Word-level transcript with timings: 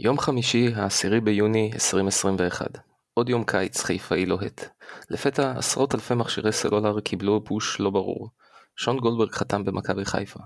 יום 0.00 0.18
חמישי, 0.18 0.74
ה-10 0.74 1.20
ביוני 1.20 1.70
2021. 1.74 2.66
עוד 3.14 3.28
יום 3.28 3.44
קיץ 3.44 3.80
חיפאי 3.80 4.26
לוהט. 4.26 4.64
לפתע 5.10 5.52
עשרות 5.56 5.94
אלפי 5.94 6.14
מכשירי 6.14 6.52
סלולר 6.52 7.00
קיבלו 7.00 7.44
פוש 7.44 7.80
לא 7.80 7.90
ברור. 7.90 8.28
שון 8.76 8.98
גולדברג 8.98 9.30
חתם 9.30 9.64
במכבי 9.64 10.04
חיפה. 10.04 10.40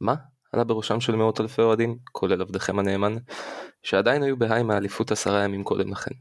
מה? 0.00 0.14
עלה 0.52 0.64
בראשם 0.64 1.00
של 1.00 1.16
מאות 1.16 1.40
אלפי 1.40 1.62
אוהדים, 1.62 1.98
כולל 2.12 2.40
עבדכם 2.40 2.78
הנאמן, 2.78 3.16
שעדיין 3.82 4.22
היו 4.22 4.36
בהיי 4.36 4.62
מהאליפות 4.62 5.12
עשרה 5.12 5.44
ימים 5.44 5.64
קודם 5.64 5.92
לכן. 5.92 6.14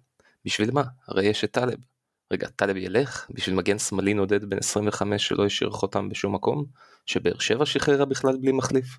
בשביל 0.45 0.71
מה? 0.71 0.84
הרי 1.07 1.25
יש 1.25 1.43
את 1.43 1.52
טלב. 1.52 1.77
רגע, 2.34 2.47
טלב 2.55 2.77
ילך? 2.77 3.27
בשביל 3.29 3.55
מגן 3.55 3.79
שמאלי 3.79 4.13
נודד 4.13 4.45
בן 4.45 4.57
25 4.57 5.27
שלא 5.27 5.45
השאיר 5.45 5.70
חותם 5.70 6.09
בשום 6.09 6.36
מקום? 6.36 6.66
שבאר 7.05 7.39
שבע 7.39 7.66
שחררה 7.66 8.05
בכלל 8.05 8.38
בלי 8.38 8.52
מחליף? 8.52 8.98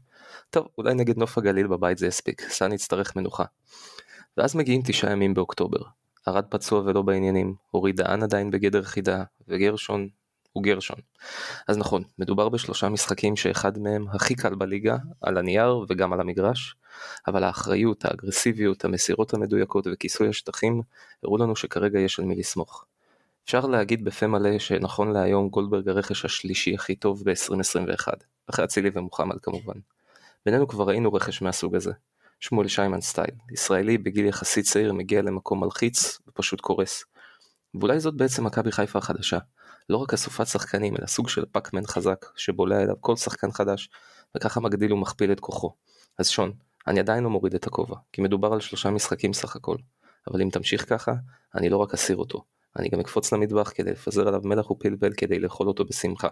טוב, 0.50 0.68
אולי 0.78 0.94
נגד 0.94 1.18
נוף 1.18 1.38
הגליל 1.38 1.66
בבית 1.66 1.98
זה 1.98 2.06
יספיק, 2.06 2.42
סאן 2.48 2.72
יצטרך 2.72 3.16
מנוחה. 3.16 3.44
ואז 4.36 4.56
מגיעים 4.56 4.82
תשעה 4.84 5.12
ימים 5.12 5.34
באוקטובר. 5.34 5.78
ארד 6.28 6.44
פצוע 6.48 6.80
ולא 6.80 7.02
בעניינים, 7.02 7.54
אורי 7.74 7.92
דהן 7.92 8.22
עדיין 8.22 8.50
בגדר 8.50 8.82
חידה, 8.82 9.22
וגרשון 9.48 10.08
הוא 10.52 10.62
גרשון. 10.62 10.98
אז 11.68 11.78
נכון, 11.78 12.02
מדובר 12.18 12.48
בשלושה 12.48 12.88
משחקים 12.88 13.36
שאחד 13.36 13.78
מהם 13.78 14.06
הכי 14.12 14.34
קל 14.34 14.54
בליגה, 14.54 14.96
על 15.20 15.38
הנייר 15.38 15.84
וגם 15.88 16.12
על 16.12 16.20
המגרש, 16.20 16.76
אבל 17.26 17.44
האחריות, 17.44 18.04
האגרסיביות, 18.04 18.84
המסירות 18.84 19.34
המדויקות 19.34 19.86
וכיסוי 19.92 20.28
השטחים 20.28 20.82
הראו 21.22 21.38
לנו 21.38 21.56
שכרגע 21.56 22.00
יש 22.00 22.18
על 22.18 22.24
מי 22.24 22.34
לסמוך. 22.34 22.84
אפשר 23.44 23.66
להגיד 23.66 24.04
בפה 24.04 24.26
מלא 24.26 24.58
שנכון 24.58 25.12
להיום 25.12 25.48
גולדברג 25.48 25.88
הרכש 25.88 26.24
השלישי 26.24 26.74
הכי 26.74 26.96
טוב 26.96 27.22
ב-2021, 27.24 28.08
אחרי 28.50 28.64
אצילי 28.64 28.90
ומוחמד 28.94 29.36
כמובן. 29.42 29.74
בינינו 30.46 30.68
כבר 30.68 30.84
ראינו 30.84 31.12
רכש 31.12 31.42
מהסוג 31.42 31.76
הזה. 31.76 31.92
שמואל 32.40 32.68
שיימן 32.68 33.00
סטייל, 33.00 33.34
ישראלי 33.50 33.98
בגיל 33.98 34.26
יחסית 34.26 34.64
צעיר 34.64 34.92
מגיע 34.92 35.22
למקום 35.22 35.60
מלחיץ 35.60 36.18
ופשוט 36.28 36.60
קורס. 36.60 37.04
ואולי 37.74 38.00
זאת 38.00 38.14
בעצם 38.14 38.44
מכבי 38.44 38.72
חיפה 38.72 38.98
החדשה. 38.98 39.38
לא 39.88 39.96
רק 39.96 40.12
אסופת 40.14 40.46
שחקנים, 40.46 40.96
אלא 40.96 41.06
סוג 41.06 41.28
של 41.28 41.44
פאקמן 41.52 41.86
חזק, 41.86 42.26
שבולע 42.36 42.82
אליו 42.82 42.94
כל 43.00 43.16
שחקן 43.16 43.52
חדש, 43.52 43.88
וככה 44.36 44.60
מגדיל 44.60 44.92
ומכפיל 44.92 45.32
את 45.32 45.40
כוחו. 45.40 45.74
אז 46.18 46.28
שון, 46.28 46.52
אני 46.86 47.00
עדיין 47.00 47.24
לא 47.24 47.30
מוריד 47.30 47.54
את 47.54 47.66
הכובע, 47.66 47.96
כי 48.12 48.22
מדובר 48.22 48.52
על 48.52 48.60
שלושה 48.60 48.90
משחקים 48.90 49.32
סך 49.32 49.56
הכל. 49.56 49.76
אבל 50.30 50.42
אם 50.42 50.48
תמשיך 50.50 50.88
ככה, 50.88 51.12
אני 51.54 51.68
לא 51.68 51.76
רק 51.76 51.94
אסיר 51.94 52.16
אותו, 52.16 52.44
אני 52.78 52.88
גם 52.88 53.00
אקפוץ 53.00 53.32
למטבח 53.32 53.72
כדי 53.74 53.90
לפזר 53.90 54.28
עליו 54.28 54.40
מלח 54.44 54.70
ופלפל 54.70 55.12
כדי 55.16 55.38
לאכול 55.38 55.68
אותו 55.68 55.84
בשמחה. 55.84 56.28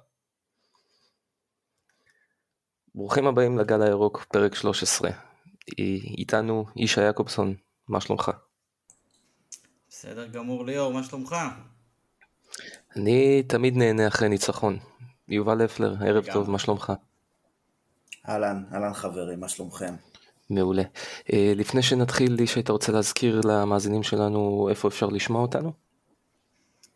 ברוכים 2.95 3.27
הבאים 3.27 3.59
לגל 3.59 3.83
הירוק, 3.83 4.25
פרק 4.33 4.55
13. 4.55 5.11
איתנו 6.19 6.65
ישי 6.77 7.01
יעקובסון, 7.01 7.55
מה 7.89 8.01
שלומך? 8.01 8.31
בסדר 9.89 10.27
גמור 10.27 10.65
ליאור, 10.65 10.93
מה 10.93 11.05
שלומך? 11.05 11.37
אני 12.97 13.43
תמיד 13.43 13.77
נהנה 13.77 14.09
אחרי 14.09 14.29
ניצחון. 14.29 14.79
יובל 15.29 15.65
אפלר, 15.65 15.95
ערב 16.07 16.25
טוב, 16.33 16.51
מה 16.51 16.59
שלומך? 16.59 16.93
אהלן, 18.29 18.65
אהלן 18.73 18.95
חברים, 18.95 19.41
מה 19.41 19.49
שלומכם? 19.49 19.95
מעולה. 20.51 20.83
אה, 21.33 21.53
לפני 21.57 21.83
שנתחיל, 21.83 22.41
ישי, 22.41 22.61
אתה 22.61 22.73
רוצה 22.73 22.93
להזכיר 22.93 23.41
למאזינים 23.45 24.03
שלנו 24.03 24.69
איפה 24.71 24.89
אפשר 24.89 25.07
לשמוע 25.07 25.43
אותנו? 25.43 25.73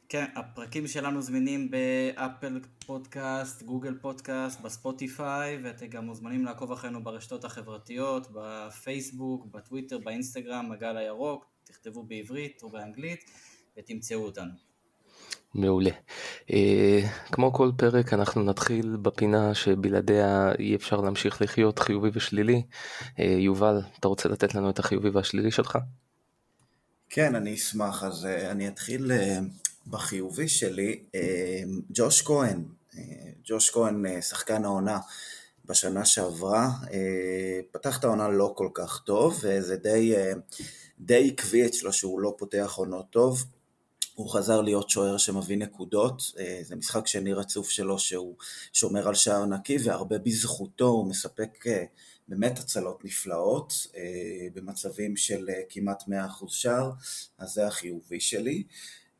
כן, 0.08 0.24
הפרקים 0.34 0.86
שלנו 0.86 1.22
זמינים 1.22 1.70
באפל 1.70 2.60
פודקאסט, 2.86 3.62
גוגל 3.62 3.94
פודקאסט, 4.00 4.60
בספוטיפיי, 4.60 5.58
ואתם 5.64 5.86
גם 5.86 6.04
מוזמנים 6.04 6.44
לעקוב 6.44 6.72
אחרינו 6.72 7.04
ברשתות 7.04 7.44
החברתיות, 7.44 8.26
בפייסבוק, 8.32 9.46
בטוויטר, 9.46 9.98
באינסטגרם, 9.98 10.72
הגל 10.72 10.96
הירוק, 10.96 11.46
תכתבו 11.64 12.02
בעברית 12.02 12.62
או 12.62 12.70
באנגלית 12.70 13.30
ותמצאו 13.78 14.24
אותנו. 14.24 14.52
מעולה. 15.54 15.90
אה, 16.50 17.00
כמו 17.32 17.52
כל 17.52 17.70
פרק 17.76 18.12
אנחנו 18.12 18.42
נתחיל 18.42 18.96
בפינה 19.02 19.54
שבלעדיה 19.54 20.52
אי 20.58 20.76
אפשר 20.76 21.00
להמשיך 21.00 21.42
לחיות 21.42 21.78
חיובי 21.78 22.10
ושלילי. 22.12 22.62
אה, 23.18 23.24
יובל, 23.24 23.80
אתה 24.00 24.08
רוצה 24.08 24.28
לתת 24.28 24.54
לנו 24.54 24.70
את 24.70 24.78
החיובי 24.78 25.08
והשלילי 25.08 25.50
שלך? 25.50 25.78
כן, 27.10 27.34
אני 27.34 27.54
אשמח. 27.54 28.04
אז 28.04 28.26
אה, 28.26 28.50
אני 28.50 28.68
אתחיל 28.68 29.12
בחיובי 29.86 30.48
שלי, 30.48 31.02
אה, 31.14 31.62
ג'וש 31.90 32.22
כהן, 32.22 32.64
אה, 32.98 33.02
ג'וש 33.44 33.70
כהן 33.70 34.06
אה, 34.06 34.22
שחקן 34.22 34.64
העונה 34.64 34.98
בשנה 35.64 36.04
שעברה, 36.04 36.70
פתח 37.72 37.98
את 37.98 38.04
העונה 38.04 38.28
לא 38.28 38.52
כל 38.56 38.68
כך 38.74 39.02
טוב, 39.06 39.40
וזה 39.42 39.76
די, 39.76 40.14
די 41.00 41.30
עקבי 41.32 41.66
אצלו 41.66 41.92
שהוא 41.92 42.20
לא 42.20 42.34
פותח 42.38 42.74
עונות 42.76 43.06
טוב, 43.10 43.44
הוא 44.14 44.30
חזר 44.30 44.60
להיות 44.60 44.90
שוער 44.90 45.18
שמביא 45.18 45.56
נקודות, 45.56 46.22
זה 46.62 46.76
משחק 46.76 47.06
שני 47.06 47.32
רצוף 47.32 47.70
שלו 47.70 47.98
שהוא 47.98 48.34
שומר 48.72 49.08
על 49.08 49.14
שער 49.14 49.46
נקי 49.46 49.76
והרבה 49.84 50.18
בזכותו 50.18 50.86
הוא 50.86 51.06
מספק 51.06 51.64
באמת 52.28 52.58
הצלות 52.58 53.04
נפלאות 53.04 53.86
במצבים 54.54 55.16
של 55.16 55.48
כמעט 55.68 56.02
100% 56.02 56.08
שער, 56.48 56.90
אז 57.38 57.50
זה 57.50 57.66
החיובי 57.66 58.20
שלי. 58.20 58.62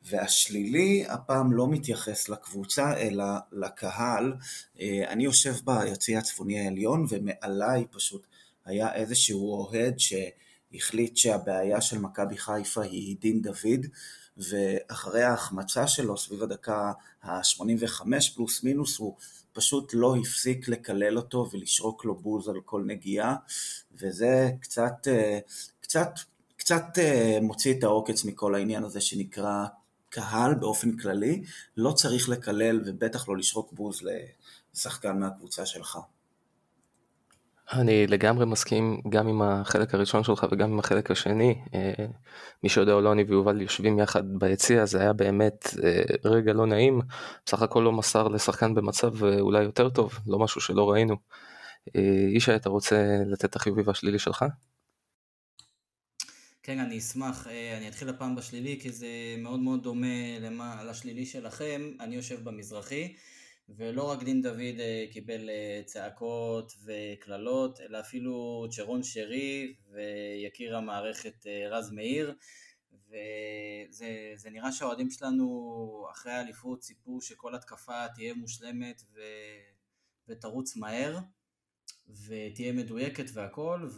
והשלילי 0.09 1.05
הפעם 1.07 1.51
לא 1.51 1.67
מתייחס 1.67 2.29
לקבוצה 2.29 2.97
אלא 2.97 3.23
לקהל. 3.51 4.33
אה, 4.79 5.03
אני 5.07 5.23
יושב 5.23 5.53
ביציע 5.63 6.19
הצפוני 6.19 6.59
העליון 6.59 7.05
ומעליי 7.09 7.85
פשוט 7.91 8.27
היה 8.65 8.93
איזשהו 8.93 9.53
אוהד 9.53 9.95
שהחליט 9.99 11.17
שהבעיה 11.17 11.81
של 11.81 11.97
מכבי 11.97 12.37
חיפה 12.37 12.83
היא 12.83 13.15
דין 13.21 13.41
דוד 13.41 13.85
ואחרי 14.37 15.23
ההחמצה 15.23 15.87
שלו 15.87 16.17
סביב 16.17 16.43
הדקה 16.43 16.91
ה-85 17.23 18.01
פלוס 18.35 18.63
מינוס 18.63 18.97
הוא 18.97 19.15
פשוט 19.53 19.91
לא 19.93 20.15
הפסיק 20.15 20.67
לקלל 20.67 21.17
אותו 21.17 21.49
ולשרוק 21.51 22.05
לו 22.05 22.15
בוז 22.15 22.49
על 22.49 22.61
כל 22.65 22.83
נגיעה 22.87 23.35
וזה 23.91 24.49
קצת, 24.61 25.07
אה, 25.07 25.39
קצת, 25.81 26.09
קצת 26.57 26.83
אה, 26.97 27.37
מוציא 27.41 27.73
את 27.73 27.83
העוקץ 27.83 28.25
מכל 28.25 28.55
העניין 28.55 28.83
הזה 28.83 29.01
שנקרא 29.01 29.65
קהל 30.17 30.53
באופן 30.53 30.97
כללי, 30.97 31.43
לא 31.77 31.91
צריך 31.91 32.29
לקלל 32.29 32.81
ובטח 32.85 33.29
לא 33.29 33.37
לשרוק 33.37 33.73
בוז 33.73 34.01
לשחקן 34.73 35.19
מהקבוצה 35.19 35.65
שלך. 35.65 35.97
אני 37.73 38.07
לגמרי 38.07 38.45
מסכים 38.45 39.01
גם 39.09 39.27
עם 39.27 39.41
החלק 39.41 39.93
הראשון 39.93 40.23
שלך 40.23 40.45
וגם 40.51 40.71
עם 40.71 40.79
החלק 40.79 41.11
השני. 41.11 41.55
אה, 41.73 42.05
מי 42.63 42.69
שיודע 42.69 43.11
אני 43.11 43.23
ויובל 43.23 43.61
יושבים 43.61 43.99
יחד 43.99 44.23
ביציע, 44.39 44.85
זה 44.85 45.01
היה 45.01 45.13
באמת 45.13 45.67
אה, 45.83 46.01
רגע 46.25 46.53
לא 46.53 46.65
נעים. 46.65 47.01
בסך 47.45 47.61
הכל 47.61 47.79
לא 47.79 47.91
מסר 47.91 48.27
לשחקן 48.27 48.73
במצב 48.73 49.25
אה, 49.25 49.39
אולי 49.39 49.63
יותר 49.63 49.89
טוב, 49.89 50.19
לא 50.27 50.39
משהו 50.39 50.61
שלא 50.61 50.91
ראינו. 50.91 51.15
ישי, 52.33 52.55
אתה 52.55 52.69
רוצה 52.69 53.17
לתת 53.25 53.45
את 53.45 53.55
החיובי 53.55 53.81
והשלילי 53.85 54.19
שלך? 54.19 54.45
כן, 56.67 56.79
אני 56.79 56.97
אשמח. 56.97 57.47
אה, 57.47 57.77
אני 57.77 57.87
אתחיל 57.87 58.09
הפעם 58.09 58.35
בשלילי, 58.35 58.79
כי 58.81 58.91
זה 58.91 59.07
מאוד 59.37 59.59
מאוד 59.59 59.83
דומה 59.83 60.39
למה, 60.39 60.83
לשלילי 60.83 61.25
שלכם. 61.25 61.91
אני 61.99 62.15
יושב 62.15 62.43
במזרחי, 62.43 63.15
ולא 63.69 64.09
רק 64.09 64.23
דין 64.23 64.41
דוד 64.41 64.79
אה, 64.79 65.05
קיבל 65.11 65.49
אה, 65.49 65.81
צעקות 65.85 66.73
וקללות, 66.85 67.79
אלא 67.81 67.99
אפילו 67.99 68.65
צ'רון 68.71 69.03
שרי 69.03 69.75
ויקיר 69.91 70.77
המערכת 70.77 71.45
רז 71.71 71.91
מאיר. 71.91 72.35
וזה 73.09 74.49
נראה 74.51 74.71
שהאוהדים 74.71 75.09
שלנו 75.09 76.07
אחרי 76.11 76.31
האליפות 76.31 76.79
ציפו 76.79 77.21
שכל 77.21 77.55
התקפה 77.55 78.07
תהיה 78.15 78.33
מושלמת 78.33 79.01
ו, 79.13 79.19
ותרוץ 80.27 80.75
מהר. 80.75 81.19
ותהיה 82.09 82.73
מדויקת 82.73 83.25
והכל, 83.33 83.89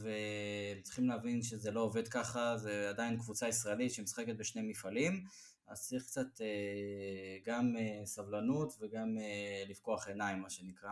וצריכים 0.79 1.07
להבין 1.07 1.41
שזה 1.41 1.71
לא 1.71 1.79
עובד 1.79 2.07
ככה, 2.07 2.57
זה 2.57 2.89
עדיין 2.89 3.17
קבוצה 3.17 3.47
ישראלית 3.47 3.93
שמשחקת 3.93 4.35
בשני 4.35 4.61
מפעלים, 4.61 5.23
אז 5.67 5.87
צריך 5.87 6.03
קצת 6.03 6.41
אה, 6.41 7.37
גם 7.45 7.75
אה, 7.77 8.05
סבלנות 8.05 8.73
וגם 8.79 9.17
אה, 9.17 9.63
לפקוח 9.67 10.07
עיניים, 10.07 10.41
מה 10.41 10.49
שנקרא. 10.49 10.91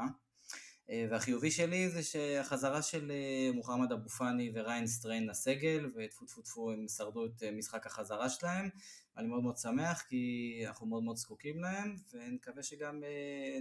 והחיובי 1.10 1.52
שלי 1.52 1.90
זה 1.90 2.04
שהחזרה 2.04 2.82
של 2.82 3.12
מוחמד 3.54 3.92
אבו 3.92 4.10
פאני 4.10 4.52
וריין 4.56 4.88
סטריין 4.88 5.28
לסגל, 5.28 5.92
וטפו 5.96 6.26
טפו 6.26 6.42
טפו 6.42 6.72
הם 6.72 6.88
שרדו 6.88 7.26
את 7.26 7.44
משחק 7.44 7.86
החזרה 7.86 8.30
שלהם. 8.30 8.70
אני 9.18 9.28
מאוד 9.28 9.44
מאוד 9.44 9.58
שמח 9.58 10.02
כי 10.02 10.64
אנחנו 10.68 10.88
מאוד 10.88 11.04
מאוד 11.04 11.18
זקוקים 11.18 11.60
להם, 11.60 11.96
ונקווה 12.14 12.64
שגם 12.64 13.04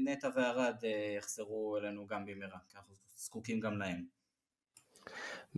נטע 0.04 0.28
וערד 0.36 0.76
יחזרו 1.18 1.78
אלינו 1.78 2.06
גם 2.06 2.26
במהרה, 2.26 2.58
כי 2.68 2.76
אנחנו 2.76 2.94
זקוקים 3.16 3.60
גם 3.60 3.78
להם. 3.78 4.16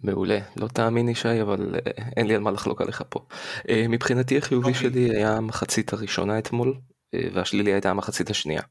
מעולה, 0.03 0.39
לא 0.57 0.69
תאמין 0.69 1.09
ישי, 1.09 1.43
אבל 1.43 1.75
אה, 1.75 2.05
אין 2.17 2.27
לי 2.27 2.35
על 2.35 2.41
מה 2.41 2.51
לחלוק 2.51 2.81
עליך 2.81 3.03
פה. 3.09 3.21
אה, 3.69 3.85
מבחינתי 3.89 4.39
החיובי 4.39 4.67
okay. 4.67 4.75
אוקיי. 4.75 4.91
שלי 4.91 5.17
היה 5.17 5.37
המחצית 5.37 5.93
הראשונה 5.93 6.39
אתמול, 6.39 6.81
אה, 7.15 7.29
והשלילי 7.35 7.73
הייתה 7.73 7.91
המחצית 7.91 8.31
השנייה. 8.31 8.63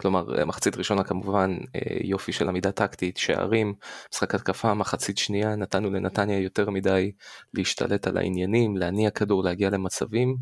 כלומר 0.00 0.44
מחצית 0.46 0.76
ראשונה 0.76 1.04
כמובן 1.04 1.56
יופי 2.04 2.32
של 2.32 2.48
עמידה 2.48 2.72
טקטית, 2.72 3.16
שערים, 3.16 3.74
משחק 4.12 4.34
התקפה, 4.34 4.74
מחצית 4.74 5.18
שנייה 5.18 5.56
נתנו 5.56 5.90
לנתניה 5.90 6.38
יותר 6.38 6.70
מדי 6.70 7.12
להשתלט 7.54 8.06
על 8.06 8.16
העניינים, 8.16 8.76
להניע 8.76 9.10
כדור, 9.10 9.44
להגיע 9.44 9.70
למצבים. 9.70 10.36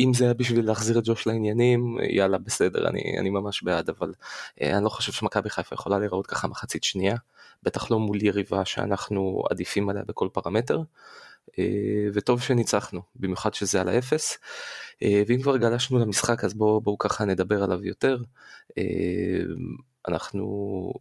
אם 0.00 0.14
זה 0.14 0.24
היה 0.24 0.34
בשביל 0.34 0.66
להחזיר 0.66 0.98
את 0.98 1.02
ג'וש 1.06 1.26
לעניינים, 1.26 1.96
יאללה 2.10 2.38
בסדר, 2.38 2.88
אני, 2.88 3.16
אני 3.18 3.30
ממש 3.30 3.62
בעד, 3.62 3.88
אבל 3.88 4.12
אני 4.60 4.84
לא 4.84 4.88
חושב 4.88 5.12
שמכבי 5.12 5.50
חיפה 5.50 5.74
יכולה 5.74 5.98
להיראות 5.98 6.26
ככה 6.26 6.48
מחצית 6.48 6.84
שנייה, 6.84 7.16
בטח 7.62 7.90
לא 7.90 7.98
מול 7.98 8.22
יריבה 8.22 8.64
שאנחנו 8.64 9.42
עדיפים 9.50 9.88
עליה 9.88 10.02
בכל 10.06 10.28
פרמטר. 10.32 10.82
אה, 11.58 11.64
וטוב 12.14 12.42
שניצחנו, 12.42 13.02
במיוחד 13.16 13.54
שזה 13.54 13.80
על 13.80 13.88
האפס. 13.88 14.38
אה, 15.02 15.22
ואם 15.26 15.42
כבר 15.42 15.56
גלשנו 15.56 15.98
למשחק 15.98 16.44
אז 16.44 16.54
בואו 16.54 16.80
בוא 16.80 16.96
ככה 16.98 17.24
נדבר 17.24 17.62
עליו 17.62 17.84
יותר. 17.84 18.22
אה, 18.78 18.84
אנחנו 20.08 20.92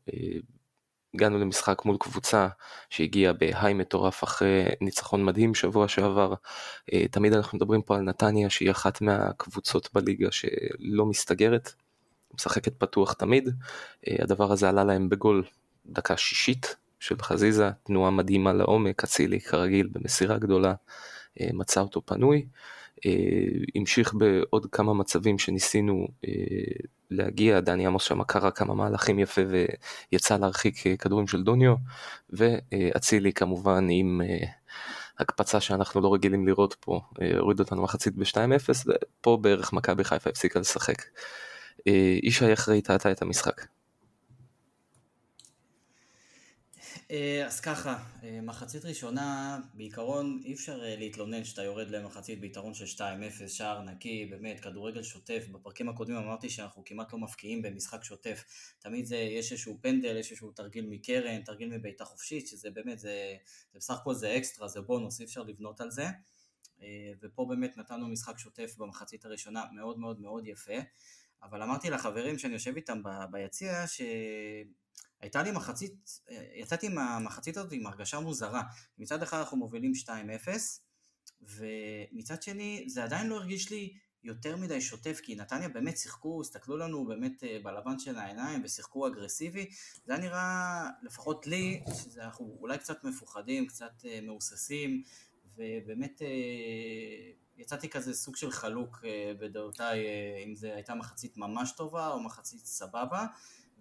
הגענו 1.14 1.40
למשחק 1.40 1.86
מול 1.86 1.98
קבוצה 2.00 2.48
שהגיעה 2.90 3.34
בהיי 3.34 3.74
מטורף 3.74 4.24
אחרי 4.24 4.64
ניצחון 4.82 5.26
מדהים 5.26 5.56
שבוע 5.56 5.88
שעבר. 5.88 6.34
תמיד 7.12 7.34
אנחנו 7.34 7.58
מדברים 7.58 7.82
פה 7.82 7.96
על 7.96 8.02
נתניה 8.02 8.50
שהיא 8.50 8.72
אחת 8.72 9.02
מהקבוצות 9.02 9.90
בליגה 9.94 10.32
שלא 10.32 11.06
מסתגרת, 11.06 11.74
משחקת 12.34 12.74
פתוח 12.78 13.14
תמיד. 13.14 13.50
הדבר 14.08 14.52
הזה 14.52 14.70
עלה 14.70 14.84
להם 14.84 15.10
בגול 15.10 15.44
דקה 15.86 16.18
שישית 16.18 16.76
של 17.04 17.16
חזיזה, 17.22 17.70
תנועה 17.84 18.12
מדהימה 18.12 18.54
לעומק, 18.54 19.04
אצילי 19.04 19.40
כרגיל 19.40 19.90
במסירה 19.92 20.38
גדולה, 20.38 20.74
אה, 21.42 21.48
מצא 21.54 21.82
אותו 21.82 22.02
פנוי. 22.06 22.46
אה, 23.06 23.12
המשיך 23.76 24.14
בעוד 24.14 24.66
כמה 24.72 24.94
מצבים 24.94 25.40
שניסינו 25.40 26.08
אה, 26.28 26.32
להגיע, 27.12 27.60
דני 27.60 27.88
עמוס 27.88 28.04
שם 28.04 28.24
קרא 28.24 28.50
כמה 28.50 28.74
מהלכים 28.74 29.20
יפה 29.20 29.42
ויצא 30.12 30.38
להרחיק 30.38 31.00
כדורים 31.00 31.28
של 31.28 31.44
דוניו, 31.44 31.76
ואצילי 32.30 33.34
כמובן 33.34 33.88
עם 33.90 34.22
הקפצה 35.20 35.62
שאנחנו 35.62 36.02
לא 36.02 36.14
רגילים 36.14 36.48
לראות 36.48 36.76
פה, 36.80 37.02
הוריד 37.40 37.60
אותנו 37.60 37.84
מחצית 37.84 38.16
ב-2-0, 38.16 38.70
ופה 38.88 39.38
בערך 39.42 39.74
מכבי 39.74 40.04
חיפה 40.04 40.30
הפסיקה 40.30 40.60
לשחק. 40.60 41.04
ישי, 42.24 42.46
איך 42.46 42.70
ראית 42.70 42.92
אתה 42.92 43.12
את 43.12 43.22
המשחק? 43.22 43.62
אה, 46.98 47.03
אז 47.46 47.60
ככה, 47.60 48.04
אה, 48.24 48.42
מחצית 48.42 48.86
ראשונה, 48.86 49.60
בעיקרון 49.74 50.42
אי 50.46 50.54
אפשר 50.54 50.84
אה, 50.84 50.96
להתלונן 50.96 51.44
שאתה 51.44 51.64
יורד 51.64 51.90
למחצית 51.90 52.40
ביתרון 52.40 52.74
של 52.74 52.86
2-0, 52.86 53.48
שער 53.48 53.82
נקי, 53.82 54.26
באמת, 54.26 54.60
כדורגל 54.60 55.04
שוטף. 55.04 55.46
בפרקים 55.52 55.90
הקודמים 55.90 56.18
אמרתי 56.18 56.50
שאנחנו 56.50 56.84
כמעט 56.86 57.14
לא 57.14 57.20
מפקיעים 57.20 57.62
במשחק 57.62 58.04
שוטף. 58.04 58.44
תמיד 58.80 59.06
זה, 59.06 59.16
יש 59.16 59.52
איזשהו 59.52 59.78
פנדל, 59.82 60.18
יש 60.18 60.32
איזשהו 60.32 60.52
תרגיל 60.52 60.86
מקרן, 60.90 61.42
תרגיל 61.42 61.70
מבעיטה 61.70 62.06
חופשית, 62.06 62.48
שזה 62.48 62.70
באמת, 62.70 63.00
זה, 63.00 63.36
זה 63.72 63.80
בסך 63.80 63.94
הכל 63.94 64.14
זה 64.14 64.38
אקסטרה, 64.38 64.68
זה 64.68 64.82
בונוס, 64.82 65.20
אי 65.20 65.26
אפשר 65.26 65.44
לבנות 65.44 65.82
על 65.82 65.92
זה. 65.92 66.06
ופה 67.22 67.46
באמת 67.50 67.78
נתנו 67.78 68.08
משחק 68.08 68.40
שוטף 68.40 68.76
במחצית 68.78 69.26
הראשונה 69.26 69.64
מאוד 69.76 70.00
מאוד 70.00 70.22
מאוד 70.22 70.48
יפה. 70.48 70.74
אבל 71.44 71.62
אמרתי 71.62 71.90
לחברים 71.90 72.40
שאני 72.40 72.54
יושב 72.54 72.76
איתם 72.76 73.02
ביציע, 73.32 73.88
ש... 73.88 74.02
הייתה 75.24 75.44
לי 75.44 75.52
מחצית, 75.52 76.20
אה, 76.32 76.46
יצאתי 76.56 76.90
מהמחצית 76.90 77.58
הזאת 77.58 77.72
עם 77.72 77.88
הרגשה 77.88 78.20
מוזרה. 78.20 78.62
מצד 78.98 79.24
אחד 79.24 79.38
אנחנו 79.38 79.58
מובילים 79.58 79.92
2-0, 79.96 80.10
ומצד 81.42 82.44
שני 82.44 82.84
זה 82.88 83.04
עדיין 83.04 83.28
לא 83.28 83.36
הרגיש 83.36 83.72
לי 83.72 83.94
יותר 84.24 84.58
מדי 84.58 84.82
שוטף, 84.82 85.20
כי 85.24 85.36
נתניה 85.36 85.70
באמת 85.70 85.98
שיחקו, 85.98 86.42
הסתכלו 86.42 86.78
לנו 86.78 87.06
באמת 87.06 87.44
אה, 87.44 87.58
בלבן 87.64 88.00
של 88.00 88.18
העיניים 88.18 88.62
ושיחקו 88.64 89.08
אגרסיבי. 89.08 89.70
זה 90.06 90.14
היה 90.14 90.22
נראה, 90.22 90.90
לפחות 91.04 91.48
לי, 91.48 91.84
שאנחנו 92.14 92.58
אולי 92.60 92.78
קצת 92.78 93.04
מפוחדים, 93.04 93.68
קצת 93.68 94.06
אה, 94.06 94.20
מהוססים, 94.22 95.04
ובאמת 95.56 96.22
יצאתי 97.58 97.90
כזה 97.90 98.14
סוג 98.14 98.36
של 98.36 98.52
חלוק 98.52 99.06
בדעותיי, 99.40 100.06
אם 100.46 100.56
זו 100.56 100.68
הייתה 100.68 100.96
מחצית 100.96 101.38
ממש 101.38 101.72
טובה 101.72 102.08
או 102.08 102.20
מחצית 102.20 102.66
סבבה. 102.66 103.26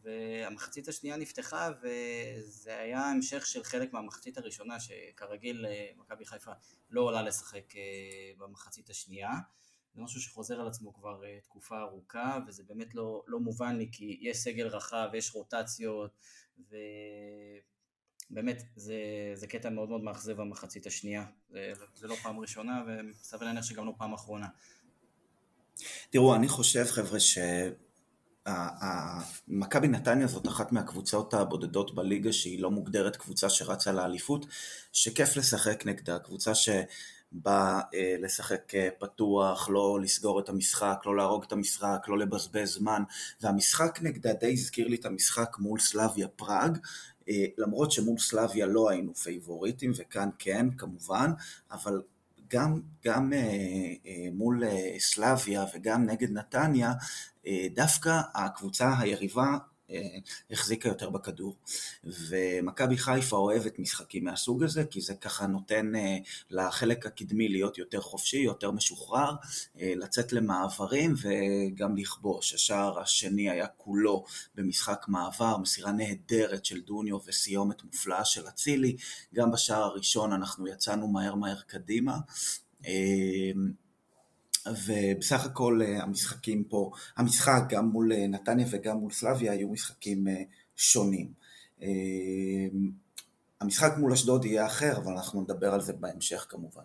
והמחצית 0.02 0.88
השנייה 0.88 1.16
נפתחה 1.16 1.70
וזה 1.82 2.78
היה 2.78 3.10
המשך 3.10 3.46
של 3.46 3.64
חלק 3.64 3.92
מהמחצית 3.92 4.38
הראשונה 4.38 4.80
שכרגיל 4.80 5.66
אה, 5.66 5.90
מכבי 5.96 6.24
חיפה 6.24 6.52
לא 6.90 7.00
עולה 7.00 7.22
לשחק 7.22 7.76
אה, 7.76 8.32
במחצית 8.38 8.90
השנייה. 8.90 9.30
זה 9.94 10.02
משהו 10.02 10.20
שחוזר 10.20 10.60
על 10.60 10.66
עצמו 10.66 10.94
כבר 10.94 11.24
אה, 11.24 11.38
תקופה 11.42 11.80
ארוכה 11.80 12.38
וזה 12.46 12.62
באמת 12.62 12.94
לא, 12.94 13.22
לא 13.26 13.40
מובן 13.40 13.76
לי 13.76 13.88
כי 13.92 14.18
יש 14.20 14.36
סגל 14.36 14.66
רחב, 14.66 15.08
יש 15.14 15.34
רוטציות 15.34 16.18
ובאמת 18.30 18.62
זה, 18.76 18.96
זה 19.34 19.46
קטע 19.46 19.70
מאוד 19.70 19.88
מאוד 19.88 20.02
מאכזב 20.02 20.40
המחצית 20.40 20.86
השנייה. 20.86 21.24
זה, 21.50 21.72
זה 21.94 22.06
לא 22.06 22.14
פעם 22.14 22.40
ראשונה 22.40 22.82
וסביר 22.86 23.48
להניח 23.48 23.64
שגם 23.64 23.86
לא 23.86 23.92
פעם 23.98 24.12
אחרונה. 24.12 24.46
תראו, 26.10 26.34
אני 26.34 26.48
חושב 26.48 26.84
חבר'ה 26.84 27.20
ש... 27.20 27.38
מכבי 29.48 29.88
נתניה 29.88 30.26
זאת 30.26 30.48
אחת 30.48 30.72
מהקבוצות 30.72 31.34
הבודדות 31.34 31.94
בליגה 31.94 32.32
שהיא 32.32 32.62
לא 32.62 32.70
מוגדרת 32.70 33.16
קבוצה 33.16 33.48
שרצה 33.48 33.92
לאליפות, 33.92 34.46
שכיף 34.92 35.36
לשחק 35.36 35.86
נגדה, 35.86 36.18
קבוצה 36.18 36.54
שבאה 36.54 37.80
אה, 37.94 38.16
לשחק 38.18 38.74
אה, 38.74 38.88
פתוח, 38.98 39.68
לא 39.68 39.98
לסגור 40.02 40.40
את 40.40 40.48
המשחק, 40.48 41.02
לא 41.06 41.16
להרוג 41.16 41.44
את 41.46 41.52
המשחק, 41.52 42.04
לא 42.08 42.18
לבזבז 42.18 42.68
זמן, 42.72 43.02
והמשחק 43.40 43.98
נגדה 44.02 44.32
די 44.32 44.52
הזכיר 44.52 44.88
לי 44.88 44.96
את 44.96 45.04
המשחק 45.04 45.56
מול 45.58 45.78
סלאביה 45.78 46.28
פראג, 46.28 46.78
אה, 47.28 47.44
למרות 47.58 47.92
שמול 47.92 48.18
סלאביה 48.18 48.66
לא 48.66 48.90
היינו 48.90 49.14
פייבוריטים, 49.14 49.92
וכאן 49.96 50.28
כן 50.38 50.66
כמובן, 50.78 51.32
אבל 51.70 52.02
גם, 52.52 52.80
גם 53.04 53.32
מול 54.32 54.62
סלאביה 54.98 55.64
וגם 55.74 56.06
נגד 56.06 56.30
נתניה 56.30 56.92
אה, 57.46 57.66
דווקא 57.74 58.20
הקבוצה 58.34 58.98
היריבה 58.98 59.44
אה, 59.44 59.56
החזיקה 60.50 60.88
יותר 60.88 61.10
בכדור. 61.10 61.56
ומכבי 62.04 62.96
חיפה 62.96 63.36
אוהבת 63.36 63.78
משחקים 63.78 64.24
מהסוג 64.24 64.62
הזה, 64.62 64.84
כי 64.84 65.00
זה 65.00 65.14
ככה 65.14 65.46
נותן 65.46 65.96
אה, 65.96 66.16
לחלק 66.50 67.06
הקדמי 67.06 67.48
להיות 67.48 67.78
יותר 67.78 68.00
חופשי, 68.00 68.38
יותר 68.38 68.70
משוחרר, 68.70 69.34
לצאת 69.76 70.32
למעברים 70.32 71.14
וגם 71.22 71.96
לכבוש. 71.96 72.54
השער 72.54 73.00
השני 73.00 73.50
היה 73.50 73.66
כולו 73.66 74.24
במשחק 74.54 75.04
מעבר, 75.08 75.56
מסירה 75.56 75.92
נהדרת 75.92 76.64
של 76.64 76.80
דוניו 76.80 77.18
וסיומת 77.26 77.84
מופלאה 77.84 78.24
של 78.24 78.48
אצילי. 78.48 78.96
גם 79.34 79.50
בשער 79.52 79.82
הראשון 79.82 80.32
אנחנו 80.32 80.68
יצאנו 80.68 81.08
מהר 81.08 81.34
מהר 81.34 81.60
קדימה. 81.66 82.16
ובסך 84.66 85.46
הכל 85.46 85.80
אה, 85.82 86.02
המשחקים 86.02 86.64
פה, 86.64 86.90
המשחק 87.16 87.62
גם 87.68 87.86
מול 87.86 88.12
אה, 88.12 88.26
נתניה 88.26 88.66
וגם 88.70 88.96
מול 88.96 89.12
סלאביה 89.12 89.52
היו 89.52 89.68
משחקים 89.68 90.28
אה, 90.28 90.42
שונים. 90.76 91.42
המשחק 93.60 93.92
מול 93.98 94.12
אשדוד 94.12 94.44
יהיה 94.44 94.66
אחר, 94.66 94.96
אבל 94.96 95.12
אנחנו 95.12 95.42
נדבר 95.42 95.74
על 95.74 95.80
זה 95.80 95.92
בהמשך 95.92 96.46
כמובן. 96.48 96.82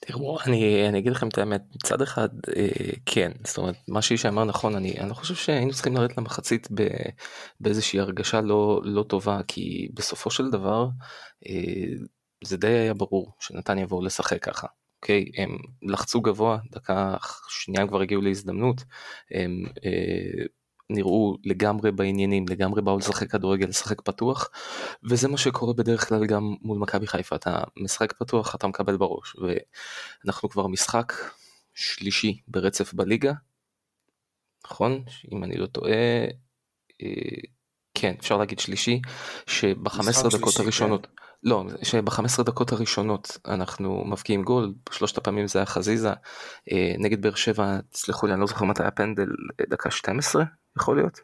תראו, 0.00 0.38
אני, 0.46 0.88
אני 0.88 0.98
אגיד 0.98 1.12
לכם 1.12 1.28
את 1.28 1.38
האמת, 1.38 1.62
מצד 1.74 2.02
אחד 2.02 2.28
אה, 2.56 2.68
כן, 3.06 3.32
זאת 3.46 3.58
אומרת, 3.58 3.76
מה 3.88 4.02
שאיש 4.02 4.26
אמר 4.26 4.44
נכון, 4.44 4.74
אני, 4.76 5.00
אני 5.00 5.08
לא 5.08 5.14
חושב 5.14 5.34
שהיינו 5.34 5.72
צריכים 5.72 5.94
לרדת 5.94 6.18
למחצית 6.18 6.68
ב, 6.74 6.88
באיזושהי 7.60 8.00
הרגשה 8.00 8.40
לא, 8.40 8.80
לא 8.84 9.02
טובה, 9.02 9.40
כי 9.48 9.88
בסופו 9.94 10.30
של 10.30 10.50
דבר, 10.50 10.88
אה, 11.46 11.52
זה 12.44 12.56
די 12.56 12.66
היה 12.66 12.94
ברור 12.94 13.32
שנתניה 13.40 13.82
יבואו 13.82 14.04
לשחק 14.04 14.42
ככה. 14.42 14.66
אוקיי, 15.02 15.30
הם 15.36 15.58
לחצו 15.82 16.20
גבוה, 16.20 16.58
דקה 16.70 17.16
שנייה 17.48 17.86
כבר 17.86 18.00
הגיעו 18.00 18.22
להזדמנות, 18.22 18.84
הם 19.30 19.64
אה, 19.84 20.46
נראו 20.90 21.36
לגמרי 21.44 21.92
בעניינים, 21.92 22.44
לגמרי 22.48 22.82
באו 22.82 22.98
לשחק 22.98 23.30
כדורגל, 23.30 23.66
לשחק 23.68 24.00
פתוח, 24.00 24.50
וזה 25.02 25.28
מה 25.28 25.38
שקורה 25.38 25.72
בדרך 25.72 26.08
כלל 26.08 26.26
גם 26.26 26.54
מול 26.62 26.78
מכבי 26.78 27.06
חיפה, 27.06 27.36
אתה 27.36 27.62
משחק 27.76 28.12
פתוח, 28.12 28.54
אתה 28.54 28.66
מקבל 28.66 28.96
בראש, 28.96 29.36
ואנחנו 30.24 30.48
כבר 30.48 30.66
משחק 30.66 31.12
שלישי 31.74 32.40
ברצף 32.48 32.94
בליגה, 32.94 33.32
נכון? 34.64 35.04
אם 35.32 35.44
אני 35.44 35.56
לא 35.56 35.66
טועה, 35.66 36.24
אה, 37.02 37.40
כן, 37.94 38.14
אפשר 38.18 38.36
להגיד 38.36 38.58
שלישי, 38.58 39.00
שב-15 39.46 40.38
דקות 40.38 40.54
כן. 40.54 40.62
הראשונות, 40.62 41.06
כן. 41.06 41.27
לא, 41.42 41.64
שב-15 41.82 42.42
דקות 42.42 42.72
הראשונות 42.72 43.38
אנחנו 43.46 44.04
מבקיעים 44.04 44.42
גול, 44.42 44.74
שלושת 44.90 45.18
הפעמים 45.18 45.46
זה 45.46 45.58
היה 45.58 45.66
חזיזה, 45.66 46.12
אה, 46.72 46.94
נגד 46.98 47.22
באר 47.22 47.34
שבע, 47.34 47.78
תסלחו 47.90 48.26
לי, 48.26 48.32
אני 48.32 48.40
לא 48.40 48.46
זוכר 48.46 48.64
מתי 48.64 48.82
היה 48.82 48.90
פנדל, 48.90 49.28
אה, 49.60 49.64
דקה 49.68 49.90
12 49.90 50.44
יכול 50.76 50.96
להיות? 50.96 51.20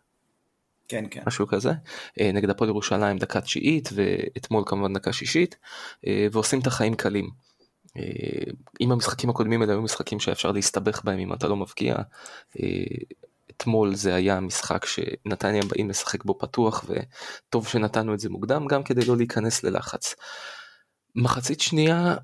כן, 0.88 1.04
כן. 1.10 1.22
משהו 1.26 1.46
כזה. 1.46 1.72
אה, 2.20 2.30
נגד 2.32 2.50
הפועל 2.50 2.70
ירושלים 2.70 3.18
דקה 3.18 3.40
תשיעית, 3.40 3.88
ואתמול 3.94 4.62
כמובן 4.66 4.92
דקה 4.92 5.12
שישית, 5.12 5.56
ועושים 6.32 6.60
את 6.60 6.66
החיים 6.66 6.94
קלים. 6.94 7.30
אם 8.80 8.92
המשחקים 8.92 9.30
הקודמים 9.30 9.62
האלה 9.62 9.72
היו 9.72 9.82
משחקים 9.82 10.20
שאפשר 10.20 10.52
להסתבך 10.52 11.04
בהם 11.04 11.18
אם 11.18 11.32
אתה 11.32 11.48
לא 11.48 11.56
מבקיע, 11.56 11.96
אתמול 13.56 13.94
זה 13.94 14.14
היה 14.14 14.40
משחק 14.40 14.86
שנתניה 14.86 15.62
באים 15.68 15.90
לשחק 15.90 16.24
בו 16.24 16.38
פתוח 16.38 16.84
וטוב 16.88 17.68
שנתנו 17.68 18.14
את 18.14 18.20
זה 18.20 18.28
מוקדם 18.30 18.66
גם 18.66 18.82
כדי 18.82 19.04
לא 19.04 19.16
להיכנס 19.16 19.64
ללחץ. 19.64 20.14
מחצית 21.14 21.60
שנייה 21.60 22.16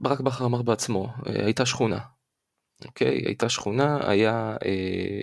ברק 0.00 0.20
בכר 0.20 0.44
אמר 0.44 0.62
בעצמו 0.62 1.08
הייתה 1.24 1.66
שכונה. 1.66 1.98
אוקיי 2.84 3.22
הייתה 3.26 3.48
שכונה 3.48 4.08
היה 4.08 4.56
אה, 4.64 5.20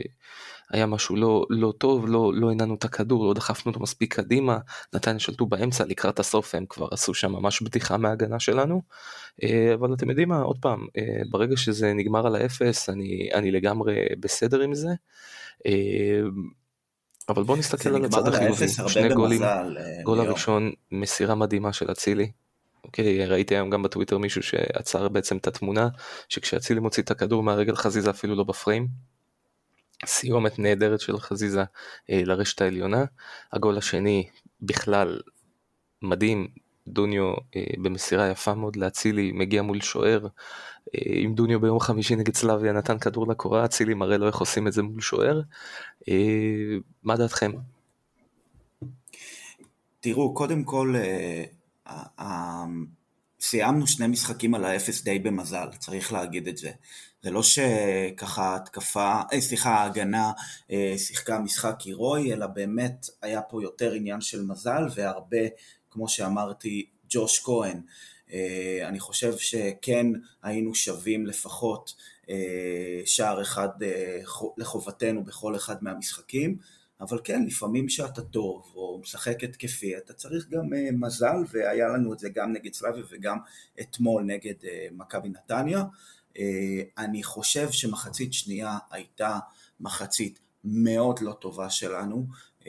היה 0.72 0.86
משהו 0.86 1.16
לא 1.16 1.46
לא 1.50 1.74
טוב 1.78 2.08
לא 2.08 2.34
לא 2.34 2.52
הנענו 2.52 2.76
את 2.76 2.86
הכדור 2.86 3.26
לא 3.26 3.34
דחפנו 3.34 3.72
אותו 3.72 3.80
מספיק 3.80 4.14
קדימה 4.14 4.58
נתניה 4.94 5.20
שלטו 5.20 5.46
באמצע 5.46 5.86
לקראת 5.86 6.20
הסוף 6.20 6.56
הם 6.56 6.66
כבר 6.70 6.88
עשו 6.92 7.14
שם 7.14 7.32
ממש 7.32 7.62
בדיחה 7.62 7.98
מההגנה 7.98 8.40
שלנו. 8.40 8.82
אה, 9.44 9.74
אבל 9.74 9.94
אתם 9.94 10.10
יודעים 10.10 10.30
מה 10.30 10.42
עוד 10.42 10.58
פעם 10.62 10.88
אה, 10.98 11.22
ברגע 11.30 11.58
שזה 11.58 11.94
נגמר 11.94 12.28
על 12.28 12.36
האפס 12.36 12.90
אני 12.90 13.30
אני 13.34 13.52
לגמרי 13.52 13.96
בסדר 14.20 14.62
עם 14.62 14.74
זה. 14.74 14.90
אה, 15.66 16.22
אבל 17.30 17.44
בוא 17.44 17.58
נסתכל 17.58 17.96
על 17.96 18.06
הצד 18.06 18.28
החיובי, 18.28 18.68
שני 18.68 19.14
גולים, 19.14 19.42
גול 20.04 20.20
הראשון 20.20 20.72
מסירה 20.92 21.36
מדהימה 21.36 21.74
של 21.74 21.92
אצילי, 21.92 22.32
אוקיי, 22.84 23.26
ראיתי 23.26 23.56
היום 23.56 23.70
גם 23.70 23.84
בטוויטר 23.84 24.18
מישהו 24.18 24.44
שעצר 24.44 25.08
בעצם 25.08 25.38
את 25.38 25.48
התמונה, 25.48 25.90
שכשאצילי 26.30 26.80
מוציא 26.80 27.04
את 27.04 27.12
הכדור 27.12 27.44
מהרגל 27.44 27.76
חזיזה 27.76 28.10
אפילו 28.10 28.36
לא 28.36 28.44
בפריים, 28.44 28.88
סיומת 30.06 30.60
נהדרת 30.60 31.00
של 31.00 31.20
חזיזה 31.20 31.64
אה, 32.10 32.22
לרשת 32.26 32.62
העליונה. 32.62 33.06
הגול 33.54 33.78
השני 33.78 34.30
בכלל 34.62 35.20
מדהים, 36.02 36.48
דוניו 36.88 37.34
אה, 37.56 37.64
במסירה 37.82 38.30
יפה 38.30 38.54
מאוד 38.54 38.76
לאצילי, 38.76 39.32
מגיע 39.32 39.62
מול 39.62 39.82
שוער. 39.82 40.28
אה, 40.96 41.02
עם 41.06 41.36
דוניו 41.36 41.60
ביום 41.60 41.80
חמישי 41.80 42.16
נגד 42.16 42.36
סלאביה 42.36 42.74
נתן 42.74 42.98
כדור 42.98 43.28
לקורה, 43.28 43.66
אצילי 43.66 43.94
מראה 43.94 44.18
לו 44.18 44.28
איך 44.28 44.38
עושים 44.38 44.68
את 44.68 44.74
זה 44.74 44.84
מול 44.84 45.02
שוער. 45.02 45.42
אה, 46.10 46.16
מה 47.04 47.18
דעתכם? 47.18 47.52
תראו, 50.00 50.34
קודם 50.34 50.64
כל, 50.64 50.96
אה, 50.96 52.66
סיימנו 53.40 53.88
שני 53.88 54.08
משחקים 54.08 54.56
על 54.56 54.66
האפס 54.66 55.04
די 55.04 55.20
במזל, 55.20 55.68
צריך 55.80 56.14
להגיד 56.14 56.48
את 56.48 56.58
זה. 56.58 56.72
זה 57.28 57.32
לא 57.32 57.44
שככה 57.44 58.56
התקפה, 58.56 59.22
אה, 59.34 59.42
סליחה, 59.42 59.70
ההגנה 59.70 60.32
אה, 60.72 60.94
שיחקה 60.98 61.40
משחק 61.40 61.82
הירואי, 61.82 62.34
אלא 62.34 62.48
באמת 62.48 63.06
היה 63.22 63.42
פה 63.42 63.64
יותר 63.64 63.94
עניין 63.94 64.22
של 64.22 64.44
מזל 64.44 64.84
והרבה, 64.96 65.38
כמו 65.92 66.08
שאמרתי, 66.08 66.86
ג'וש 67.10 67.40
כהן. 67.40 67.82
אה, 68.34 68.88
אני 68.88 69.00
חושב 69.00 69.38
שכן 69.38 70.08
היינו 70.44 70.76
שווים 70.76 71.26
לפחות 71.26 71.94
אה, 72.30 73.02
שער 73.06 73.42
אחד 73.42 73.84
אה, 73.84 74.20
לחובתנו 74.58 75.24
בכל 75.24 75.56
אחד 75.56 75.76
מהמשחקים. 75.82 76.58
אבל 77.02 77.20
כן, 77.24 77.46
לפעמים 77.46 77.90
שאתה 77.90 78.22
טוב 78.22 78.72
או 78.76 79.00
משחק 79.04 79.44
התקפי, 79.44 79.98
אתה 79.98 80.14
צריך 80.14 80.48
גם 80.50 80.74
uh, 80.74 80.92
מזל, 80.92 81.44
והיה 81.52 81.88
לנו 81.88 82.14
את 82.14 82.20
זה 82.20 82.30
גם 82.30 82.54
נגד 82.54 82.74
סלאביה 82.74 83.04
וגם 83.10 83.38
אתמול 83.82 84.24
נגד 84.24 84.54
uh, 84.62 84.68
מכבי 84.92 85.30
נתניה. 85.30 85.80
Uh, 85.80 86.17
אני 86.98 87.24
חושב 87.24 87.72
שמחצית 87.72 88.34
שנייה 88.34 88.78
הייתה 88.92 89.40
מחצית 89.80 90.40
מאוד 90.64 91.20
לא 91.22 91.34
טובה 91.34 91.70
שלנו. 91.70 92.26
Uh, 92.62 92.66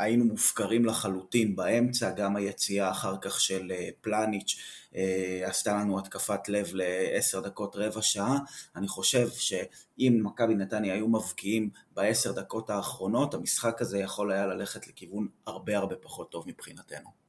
היינו 0.00 0.24
מופקרים 0.24 0.84
לחלוטין 0.84 1.56
באמצע, 1.56 2.10
גם 2.10 2.36
היציאה 2.36 2.90
אחר 2.90 3.16
כך 3.20 3.40
של 3.40 3.72
אה, 3.74 3.88
פלניץ' 4.00 4.56
אה, 4.96 5.42
עשתה 5.44 5.72
לנו 5.72 5.98
התקפת 5.98 6.48
לב 6.48 6.70
לעשר 6.72 7.40
דקות 7.40 7.76
רבע 7.76 8.02
שעה. 8.02 8.38
אני 8.76 8.88
חושב 8.88 9.28
שאם 9.30 10.20
מכבי 10.22 10.54
נתניה 10.54 10.94
היו 10.94 11.08
מבקיעים 11.08 11.70
בעשר 11.94 12.32
דקות 12.32 12.70
האחרונות, 12.70 13.34
המשחק 13.34 13.82
הזה 13.82 13.98
יכול 13.98 14.32
היה 14.32 14.46
ללכת 14.46 14.88
לכיוון 14.88 15.28
הרבה 15.46 15.76
הרבה 15.76 15.96
פחות 15.96 16.30
טוב 16.30 16.44
מבחינתנו. 16.48 17.19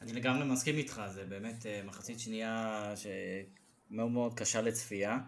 אני 0.00 0.12
לגמרי 0.12 0.44
מסכים 0.44 0.76
איתך, 0.76 1.02
זה 1.08 1.24
באמת 1.24 1.66
אה, 1.66 1.82
מחצית 1.84 2.20
שנייה 2.20 2.92
שמאוד 2.96 4.10
מאוד 4.10 4.34
קשה 4.34 4.60
לצפייה. 4.60 5.18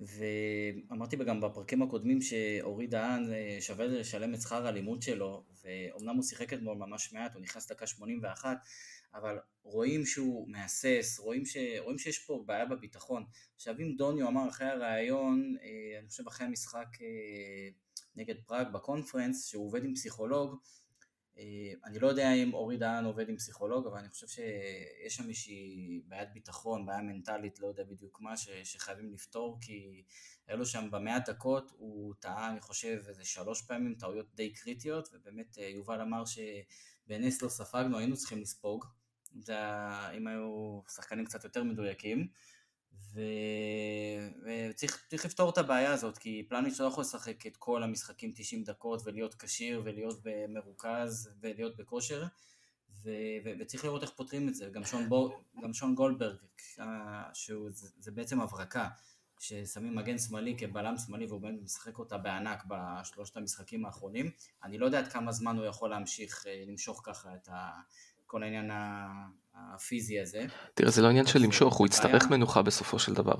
ואמרתי 0.00 1.16
גם 1.16 1.40
בפרקים 1.40 1.82
הקודמים 1.82 2.22
שאורי 2.22 2.86
דהן 2.86 3.32
אה, 3.32 3.56
שווה 3.60 3.86
לשלם 3.86 4.34
את 4.34 4.40
שכר 4.40 4.66
הלימוד 4.66 5.02
שלו, 5.02 5.44
ואומנם 5.64 6.14
הוא 6.14 6.22
שיחק 6.22 6.52
אתמול 6.52 6.76
ממש 6.76 7.12
מעט, 7.12 7.34
הוא 7.34 7.42
נכנס 7.42 7.72
דקה 7.72 7.86
81, 7.86 8.56
אבל 9.14 9.38
רואים 9.62 10.06
שהוא 10.06 10.48
מהסס, 10.48 11.18
רואים, 11.18 11.46
ש... 11.46 11.56
רואים 11.78 11.98
שיש 11.98 12.18
פה 12.18 12.42
בעיה 12.46 12.64
בביטחון. 12.64 13.24
עכשיו 13.56 13.74
אם 13.80 13.94
דוניו 13.96 14.28
אמר 14.28 14.48
אחרי 14.48 14.68
הראיון, 14.68 15.56
אה, 15.62 15.98
אני 15.98 16.08
חושב 16.08 16.28
אחרי 16.28 16.46
המשחק 16.46 16.88
נגד 18.16 18.34
פראג 18.46 18.72
בקונפרנס, 18.72 19.46
שהוא 19.46 19.66
עובד 19.66 19.84
עם 19.84 19.94
פסיכולוג, 19.94 20.56
אני 21.84 21.98
לא 21.98 22.06
יודע 22.06 22.32
אם 22.32 22.54
אורי 22.54 22.76
דהן 22.76 23.04
עובד 23.04 23.28
עם 23.28 23.36
פסיכולוג, 23.36 23.86
אבל 23.86 23.98
אני 23.98 24.08
חושב 24.08 24.26
שיש 24.26 25.16
שם 25.16 25.28
איזושהי 25.28 26.00
בעיית 26.08 26.32
ביטחון, 26.32 26.86
בעיה 26.86 27.02
מנטלית, 27.02 27.60
לא 27.60 27.66
יודע 27.66 27.84
בדיוק 27.84 28.20
מה, 28.20 28.36
ש, 28.36 28.48
שחייבים 28.64 29.12
לפתור, 29.12 29.58
כי 29.60 30.02
היה 30.48 30.56
לו 30.56 30.66
שם 30.66 30.90
במאה 30.90 31.18
דקות, 31.18 31.72
הוא 31.78 32.14
טעה, 32.20 32.50
אני 32.50 32.60
חושב, 32.60 33.02
איזה 33.08 33.24
שלוש 33.24 33.62
פעמים, 33.62 33.94
טעויות 33.94 34.34
די 34.34 34.52
קריטיות, 34.52 35.08
ובאמת 35.12 35.58
אה, 35.58 35.68
יובל 35.68 36.00
אמר 36.00 36.22
שבנס 36.24 37.42
לא 37.42 37.48
ספגנו, 37.48 37.98
היינו 37.98 38.16
צריכים 38.16 38.40
לספוג, 38.40 38.84
זה, 39.40 39.58
אם 40.16 40.26
היו 40.26 40.80
שחקנים 40.88 41.24
קצת 41.24 41.44
יותר 41.44 41.64
מדויקים. 41.64 42.28
ו... 43.14 43.20
וצריך 44.70 45.24
לפתור 45.24 45.50
את 45.50 45.58
הבעיה 45.58 45.92
הזאת, 45.92 46.18
כי 46.18 46.46
פלניץ' 46.48 46.80
לא 46.80 46.86
יכול 46.86 47.00
לשחק 47.00 47.46
את 47.46 47.56
כל 47.56 47.82
המשחקים 47.82 48.32
90 48.34 48.64
דקות 48.64 49.02
ולהיות 49.04 49.34
כשיר 49.34 49.82
ולהיות 49.84 50.20
מרוכז 50.48 51.30
ולהיות 51.40 51.76
בכושר, 51.76 52.24
ו... 53.04 53.10
ו... 53.44 53.50
וצריך 53.60 53.84
לראות 53.84 54.02
איך 54.02 54.10
פותרים 54.10 54.48
את 54.48 54.54
זה. 54.54 54.68
גם 54.72 54.84
שון, 54.84 55.08
בור... 55.08 55.44
גם 55.62 55.72
שון 55.72 55.94
גולדברג, 55.94 56.36
אה, 56.80 57.22
שזה 57.34 58.10
בעצם 58.12 58.40
הברקה, 58.40 58.88
ששמים 59.38 59.94
מגן 59.94 60.18
שמאלי 60.18 60.56
כבלם 60.58 60.94
שמאלי 60.98 61.26
והוא 61.26 61.40
באמת 61.40 61.62
משחק 61.62 61.98
אותה 61.98 62.18
בענק 62.18 62.64
בשלושת 62.68 63.36
המשחקים 63.36 63.86
האחרונים. 63.86 64.30
אני 64.62 64.78
לא 64.78 64.86
יודע 64.86 64.98
עד 64.98 65.08
כמה 65.08 65.32
זמן 65.32 65.56
הוא 65.56 65.66
יכול 65.66 65.90
להמשיך 65.90 66.46
אה, 66.46 66.64
למשוך 66.66 67.02
ככה 67.04 67.34
את 67.34 67.48
ה... 67.48 67.70
כל 68.26 68.42
העניין 68.42 68.70
הפיזי 69.74 70.20
הזה. 70.20 70.46
תראה, 70.74 70.90
זה 70.90 71.02
לא 71.02 71.08
עניין 71.08 71.26
של 71.26 71.38
למשוך, 71.38 71.76
הוא 71.76 71.86
יצטרך 71.86 72.30
מנוחה 72.30 72.62
בסופו 72.62 72.98
של 72.98 73.14
דבר. 73.14 73.36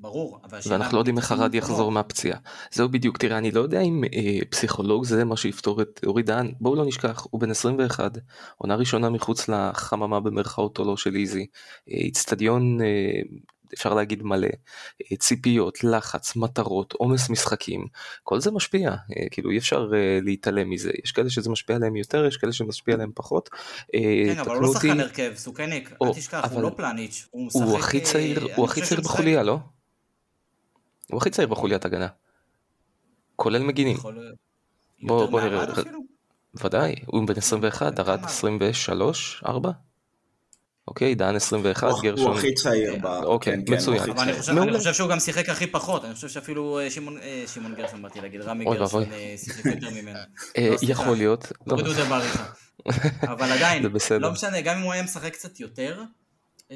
ברור, 0.00 0.40
אבל 0.44 0.58
ואנחנו 0.68 0.94
לא 0.94 1.00
יודעים 1.00 1.18
איך 1.18 1.32
ארד 1.32 1.54
יחזור 1.54 1.92
מהפציעה. 1.92 2.38
זהו 2.70 2.88
בדיוק, 2.88 3.18
תראה, 3.18 3.38
אני 3.38 3.50
לא 3.50 3.60
יודע 3.60 3.80
אם 3.80 4.04
אה, 4.04 4.38
פסיכולוג 4.50 5.04
זה 5.04 5.24
מה 5.24 5.36
שיפתור 5.36 5.82
את 5.82 6.00
אורי 6.06 6.22
דהן, 6.22 6.52
בואו 6.60 6.74
לא 6.74 6.86
נשכח, 6.86 7.26
הוא 7.30 7.40
בן 7.40 7.50
21, 7.50 8.18
עונה 8.56 8.74
ראשונה 8.74 9.10
מחוץ 9.10 9.48
לחממה 9.48 10.20
במרכאות 10.20 10.78
או 10.78 10.84
לא 10.84 10.96
של 10.96 11.14
איזי, 11.14 11.46
איצטדיון 11.88 12.80
אה, 12.80 12.86
אפשר 13.74 13.94
להגיד 13.94 14.22
מלא, 14.22 14.48
אה, 15.12 15.16
ציפיות, 15.16 15.84
לחץ, 15.84 16.36
מטרות, 16.36 16.92
עומס 16.92 17.30
משחקים, 17.30 17.86
כל 18.22 18.40
זה 18.40 18.50
משפיע, 18.50 18.90
אה, 18.90 19.26
כאילו 19.30 19.50
אי 19.50 19.58
אפשר 19.58 19.90
אה, 19.94 20.18
להתעלם 20.22 20.70
מזה, 20.70 20.90
יש 21.04 21.12
כאלה 21.12 21.30
שזה 21.30 21.50
משפיע 21.50 21.76
עליהם 21.76 21.96
יותר, 21.96 22.26
יש 22.26 22.36
כאלה 22.36 22.52
שמשפיע 22.52 22.94
עליהם 22.94 23.12
פחות. 23.14 23.48
כן, 23.92 24.38
אבל 24.38 24.54
הוא 24.54 24.62
לא 24.62 24.72
שחקן 24.72 25.00
הרכב, 25.00 25.32
סוכניק, 25.36 25.92
אל 26.02 26.12
תשכח, 26.14 26.52
הוא 26.52 26.62
לא 26.62 26.70
פלניץ', 26.76 27.28
הוא 27.30 27.46
משחק... 27.46 27.60
הוא 27.60 27.78
הכי 27.78 28.00
צעיר, 28.00 28.48
הוא 28.56 28.64
הכי 28.64 28.82
צעיר 28.82 29.00
בחוליה, 29.00 29.42
לא? 29.42 29.58
הוא 31.10 31.18
הכי 31.18 31.30
צעיר 31.30 31.48
בחוליית 31.48 31.84
הגנה. 31.84 32.08
כולל 33.36 33.62
מגינים. 33.62 33.96
בוא 35.02 35.40
נראה. 35.40 35.64
ודאי, 36.54 36.94
הוא 37.06 37.26
בן 37.26 37.36
21, 37.36 38.00
ארד 38.00 38.24
23, 38.24 39.42
4? 39.46 39.70
אוקיי, 40.88 41.14
דן 41.14 41.36
21, 41.36 41.88
גרשון... 42.02 42.26
הוא 42.26 42.36
הכי 42.38 42.54
צעיר 42.54 42.96
ב... 43.02 43.06
אוקיי, 43.06 43.52
כן, 43.52 43.62
כן, 43.66 43.74
מצוין. 43.74 44.10
אבל 44.10 44.62
אני 44.62 44.78
חושב 44.78 44.92
שהוא 44.92 45.08
גם 45.08 45.20
שיחק 45.20 45.48
הכי 45.48 45.66
פחות, 45.66 46.04
אני 46.04 46.14
חושב 46.14 46.28
שאפילו 46.28 46.78
אה, 46.78 46.84
אה, 47.22 47.44
שמעון 47.46 47.74
גרשון, 47.74 48.02
באתי 48.02 48.20
להגיד, 48.20 48.40
רמי 48.40 48.64
גרשון 48.64 49.04
אה, 49.12 49.34
שיחק 49.36 49.64
יותר 49.66 49.90
ממנו. 49.90 50.18
לא, 50.58 50.76
יכול 50.82 51.16
להיות. 51.16 51.52
תורידו 51.68 51.90
את 51.90 51.96
זה 51.96 52.04
בעריכה. 52.04 52.44
אבל 53.22 53.52
עדיין, 53.52 53.82
לא 54.20 54.32
משנה, 54.32 54.60
גם 54.60 54.76
אם 54.76 54.82
הוא 54.82 54.92
היה 54.92 55.02
משחק 55.02 55.32
קצת 55.32 55.60
יותר, 55.60 56.02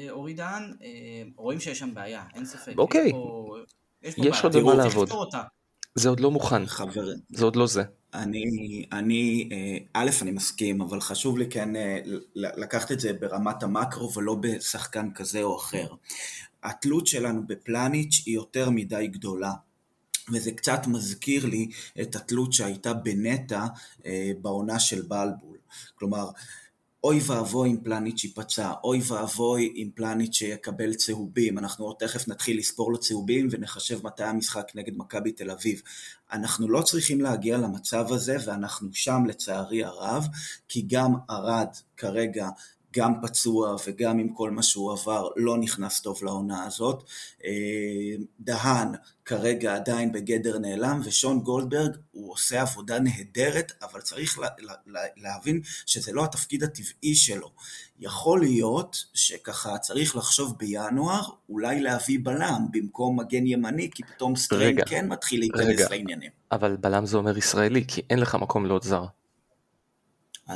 אורי 0.09 0.33
דהן, 0.33 0.73
רואים 1.35 1.59
שיש 1.59 1.79
שם 1.79 1.93
בעיה, 1.93 2.23
אין 2.35 2.45
ספק. 2.45 2.73
אוקיי, 2.77 3.11
יש 4.03 4.43
עוד 4.43 4.59
מה 4.59 4.73
לעבוד. 4.73 5.09
זה 5.95 6.09
עוד 6.09 6.19
לא 6.19 6.31
מוכן, 6.31 6.61
זה 7.29 7.45
עוד 7.45 7.55
לא 7.55 7.67
זה. 7.67 7.83
אני, 8.13 8.85
אני, 8.91 9.49
אה, 9.51 9.77
א', 9.93 10.09
אני 10.21 10.31
מסכים, 10.31 10.81
אבל 10.81 11.01
חשוב 11.01 11.37
לי 11.37 11.49
כן 11.49 11.75
אה, 11.75 11.99
לקחת 12.35 12.91
את 12.91 12.99
זה 12.99 13.13
ברמת 13.13 13.63
המקרו 13.63 14.13
ולא 14.13 14.35
בשחקן 14.35 15.11
כזה 15.15 15.43
או 15.43 15.57
אחר. 15.57 15.87
התלות 16.63 17.07
שלנו 17.07 17.47
בפלניץ' 17.47 18.23
היא 18.25 18.35
יותר 18.35 18.69
מדי 18.69 19.07
גדולה. 19.07 19.51
וזה 20.33 20.51
קצת 20.51 20.87
מזכיר 20.87 21.45
לי 21.45 21.69
את 22.01 22.15
התלות 22.15 22.53
שהייתה 22.53 22.93
בנטע 22.93 23.65
אה, 24.05 24.31
בעונה 24.41 24.79
של 24.79 25.01
בלבול. 25.01 25.57
כלומר, 25.95 26.29
אוי 27.03 27.19
ואבוי 27.25 27.71
אם 27.71 27.77
פלניץ' 27.83 28.23
ייפצע, 28.23 28.71
אוי 28.83 29.01
ואבוי 29.07 29.73
אם 29.75 29.89
פלניץ' 29.95 30.41
יקבל 30.41 30.93
צהובים, 30.93 31.57
אנחנו 31.57 31.85
עוד 31.85 31.95
תכף 31.99 32.27
נתחיל 32.27 32.57
לספור 32.57 32.91
לו 32.91 32.99
צהובים 32.99 33.47
ונחשב 33.51 34.05
מתי 34.07 34.23
המשחק 34.23 34.71
נגד 34.75 34.93
מכבי 34.97 35.31
תל 35.31 35.51
אביב. 35.51 35.81
אנחנו 36.31 36.69
לא 36.69 36.81
צריכים 36.81 37.21
להגיע 37.21 37.57
למצב 37.57 38.05
הזה 38.11 38.37
ואנחנו 38.45 38.89
שם 38.93 39.23
לצערי 39.27 39.83
הרב, 39.83 40.27
כי 40.67 40.85
גם 40.87 41.13
ערד 41.29 41.69
כרגע 41.97 42.49
גם 42.95 43.13
פצוע 43.21 43.75
וגם 43.87 44.19
עם 44.19 44.33
כל 44.33 44.51
מה 44.51 44.63
שהוא 44.63 44.91
עבר 44.91 45.27
לא 45.35 45.57
נכנס 45.57 46.01
טוב 46.01 46.19
לעונה 46.23 46.65
הזאת. 46.65 47.03
אה, 47.45 47.51
דהן 48.39 48.87
כרגע 49.25 49.75
עדיין 49.75 50.11
בגדר 50.11 50.57
נעלם 50.59 51.01
ושון 51.03 51.39
גולדברג 51.39 51.97
הוא 52.11 52.33
עושה 52.33 52.61
עבודה 52.61 52.99
נהדרת 52.99 53.71
אבל 53.81 54.01
צריך 54.01 54.39
לה, 54.39 54.47
לה, 54.87 55.01
להבין 55.17 55.61
שזה 55.85 56.11
לא 56.11 56.23
התפקיד 56.23 56.63
הטבעי 56.63 57.15
שלו. 57.15 57.51
יכול 57.99 58.39
להיות 58.39 59.05
שככה 59.13 59.77
צריך 59.77 60.15
לחשוב 60.15 60.55
בינואר 60.57 61.21
אולי 61.49 61.81
להביא 61.81 62.19
בלם 62.23 62.65
במקום 62.71 63.19
מגן 63.19 63.47
ימני 63.47 63.89
כי 63.91 64.03
פתאום 64.03 64.35
סטריין 64.35 64.77
כן 64.85 65.07
מתחיל 65.07 65.39
להיכנס 65.39 65.89
לעניינים. 65.89 66.31
אבל 66.51 66.75
בלם 66.75 67.05
זה 67.05 67.17
אומר 67.17 67.37
ישראלי 67.37 67.85
כי 67.87 68.01
אין 68.09 68.19
לך 68.19 68.35
מקום 68.35 68.65
לעוד 68.65 68.83
זר. 68.83 69.05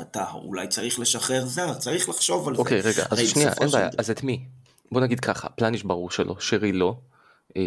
אתה 0.01 0.31
אולי 0.31 0.67
צריך 0.67 0.99
לשחרר 0.99 1.45
זר, 1.45 1.73
צריך 1.73 2.09
לחשוב 2.09 2.47
על 2.47 2.55
זה. 2.55 2.61
אוקיי, 2.61 2.81
רגע, 2.81 3.05
אז 3.11 3.19
שנייה, 3.19 3.53
אין 3.61 3.69
בעיה, 3.69 3.89
אז 3.97 4.11
את 4.11 4.23
מי? 4.23 4.45
בוא 4.91 5.01
נגיד 5.01 5.19
ככה, 5.19 5.49
פלניש 5.49 5.83
ברור 5.83 6.11
שלא, 6.11 6.35
שרי 6.39 6.71
לא, 6.71 6.97
אה, 7.57 7.63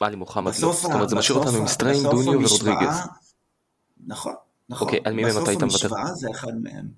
עלי 0.00 0.16
מוחמד 0.16 0.52
לא, 0.62 0.72
זאת 0.72 0.84
אומרת 0.84 1.08
זה 1.08 1.16
משאיר 1.16 1.38
אותנו 1.38 1.58
עם 1.58 1.66
סטריין, 1.66 2.02
דוניו 2.02 2.40
ורודריגז. 2.40 2.96
נכון, 4.06 4.34
נכון. 4.68 4.86
אוקיי, 4.86 5.00
על 5.04 5.12
מי 5.12 5.22
מהם 5.22 5.42
אתה 5.42 5.50
היית 5.50 5.62
מוותר? 5.62 5.76
בסוף 5.76 5.92
המשוואה 5.92 6.14
זה 6.14 6.28
אחד 6.30 6.54
מהם. 6.62 6.88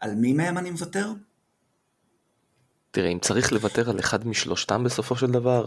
על 0.00 0.14
מי 0.14 0.32
מהם 0.32 0.58
אני 0.58 0.70
מוותר? 0.70 1.12
תראה, 2.90 3.08
אם 3.08 3.18
צריך 3.18 3.52
לוותר 3.52 3.90
על 3.90 3.98
אחד 3.98 4.26
משלושתם 4.26 4.84
בסופו 4.84 5.16
של 5.16 5.30
דבר, 5.30 5.64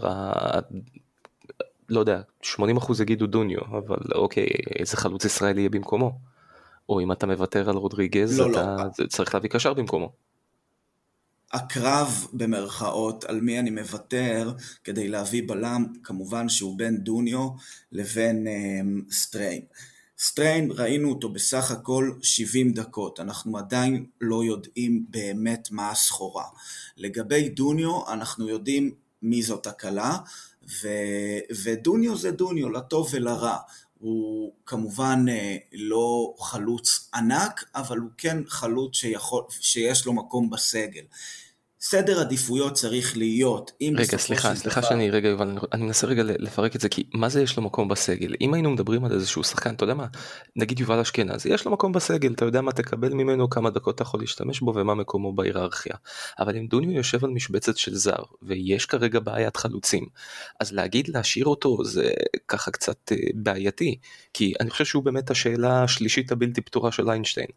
לא 1.88 2.00
יודע, 2.00 2.20
80% 2.42 3.02
יגידו 3.02 3.26
דוניו, 3.26 3.60
אבל 3.60 3.98
אוקיי, 4.14 4.46
איזה 4.78 4.96
חלוץ 4.96 5.24
ישראלי 5.24 5.60
יהיה 5.60 5.70
במקומו. 5.70 6.18
או 6.88 7.00
אם 7.00 7.12
אתה 7.12 7.26
מוותר 7.26 7.70
על 7.70 7.76
רודריגז, 7.76 8.40
לא, 8.40 8.50
אתה 8.50 8.76
לא. 8.98 9.06
צריך 9.06 9.34
להביא 9.34 9.50
קשר 9.50 9.74
במקומו. 9.74 10.12
הקרב 11.52 12.26
במרכאות 12.32 13.24
על 13.24 13.40
מי 13.40 13.58
אני 13.58 13.70
מוותר 13.70 14.52
כדי 14.84 15.08
להביא 15.08 15.42
בלם, 15.46 15.86
כמובן 16.02 16.48
שהוא 16.48 16.78
בין 16.78 16.96
דוניו 16.96 17.48
לבין 17.92 18.46
um, 18.46 19.12
סטריין. 19.12 19.60
סטריין 20.18 20.70
ראינו 20.70 21.08
אותו 21.08 21.28
בסך 21.28 21.70
הכל 21.70 22.12
70 22.22 22.72
דקות, 22.72 23.20
אנחנו 23.20 23.58
עדיין 23.58 24.06
לא 24.20 24.44
יודעים 24.44 25.04
באמת 25.08 25.68
מה 25.70 25.90
הסחורה. 25.90 26.44
לגבי 26.96 27.48
דוניו 27.48 28.12
אנחנו 28.12 28.48
יודעים 28.48 28.94
מי 29.22 29.42
זאת 29.42 29.66
הקלה, 29.66 30.16
ו... 30.82 30.88
ודוניו 31.62 32.16
זה 32.16 32.30
דוניו, 32.30 32.70
לטוב 32.70 33.08
ולרע. 33.12 33.56
הוא 34.06 34.52
כמובן 34.66 35.24
אה, 35.28 35.56
לא 35.72 36.34
חלוץ 36.40 37.10
ענק, 37.14 37.64
אבל 37.74 37.98
הוא 37.98 38.10
כן 38.18 38.38
חלוץ 38.48 38.96
שיכול, 38.96 39.42
שיש 39.50 40.06
לו 40.06 40.12
מקום 40.12 40.50
בסגל. 40.50 41.04
סדר 41.88 42.20
עדיפויות 42.20 42.72
צריך 42.72 43.16
להיות, 43.16 43.72
אם 43.80 43.94
רגע, 43.98 44.18
סליחה, 44.18 44.54
סליחה 44.54 44.80
דבר... 44.80 44.88
שאני 44.88 45.10
רגע, 45.10 45.32
אבל 45.32 45.58
אני 45.72 45.84
מנסה 45.84 46.06
רגע 46.06 46.22
לפרק 46.22 46.76
את 46.76 46.80
זה, 46.80 46.88
כי 46.88 47.04
מה 47.14 47.28
זה 47.28 47.42
יש 47.42 47.56
לו 47.56 47.62
מקום 47.62 47.88
בסגל? 47.88 48.34
אם 48.40 48.54
היינו 48.54 48.70
מדברים 48.70 49.04
על 49.04 49.12
איזשהו 49.12 49.44
שחקן, 49.44 49.74
אתה 49.74 49.84
יודע 49.84 49.94
מה, 49.94 50.06
נגיד 50.56 50.80
יובל 50.80 50.98
אשכנז, 50.98 51.46
יש 51.46 51.64
לו 51.64 51.72
מקום 51.72 51.92
בסגל, 51.92 52.32
אתה 52.32 52.44
יודע 52.44 52.60
מה 52.60 52.72
תקבל 52.72 53.12
ממנו, 53.12 53.50
כמה 53.50 53.70
דקות 53.70 53.94
אתה 53.94 54.02
יכול 54.02 54.20
להשתמש 54.20 54.60
בו 54.60 54.72
ומה 54.76 54.94
מקומו 54.94 55.32
בהיררכיה. 55.32 55.94
אבל 56.38 56.56
אם 56.56 56.66
דוניו 56.66 56.90
יושב 56.90 57.24
על 57.24 57.30
משבצת 57.30 57.76
של 57.76 57.94
זר, 57.94 58.22
ויש 58.42 58.86
כרגע 58.86 59.20
בעיית 59.20 59.56
חלוצים, 59.56 60.06
אז 60.60 60.72
להגיד 60.72 61.08
להשאיר 61.08 61.46
אותו 61.46 61.84
זה 61.84 62.10
ככה 62.48 62.70
קצת 62.70 63.12
אה, 63.12 63.16
בעייתי, 63.34 63.98
כי 64.34 64.52
אני 64.60 64.70
חושב 64.70 64.84
שהוא 64.84 65.02
באמת 65.02 65.30
השאלה 65.30 65.82
השלישית 65.82 66.32
הבלתי 66.32 66.60
פתורה 66.60 66.92
של 66.92 67.10
איינשטיין. 67.10 67.48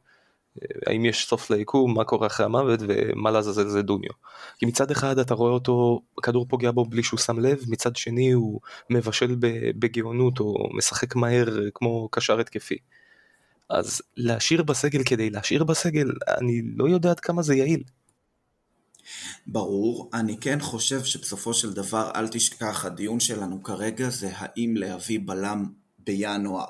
האם 0.86 1.06
יש 1.06 1.28
סוף 1.28 1.50
ליקום, 1.50 1.94
מה 1.94 2.04
קורה 2.04 2.28
אחרי 2.28 2.46
המוות 2.46 2.80
ומה 2.88 3.32
לעזאזל 3.32 3.68
זה 3.68 3.82
דוניו. 3.82 4.12
כי 4.58 4.66
מצד 4.66 4.92
אחד 4.92 5.20
אתה 5.20 5.34
רואה 5.34 5.52
אותו, 5.52 6.02
הכדור 6.18 6.46
פוגע 6.50 6.72
בו 6.72 6.86
בלי 6.86 7.04
שהוא 7.04 7.20
שם 7.20 7.40
לב, 7.40 7.64
מצד 7.68 7.96
שני 7.96 8.32
הוא 8.32 8.60
מבשל 8.90 9.36
בגאונות 9.80 10.40
או 10.40 10.70
משחק 10.74 11.16
מהר 11.16 11.48
כמו 11.74 12.10
קשר 12.12 12.40
התקפי. 12.40 12.78
אז 13.70 14.02
להשאיר 14.18 14.64
בסגל 14.64 15.04
כדי 15.04 15.30
להשאיר 15.30 15.64
בסגל, 15.64 16.12
אני 16.38 16.62
לא 16.76 16.90
יודע 16.90 17.10
עד 17.10 17.20
כמה 17.20 17.42
זה 17.42 17.56
יעיל. 17.56 17.84
ברור, 19.48 20.10
אני 20.14 20.38
כן 20.38 20.60
חושב 20.60 21.04
שבסופו 21.04 21.54
של 21.54 21.74
דבר, 21.74 22.12
אל 22.16 22.28
תשכח, 22.28 22.86
הדיון 22.86 23.20
שלנו 23.20 23.64
כרגע 23.64 24.10
זה 24.10 24.30
האם 24.36 24.74
להביא 24.78 25.20
בלם 25.26 25.66
בינואר. 26.00 26.66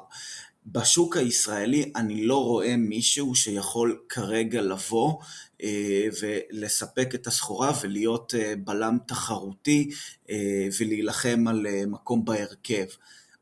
בשוק 0.65 1.17
הישראלי 1.17 1.91
אני 1.95 2.25
לא 2.25 2.43
רואה 2.43 2.77
מישהו 2.77 3.35
שיכול 3.35 3.99
כרגע 4.09 4.61
לבוא 4.61 5.19
אה, 5.63 6.07
ולספק 6.21 7.15
את 7.15 7.27
הסחורה 7.27 7.71
ולהיות 7.81 8.35
אה, 8.35 8.53
בלם 8.63 8.97
תחרותי 9.07 9.89
אה, 10.29 10.67
ולהילחם 10.79 11.45
על 11.47 11.65
מקום 11.87 12.25
בהרכב. 12.25 12.85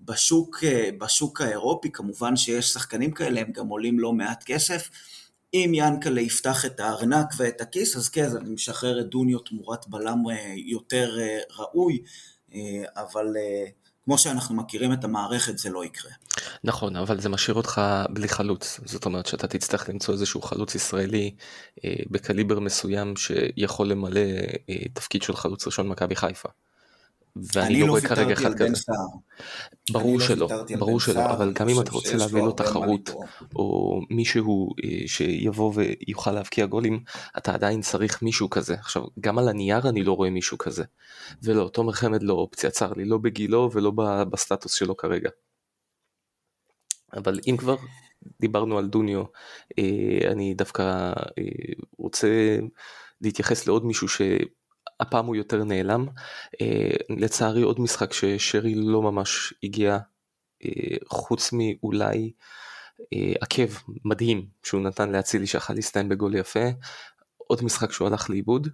בשוק, 0.02 0.64
בשוק 0.98 1.42
האירופי 1.42 1.92
כמובן 1.92 2.36
שיש 2.36 2.66
שחקנים 2.66 3.12
כאלה, 3.12 3.42
הם 3.42 3.52
גם 3.52 3.68
עולים 3.68 4.00
לא 4.00 4.14
מעט 4.14 4.44
כסף. 4.44 4.90
אם 5.54 5.72
ינקלה 5.74 6.22
יפתח 6.22 6.66
את 6.66 6.80
הארנק 6.80 7.28
ואת 7.38 7.62
הכיס, 7.62 7.96
אז 7.96 8.10
כן, 8.10 8.28
אני 8.38 8.50
משחרר 8.50 9.00
את 9.00 9.06
דוניו 9.06 9.40
תמורת 9.40 9.88
בלם 9.88 10.24
יותר 10.56 11.18
ראוי, 11.58 12.02
אבל 12.96 13.28
כמו 14.08 14.18
שאנחנו 14.18 14.56
מכירים 14.56 14.94
את 14.94 15.04
המערכת 15.04 15.58
זה 15.58 15.70
לא 15.70 15.86
יקרה. 15.86 16.12
נכון, 16.64 16.96
אבל 16.96 17.20
זה 17.20 17.30
משאיר 17.30 17.56
אותך 17.56 17.82
בלי 18.10 18.28
חלוץ, 18.28 18.80
זאת 18.86 19.06
אומרת 19.06 19.26
שאתה 19.26 19.48
תצטרך 19.48 19.90
למצוא 19.90 20.14
איזשהו 20.14 20.42
חלוץ 20.42 20.76
ישראלי 20.76 21.36
אה, 21.86 21.94
בקליבר 22.10 22.60
מסוים 22.60 23.14
שיכול 23.16 23.88
למלא 23.88 24.20
אה, 24.70 24.76
תפקיד 24.94 25.22
של 25.24 25.36
חלוץ 25.36 25.66
ראשון 25.66 25.88
מכבי 25.88 26.16
חיפה. 26.16 26.50
ואני 27.54 27.82
לא, 27.82 27.88
לא 27.88 27.92
רואה 27.92 28.02
כרגע 28.02 28.34
אחד 28.34 28.54
כזה. 28.54 28.94
ברור 29.92 30.18
לא 30.18 30.26
שלא, 30.26 30.50
ברור 30.80 31.00
שלא, 31.00 31.26
אבל 31.26 31.54
גם 31.54 31.70
אם 31.70 31.82
אתה 31.82 31.92
רוצה 31.92 32.18
להביא 32.18 32.42
לו 32.42 32.52
תחרות, 32.52 33.10
או 33.56 34.00
מישהו 34.10 34.70
אה, 34.84 35.08
שיבוא 35.08 35.74
ויוכל 35.76 36.32
להבקיע 36.32 36.66
גולים, 36.66 37.04
אתה 37.38 37.54
עדיין 37.54 37.82
צריך 37.82 38.22
מישהו 38.22 38.50
כזה. 38.50 38.74
עכשיו, 38.74 39.04
גם 39.20 39.38
על 39.38 39.48
הנייר 39.48 39.90
אני 39.90 40.04
לא 40.04 40.14
רואה 40.14 40.30
מישהו 40.30 40.58
כזה. 40.58 40.84
ולא, 41.44 41.70
תומר 41.74 41.92
חמד 41.92 42.24
לא 42.24 42.34
אופציה, 42.34 42.70
צר 42.70 42.94
לי, 42.94 43.06
לא 43.06 43.18
בגילו 43.18 43.70
ולא 43.74 43.92
בסטטוס 44.30 44.74
שלו 44.74 44.98
כרגע. 44.98 45.30
אבל 47.14 47.40
אם 47.48 47.58
כבר 47.58 47.76
דיברנו 48.42 48.78
על 48.78 48.88
דוניו, 48.88 49.24
אה, 49.80 50.32
אני 50.32 50.54
דווקא 50.54 50.84
אה, 51.38 51.44
רוצה 51.98 52.58
להתייחס 53.22 53.68
לעוד 53.68 53.86
מישהו 53.86 54.08
ש... 54.08 54.22
הפעם 55.00 55.26
הוא 55.26 55.36
יותר 55.36 55.64
נעלם. 55.64 56.06
אה, 56.62 56.92
לצערי 57.10 57.62
עוד 57.62 57.80
משחק 57.80 58.14
ששרי 58.14 58.76
לא 58.76 59.02
ממש 59.02 59.54
הגיע, 59.64 59.98
אה, 60.66 60.98
חוץ 61.08 61.50
מאולי 61.54 62.32
אה, 63.14 63.34
עקב 63.42 63.74
מדהים 64.06 64.46
שהוא 64.64 64.82
נתן 64.82 65.12
לאצילי 65.12 65.48
שיכול 65.48 65.76
להסתיים 65.76 66.10
בגול 66.10 66.36
יפה, 66.36 66.66
עוד 67.38 67.64
משחק 67.64 67.92
שהוא 67.92 68.08
הלך 68.08 68.30
לאיבוד. 68.30 68.68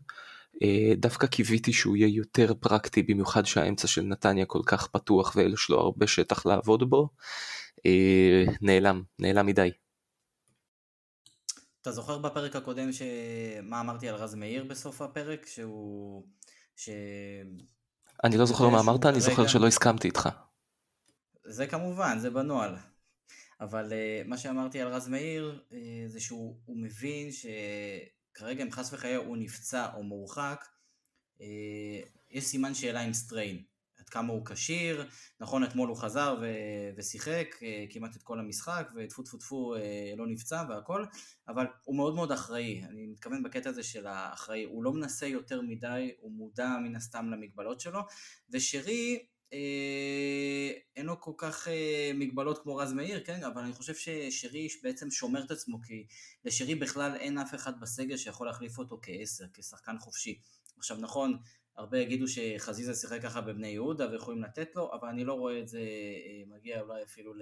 דווקא 0.97 1.27
קיוויתי 1.27 1.73
שהוא 1.73 1.95
יהיה 1.95 2.15
יותר 2.15 2.53
פרקטי, 2.59 3.03
במיוחד 3.03 3.45
שהאמצע 3.45 3.87
של 3.87 4.01
נתניה 4.01 4.45
כל 4.45 4.61
כך 4.65 4.87
פתוח 4.87 5.35
ויש 5.35 5.69
לו 5.69 5.79
הרבה 5.79 6.07
שטח 6.07 6.45
לעבוד 6.45 6.89
בו. 6.89 7.09
נעלם, 8.61 9.01
נעלם 9.19 9.45
מדי. 9.45 9.69
אתה 11.83 11.91
זוכר 11.91 12.17
בפרק 12.17 12.55
הקודם 12.55 12.91
ש... 12.91 13.01
מה 13.63 13.81
אמרתי 13.81 14.09
על 14.09 14.15
רז 14.15 14.35
מאיר 14.35 14.63
בסוף 14.63 15.01
הפרק? 15.01 15.45
שהוא... 15.45 16.23
ש... 16.75 16.89
אני 18.23 18.37
לא 18.37 18.45
זוכר 18.45 18.69
מה 18.69 18.79
אמרת, 18.79 19.05
אני 19.05 19.21
זוכר 19.21 19.47
שלא 19.47 19.67
הסכמתי 19.67 20.07
איתך. 20.07 20.29
זה 21.45 21.67
כמובן, 21.67 22.19
זה 22.19 22.29
בנוהל. 22.29 22.75
אבל 23.61 23.89
uh, 23.89 24.27
מה 24.27 24.37
שאמרתי 24.37 24.81
על 24.81 24.87
רז 24.87 25.07
מאיר, 25.07 25.63
uh, 25.69 25.73
זה 26.07 26.19
שהוא 26.19 26.59
מבין 26.67 27.29
שכרגע 27.31 28.63
אם 28.63 28.71
חס 28.71 28.93
וחלילה 28.93 29.17
הוא 29.17 29.37
נפצע 29.37 29.93
או 29.93 30.03
מורחק, 30.03 30.65
uh, 31.37 31.41
יש 32.29 32.43
סימן 32.43 32.73
שאלה 32.73 33.01
עם 33.01 33.13
סטריין. 33.13 33.63
כמה 34.13 34.33
הוא 34.33 34.45
כשיר, 34.45 35.05
נכון 35.39 35.63
אתמול 35.63 35.89
הוא 35.89 35.97
חזר 35.97 36.35
ו- 36.41 36.89
ושיחק 36.97 37.55
אה, 37.63 37.85
כמעט 37.89 38.15
את 38.15 38.23
כל 38.23 38.39
המשחק 38.39 38.89
וטפו 38.95 39.23
טפו 39.23 39.37
טפו 39.37 39.75
אה, 39.75 40.13
לא 40.17 40.27
נפצע 40.27 40.63
והכל, 40.69 41.05
אבל 41.47 41.65
הוא 41.83 41.95
מאוד 41.95 42.15
מאוד 42.15 42.31
אחראי, 42.31 42.83
אני 42.89 43.07
מתכוון 43.07 43.43
בקטע 43.43 43.69
הזה 43.69 43.83
של 43.83 44.07
האחראי, 44.07 44.63
הוא 44.63 44.83
לא 44.83 44.93
מנסה 44.93 45.27
יותר 45.27 45.61
מדי, 45.61 46.11
הוא 46.19 46.31
מודע 46.31 46.69
מן 46.83 46.95
הסתם 46.95 47.29
למגבלות 47.29 47.79
שלו, 47.79 47.99
ושרי 48.49 49.25
אה, 49.53 50.71
אין 50.95 51.05
לו 51.05 51.21
כל 51.21 51.31
כך 51.37 51.67
אה, 51.67 52.11
מגבלות 52.15 52.63
כמו 52.63 52.75
רז 52.75 52.93
מאיר, 52.93 53.23
כן, 53.25 53.43
אבל 53.43 53.61
אני 53.61 53.73
חושב 53.73 53.95
ששרי 53.95 54.67
בעצם 54.83 55.11
שומר 55.11 55.43
את 55.45 55.51
עצמו, 55.51 55.81
כי 55.81 56.05
לשרי 56.45 56.75
בכלל 56.75 57.15
אין 57.15 57.37
אף 57.37 57.55
אחד 57.55 57.79
בסגל 57.79 58.17
שיכול 58.17 58.47
להחליף 58.47 58.77
אותו 58.77 58.99
כעשר, 59.01 59.45
כשחקן 59.53 59.97
חופשי. 59.99 60.39
עכשיו 60.77 60.97
נכון, 60.97 61.37
הרבה 61.75 61.99
יגידו 61.99 62.25
שחזיזה 62.27 62.95
שיחק 62.95 63.21
ככה 63.21 63.41
בבני 63.41 63.67
יהודה 63.67 64.11
ויכולים 64.11 64.43
לתת 64.43 64.75
לו, 64.75 64.93
אבל 64.93 65.07
אני 65.07 65.25
לא 65.25 65.33
רואה 65.33 65.59
את 65.59 65.67
זה 65.67 65.79
אה, 65.79 66.43
מגיע 66.47 66.81
אולי 66.81 67.03
אפילו 67.03 67.33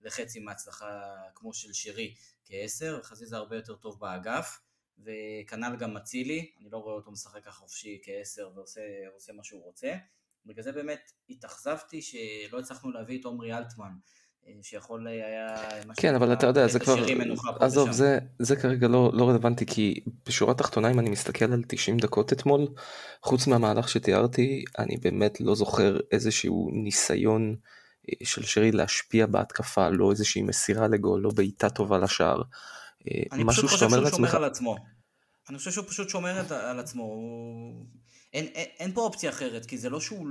לחצי 0.00 0.40
מההצלחה 0.40 1.14
כמו 1.34 1.54
של 1.54 1.72
שרי 1.72 2.14
כעשר, 2.44 3.02
חזיזה 3.02 3.36
הרבה 3.36 3.56
יותר 3.56 3.76
טוב 3.76 4.00
באגף, 4.00 4.60
וכנ"ל 4.98 5.76
גם 5.78 5.96
אצילי, 5.96 6.52
אני 6.60 6.70
לא 6.70 6.78
רואה 6.78 6.94
אותו 6.94 7.10
משחק 7.10 7.44
ככה 7.44 7.60
חופשי 7.60 8.00
כעשר 8.02 8.50
ועושה 8.54 9.32
מה 9.32 9.44
שהוא 9.44 9.64
רוצה. 9.64 9.94
בגלל 10.46 10.64
זה 10.64 10.72
באמת 10.72 11.12
התאכזבתי 11.28 12.02
שלא 12.02 12.58
הצלחנו 12.58 12.90
להביא 12.90 13.20
את 13.20 13.24
עומרי 13.24 13.54
אלטמן. 13.54 13.92
אה, 14.46 14.52
שיכול 14.62 15.06
היה... 15.06 15.56
כן, 15.96 16.14
אבל 16.14 16.32
אתה 16.32 16.46
יודע, 16.46 16.66
זה 16.66 16.78
כבר... 16.78 17.04
עזוב, 17.60 17.90
זה, 17.90 18.18
זה 18.38 18.56
כרגע 18.56 18.88
לא, 18.88 19.10
לא 19.14 19.28
רלוונטי, 19.28 19.66
כי 19.66 20.00
בשורה 20.26 20.52
התחתונה, 20.52 20.90
אם 20.90 20.98
אני 20.98 21.10
מסתכל 21.10 21.52
על 21.52 21.62
90 21.66 21.98
דקות 21.98 22.32
אתמול, 22.32 22.66
חוץ 23.22 23.46
מהמהלך 23.46 23.88
שתיארתי, 23.88 24.64
אני 24.78 24.96
באמת 24.96 25.40
לא 25.40 25.54
זוכר 25.54 25.98
איזשהו 26.12 26.70
ניסיון 26.72 27.56
אה, 28.08 28.26
של 28.26 28.42
שרי 28.42 28.72
להשפיע 28.72 29.26
בהתקפה, 29.26 29.88
לא 29.88 30.10
איזושהי 30.10 30.42
מסירה 30.42 30.88
לגול, 30.88 31.20
לא 31.20 31.30
בעיטה 31.34 31.70
טובה 31.70 31.98
לשער. 31.98 32.42
אה, 33.08 33.22
אני 33.32 33.44
פשוט 33.48 33.64
חושב 33.64 33.78
שהוא 33.78 33.90
שומר 34.10 34.36
על 34.36 34.44
עצמו. 34.44 34.76
אני 35.50 35.58
חושב 35.58 35.70
שהוא 35.70 35.84
פשוט 35.88 36.08
שומר 36.08 36.42
על 36.50 36.80
עצמו. 36.80 37.02
הוא... 37.02 37.86
אין, 38.32 38.44
אין, 38.44 38.66
אין 38.78 38.92
פה 38.92 39.00
אופציה 39.00 39.30
אחרת, 39.30 39.66
כי 39.66 39.78
זה 39.78 39.90
לא 39.90 40.00
שהוא, 40.00 40.26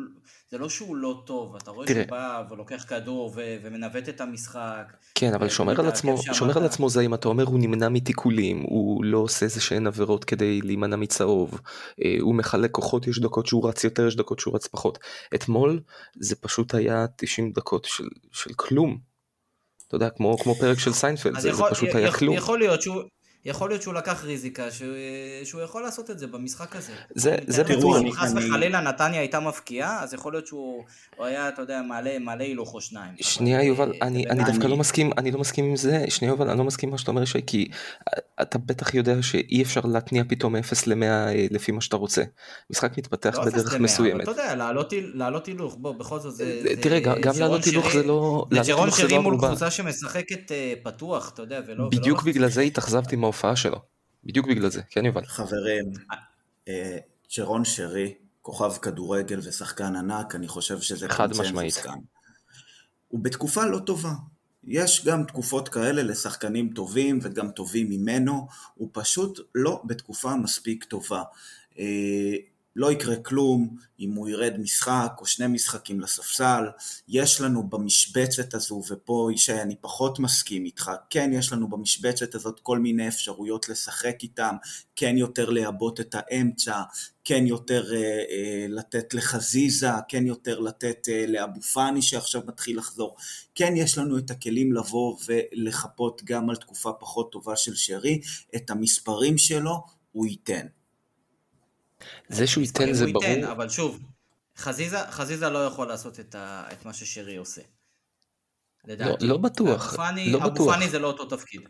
זה 0.50 0.58
לא, 0.58 0.70
שהוא 0.70 0.96
לא 0.96 1.24
טוב, 1.26 1.56
אתה 1.56 1.72
רואה 1.72 1.88
שהוא 1.88 2.06
בא 2.10 2.44
ולוקח 2.50 2.86
כדור 2.88 3.34
ו, 3.36 3.58
ומנווט 3.64 4.10
את 4.10 4.22
המשחק. 4.22 4.94
כן, 5.16 5.34
אבל 5.34 5.50
שומר 5.50 5.80
על 5.80 5.88
עצמו, 5.88 6.18
שומר 6.34 6.58
על 6.58 6.66
עצמו 6.66 6.90
זה 6.90 7.02
אם 7.02 7.14
אתה 7.14 7.28
אומר 7.28 7.44
הוא 7.44 7.60
נמנע 7.60 7.90
מתיקולים, 7.90 8.62
הוא 8.62 9.04
לא 9.04 9.18
עושה 9.18 9.46
איזה 9.46 9.62
שהן 9.62 9.88
עבירות 9.88 10.26
כדי 10.26 10.62
להימנע 10.62 10.96
מצהוב, 10.96 11.62
אה, 12.06 12.16
הוא 12.22 12.36
מחלק 12.36 12.72
כוחות, 12.72 13.08
יש 13.08 13.20
דקות 13.20 13.48
שהוא 13.48 13.70
רץ 13.70 13.84
יותר, 13.84 14.08
יש 14.08 14.16
דקות 14.16 14.40
שהוא 14.40 14.56
רץ 14.56 14.68
פחות. 14.68 15.00
אתמול 15.36 15.80
זה 16.16 16.36
פשוט 16.36 16.74
היה 16.74 17.06
90 17.18 17.52
דקות 17.52 17.86
של, 17.86 18.08
של 18.32 18.54
כלום. 18.56 18.98
אתה 19.88 19.96
יודע, 19.96 20.10
כמו, 20.10 20.38
כמו 20.38 20.56
פרק 20.56 20.80
של 20.80 20.94
סיינפלד, 20.94 21.40
זה, 21.40 21.50
יכול, 21.50 21.70
זה 21.70 21.76
פשוט 21.76 21.96
היה 21.96 22.12
כלום. 22.12 22.36
יכול 22.36 22.60
להיות 22.60 22.82
שהוא... 22.82 23.02
יכול 23.48 23.70
להיות 23.70 23.82
שהוא 23.82 23.94
לקח 23.94 24.24
ריזיקה, 24.24 24.72
שהוא, 24.72 24.96
שהוא 25.44 25.62
יכול 25.62 25.82
לעשות 25.82 26.12
את 26.12 26.20
זה 26.20 26.28
במשחק 26.28 26.76
הזה. 26.76 26.94
זה, 27.16 27.36
זה 27.48 27.64
בטוח. 27.64 28.02
אם 28.02 28.12
חס 28.12 28.34
וחלילה 28.36 28.82
נתניה 28.82 29.20
הייתה 29.20 29.40
מבקיעה, 29.40 30.04
אז 30.04 30.14
יכול 30.14 30.34
להיות 30.34 30.48
שהוא 30.48 30.84
היה, 31.20 31.50
אתה 31.50 31.62
יודע, 31.62 31.82
מעלה, 31.82 32.20
מעלה 32.20 32.44
הילוך 32.44 32.74
או 32.74 32.82
שניים. 32.82 33.14
שנייה 33.22 33.64
יובל, 33.64 33.94
אני, 34.02 34.30
אני 34.30 34.44
דווקא 34.44 34.68
לא 34.68 34.78
מסכים, 34.78 35.12
אני 35.18 35.32
לא 35.32 35.40
מסכים 35.40 35.66
עם 35.66 35.76
זה, 35.76 36.06
שנייה 36.10 36.32
יובל, 36.32 36.50
אני 36.50 36.58
לא 36.58 36.64
מסכים 36.64 36.90
עם 36.90 36.92
מה 36.92 36.98
שאתה 36.98 37.12
אומר 37.12 37.26
שי, 37.26 37.40
כי 37.48 37.70
אתה 38.42 38.58
בטח 38.58 38.94
יודע 38.94 39.22
שאי 39.22 39.64
אפשר 39.64 39.82
להתניע 39.84 40.24
פתאום 40.28 40.56
0 40.56 40.88
ל-100 40.88 41.04
אה, 41.04 41.46
לפי 41.52 41.72
מה 41.72 41.82
שאתה 41.82 41.96
רוצה. 41.96 42.24
משחק 42.70 42.98
מתפתח 42.98 43.38
לא 43.38 43.46
בדרך 43.46 43.76
מסוימת. 43.76 44.22
אתה 44.22 44.32
יודע, 44.32 44.56
לעלות 45.14 45.46
הילוך, 45.46 45.76
בוא, 45.80 45.92
בכל 45.92 46.20
זאת 46.20 46.36
זה... 46.36 46.62
תראה, 46.82 47.00
גם 47.00 47.34
לעלות 47.40 47.64
הילוך 47.64 47.94
זה 47.94 48.04
לא... 48.04 48.46
זה 48.52 48.60
ג'רון 48.68 48.92
שרי 48.92 49.18
מול 49.18 49.38
קבוצה 49.38 49.72
שמשחקת 49.72 50.52
אה, 50.52 50.74
פתוח, 50.84 51.32
אתה 51.34 51.42
יודע, 51.42 51.62
ולא... 51.68 51.90
בדיוק 51.92 52.24
בגלל 52.24 52.50
זה 52.50 52.62
התאכזבתי 52.62 53.16
ההופעה 53.38 53.56
שלו. 53.56 53.78
בדיוק 54.24 54.48
בגלל 54.48 54.70
זה, 54.70 54.82
כן 54.90 55.06
יובל. 55.06 55.26
חברים, 55.26 55.92
צ'רון 57.30 57.62
אה, 57.62 57.66
שרי, 57.66 58.14
כוכב 58.42 58.74
כדורגל 58.82 59.40
ושחקן 59.44 59.96
ענק, 59.96 60.36
אני 60.36 60.48
חושב 60.48 60.82
שזה 60.82 61.08
קונצנזוס 61.18 61.78
כאן. 61.78 62.00
הוא 63.08 63.24
בתקופה 63.24 63.66
לא 63.66 63.80
טובה. 63.80 64.14
יש 64.64 65.06
גם 65.06 65.24
תקופות 65.24 65.70
כאלה 65.70 66.04
לשחקנים 66.04 66.74
טובים 66.76 67.20
וגם 67.22 67.52
טובים 67.52 67.90
ממנו, 67.90 68.48
הוא 68.76 68.90
פשוט 68.92 69.40
לא 69.56 69.82
בתקופה 69.86 70.36
מספיק 70.36 70.84
טובה. 70.84 71.24
לא 72.78 72.92
יקרה 72.92 73.16
כלום 73.16 73.78
אם 74.00 74.12
הוא 74.12 74.30
ירד 74.30 74.54
משחק 74.60 75.12
או 75.18 75.26
שני 75.26 75.48
משחקים 75.48 76.00
לספסל. 76.00 76.64
יש 77.08 77.42
לנו 77.42 77.70
במשבצת 77.70 78.54
הזו, 78.54 78.82
ופה 78.90 79.30
ישי 79.34 79.62
אני 79.62 79.76
פחות 79.82 80.20
מסכים 80.20 80.66
איתך, 80.66 80.92
כן 81.10 81.30
יש 81.34 81.54
לנו 81.54 81.70
במשבצת 81.70 82.36
הזאת 82.36 82.60
כל 82.60 82.80
מיני 82.80 83.08
אפשרויות 83.08 83.70
לשחק 83.70 84.16
איתם, 84.24 84.56
כן 84.96 85.18
יותר 85.18 85.50
לעבות 85.50 86.00
את 86.00 86.16
האמצע, 86.18 86.82
כן 87.24 87.48
יותר 87.48 87.96
אה, 87.96 88.00
אה, 88.00 88.66
לתת 88.70 89.14
לחזיזה, 89.14 89.90
כן 90.08 90.28
יותר 90.28 90.60
לתת 90.60 91.10
אה, 91.10 91.26
לאבו 91.28 91.62
פאני 91.62 92.02
שעכשיו 92.02 92.42
מתחיל 92.48 92.78
לחזור. 92.78 93.16
כן 93.56 93.74
יש 93.76 93.98
לנו 93.98 94.18
את 94.18 94.32
הכלים 94.32 94.74
לבוא 94.74 95.18
ולחפות 95.26 96.22
גם 96.26 96.50
על 96.50 96.56
תקופה 96.56 96.92
פחות 96.94 97.32
טובה 97.32 97.56
של 97.56 97.76
שרי, 97.76 98.22
את 98.56 98.70
המספרים 98.70 99.38
שלו 99.38 99.84
הוא 100.12 100.26
ייתן. 100.28 100.77
זה 102.30 102.48
שהוא 102.48 102.64
ייתן 102.64 102.94
זה 102.94 103.06
ברור. 103.06 103.24
ייתן, 103.24 103.44
אבל 103.44 103.70
שוב, 103.70 104.00
חזיזה, 104.58 104.98
חזיזה 105.10 105.50
לא 105.50 105.66
יכול 105.66 105.88
לעשות 105.88 106.20
את, 106.20 106.36
ה, 106.36 106.68
את 106.72 106.86
מה 106.86 106.94
ששרי 106.94 107.36
עושה. 107.36 107.62
לדעתי. 108.86 109.26
לא, 109.26 109.30
לא 109.30 109.38
בטוח. 109.38 110.00
לא 110.26 110.46
אבו 110.46 110.66
פאני 110.66 110.90
זה 110.90 111.00
לא 111.00 111.08
אותו 111.08 111.26
תפקיד. 111.26 111.62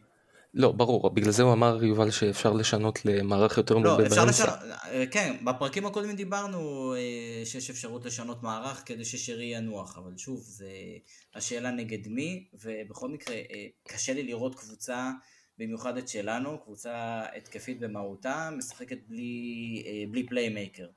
לא, 0.53 0.71
ברור, 0.71 1.09
בגלל 1.09 1.31
זה 1.31 1.43
הוא 1.43 1.53
אמר 1.53 1.83
יובל 1.83 2.11
שאפשר 2.11 2.53
לשנות 2.53 3.05
למערך 3.05 3.57
יותר 3.57 3.77
לא, 3.77 4.05
אפשר 4.05 4.25
לשנות, 4.25 4.55
אה, 4.85 5.05
כן, 5.11 5.35
בפרקים 5.43 5.85
הקודמים 5.85 6.15
דיברנו 6.15 6.93
אה, 6.95 7.45
שיש 7.45 7.69
אפשרות 7.69 8.05
לשנות 8.05 8.43
מערך 8.43 8.83
כדי 8.85 9.05
ששרי 9.05 9.45
ינוח, 9.45 9.97
אבל 9.97 10.17
שוב, 10.17 10.39
זה 10.39 10.69
השאלה 11.35 11.71
נגד 11.71 12.07
מי, 12.07 12.47
ובכל 12.53 13.09
מקרה, 13.09 13.35
אה, 13.35 13.65
קשה 13.87 14.13
לי 14.13 14.23
לראות 14.23 14.55
קבוצה 14.55 15.11
במיוחד 15.57 15.97
את 15.97 16.07
שלנו, 16.07 16.59
קבוצה 16.63 17.23
התקפית 17.37 17.79
במהותה, 17.79 18.49
משחקת 18.57 18.97
בלי, 19.07 19.83
אה, 19.85 20.03
בלי 20.11 20.25
פליימייקר. 20.25 20.87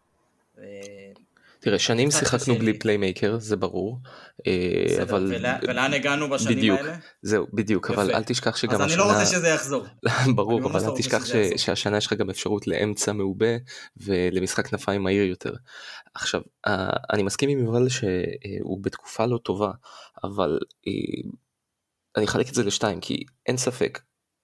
תראה, 1.60 1.78
שנים 1.78 2.10
שיחקנו 2.10 2.54
בלי 2.54 2.78
playmaker, 2.78 3.38
זה 3.38 3.56
ברור, 3.56 3.98
אה, 4.46 5.02
אבל... 5.02 5.32
ולאן 5.62 5.94
הגענו 5.94 6.30
בשנים 6.30 6.58
בדיוק, 6.58 6.80
האלה? 6.80 6.96
זהו, 7.22 7.46
בדיוק, 7.52 7.90
אבל 7.90 8.14
אל 8.14 8.24
תשכח 8.24 8.56
שגם 8.56 8.72
השנה... 8.72 8.84
אז 8.84 8.92
אני 8.92 8.98
לא 8.98 9.04
רוצה 9.04 9.26
שזה 9.26 9.48
יחזור. 9.48 9.86
ברור, 10.36 10.60
אבל 10.70 10.80
אל 10.84 10.96
תשכח 10.96 11.24
שהשנה 11.56 11.96
יש 11.96 12.06
לך 12.06 12.12
גם 12.12 12.30
אפשרות 12.30 12.66
לאמצע 12.66 13.12
מעובה 13.12 13.56
ולמשחק 13.96 14.66
כנפיים 14.66 15.02
מהיר 15.02 15.24
יותר. 15.24 15.52
עכשיו, 16.14 16.40
אני 17.12 17.22
מסכים 17.22 17.48
עם 17.50 17.58
יובל 17.58 17.88
שהוא 17.88 18.82
בתקופה 18.82 19.26
לא 19.26 19.38
טובה, 19.38 19.70
אבל 20.24 20.58
אה, 20.86 21.30
אני 22.16 22.24
אחלק 22.24 22.48
את 22.48 22.54
זה 22.54 22.64
לשתיים, 22.64 23.00
כי 23.00 23.24
אין 23.46 23.56
ספק, 23.56 24.00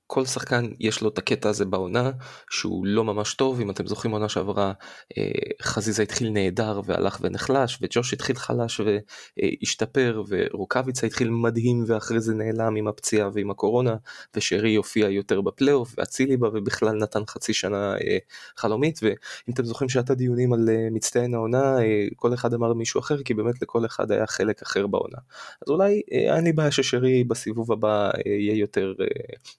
כל 0.06 0.24
שחקן 0.24 0.66
יש 0.80 1.02
לו 1.02 1.08
את 1.08 1.18
הקטע 1.18 1.48
הזה 1.48 1.64
בעונה 1.64 2.10
שהוא 2.50 2.86
לא 2.86 3.04
ממש 3.04 3.34
טוב. 3.34 3.60
אם 3.60 3.70
אתם 3.70 3.86
זוכרים 3.86 4.12
עונה 4.12 4.28
שעברה 4.28 4.72
אה, 5.18 5.24
חזיזה 5.62 6.02
התחיל 6.02 6.30
נהדר 6.30 6.80
והלך 6.84 7.18
ונחלש 7.20 7.78
וג'וש 7.82 8.12
התחיל 8.12 8.36
חלש 8.36 8.80
והשתפר 8.80 10.22
ורוקאביצה 10.28 11.06
התחיל 11.06 11.30
מדהים 11.30 11.84
ואחרי 11.86 12.20
זה 12.20 12.34
נעלם 12.34 12.76
עם 12.76 12.88
הפציעה 12.88 13.28
ועם 13.32 13.50
הקורונה 13.50 13.96
ושרי 14.36 14.74
הופיע 14.74 15.08
יותר 15.08 15.40
בפלייאוף 15.40 15.94
ואצילי 15.98 16.36
בה 16.36 16.48
ובכלל 16.48 16.96
נתן 16.96 17.26
חצי 17.26 17.54
שנה 17.54 17.94
אה, 17.94 18.18
חלומית. 18.56 19.00
ואם 19.02 19.54
אתם 19.54 19.64
זוכרים 19.64 19.88
שהייתה 19.88 20.14
דיונים 20.14 20.52
על 20.52 20.68
אה, 20.68 20.88
מצטיין 20.90 21.34
העונה 21.34 21.76
כל 22.16 22.34
אחד 22.34 22.54
אמר 22.54 22.72
מישהו 22.72 23.00
אחר 23.00 23.22
כי 23.22 23.34
באמת 23.34 23.62
לכל 23.62 23.86
אחד 23.86 24.10
היה 24.10 24.26
חלק 24.26 24.62
אחר 24.62 24.86
בעונה. 24.86 25.18
אז 25.66 25.70
אולי 25.70 26.02
אין 26.10 26.44
לי 26.44 26.52
בעיה 26.52 26.70
ששרי 26.70 27.24
בסיבוב 27.24 27.72
הבא 27.72 28.10
יהיה 28.26 28.54
יותר 28.54 28.94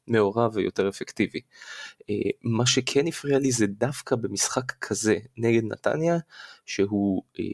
מעורב. 0.07 0.36
מעורב 0.37 0.55
ויותר 0.55 0.89
אפקטיבי. 0.89 1.39
אה, 2.09 2.15
מה 2.43 2.65
שכן 2.65 3.07
הפריע 3.07 3.39
לי 3.39 3.51
זה 3.51 3.67
דווקא 3.67 4.15
במשחק 4.15 4.71
כזה 4.71 5.17
נגד 5.37 5.63
נתניה, 5.63 6.17
שהוא 6.65 7.23
אה, 7.39 7.45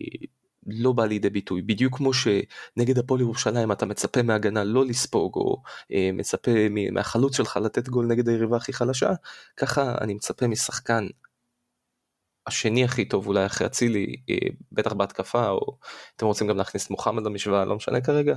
לא 0.67 0.91
בא 0.91 1.05
לידי 1.05 1.29
ביטוי, 1.29 1.61
בדיוק 1.61 1.97
כמו 1.97 2.11
שנגד 2.13 2.97
הפועל 2.97 3.21
ירושלים 3.21 3.71
אתה 3.71 3.85
מצפה 3.85 4.23
מהגנה 4.23 4.63
לא 4.63 4.85
לספוג 4.85 5.35
או 5.35 5.61
אה, 5.93 6.09
מצפה 6.13 6.51
מהחלוץ 6.91 7.37
שלך 7.37 7.57
לתת 7.63 7.89
גול 7.89 8.05
נגד 8.05 8.29
היריבה 8.29 8.57
הכי 8.57 8.73
חלשה, 8.73 9.11
ככה 9.57 9.95
אני 10.01 10.13
מצפה 10.13 10.47
משחקן 10.47 11.07
השני 12.47 12.83
הכי 12.83 13.05
טוב 13.05 13.27
אולי 13.27 13.45
אחרי 13.45 13.67
אצילי, 13.67 14.15
בטח 14.71 14.93
בהתקפה, 14.93 15.49
או 15.49 15.77
אתם 16.15 16.25
רוצים 16.25 16.47
גם 16.47 16.57
להכניס 16.57 16.85
את 16.85 16.91
מוחמד 16.91 17.25
למשוואה, 17.25 17.65
לא 17.65 17.75
משנה 17.75 18.01
כרגע, 18.01 18.35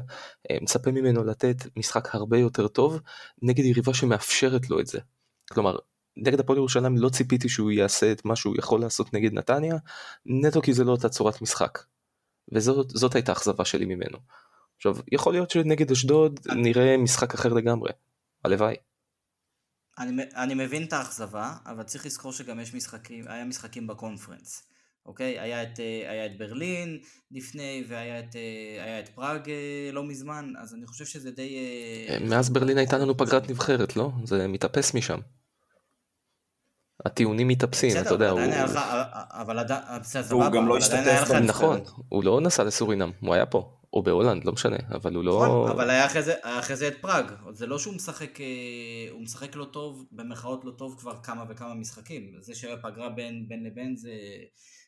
מצפה 0.62 0.90
ממנו 0.90 1.24
לתת 1.24 1.56
משחק 1.76 2.14
הרבה 2.14 2.38
יותר 2.38 2.68
טוב 2.68 3.00
נגד 3.42 3.64
יריבה 3.64 3.94
שמאפשרת 3.94 4.70
לו 4.70 4.80
את 4.80 4.86
זה. 4.86 4.98
כלומר, 5.52 5.76
נגד 6.16 6.40
הפועל 6.40 6.58
ירושלים 6.58 6.96
לא 6.96 7.08
ציפיתי 7.08 7.48
שהוא 7.48 7.70
יעשה 7.70 8.12
את 8.12 8.24
מה 8.24 8.36
שהוא 8.36 8.54
יכול 8.58 8.80
לעשות 8.80 9.14
נגד 9.14 9.32
נתניה, 9.32 9.76
נטו 10.26 10.62
כי 10.62 10.72
זה 10.72 10.84
לא 10.84 10.92
אותה 10.92 11.08
צורת 11.08 11.42
משחק. 11.42 11.78
וזאת 12.52 13.14
הייתה 13.14 13.32
אכזבה 13.32 13.64
שלי 13.64 13.84
ממנו. 13.84 14.18
עכשיו, 14.76 14.96
יכול 15.12 15.32
להיות 15.32 15.50
שנגד 15.50 15.90
אשדוד 15.90 16.40
נראה 16.46 16.96
משחק 16.96 17.34
אחר 17.34 17.52
לגמרי, 17.52 17.90
הלוואי. 18.44 18.76
אני, 19.98 20.22
אני 20.36 20.54
מבין 20.54 20.84
את 20.84 20.92
האכזבה, 20.92 21.54
אבל 21.66 21.82
צריך 21.82 22.06
לזכור 22.06 22.32
שגם 22.32 22.60
יש 22.60 22.74
משחקים, 22.74 23.24
היה 23.28 23.44
משחקים 23.44 23.86
בקונפרנס. 23.86 24.62
אוקיי? 25.06 25.40
היה 25.40 25.62
את, 25.62 25.78
היה 26.08 26.26
את 26.26 26.38
ברלין 26.38 26.98
לפני, 27.30 27.84
והיה 27.88 28.18
את, 28.18 28.36
את 29.04 29.08
פראג 29.08 29.50
לא 29.92 30.04
מזמן, 30.04 30.52
אז 30.58 30.74
אני 30.74 30.86
חושב 30.86 31.04
שזה 31.04 31.30
די... 31.30 31.56
מאז 32.20 32.50
ברלין 32.50 32.78
הייתה 32.78 32.98
לנו 32.98 33.16
פגרת 33.16 33.50
נבחרת, 33.50 33.96
לא? 33.96 34.10
זה 34.24 34.48
מתאפס 34.48 34.94
משם. 34.94 35.18
הטיעונים 37.06 37.48
מתאפסים, 37.48 37.92
אתה 38.00 38.14
יודע, 38.14 38.30
הוא... 38.30 38.40
אבל 39.30 39.58
עדיין, 39.58 39.82
והוא 40.28 40.48
גם 40.48 40.68
לא 40.68 40.76
השתתף. 40.76 41.30
נכון, 41.42 41.80
הוא 42.08 42.24
לא 42.24 42.40
נסע 42.40 42.64
לסורינם, 42.64 43.10
הוא 43.20 43.34
היה 43.34 43.46
פה. 43.46 43.75
או 43.92 44.02
בהולנד, 44.02 44.44
לא 44.44 44.52
משנה, 44.52 44.76
אבל 44.90 45.14
הוא 45.14 45.24
לא... 45.24 45.42
נכון, 45.44 45.70
אבל 45.70 45.90
היה 45.90 46.06
אחרי 46.06 46.22
זה, 46.22 46.34
אחרי 46.42 46.76
זה 46.76 46.88
את 46.88 46.94
פראג, 47.00 47.24
זה 47.52 47.66
לא 47.66 47.78
שהוא 47.78 47.94
משחק, 47.94 48.40
אה, 48.40 48.46
הוא 49.10 49.22
משחק 49.22 49.56
לא 49.56 49.64
טוב, 49.64 50.06
במרכאות 50.12 50.64
לא 50.64 50.70
טוב 50.70 50.96
כבר 50.98 51.22
כמה 51.22 51.44
וכמה 51.48 51.74
משחקים, 51.74 52.32
זה 52.40 52.54
שהיה 52.54 52.76
פגרה 52.76 53.08
בין, 53.08 53.48
בין 53.48 53.64
לבין 53.64 53.96
זה 53.96 54.10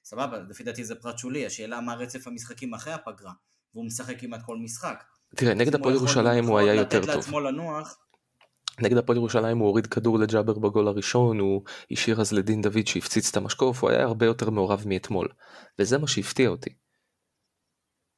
סבבה, 0.04 0.38
לפי 0.48 0.64
דעתי 0.64 0.84
זה 0.84 0.94
פרט 0.94 1.18
שולי, 1.18 1.46
השאלה 1.46 1.80
מה 1.80 1.94
רצף 1.94 2.26
המשחקים 2.26 2.74
אחרי 2.74 2.92
הפגרה, 2.92 3.32
והוא 3.74 3.86
משחק 3.86 4.20
כמעט 4.20 4.40
כל 4.46 4.56
משחק. 4.56 5.04
תראה, 5.36 5.54
נגד 5.54 5.74
הפועל 5.74 5.94
ירושלים 5.94 6.44
הוא 6.44 6.58
היה 6.58 6.74
יותר 6.74 7.00
טוב. 7.00 7.08
לתת 7.08 7.16
לעצמו 7.16 7.40
לנוח. 7.40 7.98
נגד 8.80 8.96
הפועל 8.96 9.18
ירושלים 9.18 9.58
הוא 9.58 9.68
הוריד 9.68 9.86
כדור 9.86 10.18
לג'אבר 10.18 10.58
בגול 10.58 10.88
הראשון, 10.88 11.38
הוא 11.38 11.62
השאיר 11.90 12.20
אז 12.20 12.32
לדין 12.32 12.62
דוד 12.62 12.86
שהפציץ 12.86 13.30
את 13.30 13.36
המשקוף, 13.36 13.82
הוא 13.82 13.90
היה 13.90 14.02
הרבה 14.02 14.26
יותר 14.26 14.50
מעורב 14.50 14.82
מאתמול, 14.86 15.28
וזה 15.78 15.98
מה 15.98 16.08
שהפתיע 16.08 16.48
אותי. 16.48 16.70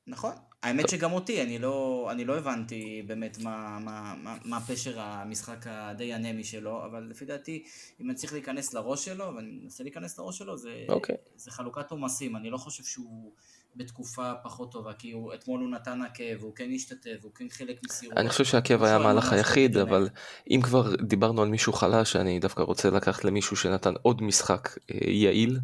נכון, 0.07 0.33
האמת 0.62 0.88
שגם 0.88 1.12
אותי, 1.12 1.42
אני 1.42 1.59
לא, 1.59 2.09
אני 2.11 2.25
לא 2.25 2.38
הבנתי 2.38 3.03
באמת 3.07 3.38
מה, 3.38 3.79
מה, 3.85 4.14
מה, 4.23 4.37
מה 4.44 4.61
פשר 4.61 5.01
המשחק 5.01 5.66
הדי 5.66 6.14
אנמי 6.14 6.44
שלו, 6.44 6.85
אבל 6.85 7.07
לפי 7.11 7.25
דעתי, 7.25 7.64
אם 8.01 8.11
אני 8.11 8.14
צריך 8.14 8.33
להיכנס 8.33 8.75
לראש 8.75 9.05
שלו, 9.05 9.33
ואני 9.37 9.51
מנסה 9.62 9.83
להיכנס 9.83 10.18
לראש 10.18 10.38
שלו, 10.38 10.57
זה, 10.57 10.85
okay. 10.88 10.92
אוקיי. 10.92 11.16
זה 11.37 11.51
חלוקת 11.51 11.90
עומסים, 11.90 12.37
אני 12.37 12.51
לא 12.51 12.57
חושב 12.57 12.85
שהוא 12.85 13.33
בתקופה 13.77 14.33
פחות 14.42 14.73
טובה, 14.73 14.92
כי 14.92 15.11
הוא, 15.12 15.35
אתמול 15.35 15.61
הוא 15.61 15.70
נתן 15.70 16.03
עקב, 16.03 16.42
הוא 16.42 16.55
כן 16.55 16.70
השתתף, 16.75 17.18
הוא 17.23 17.33
כן 17.35 17.49
חלק 17.51 17.81
מסירות. 17.85 18.16
אני 18.16 18.29
חושב 18.29 18.44
שהעקב 18.44 18.83
היה 18.83 18.96
המהלך 18.96 19.33
היחיד, 19.33 19.77
אבל 19.77 20.09
אם 20.51 20.61
כבר 20.62 20.96
דיברנו 20.96 21.42
על 21.42 21.49
מישהו 21.49 21.73
חלש, 21.73 22.16
אני 22.16 22.38
דווקא 22.38 22.62
רוצה 22.62 22.90
לקחת 22.90 23.25
למישהו 23.25 23.57
שנתן 23.57 23.94
עוד 24.03 24.23
משחק 24.23 24.68
אה, 24.90 25.11
יעיל, 25.11 25.59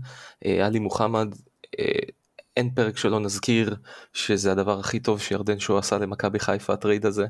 אה, 0.46 0.66
עלי 0.66 0.78
מוחמד. 0.78 1.34
אה, 2.58 2.62
אין 2.62 2.70
פרק 2.74 2.96
שלא 2.96 3.20
נזכיר 3.20 3.76
שזה 4.12 4.52
הדבר 4.52 4.78
הכי 4.80 5.00
טוב 5.00 5.20
שירדן 5.20 5.58
שואה 5.58 5.78
עשה 5.78 5.98
למכבי 5.98 6.38
חיפה 6.38 6.72
הטרייד 6.72 7.06
הזה. 7.06 7.26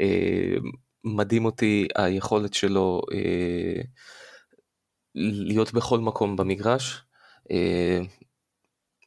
אה, 0.00 0.56
מדהים 1.04 1.44
אותי 1.44 1.88
היכולת 1.96 2.54
שלו 2.54 3.00
אה, 3.12 3.82
להיות 5.14 5.72
בכל 5.72 5.98
מקום 5.98 6.36
במגרש. 6.36 7.02
אה, 7.50 7.98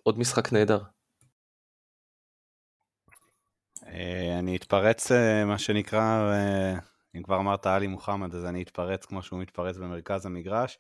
עוד 0.04 0.20
משחק 0.20 0.54
נהדר. 0.54 0.84
אני 4.40 4.56
אתפרץ 4.56 5.12
מה 5.46 5.58
שנקרא, 5.58 6.34
אם 7.16 7.24
כבר 7.24 7.40
אמרת 7.40 7.66
עלי 7.66 7.88
מוחמד 7.88 8.36
אז 8.36 8.46
אני 8.46 8.64
אתפרץ 8.64 9.06
כמו 9.06 9.24
שהוא 9.24 9.40
מתפרץ 9.40 9.78
במרכז 9.78 10.26
המגרש. 10.26 10.80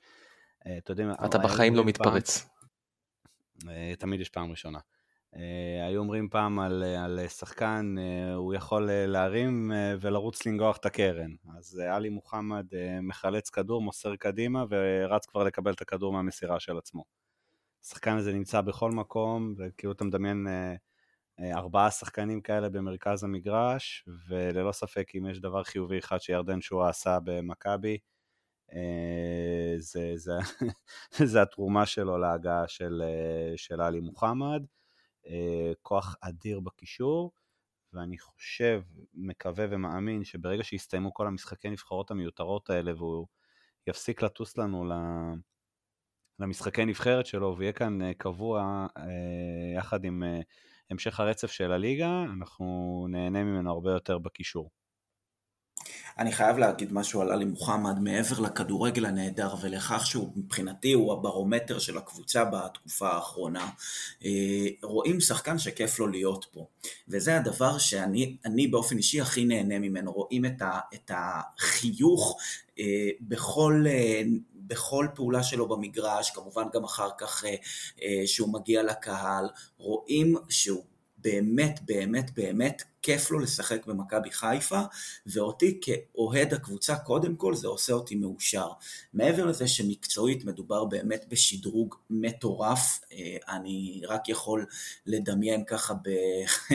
אתה 1.25 1.38
בחיים 1.38 1.75
לא 1.75 1.86
מתפרץ. 1.86 2.53
אה, 3.69 3.93
תמיד 3.99 4.21
יש 4.21 4.30
פעם 4.30 4.52
ראשונה. 4.52 4.80
אה, 5.36 5.86
היו 5.88 5.99
אומרים 5.99 6.30
פעם 6.30 6.60
על, 6.60 6.84
אה, 6.84 7.04
על 7.04 7.28
שחקן, 7.28 7.95
הוא 8.36 8.54
יכול 8.54 8.89
להרים 8.91 9.71
ולרוץ 9.99 10.45
לנגוח 10.45 10.78
את 10.78 10.86
הקרן. 10.86 11.32
אז 11.58 11.80
עלי 11.80 12.10
מוחמד 12.10 12.65
מחלץ 13.02 13.49
כדור, 13.49 13.82
מוסר 13.82 14.15
קדימה 14.15 14.65
ורץ 14.69 15.26
כבר 15.26 15.43
לקבל 15.43 15.73
את 15.73 15.82
הכדור 15.82 16.13
מהמסירה 16.13 16.60
של 16.60 16.78
עצמו. 16.78 17.04
השחקן 17.84 18.17
הזה 18.17 18.34
נמצא 18.34 18.62
בכל 18.62 18.91
מקום, 18.91 19.54
וכאילו 19.58 19.93
אתה 19.93 20.04
מדמיין 20.04 20.47
ארבעה 21.39 21.91
שחקנים 21.91 22.41
כאלה 22.41 22.69
במרכז 22.69 23.23
המגרש, 23.23 24.06
וללא 24.28 24.71
ספק 24.71 25.12
אם 25.15 25.26
יש 25.26 25.39
דבר 25.39 25.63
חיובי 25.63 25.99
אחד 25.99 26.17
שירדן 26.17 26.62
שואה 26.62 26.89
עשה 26.89 27.17
במכבי, 27.23 27.91
אה, 27.91 28.12
זה, 29.78 30.13
זה, 30.15 30.32
זה 31.32 31.41
התרומה 31.41 31.86
שלו 31.86 32.17
להגעה 32.17 32.67
של, 32.67 33.02
אה, 33.06 33.58
של 33.58 33.82
עלי 33.82 33.99
מוחמד, 33.99 34.63
אה, 35.28 35.71
כוח 35.82 36.15
אדיר 36.21 36.60
בקישור, 36.60 37.32
ואני 37.93 38.17
חושב, 38.17 38.82
מקווה 39.13 39.65
ומאמין 39.69 40.23
שברגע 40.23 40.63
שיסתיימו 40.63 41.13
כל 41.13 41.28
המשחקי 41.28 41.69
נבחרות 41.69 42.12
המיותרות 42.12 42.69
האלה 42.69 42.93
והוא 42.97 43.28
יפסיק 43.88 44.21
לטוס 44.21 44.58
לנו 44.58 44.86
למשחקי 46.39 46.86
נבחרת 46.86 47.26
שלו 47.26 47.56
ויהיה 47.58 47.73
כאן 47.73 48.13
קבוע 48.13 48.88
יחד 49.78 50.04
עם 50.06 50.23
המשך 50.89 51.19
הרצף 51.19 51.52
של 51.52 51.71
הליגה, 51.71 52.23
אנחנו 52.23 53.08
נהנה 53.10 53.43
ממנו 53.43 53.71
הרבה 53.71 53.91
יותר 53.91 54.17
בקישור. 54.17 54.69
אני 56.19 56.32
חייב 56.32 56.58
להגיד 56.58 56.93
משהו 56.93 57.21
על 57.21 57.32
עלי 57.32 57.45
מוחמד 57.45 57.99
מעבר 57.99 58.39
לכדורגל 58.39 59.06
הנהדר 59.06 59.56
ולכך 59.62 60.06
שהוא 60.06 60.32
מבחינתי 60.36 60.93
הוא 60.93 61.13
הברומטר 61.13 61.79
של 61.79 61.97
הקבוצה 61.97 62.45
בתקופה 62.45 63.10
האחרונה. 63.10 63.69
אה, 64.25 64.29
רואים 64.84 65.21
שחקן 65.21 65.60
שכיף 65.60 65.99
לו 65.99 66.08
להיות 66.08 66.45
פה 66.51 66.67
וזה 67.08 67.38
הדבר 67.38 67.77
שאני 67.77 68.67
באופן 68.71 68.97
אישי 68.97 69.21
הכי 69.21 69.45
נהנה 69.45 69.79
ממנו, 69.79 70.12
רואים 70.12 70.45
את, 70.45 70.62
ה, 70.62 70.79
את 70.93 71.12
החיוך 71.13 72.38
אה, 72.79 73.10
בכל, 73.21 73.86
אה, 73.88 74.21
בכל 74.56 75.08
פעולה 75.15 75.43
שלו 75.43 75.67
במגרש, 75.67 76.32
כמובן 76.32 76.63
גם 76.73 76.84
אחר 76.84 77.10
כך 77.17 77.43
שהוא 78.25 78.53
מגיע 78.53 78.84
לקהל, 78.84 79.49
רואים 79.77 80.36
שהוא 80.49 80.84
באמת 81.23 81.79
באמת 81.86 82.31
באמת 82.36 82.83
כיף 83.01 83.31
לו 83.31 83.39
לשחק 83.39 83.86
במכבי 83.86 84.31
חיפה, 84.31 84.81
ואותי 85.25 85.79
כאוהד 85.81 86.53
הקבוצה 86.53 86.95
קודם 86.95 87.36
כל 87.36 87.55
זה 87.55 87.67
עושה 87.67 87.93
אותי 87.93 88.15
מאושר. 88.15 88.67
מעבר 89.13 89.45
לזה 89.45 89.67
שמקצועית 89.67 90.45
מדובר 90.45 90.86
באמת 90.86 91.25
בשדרוג 91.29 91.95
מטורף, 92.09 93.01
אה, 93.12 93.55
אני 93.55 94.01
רק 94.07 94.29
יכול 94.29 94.65
לדמיין 95.05 95.63
ככה 95.65 95.93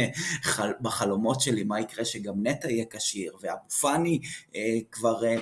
בחלומות 0.82 1.40
שלי 1.40 1.64
מה 1.64 1.80
יקרה 1.80 2.04
שגם 2.04 2.46
נטע 2.46 2.70
יהיה 2.70 2.84
כשיר, 2.90 3.36
ואבו 3.40 3.68
פאני 3.80 4.20
אה, 4.54 4.78
כבר 4.90 5.24
אה, 5.24 5.36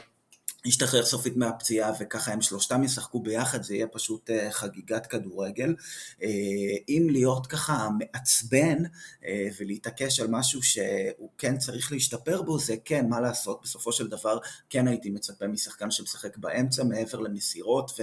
ישתחרר 0.66 1.04
סופית 1.04 1.36
מהפציעה 1.36 1.92
וככה 2.00 2.32
הם 2.32 2.40
שלושתם 2.40 2.84
ישחקו 2.84 3.20
ביחד 3.20 3.62
זה 3.62 3.74
יהיה 3.74 3.86
פשוט 3.86 4.30
אה, 4.30 4.52
חגיגת 4.52 5.06
כדורגל. 5.06 5.74
אה, 6.22 6.28
אם 6.88 7.06
להיות 7.10 7.46
ככה 7.46 7.88
מעצבן 7.98 8.78
אה, 9.24 9.48
ולהתעקש 9.58 10.20
על 10.20 10.26
משהו 10.30 10.62
שהוא 10.62 11.30
כן 11.38 11.58
צריך 11.58 11.92
להשתפר 11.92 12.42
בו 12.42 12.58
זה 12.58 12.76
כן 12.84 13.08
מה 13.08 13.20
לעשות 13.20 13.60
בסופו 13.62 13.92
של 13.92 14.08
דבר 14.08 14.38
כן 14.70 14.88
הייתי 14.88 15.10
מצפה 15.10 15.46
משחקן 15.46 15.90
שמשחק 15.90 16.36
באמצע 16.36 16.84
מעבר 16.84 17.20
למסירות 17.20 17.90
ו, 17.98 18.02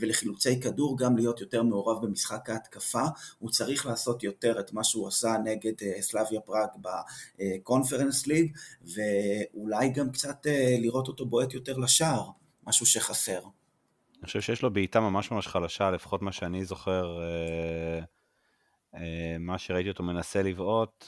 ולחילוצי 0.00 0.60
כדור 0.60 0.98
גם 0.98 1.16
להיות 1.16 1.40
יותר 1.40 1.62
מעורב 1.62 2.06
במשחק 2.06 2.50
ההתקפה 2.50 3.04
הוא 3.38 3.50
צריך 3.50 3.86
לעשות 3.86 4.22
יותר 4.22 4.60
את 4.60 4.72
מה 4.72 4.84
שהוא 4.84 5.08
עשה 5.08 5.36
נגד 5.44 5.72
סלאביה 6.00 6.40
פראג 6.40 6.68
בקונפרנס 7.38 8.26
ליג 8.26 8.56
ואולי 8.82 9.88
גם 9.88 10.10
קצת 10.10 10.46
לראות 10.78 11.08
אותו 11.08 11.26
בועט 11.26 11.54
יותר 11.54 11.61
יותר 11.62 11.76
לשער, 11.76 12.30
משהו 12.66 12.86
שחסר. 12.86 13.40
אני 14.18 14.26
חושב 14.26 14.40
שיש 14.40 14.62
לו 14.62 14.72
בעיטה 14.72 15.00
ממש 15.00 15.30
ממש 15.30 15.46
חלשה, 15.46 15.90
לפחות 15.90 16.22
מה 16.22 16.32
שאני 16.32 16.64
זוכר, 16.64 17.18
אה, 17.22 17.98
אה, 18.94 19.36
מה 19.38 19.58
שראיתי 19.58 19.88
אותו 19.88 20.02
מנסה 20.02 20.42
לבעוט, 20.42 21.06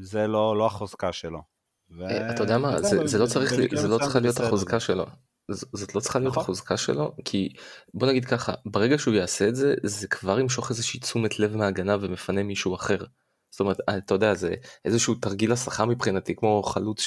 זה 0.00 0.26
לא, 0.26 0.56
לא 0.56 0.66
החוזקה 0.66 1.12
שלו. 1.12 1.42
ו... 1.90 2.02
אה, 2.02 2.34
אתה 2.34 2.42
יודע 2.42 2.58
מה, 2.58 2.82
זה, 2.82 3.06
זה 3.06 3.18
לא 3.18 3.26
צריך, 3.26 3.54
זה 3.74 3.88
לא 3.88 3.98
צריכה 3.98 4.20
להיות 4.20 4.40
החוזקה 4.40 4.80
שלו. 4.80 5.06
זאת 5.48 5.94
לא 5.94 6.00
צריכה 6.00 6.18
להיות 6.18 6.32
נכון. 6.32 6.42
החוזקה 6.42 6.76
שלו 6.76 7.14
כי 7.24 7.52
בוא 7.94 8.08
נגיד 8.08 8.24
ככה 8.24 8.52
ברגע 8.64 8.98
שהוא 8.98 9.14
יעשה 9.14 9.48
את 9.48 9.56
זה 9.56 9.74
זה 9.82 10.08
כבר 10.08 10.40
ימשוך 10.40 10.70
איזושהי 10.70 11.00
תשומת 11.00 11.38
לב 11.38 11.56
מהגנה 11.56 11.96
ומפנה 12.00 12.42
מישהו 12.42 12.74
אחר. 12.74 13.04
זאת 13.50 13.60
אומרת, 13.60 13.76
אתה 13.98 14.14
יודע, 14.14 14.34
זה 14.34 14.54
איזשהו 14.84 15.14
תרגיל 15.14 15.52
הסחה 15.52 15.84
מבחינתי, 15.84 16.34
כמו 16.34 16.62
חלוץ 16.62 17.06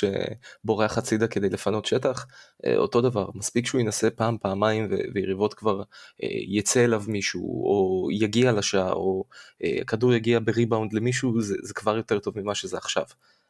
שבורח 0.64 0.98
הצידה 0.98 1.28
כדי 1.28 1.50
לפנות 1.50 1.86
שטח, 1.86 2.26
אה, 2.66 2.78
אותו 2.78 3.02
דבר, 3.02 3.30
מספיק 3.36 3.66
שהוא 3.66 3.82
ינסה 3.82 4.10
פעם, 4.10 4.38
פעמיים 4.38 4.88
ויריבות 5.14 5.54
כבר 5.54 5.82
אה, 6.24 6.28
יצא 6.48 6.84
אליו 6.84 7.04
מישהו, 7.08 7.42
או 7.42 8.08
יגיע 8.12 8.52
לשער, 8.52 8.94
או 8.94 9.26
אה, 9.64 9.78
הכדור 9.82 10.14
יגיע 10.14 10.40
בריבאונד 10.40 10.94
למישהו, 10.94 11.42
זה, 11.42 11.56
זה 11.64 11.74
כבר 11.74 11.98
יותר 11.98 12.20
טוב 12.20 12.40
ממה 12.40 12.56
שזה 12.56 12.78
עכשיו. 12.78 13.06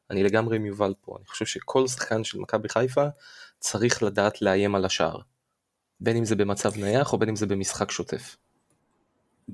אני 0.09 0.23
לגמרי 0.23 0.55
עם 0.55 0.65
יובל 0.65 0.93
פה, 1.01 1.15
אני 1.17 1.25
חושב 1.25 1.45
שכל 1.45 1.87
שחקן 1.87 2.23
של 2.23 2.39
מכבי 2.39 2.69
חיפה 2.69 3.05
צריך 3.59 4.03
לדעת 4.03 4.41
לאיים 4.41 4.75
על 4.75 4.85
השער. 4.85 5.17
בין 5.99 6.17
אם 6.17 6.25
זה 6.25 6.35
במצב 6.35 6.77
נייח 6.77 7.13
או 7.13 7.17
בין 7.17 7.29
אם 7.29 7.35
זה 7.35 7.45
במשחק 7.45 7.91
שוטף. 7.91 8.37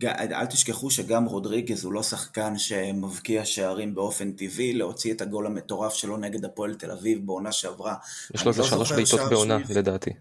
אל 0.03 0.45
תשכחו 0.45 0.91
שגם 0.91 1.25
רודריגז 1.25 1.83
הוא 1.83 1.93
לא 1.93 2.03
שחקן 2.03 2.57
שמבקיע 2.57 3.45
שערים 3.45 3.95
באופן 3.95 4.31
טבעי, 4.31 4.73
להוציא 4.73 5.13
את 5.13 5.21
הגול 5.21 5.45
המטורף 5.45 5.93
שלו 5.93 6.17
נגד 6.17 6.45
הפועל 6.45 6.75
תל 6.75 6.91
אביב 6.91 7.25
בעונה 7.25 7.51
שעברה. 7.51 7.95
יש 8.33 8.43
לו 8.43 8.51
איזה 8.51 8.61
לא 8.61 8.67
שלוש 8.67 8.91
בעיטות 8.91 9.29
בעונה 9.29 9.57
לדעתי. 9.69 10.11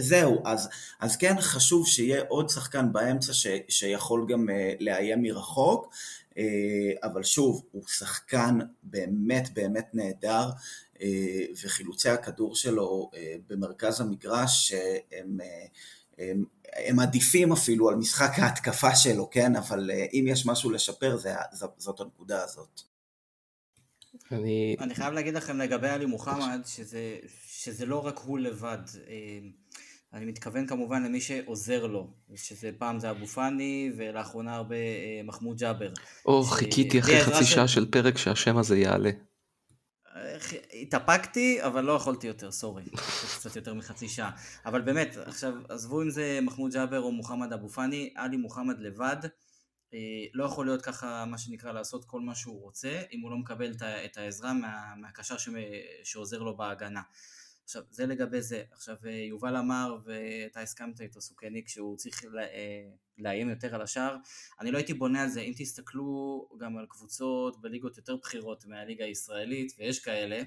זהו, 0.00 0.42
אז, 0.44 0.68
אז 1.00 1.16
כן 1.16 1.40
חשוב 1.40 1.86
שיהיה 1.86 2.22
עוד 2.28 2.48
שחקן 2.48 2.92
באמצע 2.92 3.32
ש, 3.32 3.46
שיכול 3.68 4.26
גם 4.28 4.48
לאיים 4.80 5.22
מרחוק, 5.22 5.94
אבל 7.02 7.22
שוב, 7.22 7.64
הוא 7.72 7.82
שחקן 7.88 8.58
באמת 8.82 9.48
באמת 9.54 9.86
נהדר, 9.94 10.50
וחילוצי 11.64 12.08
הכדור 12.08 12.56
שלו 12.56 13.10
במרכז 13.48 14.00
המגרש 14.00 14.72
הם, 15.12 15.38
הם, 16.18 16.44
הם 16.86 16.98
עדיפים 16.98 17.52
אפילו 17.52 17.88
על 17.88 17.96
משחק 17.96 18.38
ההתקפה 18.38 18.96
שלו, 18.96 19.30
כן? 19.30 19.56
אבל 19.56 19.90
אם 20.12 20.24
יש 20.28 20.46
משהו 20.46 20.70
לשפר 20.70 21.16
זה, 21.16 21.34
זאת 21.78 22.00
הנקודה 22.00 22.44
הזאת. 22.44 22.80
אני... 24.32 24.76
אני 24.80 24.94
חייב 24.94 25.12
להגיד 25.12 25.34
לכם 25.34 25.58
לגבי 25.58 25.88
עלי 25.88 26.06
מוחמד, 26.06 26.60
שזה, 26.66 27.16
שזה 27.46 27.86
לא 27.86 28.06
רק 28.06 28.18
הוא 28.18 28.38
לבד. 28.38 28.78
אה, 29.08 29.14
אני 30.12 30.24
מתכוון 30.24 30.66
כמובן 30.66 31.02
למי 31.02 31.20
שעוזר 31.20 31.86
לו, 31.86 32.10
שזה 32.34 32.70
פעם 32.78 33.00
זה 33.00 33.10
אבו 33.10 33.26
פאני, 33.26 33.92
ולאחרונה 33.96 34.54
הרבה 34.54 34.76
אה, 34.76 35.20
מחמוד 35.24 35.58
ג'אבר. 35.58 35.92
או, 36.26 36.44
ש... 36.44 36.50
חיכיתי 36.50 37.00
אחרי 37.00 37.20
חצי 37.20 37.44
שעה 37.44 37.68
של 37.68 37.90
פרק 37.90 38.18
שהשם 38.18 38.56
הזה 38.56 38.78
יעלה. 38.78 39.10
התאפקתי, 40.82 41.62
אבל 41.62 41.84
לא 41.84 41.92
יכולתי 41.92 42.26
יותר, 42.26 42.52
סורי. 42.52 42.84
קצת 43.38 43.56
יותר 43.56 43.74
מחצי 43.74 44.08
שעה. 44.08 44.30
אבל 44.66 44.80
באמת, 44.80 45.16
עכשיו, 45.16 45.54
עזבו 45.68 46.02
אם 46.02 46.10
זה 46.10 46.38
מחמוד 46.42 46.72
ג'אבר 46.72 47.00
או 47.00 47.12
מוחמד 47.12 47.52
אבו 47.52 47.68
פאני, 47.68 48.12
עלי 48.16 48.36
מוחמד 48.36 48.80
לבד. 48.80 49.16
אה, 49.94 49.98
לא 50.34 50.44
יכול 50.44 50.66
להיות 50.66 50.82
ככה, 50.82 51.24
מה 51.24 51.38
שנקרא, 51.38 51.72
לעשות 51.72 52.04
כל 52.04 52.20
מה 52.20 52.34
שהוא 52.34 52.62
רוצה, 52.62 53.02
אם 53.12 53.20
הוא 53.20 53.30
לא 53.30 53.36
מקבל 53.36 53.72
את 53.82 54.16
העזרה 54.16 54.52
מה, 54.52 54.94
מהקשר 54.96 55.36
שעוזר 56.04 56.42
לו 56.42 56.56
בהגנה. 56.56 57.02
עכשיו, 57.64 57.82
זה 57.90 58.06
לגבי 58.06 58.42
זה. 58.42 58.62
עכשיו, 58.72 58.96
אה, 59.06 59.10
יובל 59.10 59.56
אמר, 59.56 59.96
ואתה 60.04 60.60
הסכמת 60.60 61.00
איתו, 61.00 61.20
סוכניק, 61.20 61.68
שהוא 61.68 61.96
צריך 61.96 62.24
אה, 62.24 62.88
לאיים 63.18 63.50
יותר 63.50 63.74
על 63.74 63.82
השאר. 63.82 64.16
אני 64.60 64.70
לא 64.70 64.76
הייתי 64.76 64.94
בונה 64.94 65.22
על 65.22 65.28
זה. 65.28 65.40
אם 65.40 65.52
תסתכלו 65.56 66.48
גם 66.58 66.76
על 66.76 66.86
קבוצות 66.88 67.60
בליגות 67.60 67.96
יותר 67.96 68.16
בכירות 68.16 68.66
מהליגה 68.66 69.04
הישראלית, 69.04 69.72
ויש 69.78 70.00
כאלה, 70.00 70.42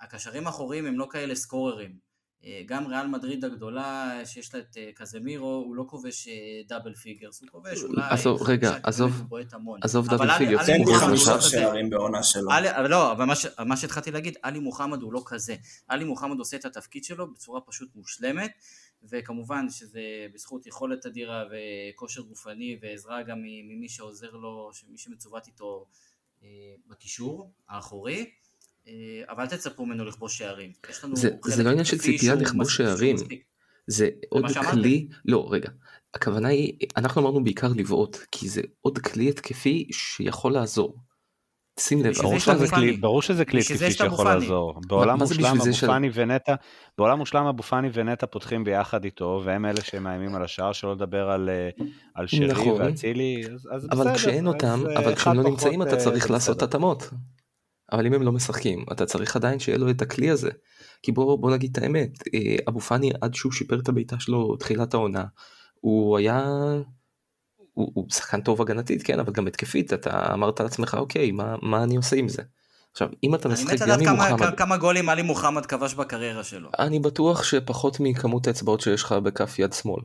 הקשרים 0.00 0.46
האחוריים 0.46 0.86
הם 0.86 0.98
לא 0.98 1.08
כאלה 1.10 1.34
סקוררים. 1.34 2.10
אה, 2.44 2.62
גם 2.66 2.86
ריאל 2.86 3.06
מדריד 3.06 3.44
הגדולה 3.44 4.20
שיש 4.24 4.54
לה 4.54 4.60
את 4.60 4.76
אה, 4.76 4.90
קזמירו, 4.94 5.46
הוא 5.46 5.76
לא 5.76 5.84
כובש 5.88 6.28
double 6.68 6.94
figures, 6.94 7.40
הוא 7.40 7.48
כובש 7.48 7.82
אולי... 7.82 8.02
עזוב, 8.10 8.42
רגע, 8.42 8.76
עזוב, 8.82 9.12
עזוב 9.82 10.08
double 10.08 10.38
figures. 10.38 10.66
תן 10.66 10.80
לי 10.86 10.94
חמישה 10.94 11.40
שערים 11.40 11.90
בעונה 11.90 12.22
שלו. 12.22 12.48
לא, 12.88 13.12
אבל 13.12 13.24
מה 13.66 13.76
שהתחלתי 13.76 14.10
להגיד, 14.10 14.36
עלי 14.42 14.58
מוחמד 14.58 15.02
הוא 15.02 15.12
לא 15.12 15.22
כזה. 15.26 15.56
עלי 15.88 16.04
מוחמד 16.04 16.38
עושה 16.38 16.56
את 16.56 16.64
התפקיד 16.64 17.04
שלו 17.04 17.32
בצורה 17.32 17.60
פשוט 17.60 17.88
מושלמת, 17.94 18.50
וכמובן 19.02 19.70
שזה 19.70 20.02
בזכות 20.34 20.66
יכולת 20.66 21.06
אדירה 21.06 21.44
וכושר 21.50 22.20
גופני 22.20 22.78
ועזרה 22.82 23.22
גם 23.22 23.38
ממי 23.42 23.88
שעוזר 23.88 24.30
לו, 24.30 24.70
מי 24.88 24.98
שמצוות 24.98 25.46
איתו 25.46 25.86
אה, 26.42 26.48
בקישור 26.88 27.50
האחורי. 27.68 28.30
אה, 28.88 28.92
אבל 29.28 29.42
אל 29.42 29.48
תצפו 29.48 29.86
ממנו 29.86 30.04
לכבוש 30.04 30.38
שערים. 30.38 30.72
זה, 31.12 31.30
זה 31.44 31.62
לא 31.62 31.70
עניין 31.70 31.84
של 31.84 31.98
ציפייה 31.98 32.34
לכבוש 32.34 32.76
שערים, 32.76 33.16
זה 33.86 34.08
עוד 34.28 34.44
כלי, 34.70 35.08
לא 35.24 35.48
רגע, 35.50 35.70
הכוונה 36.14 36.48
היא, 36.48 36.72
אנחנו 36.96 37.20
אמרנו 37.20 37.44
בעיקר 37.44 37.68
לבעוט, 37.76 38.16
כי 38.32 38.48
זה 38.48 38.62
עוד 38.80 38.98
כלי 38.98 39.28
התקפי 39.28 39.88
שיכול 39.92 40.52
לעזור. 40.52 40.98
שים 41.78 42.02
לב, 42.02 42.14
ברור 42.14 42.38
שזה 42.38 42.68
כלי, 42.68 42.96
ברור 42.96 43.22
שזה 43.22 43.44
כלי 43.44 43.60
התקפי 43.60 43.90
שיכול 43.90 44.26
לעזור. 44.26 44.80
בעולם 44.86 45.18
מושלם 45.18 45.56
אבו 45.60 45.72
פאני 45.86 46.10
ונטע, 46.14 46.54
בעולם 46.98 47.18
מושלם 47.18 47.46
אבו 47.46 47.62
פאני 47.62 47.88
ונטע 47.92 48.26
פותחים 48.26 48.64
ביחד 48.64 49.04
איתו, 49.04 49.42
והם 49.44 49.64
אלה 49.64 49.80
שמאיימים 49.80 50.34
על 50.34 50.44
השער, 50.44 50.72
שלא 50.72 50.92
לדבר 50.92 51.30
על, 51.30 51.48
אה, 51.48 51.84
על 52.14 52.26
שרי 52.26 52.46
נכון. 52.46 52.82
ואצילי, 52.82 53.42
אז, 53.54 53.68
אז 53.72 53.88
אבל 53.90 54.04
בסדר. 54.04 54.14
כשאין 54.14 54.46
אותם, 54.46 54.82
אה, 54.88 54.98
אבל 54.98 55.14
כשהם 55.14 55.36
לא 55.36 55.42
נמצאים 55.42 55.82
אתה 55.82 55.96
צריך 55.96 56.30
לעשות 56.30 56.62
התאמות. 56.62 57.10
אבל 57.92 58.06
אם 58.06 58.12
הם 58.12 58.22
לא 58.22 58.32
משחקים 58.32 58.84
אתה 58.92 59.06
צריך 59.06 59.36
עדיין 59.36 59.58
שיהיה 59.58 59.78
לו 59.78 59.90
את 59.90 60.02
הכלי 60.02 60.30
הזה. 60.30 60.50
כי 61.02 61.12
בוא, 61.12 61.38
בוא 61.38 61.50
נגיד 61.50 61.70
את 61.72 61.82
האמת, 61.82 62.10
אה, 62.34 62.56
אבו 62.68 62.80
פאני 62.80 63.10
עד 63.20 63.34
שהוא 63.34 63.52
שיפר 63.52 63.80
את 63.80 63.88
הבעיטה 63.88 64.20
שלו 64.20 64.56
תחילת 64.56 64.94
העונה, 64.94 65.24
הוא 65.80 66.18
היה, 66.18 66.46
הוא, 67.80 67.92
הוא 67.94 68.06
שחקן 68.10 68.40
טוב 68.40 68.62
הגנתית 68.62 69.02
כן 69.02 69.20
אבל 69.20 69.32
גם 69.32 69.46
התקפית 69.46 69.92
אתה 69.92 70.32
אמרת 70.32 70.60
לעצמך 70.60 70.96
אוקיי 71.00 71.30
מה, 71.30 71.56
מה 71.62 71.82
אני 71.82 71.96
עושה 71.96 72.16
עם 72.16 72.28
זה. 72.28 72.42
עכשיו 72.92 73.08
אם 73.24 73.34
אתה 73.34 73.48
משחק 73.48 73.78
גם 73.88 74.00
עם 74.00 74.08
מוחמד, 74.08 74.38
כמה, 74.38 74.52
כמה 74.52 74.76
גולים 74.76 75.08
עלי 75.08 75.22
מוחמד 75.22 75.66
כבש 75.66 75.94
בקריירה 75.94 76.44
שלו. 76.44 76.70
אני 76.78 76.98
בטוח 76.98 77.42
שפחות 77.42 77.96
מכמות 78.00 78.46
האצבעות 78.46 78.80
שיש 78.80 79.02
לך 79.02 79.12
בכף 79.12 79.58
יד 79.58 79.72
שמאל, 79.72 80.02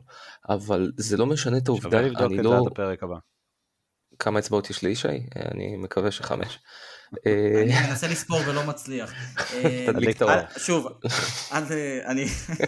אבל 0.48 0.92
זה 0.96 1.16
לא 1.16 1.26
משנה 1.26 1.56
את 1.56 1.68
העובדה, 1.68 1.98
אני 1.98 2.08
לא... 2.08 2.12
שווה 2.12 2.28
לבדוק 2.28 2.40
את 2.40 2.44
זה 2.44 2.56
עד 2.56 2.66
הפרק 2.66 3.02
הבא. 3.02 3.16
כמה 4.18 4.38
אצבעות 4.38 4.70
יש 4.70 4.82
לישי? 4.82 5.08
אני 5.52 5.76
מקווה 5.76 6.10
שחמש. 6.10 6.58
אה, 7.26 7.62
אני 7.62 7.88
מנסה 7.88 8.08
לספור 8.08 8.40
ולא 8.46 8.66
מצליח. 8.66 9.12
את 10.10 10.22
האור. 10.22 10.32
שוב, 10.56 10.86
אני, 12.04 12.24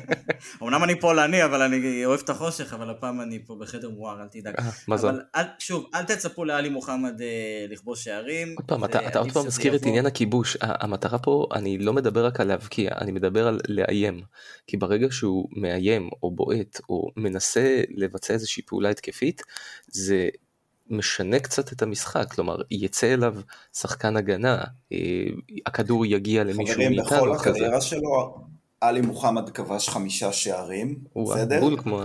אמנם 0.63 0.85
אני 0.85 1.01
פולני, 1.01 1.45
אבל 1.45 1.63
אני 1.63 2.05
אוהב 2.05 2.21
את 2.25 2.31
החושך, 2.31 2.75
אבל 2.75 2.91
הפעם 2.91 3.21
אני 3.21 3.39
פה 3.47 3.57
בחדר 3.61 3.91
מואר, 3.91 4.23
אל 4.23 4.29
תדאג. 4.29 4.55
אה, 4.59 4.71
מזל. 4.89 5.21
שוב, 5.59 5.87
אל 5.95 6.03
תצפו 6.03 6.45
לאלי 6.45 6.69
מוחמד 6.69 7.21
אה, 7.21 7.67
לכבוש 7.69 8.05
שערים. 8.05 8.55
עוד 8.57 8.67
פעם, 8.67 8.85
אתה 8.85 9.19
עוד 9.19 9.33
פעם 9.33 9.47
מזכיר 9.47 9.77
את 9.77 9.87
עניין 9.87 10.07
הכיבוש. 10.07 10.57
המטרה 10.61 11.19
פה, 11.19 11.47
אני 11.55 11.79
לא 11.79 11.93
מדבר 11.93 12.27
רק 12.27 12.41
על 12.41 12.49
להבקיע, 12.49 12.91
אני 13.01 13.13
מדבר 13.13 13.49
על 13.49 13.61
לאיים. 13.69 14.23
כי 14.67 14.77
ברגע 14.77 15.07
שהוא 15.11 15.49
מאיים, 15.53 16.11
או 16.23 16.31
בועט, 16.31 16.81
או 16.89 17.11
מנסה 17.17 17.83
לבצע 17.91 18.35
איזושהי 18.35 18.63
פעולה 18.63 18.89
התקפית, 18.89 19.43
זה 19.87 20.29
משנה 20.91 21.39
קצת 21.39 21.73
את 21.73 21.83
המשחק, 21.83 22.33
כלומר 22.35 22.57
יצא 22.71 23.15
אליו 23.15 23.35
שחקן 23.73 24.17
הגנה, 24.17 24.65
אה, 24.93 24.99
הכדור 25.67 26.07
יגיע 26.07 26.45
למישהו 26.45 26.79
מאיתנו. 26.79 27.05
חברים, 27.05 27.21
בכל 27.21 27.33
הקריירה 27.33 27.81
שלו, 27.81 28.39
עלי 28.81 29.01
מוחמד 29.01 29.51
כבש 29.51 29.89
חמישה 29.89 30.33
שערים, 30.33 30.99
בסדר? 31.17 31.61
בול 31.61 31.81
כמו... 31.81 32.03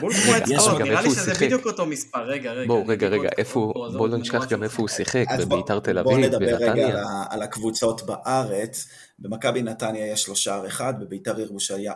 בול 0.00 0.12
כמו 0.12 0.32
אצבעות, 0.38 0.80
נראה 0.80 1.02
לי 1.02 1.10
שזה 1.10 1.32
בדיוק 1.40 1.66
אותו 1.66 1.86
מספר, 1.86 2.22
רגע, 2.22 2.52
רגע. 2.52 2.66
בואו, 2.66 2.86
רגע, 2.86 3.08
רגע, 3.08 3.28
איפה, 3.38 3.72
בואו 3.74 4.06
לא 4.06 4.16
נשכח 4.16 4.48
גם 4.48 4.62
איפה 4.62 4.82
הוא 4.82 4.88
שיחק, 4.88 5.24
בביתר 5.38 5.80
תל 5.80 5.98
אביב, 5.98 6.16
בנתניה. 6.16 6.38
בואו 6.38 6.56
נדבר 6.56 6.72
רגע 6.72 7.02
על 7.30 7.42
הקבוצות 7.42 8.02
בארץ. 8.06 8.86
במכבי 9.18 9.62
נתניה 9.62 10.06
יש 10.06 10.28
לו 10.28 10.36
שער 10.36 10.66
אחד, 10.66 10.94
בביתר 11.00 11.40
ירושלים, 11.40 11.90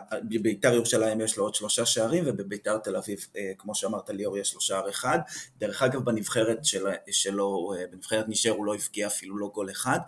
ירושלים 0.63 1.21
יש 1.21 1.37
לו 1.37 1.43
עוד 1.43 1.55
שלושה 1.55 1.85
שערים, 1.85 2.23
ובביתר 2.27 2.77
תל 2.77 2.95
אביב, 2.95 3.27
אה, 3.37 3.51
כמו 3.57 3.75
שאמרת 3.75 4.09
ליאור, 4.09 4.37
יש 4.37 4.53
לו 4.53 4.61
שער 4.61 4.89
אחד. 4.89 5.19
דרך 5.57 5.83
אגב, 5.83 6.05
בנבחרת 6.05 6.65
של, 6.65 6.85
שלו, 7.11 7.73
אה, 7.77 7.87
בנבחרת 7.91 8.25
נשאר 8.27 8.51
הוא 8.51 8.65
לא 8.65 8.75
הבקיע 8.75 9.07
אפילו 9.07 9.37
לא 9.37 9.51
גול 9.53 9.71
אחד. 9.71 9.99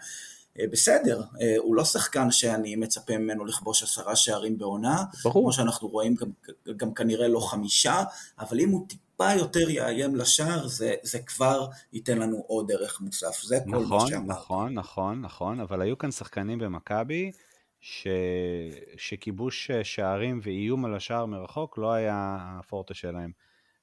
אה, 0.60 0.66
בסדר, 0.72 1.24
הוא 1.58 1.76
לא 1.76 1.86
שחקן 1.86 2.32
שאני 2.32 2.76
מצפה 2.76 3.18
ממנו 3.18 3.46
לכבוש 3.46 3.84
עשרה 3.84 4.16
שערים 4.16 4.58
בעונה, 4.58 5.04
ברור. 5.24 5.44
כמו 5.44 5.54
שאנחנו 5.54 5.88
רואים 5.88 6.16
גם, 6.16 6.30
גם 6.78 6.94
כנראה 6.94 7.28
לא 7.28 7.40
חמישה, 7.40 8.04
אבל 8.40 8.60
אם 8.60 8.70
הוא 8.70 8.88
טיפה 8.88 9.34
יותר 9.34 9.70
יאיים 9.70 10.16
לשער, 10.16 10.68
זה, 10.68 10.96
זה 11.04 11.20
כבר 11.20 11.68
ייתן 11.94 12.18
לנו 12.18 12.44
עוד 12.48 12.72
ערך 12.72 13.02
מוסף, 13.02 13.42
זה 13.44 13.60
נכון, 13.66 13.88
כל 13.88 13.96
מה 13.96 14.08
שאמרתי. 14.08 14.42
נכון, 14.42 14.74
נכון, 14.74 15.22
נכון, 15.22 15.60
אבל 15.60 15.82
היו 15.82 15.98
כאן 15.98 16.12
שחקנים 16.12 16.60
במכבי, 16.60 17.32
ש... 17.80 18.08
שכיבוש 18.98 19.72
שערים 19.84 20.40
ואיום 20.44 20.86
על 20.86 20.96
השער 20.96 21.26
מרחוק 21.26 21.78
לא 21.78 21.92
היה 21.92 22.38
הפורטה 22.60 22.94
שלהם. 22.94 23.32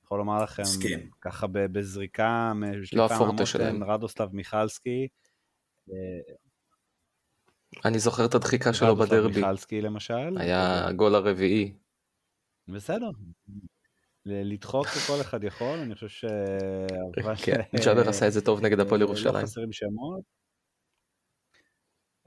יכול 0.05 0.19
לומר 0.19 0.43
לכם, 0.43 0.65
סכים. 0.65 1.11
ככה 1.21 1.47
בזריקה, 1.47 2.53
לא 2.93 3.07
הפורטה 3.07 3.47
שלהם. 3.47 3.85
רדוסלב 3.85 4.35
מיכלסקי. 4.35 5.09
אה, 7.77 7.81
אני 7.85 7.99
זוכר 7.99 8.25
את 8.25 8.35
הדחיקה 8.35 8.73
שלו 8.73 8.97
בדרבי. 8.97 9.41
מיכלסקי 9.41 9.81
למשל. 9.81 10.39
היה 10.39 10.87
הגול 10.87 11.15
הרביעי. 11.15 11.73
בסדר. 12.69 13.11
לדחוק 14.27 14.87
כל 14.87 15.21
אחד 15.21 15.45
יכול, 15.45 15.79
אני 15.79 15.95
חושב 15.95 16.09
ש... 16.09 16.25
כן, 17.45 17.61
ג'אבר 17.85 18.09
עשה 18.09 18.27
את 18.27 18.33
זה 18.33 18.45
טוב 18.45 18.61
נגד 18.61 18.81
הפועל 18.81 19.01
לא 19.01 19.05
ירושלים. 19.05 19.35
לא 19.35 19.41
חסרים 19.41 19.73
שמות. 19.73 20.39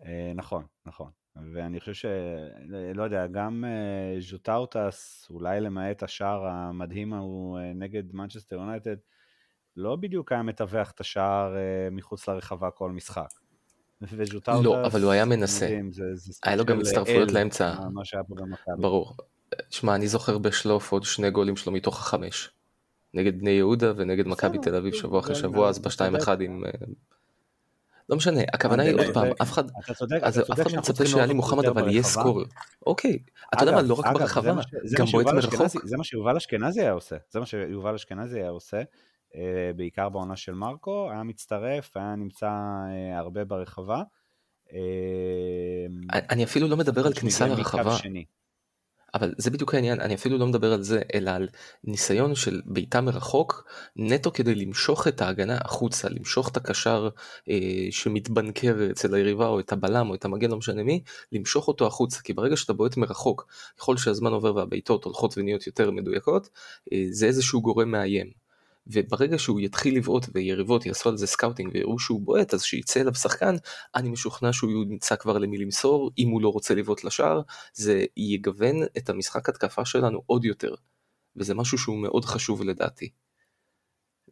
אה, 0.06 0.32
נכון, 0.36 0.66
נכון. 0.86 1.12
ואני 1.54 1.80
חושב 1.80 1.94
ש... 1.94 2.06
לא 2.96 3.04
יודע, 3.04 3.28
גם 3.28 3.66
אה, 3.66 4.22
ז'וטאוטס, 4.22 5.28
אולי 5.30 5.62
למעט 5.62 6.04
השער 6.04 6.46
המדהים 6.46 7.14
ההוא 7.14 7.60
אה, 7.60 7.74
נגד 7.74 8.14
מנצ'סטר 8.14 8.56
יונייטד, 8.56 8.96
לא 9.76 9.96
בדיוק 9.96 10.32
היה 10.32 10.44
מטווח 10.44 10.92
את 10.92 11.00
השער 11.00 11.56
מחוץ 11.92 12.30
לרחבה 12.30 12.72
כל 12.72 12.92
משחק. 12.92 13.30
לא, 14.64 14.86
אבל 14.86 15.04
הוא 15.04 15.12
היה 15.12 15.26
מנסה. 15.26 15.80
היה 16.44 16.56
לו 16.56 16.66
גם 16.66 16.80
הצטרפויות 16.80 17.32
לאמצע. 17.32 17.74
מה 17.94 18.06
שהיה 18.06 18.24
פה 18.24 18.36
במכבי. 18.36 18.74
ברור. 18.78 19.16
שמע, 19.70 19.96
אני 19.96 20.08
זוכר 20.08 20.38
בשלוף 20.38 20.92
עוד 20.92 21.04
שני 21.04 21.30
גולים 21.30 21.56
שלו 21.56 21.72
מתוך 21.72 22.00
החמש. 22.00 22.50
נגד 23.14 23.40
בני 23.40 23.52
יהודה 23.52 23.94
ונגד 23.96 24.28
מכבי 24.28 24.58
תל 24.58 24.76
אביב 24.76 24.94
שבוע 24.94 25.20
אחרי 25.20 25.36
שבוע, 25.36 25.70
אז 25.70 25.80
בשתיים 25.80 26.16
אחד 26.16 26.42
עם... 26.42 26.64
לא 28.10 28.18
משנה, 28.18 28.42
הכוונה 28.54 28.84
היא 28.84 28.94
עוד 28.94 29.14
פעם, 29.14 29.28
אף 29.42 29.52
אחד, 29.52 29.64
אתה 29.86 29.94
צודק, 29.94 30.20
אז 30.22 30.40
אף 30.40 30.52
אחד 30.52 30.72
לא 30.72 30.78
מצפה 30.78 31.06
שאלי 31.06 31.34
מוחמד 31.34 31.66
אבל 31.66 31.90
יהיה. 31.90 32.04
סקורר. 32.04 32.46
אוקיי, 32.86 33.20
אתה 33.54 33.64
יודע 33.64 33.76
מה, 33.76 33.82
לא 33.82 33.94
רק 33.94 34.06
ברחבה, 34.14 34.54
גם 34.98 35.06
בועט 35.06 35.28
מרחוק. 35.28 35.68
זה 35.84 35.98
מה 35.98 36.04
שיובל 36.04 36.38
אשכנזי 36.38 36.82
היה 36.82 36.92
עושה, 36.92 37.16
זה 37.30 37.40
מה 37.40 37.46
שיובל 37.46 37.96
אשכנזי 37.96 38.40
היה 38.40 38.50
עושה, 38.50 38.78
אה, 38.78 38.84
בעיקר 39.76 40.10
בעונה 40.10 40.36
של 40.36 40.54
מרקו, 40.54 41.12
היה 41.12 41.24
מצטרף, 41.24 41.98
היה 41.98 42.16
נמצא 42.16 42.48
אה, 42.48 43.18
הרבה 43.18 43.46
ברחבה. 43.46 44.04
אה, 44.74 46.20
אני 46.30 46.44
אפילו 46.44 46.68
לא 46.68 46.78
מדבר 46.78 47.08
על 47.08 47.14
כניסה 47.14 47.48
לרחבה. 47.48 47.98
אבל 49.14 49.34
זה 49.38 49.52
בדיוק 49.52 49.74
העניין, 49.74 50.02
אני 50.02 50.16
אפילו 50.16 50.38
לא 50.38 50.48
מדבר 50.48 50.74
על 50.74 50.84
זה, 50.84 51.02
אלא 51.14 51.32
על 51.32 51.48
ניסיון 51.84 52.36
של 52.36 52.62
בעיטה 52.66 53.02
מרחוק, 53.02 53.66
נטו 53.96 54.32
כדי 54.32 54.56
למשוך 54.56 55.08
את 55.08 55.22
ההגנה 55.22 55.58
החוצה, 55.62 56.10
למשוך 56.10 56.50
את 56.50 56.58
הקשר 56.58 57.10
אה, 57.50 57.88
שמתבנקר 57.92 58.76
אצל 58.92 59.16
היריבה, 59.16 59.48
או 59.48 59.60
את 59.60 59.72
הבלם, 59.72 60.10
או 60.10 60.16
את 60.16 60.26
המגן, 60.26 60.50
לא 60.52 60.58
משנה 60.58 60.84
מי, 60.84 61.04
למשוך 61.32 61.68
אותו 61.68 61.88
החוצה, 61.88 62.22
כי 62.22 62.34
ברגע 62.34 62.58
שאתה 62.58 62.74
בועט 62.74 62.98
מרחוק, 62.98 63.48
ככל 63.78 63.98
שהזמן 63.98 64.32
עובר 64.32 64.56
והבעיטות 64.56 65.04
הולכות 65.04 65.38
ונהיות 65.38 65.68
יותר 65.68 65.92
מדויקות, 65.92 66.50
אה, 66.94 67.06
זה 67.12 67.26
איזשהו 67.26 67.62
גורם 67.62 67.92
מאיים. 67.92 68.41
וברגע 68.88 69.40
שהוא 69.40 69.60
יתחיל 69.60 69.98
לבעוט 69.98 70.26
ויריבות 70.34 70.86
יעשו 70.86 71.10
על 71.10 71.18
זה 71.18 71.28
scouting 71.28 71.72
ויראו 71.74 72.00
שהוא 72.00 72.22
בועט 72.22 72.54
אז 72.54 72.64
שיצא 72.64 73.02
אליו 73.02 73.16
שחקן 73.16 73.56
אני 73.96 74.10
משוכנע 74.10 74.54
שהוא 74.54 74.86
ימצא 74.88 75.16
כבר 75.16 75.38
למי 75.38 75.58
למסור 75.58 76.12
אם 76.18 76.30
הוא 76.30 76.42
לא 76.42 76.50
רוצה 76.50 76.76
לבעוט 76.76 77.04
לשער 77.04 77.42
זה 77.74 78.06
יגוון 78.18 78.76
את 78.98 79.10
המשחק 79.10 79.50
התקפה 79.50 79.86
שלנו 79.86 80.22
עוד 80.26 80.46
יותר 80.46 80.76
וזה 81.36 81.56
משהו 81.56 81.78
שהוא 81.78 81.98
מאוד 81.98 82.26
חשוב 82.26 82.64
לדעתי. 82.64 83.10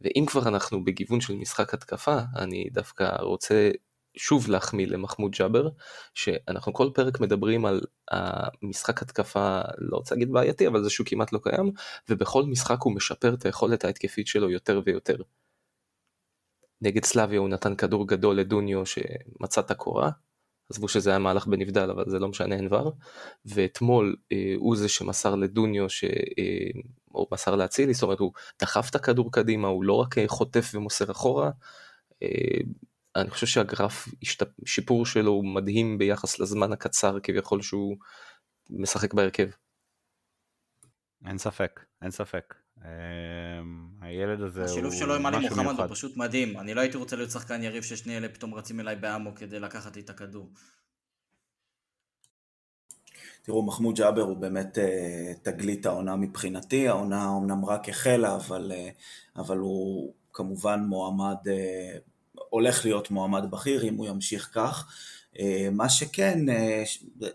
ואם 0.01 0.25
כבר 0.27 0.47
אנחנו 0.47 0.83
בגיוון 0.83 1.21
של 1.21 1.35
משחק 1.35 1.73
התקפה 1.73 2.17
אני 2.35 2.69
דווקא 2.71 3.15
רוצה 3.21 3.71
שוב 4.17 4.49
להחמיא 4.49 4.87
למחמוד 4.87 5.31
ג'אבר 5.31 5.69
שאנחנו 6.13 6.73
כל 6.73 6.89
פרק 6.93 7.19
מדברים 7.19 7.65
על 7.65 7.81
המשחק 8.11 9.01
התקפה 9.01 9.61
לא 9.77 9.97
רוצה 9.97 10.15
להגיד 10.15 10.31
בעייתי 10.31 10.67
אבל 10.67 10.83
זה 10.83 10.89
שהוא 10.89 11.07
כמעט 11.07 11.33
לא 11.33 11.39
קיים 11.43 11.71
ובכל 12.09 12.43
משחק 12.43 12.77
הוא 12.81 12.95
משפר 12.95 13.33
את 13.33 13.45
היכולת 13.45 13.85
ההתקפית 13.85 14.27
שלו 14.27 14.49
יותר 14.49 14.81
ויותר. 14.85 15.15
נגד 16.81 17.05
סלאביה 17.05 17.39
הוא 17.39 17.49
נתן 17.49 17.75
כדור 17.75 18.07
גדול 18.07 18.35
לדוניו 18.35 18.85
שמצא 18.85 19.61
את 19.61 19.71
הקורה 19.71 20.09
עזבו 20.69 20.87
שזה 20.87 21.09
היה 21.09 21.19
מהלך 21.19 21.47
בנבדל 21.47 21.91
אבל 21.91 22.03
זה 22.07 22.19
לא 22.19 22.27
משנה 22.27 22.55
אין 22.55 22.67
דבר 22.67 22.89
ואתמול 23.45 24.15
אה, 24.31 24.53
הוא 24.57 24.75
זה 24.75 24.89
שמסר 24.89 25.35
לדוניו 25.35 25.89
ש... 25.89 26.03
אה, 26.03 26.81
או 27.13 27.27
מסר 27.31 27.55
לאצילי 27.55 27.93
זאת 27.93 28.03
אומרת 28.03 28.19
הוא 28.19 28.31
דחף 28.61 28.89
את 28.89 28.95
הכדור 28.95 29.31
קדימה 29.31 29.67
הוא 29.67 29.83
לא 29.83 29.93
רק 29.93 30.17
אה, 30.17 30.27
חוטף 30.27 30.71
ומוסר 30.73 31.11
אחורה. 31.11 31.51
אה, 32.23 32.61
אני 33.21 33.29
חושב 33.29 33.47
שהגרף. 33.47 34.07
שיפור 34.65 35.05
שלו 35.05 35.31
הוא 35.31 35.45
מדהים 35.45 35.97
ביחס 35.97 36.39
לזמן 36.39 36.71
הקצר 36.71 37.19
כביכול 37.23 37.61
שהוא 37.61 37.97
משחק 38.69 39.13
בהרכב. 39.13 39.49
אין 41.25 41.37
ספק, 41.37 41.79
אין 42.01 42.11
ספק. 42.11 42.55
אה, 42.85 42.89
הילד 44.01 44.41
הזה 44.41 44.61
הוא 44.61 44.69
השילוב 44.69 44.93
שלו 44.93 45.15
עם 45.15 45.25
עלי 45.25 45.37
משהו 45.37 45.49
מוחמד 45.49 45.65
מיוחד. 45.65 45.83
הוא 45.83 45.95
פשוט 45.95 46.17
מדהים. 46.17 46.59
אני 46.59 46.73
לא 46.73 46.81
הייתי 46.81 46.97
רוצה 46.97 47.15
להיות 47.15 47.31
שחקן 47.31 47.63
יריב 47.63 47.83
ששני 47.83 48.17
אלה 48.17 48.29
פתאום 48.29 48.53
רצים 48.53 48.79
אליי 48.79 48.95
באמו 48.95 49.35
כדי 49.35 49.59
לקחת 49.59 49.95
לי 49.95 50.01
את 50.01 50.09
הכדור. 50.09 50.49
תראו, 53.41 53.65
מחמוד 53.65 53.95
ג'אבר 53.95 54.21
הוא 54.21 54.37
באמת 54.37 54.77
אה, 54.77 55.33
תגלית 55.43 55.85
העונה 55.85 56.15
מבחינתי, 56.15 56.87
העונה 56.87 57.27
אומנם 57.27 57.65
רק 57.65 57.89
החלה, 57.89 58.35
אבל, 58.35 58.71
אה, 58.75 58.89
אבל 59.35 59.57
הוא 59.57 60.13
כמובן 60.33 60.83
מועמד, 60.87 61.47
אה, 61.47 61.97
הולך 62.49 62.85
להיות 62.85 63.11
מועמד 63.11 63.51
בכיר 63.51 63.83
אם 63.83 63.95
הוא 63.95 64.07
ימשיך 64.07 64.49
כך. 64.53 64.87
אה, 65.39 65.67
מה 65.71 65.89
שכן, 65.89 66.49
אה, 66.49 66.83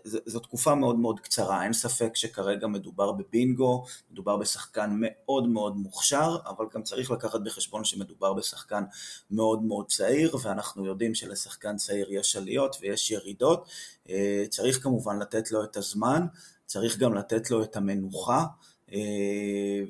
זו 0.03 0.39
תקופה 0.39 0.75
מאוד 0.75 0.99
מאוד 0.99 1.19
קצרה, 1.19 1.63
אין 1.63 1.73
ספק 1.73 2.15
שכרגע 2.15 2.67
מדובר 2.67 3.11
בבינגו, 3.11 3.85
מדובר 4.11 4.37
בשחקן 4.37 4.97
מאוד 4.99 5.47
מאוד 5.47 5.77
מוכשר, 5.77 6.37
אבל 6.47 6.65
גם 6.73 6.83
צריך 6.83 7.11
לקחת 7.11 7.39
בחשבון 7.41 7.83
שמדובר 7.83 8.33
בשחקן 8.33 8.83
מאוד 9.31 9.63
מאוד 9.63 9.87
צעיר, 9.87 10.35
ואנחנו 10.43 10.85
יודעים 10.85 11.15
שלשחקן 11.15 11.75
צעיר 11.77 12.13
יש 12.13 12.35
עליות 12.35 12.75
ויש 12.81 13.11
ירידות. 13.11 13.69
אה, 14.09 14.45
צריך 14.49 14.83
כמובן 14.83 15.19
לתת 15.19 15.51
לו 15.51 15.63
את 15.63 15.77
הזמן, 15.77 16.25
צריך 16.65 16.97
גם 16.97 17.13
לתת 17.13 17.51
לו 17.51 17.63
את 17.63 17.75
המנוחה 17.75 18.45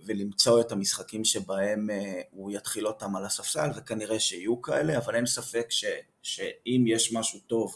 ולמצוא 0.06 0.62
את 0.62 0.72
המשחקים 0.72 1.26
שבהם 1.26 1.89
אה, 1.89 2.22
הוא 2.32 2.52
יתחיל 2.52 2.88
אותם 2.88 3.16
על 3.16 3.26
הספסל, 3.26 3.70
וכנראה 3.76 4.20
שיהיו 4.20 4.62
כאלה, 4.62 4.98
אבל 4.98 5.16
אין 5.16 5.26
ספק 5.26 5.66
ש, 5.70 5.86
שאם 6.22 6.84
יש 6.88 7.14
משהו 7.14 7.39
טוב 7.48 7.76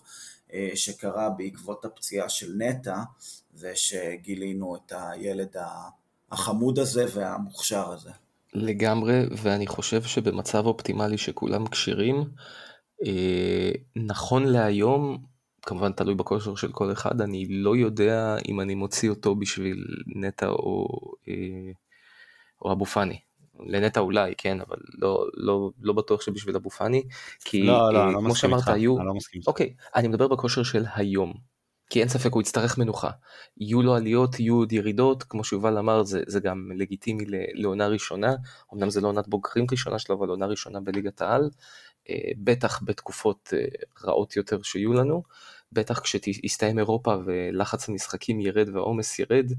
אה, 0.53 0.69
שקרה 0.75 1.29
בעקבות 1.29 1.85
הפציעה 1.85 2.29
של 2.29 2.53
נטע, 2.57 2.97
זה 3.53 3.71
שגילינו 3.75 4.75
את 4.75 4.93
הילד 4.95 5.55
החמוד 6.31 6.79
הזה 6.79 7.05
והמוכשר 7.13 7.91
הזה. 7.91 8.11
לגמרי, 8.53 9.21
ואני 9.37 9.67
חושב 9.67 10.03
שבמצב 10.03 10.65
אופטימלי 10.65 11.17
שכולם 11.17 11.67
כשירים, 11.67 12.29
אה, 13.05 13.71
נכון 13.95 14.45
להיום, 14.45 15.28
כמובן 15.61 15.91
תלוי 15.91 16.15
בכושר 16.15 16.55
של 16.55 16.71
כל 16.71 16.91
אחד, 16.91 17.21
אני 17.21 17.45
לא 17.49 17.75
יודע 17.75 18.35
אם 18.47 18.61
אני 18.61 18.75
מוציא 18.75 19.09
אותו 19.09 19.35
בשביל 19.35 19.85
נטע 20.15 20.47
או, 20.47 20.87
אה, 21.27 21.71
או 22.61 22.71
אבו 22.71 22.85
פאני. 22.85 23.19
לנטע 23.59 23.99
אולי, 23.99 24.33
כן, 24.37 24.61
אבל 24.61 24.77
לא, 25.01 25.25
לא, 25.33 25.69
לא 25.81 25.93
בטוח 25.93 26.21
שבשביל 26.21 26.55
אבו 26.55 26.69
פאני, 26.69 27.03
כי 27.45 27.63
לא, 27.63 27.93
לא, 27.93 27.99
אה, 27.99 28.11
לא 28.11 28.19
כמו 28.19 28.35
שאמרת, 28.35 28.67
היו, 28.67 28.97
אני 28.97 29.07
לא 29.07 29.13
מסכים 29.13 29.39
איתך. 29.39 29.47
אוקיי, 29.47 29.73
אני 29.95 30.07
מדבר 30.07 30.27
בכושר 30.27 30.63
של 30.63 30.85
היום. 30.95 31.33
כי 31.89 31.99
אין 31.99 32.07
ספק 32.07 32.33
הוא 32.33 32.41
יצטרך 32.41 32.77
מנוחה. 32.77 33.09
יהיו 33.57 33.81
לו 33.81 33.95
עליות, 33.95 34.39
יהיו 34.39 34.55
עוד 34.55 34.73
ירידות, 34.73 35.23
כמו 35.23 35.43
שיובל 35.43 35.77
אמר 35.77 36.03
זה, 36.03 36.21
זה 36.27 36.39
גם 36.39 36.71
לגיטימי 36.75 37.25
לעונה 37.53 37.87
ראשונה, 37.87 38.35
אמנם 38.73 38.89
זה 38.89 39.01
לא 39.01 39.07
עונת 39.07 39.27
בוגרים 39.27 39.65
ראשונה 39.71 39.99
שלו, 39.99 40.15
אבל 40.15 40.29
עונה 40.29 40.45
ראשונה 40.45 40.79
בליגת 40.79 41.21
העל, 41.21 41.41
אה, 41.41 41.49
בטח 42.37 42.81
בתקופות 42.83 43.53
אה, 43.57 43.65
רעות 44.03 44.35
יותר 44.35 44.61
שיהיו 44.61 44.93
לנו, 44.93 45.23
בטח 45.71 45.99
כשיסתיים 45.99 46.79
אירופה 46.79 47.15
ולחץ 47.25 47.89
המשחקים 47.89 48.39
ירד 48.39 48.69
והעומס 48.69 49.19
ירד, 49.19 49.51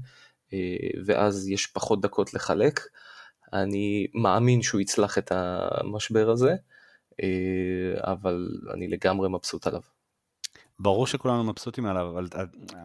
אה, 0.53 0.59
ואז 1.05 1.49
יש 1.49 1.67
פחות 1.67 2.01
דקות 2.01 2.33
לחלק. 2.33 2.79
אני 3.53 4.07
מאמין 4.13 4.61
שהוא 4.61 4.81
יצלח 4.81 5.17
את 5.17 5.31
המשבר 5.35 6.29
הזה, 6.29 6.55
אה, 7.23 8.11
אבל 8.11 8.47
אני 8.73 8.87
לגמרי 8.87 9.29
מבסוט 9.29 9.67
עליו. 9.67 9.81
ברור 10.79 11.07
שכולנו 11.07 11.43
מבסוטים 11.43 11.85
עליו, 11.85 12.09
אבל 12.09 12.27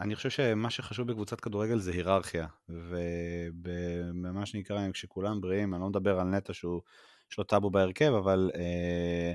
אני 0.00 0.16
חושב 0.16 0.30
שמה 0.30 0.70
שחשוב 0.70 1.08
בקבוצת 1.08 1.40
כדורגל 1.40 1.78
זה 1.78 1.90
היררכיה, 1.90 2.46
ובמה 2.68 4.46
שנקרא, 4.46 4.90
כשכולם 4.92 5.40
בריאים, 5.40 5.74
אני 5.74 5.82
לא 5.82 5.88
מדבר 5.88 6.20
על 6.20 6.26
נטע 6.26 6.52
שהוא, 6.52 6.80
יש 7.32 7.38
לו 7.38 7.44
טאבו 7.44 7.70
בהרכב, 7.70 8.12
אבל 8.12 8.50
אה, 8.54 9.32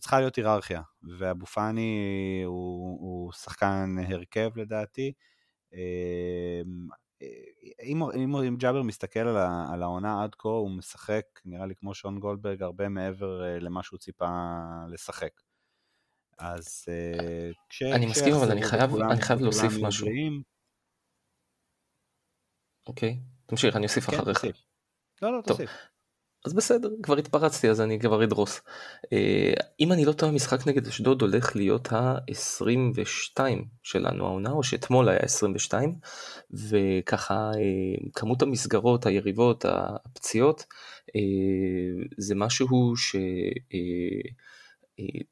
צריכה 0.00 0.20
להיות 0.20 0.36
היררכיה, 0.36 0.82
ואבו 1.18 1.46
פאני 1.46 1.98
הוא, 2.44 2.98
הוא 3.00 3.32
שחקן 3.32 3.96
הרכב 4.08 4.50
לדעתי. 4.56 5.12
אה, 5.74 6.60
אם, 7.82 8.02
אם, 8.02 8.36
אם 8.36 8.56
ג'אבר 8.56 8.82
מסתכל 8.82 9.20
על, 9.20 9.36
על 9.72 9.82
העונה 9.82 10.22
עד 10.22 10.34
כה, 10.34 10.48
הוא 10.48 10.70
משחק, 10.70 11.22
נראה 11.44 11.66
לי 11.66 11.74
כמו 11.74 11.94
שון 11.94 12.20
גולדברג, 12.20 12.62
הרבה 12.62 12.88
מעבר 12.88 13.42
למה 13.60 13.82
שהוא 13.82 13.98
ציפה 13.98 14.28
לשחק. 14.88 15.40
אז 16.38 16.84
כש... 17.68 17.82
אני 17.82 18.06
מסכים, 18.06 18.34
אבל 18.34 18.50
אני 18.50 18.62
חייב, 18.62 18.90
וכולם- 18.90 19.10
אני 19.10 19.20
חייב 19.20 19.40
להוסיף 19.40 19.72
משהו. 19.82 20.06
בריאים, 20.06 20.42
אוקיי, 22.86 23.20
תמשיך, 23.46 23.76
אני 23.76 23.84
אוסיף 23.86 24.10
כן, 24.10 24.16
אחריך. 24.16 24.38
תוסיף. 24.38 24.56
לא, 25.22 25.32
לא, 25.32 25.42
טוב. 25.42 25.58
אז 26.44 26.54
בסדר, 26.54 26.88
כבר 27.02 27.16
התפרצתי 27.16 27.70
אז 27.70 27.80
אני 27.80 28.00
כבר 28.00 28.24
אדרוס. 28.24 28.60
אה, 29.12 29.52
אם 29.80 29.92
אני 29.92 30.04
לא 30.04 30.12
טועה, 30.12 30.32
המשחק 30.32 30.66
נגד 30.66 30.86
אשדוד 30.86 31.22
הולך 31.22 31.56
להיות 31.56 31.92
ה-22 31.92 33.40
שלנו 33.82 34.26
העונה, 34.26 34.50
או 34.50 34.62
שאתמול 34.62 35.08
היה 35.08 35.18
22, 35.18 35.94
וככה 36.50 37.34
אה, 37.34 38.10
כמות 38.14 38.42
המסגרות, 38.42 39.06
היריבות, 39.06 39.64
הפציעות, 39.68 40.64
אה, 41.16 41.20
זה 42.18 42.34
משהו 42.34 42.96
ש... 42.96 43.16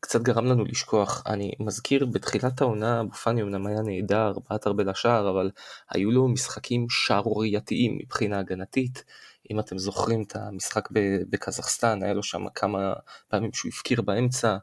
קצת 0.01 0.23
גרם 0.23 0.45
לנו 0.47 0.65
לשכוח, 0.65 1.23
אני 1.27 1.53
מזכיר 1.61 2.07
בתחילת 2.07 2.61
העונה 2.61 3.01
אבו 3.01 3.13
פאני 3.13 3.43
אמנם 3.43 3.67
היה 3.67 3.83
נהדר, 3.83 4.33
בעט 4.51 4.67
הרבה 4.67 4.85
לשער, 4.85 5.31
אבל 5.31 5.51
היו 5.91 6.11
לו 6.11 6.29
משחקים 6.29 6.87
שערורייתיים 6.91 7.99
מבחינה 7.99 8.39
הגנתית, 8.39 9.05
אם 9.51 9.61
אתם 9.61 9.79
זוכרים 9.79 10.23
את 10.23 10.37
המשחק 10.37 10.89
בקזחסטן, 11.31 12.03
היה 12.03 12.15
לו 12.15 12.23
שם 12.23 12.49
כמה 12.55 12.93
פעמים 13.29 13.53
שהוא 13.53 13.69
הפקיר 13.69 14.03
באמצע, 14.03 14.57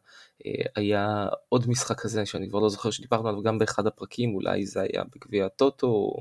אה, 0.45 0.51
היה 0.75 1.27
עוד 1.49 1.69
משחק 1.69 1.99
כזה 1.99 2.25
שאני 2.25 2.49
כבר 2.49 2.59
לא 2.59 2.69
זוכר 2.69 2.91
שדיברנו 2.91 3.29
עליו 3.29 3.43
גם 3.43 3.59
באחד 3.59 3.87
הפרקים, 3.87 4.35
אולי 4.35 4.65
זה 4.65 4.81
היה 4.81 5.03
בגביע 5.15 5.45
הטוטו, 5.45 6.13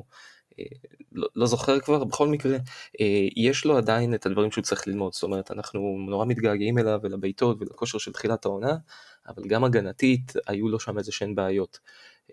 אה, 0.59 0.65
לא, 1.13 1.29
לא 1.37 1.47
זוכר 1.47 1.81
כבר, 1.81 2.05
בכל 2.05 2.29
מקרה, 2.29 2.57
אה, 3.01 3.29
יש 3.37 3.65
לו 3.65 3.77
עדיין 3.77 4.15
את 4.15 4.27
הדברים 4.27 4.51
שהוא 4.51 4.65
צריך 4.65 4.89
ללמוד, 4.89 5.13
זאת 5.13 5.23
אומרת 5.23 5.51
אנחנו 5.51 5.97
נורא 6.09 6.27
מתגעגעים 6.27 6.79
אליו 6.79 7.01
ולבעיטות 7.03 7.57
ולכושר 7.61 7.99
של 7.99 8.13
תחילת 8.13 8.45
העונה, 8.45 8.77
אבל 9.29 9.49
גם 9.49 9.65
הגנתית 9.65 10.33
היו 10.47 10.69
לו 10.69 10.81
שם 10.81 10.99
איזה 10.99 11.13
שהן 11.13 11.35
בעיות. 11.35 11.79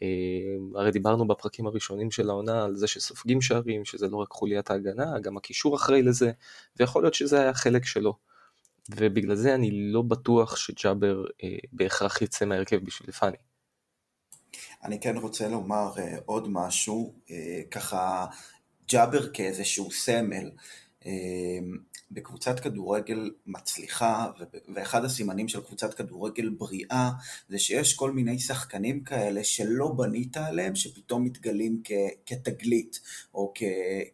אה, 0.02 0.80
הרי 0.80 0.92
דיברנו 0.92 1.28
בפרקים 1.28 1.68
הראשונים 1.68 2.12
של 2.12 2.30
העונה 2.30 2.64
על 2.64 2.76
זה 2.76 2.88
שסופגים 2.88 3.42
שערים, 3.42 3.86
שזה 3.86 4.08
לא 4.08 4.18
רק 4.18 4.32
חוליית 4.32 4.72
ההגנה, 4.72 5.20
גם 5.20 5.38
הקישור 5.38 5.76
אחראי 5.76 6.02
לזה, 6.02 6.32
ויכול 6.80 7.04
להיות 7.04 7.14
שזה 7.14 7.42
היה 7.42 7.54
חלק 7.54 7.86
שלו. 7.86 8.14
ובגלל 8.96 9.36
זה 9.36 9.56
אני 9.56 9.72
לא 9.72 10.02
בטוח 10.02 10.56
שג'אבר 10.56 11.26
אה, 11.44 11.58
בהכרח 11.74 12.22
יצא 12.22 12.46
מהרכב 12.46 12.78
בשביל 12.78 13.12
פאני. 13.12 13.38
אני 14.84 15.00
כן 15.00 15.18
רוצה 15.18 15.48
לומר 15.48 15.92
אה, 15.98 16.18
עוד 16.26 16.48
משהו, 16.50 17.14
אה, 17.32 17.62
ככה 17.72 18.26
ג'אבר 18.90 19.30
כאיזשהו 19.34 19.92
סמל. 19.92 20.52
אה, 21.06 21.12
בקבוצת 22.12 22.60
כדורגל 22.60 23.32
מצליחה, 23.48 24.28
ואחד 24.76 25.06
הסימנים 25.06 25.48
של 25.48 25.62
קבוצת 25.62 25.94
כדורגל 25.94 26.50
בריאה, 26.50 27.12
זה 27.50 27.60
שיש 27.60 27.94
כל 27.94 28.12
מיני 28.12 28.40
שחקנים 28.40 29.04
כאלה 29.04 29.44
שלא 29.44 29.88
בנית 29.88 30.38
עליהם, 30.38 30.76
שפתאום 30.76 31.24
מתגלים 31.24 31.82
כ- 31.84 31.92
כתגלית, 32.26 33.00
או 33.34 33.52
כ... 33.56 33.64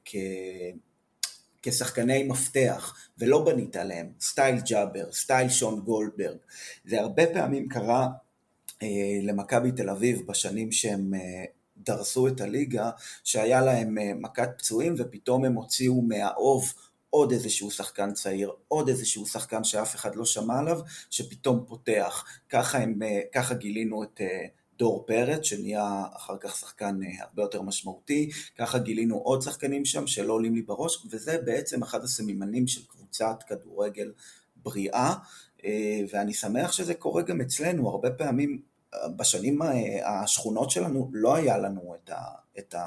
כ- 0.05 0.15
כשחקני 1.61 2.23
מפתח, 2.23 3.09
ולא 3.17 3.45
בנית 3.45 3.75
עליהם, 3.75 4.11
סטייל 4.21 4.55
ג'אבר, 4.59 5.11
סטייל 5.11 5.49
שון 5.49 5.79
גולדברג. 5.79 6.37
זה 6.85 7.01
הרבה 7.01 7.23
פעמים 7.33 7.69
קרה 7.69 8.07
אה, 8.83 9.19
למכבי 9.21 9.71
תל 9.71 9.89
אביב 9.89 10.27
בשנים 10.27 10.71
שהם 10.71 11.13
אה, 11.13 11.45
דרסו 11.77 12.27
את 12.27 12.41
הליגה, 12.41 12.89
שהיה 13.23 13.61
להם 13.61 13.97
אה, 13.97 14.11
מכת 14.15 14.49
פצועים 14.57 14.95
ופתאום 14.97 15.45
הם 15.45 15.53
הוציאו 15.53 16.01
מהאוב 16.01 16.73
עוד 17.15 17.31
איזשהו 17.31 17.71
שחקן 17.71 18.13
צעיר, 18.13 18.51
עוד 18.67 18.89
איזשהו 18.89 19.25
שחקן 19.25 19.63
שאף 19.63 19.95
אחד 19.95 20.15
לא 20.15 20.25
שמע 20.25 20.59
עליו, 20.59 20.79
שפתאום 21.09 21.65
פותח. 21.67 22.25
ככה, 22.49 22.77
הם, 22.77 22.99
ככה 23.33 23.53
גילינו 23.53 24.03
את 24.03 24.21
דור 24.77 25.03
פרץ, 25.07 25.43
שנהיה 25.43 26.03
אחר 26.13 26.37
כך 26.37 26.55
שחקן 26.55 26.99
הרבה 27.19 27.43
יותר 27.43 27.61
משמעותי, 27.61 28.29
ככה 28.57 28.79
גילינו 28.79 29.17
עוד 29.17 29.41
שחקנים 29.41 29.85
שם 29.85 30.07
שלא 30.07 30.33
עולים 30.33 30.55
לי 30.55 30.61
בראש, 30.61 31.05
וזה 31.11 31.37
בעצם 31.45 31.83
אחד 31.83 32.03
הסממנים 32.03 32.67
של 32.67 32.81
קבוצת 32.87 33.43
כדורגל 33.47 34.13
בריאה, 34.55 35.13
ואני 36.11 36.33
שמח 36.33 36.71
שזה 36.71 36.93
קורה 36.93 37.21
גם 37.21 37.41
אצלנו, 37.41 37.89
הרבה 37.89 38.11
פעמים 38.11 38.61
בשנים 39.15 39.61
השכונות 40.05 40.71
שלנו 40.71 41.09
לא 41.13 41.35
היה 41.35 41.57
לנו 41.57 41.95
את, 41.95 42.09
ה, 42.09 42.21
את, 42.59 42.73
ה, 42.73 42.85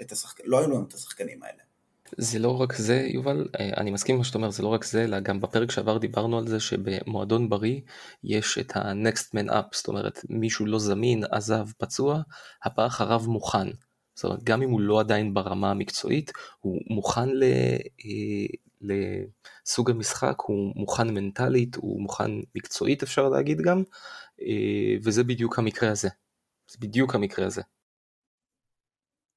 את 0.00 0.12
השחק... 0.12 0.40
לא 0.44 0.58
היו 0.58 0.68
לנו 0.68 0.84
את 0.88 0.94
השחקנים 0.94 1.42
האלה. 1.42 1.67
זה 2.16 2.38
לא 2.38 2.60
רק 2.60 2.74
זה 2.74 3.06
יובל, 3.10 3.48
אני 3.58 3.90
מסכים 3.90 4.14
עם 4.14 4.18
מה 4.18 4.24
שאתה 4.24 4.38
אומר, 4.38 4.50
זה 4.50 4.62
לא 4.62 4.68
רק 4.68 4.84
זה, 4.84 5.04
אלא 5.04 5.20
גם 5.20 5.40
בפרק 5.40 5.70
שעבר 5.70 5.98
דיברנו 5.98 6.38
על 6.38 6.48
זה 6.48 6.60
שבמועדון 6.60 7.48
בריא 7.48 7.80
יש 8.24 8.58
את 8.58 8.76
ה-next 8.76 9.36
man 9.36 9.50
up, 9.50 9.66
זאת 9.72 9.88
אומרת 9.88 10.20
מישהו 10.28 10.66
לא 10.66 10.78
זמין, 10.78 11.24
עזב, 11.30 11.66
פצוע, 11.78 12.20
הבא 12.64 12.86
אחריו 12.86 13.22
מוכן. 13.26 13.68
זאת 14.14 14.24
אומרת 14.24 14.42
גם 14.44 14.62
אם 14.62 14.70
הוא 14.70 14.80
לא 14.80 15.00
עדיין 15.00 15.34
ברמה 15.34 15.70
המקצועית, 15.70 16.32
הוא 16.60 16.80
מוכן 16.90 17.28
ל, 17.28 17.42
אה, 18.04 18.46
לסוג 18.80 19.90
המשחק, 19.90 20.36
הוא 20.40 20.72
מוכן 20.76 21.14
מנטלית, 21.14 21.76
הוא 21.76 22.02
מוכן 22.02 22.30
מקצועית 22.54 23.02
אפשר 23.02 23.28
להגיד 23.28 23.60
גם, 23.60 23.82
אה, 24.40 24.96
וזה 25.04 25.24
בדיוק 25.24 25.58
המקרה 25.58 25.90
הזה. 25.90 26.08
זה 26.70 26.76
בדיוק 26.80 27.14
המקרה 27.14 27.46
הזה. 27.46 27.62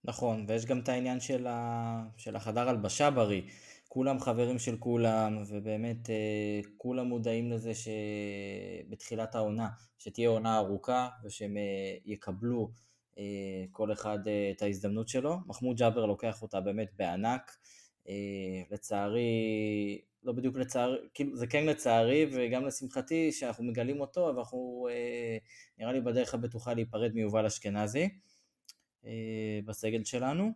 נכון, 0.03 0.45
ויש 0.47 0.65
גם 0.65 0.79
את 0.79 0.89
העניין 0.89 1.19
של, 1.19 1.47
ה... 1.47 2.03
של 2.17 2.35
החדר 2.35 2.69
הלבשה 2.69 3.11
בריא. 3.11 3.41
כולם 3.87 4.19
חברים 4.19 4.59
של 4.59 4.77
כולם, 4.77 5.43
ובאמת 5.47 6.09
אה, 6.09 6.59
כולם 6.77 7.07
מודעים 7.07 7.51
לזה 7.51 7.71
שבתחילת 7.73 9.35
העונה, 9.35 9.69
שתהיה 9.97 10.29
עונה 10.29 10.57
ארוכה, 10.57 11.09
ושהם 11.23 11.57
אה, 11.57 11.97
יקבלו 12.05 12.71
כל 13.71 13.91
אחד 13.91 14.19
את 14.51 14.61
ההזדמנות 14.61 15.07
שלו. 15.07 15.37
מחמוד 15.47 15.77
ג'אבר 15.77 16.05
לוקח 16.05 16.41
אותה 16.41 16.61
באמת 16.61 16.89
בענק. 16.97 17.57
לצערי, 18.71 20.01
לא 20.23 20.33
בדיוק 20.33 20.57
לצערי, 20.57 20.97
כאילו 21.13 21.35
זה 21.35 21.47
כן 21.47 21.65
לצערי 21.65 22.25
וגם 22.31 22.65
לשמחתי 22.65 23.31
שאנחנו 23.31 23.63
מגלים 23.63 24.01
אותו, 24.01 24.29
אבל 24.29 24.39
אנחנו 24.39 24.87
אה, 24.91 25.37
נראה 25.77 25.91
לי 25.91 26.01
בדרך 26.01 26.33
הבטוחה 26.33 26.73
להיפרד 26.73 27.13
מיובל 27.13 27.45
אשכנזי 27.45 28.03
אה, 28.03 28.07
בסגל 29.65 30.03
שלנו, 30.03 30.51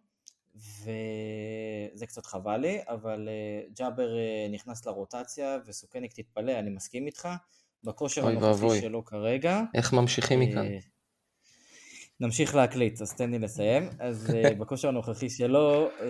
וזה 0.56 2.06
קצת 2.08 2.26
חבל 2.26 2.58
לי, 2.58 2.80
אבל 2.88 3.30
אה, 3.32 3.68
ג'אבר 3.74 4.18
אה, 4.18 4.48
נכנס 4.52 4.86
לרוטציה 4.86 5.58
וסוכניק 5.66 6.14
תתפלא, 6.14 6.60
אני 6.60 6.70
מסכים 6.70 7.06
איתך, 7.06 7.30
בכושר 7.84 8.28
הנוכחי 8.28 8.82
שלו 8.82 9.06
כרגע. 9.06 9.62
איך 9.74 9.94
ממשיכים 9.94 10.42
אה, 10.42 10.48
מכאן? 10.48 10.66
נמשיך 12.20 12.56
להקליט, 12.56 13.02
אז 13.02 13.14
תן 13.14 13.32
לי 13.32 13.40
לסיים. 13.40 13.90
אז 14.00 14.30
uh, 14.30 14.54
בכושר 14.60 14.88
הנוכחי 14.88 15.30
שלו, 15.30 15.90
uh, 15.90 16.02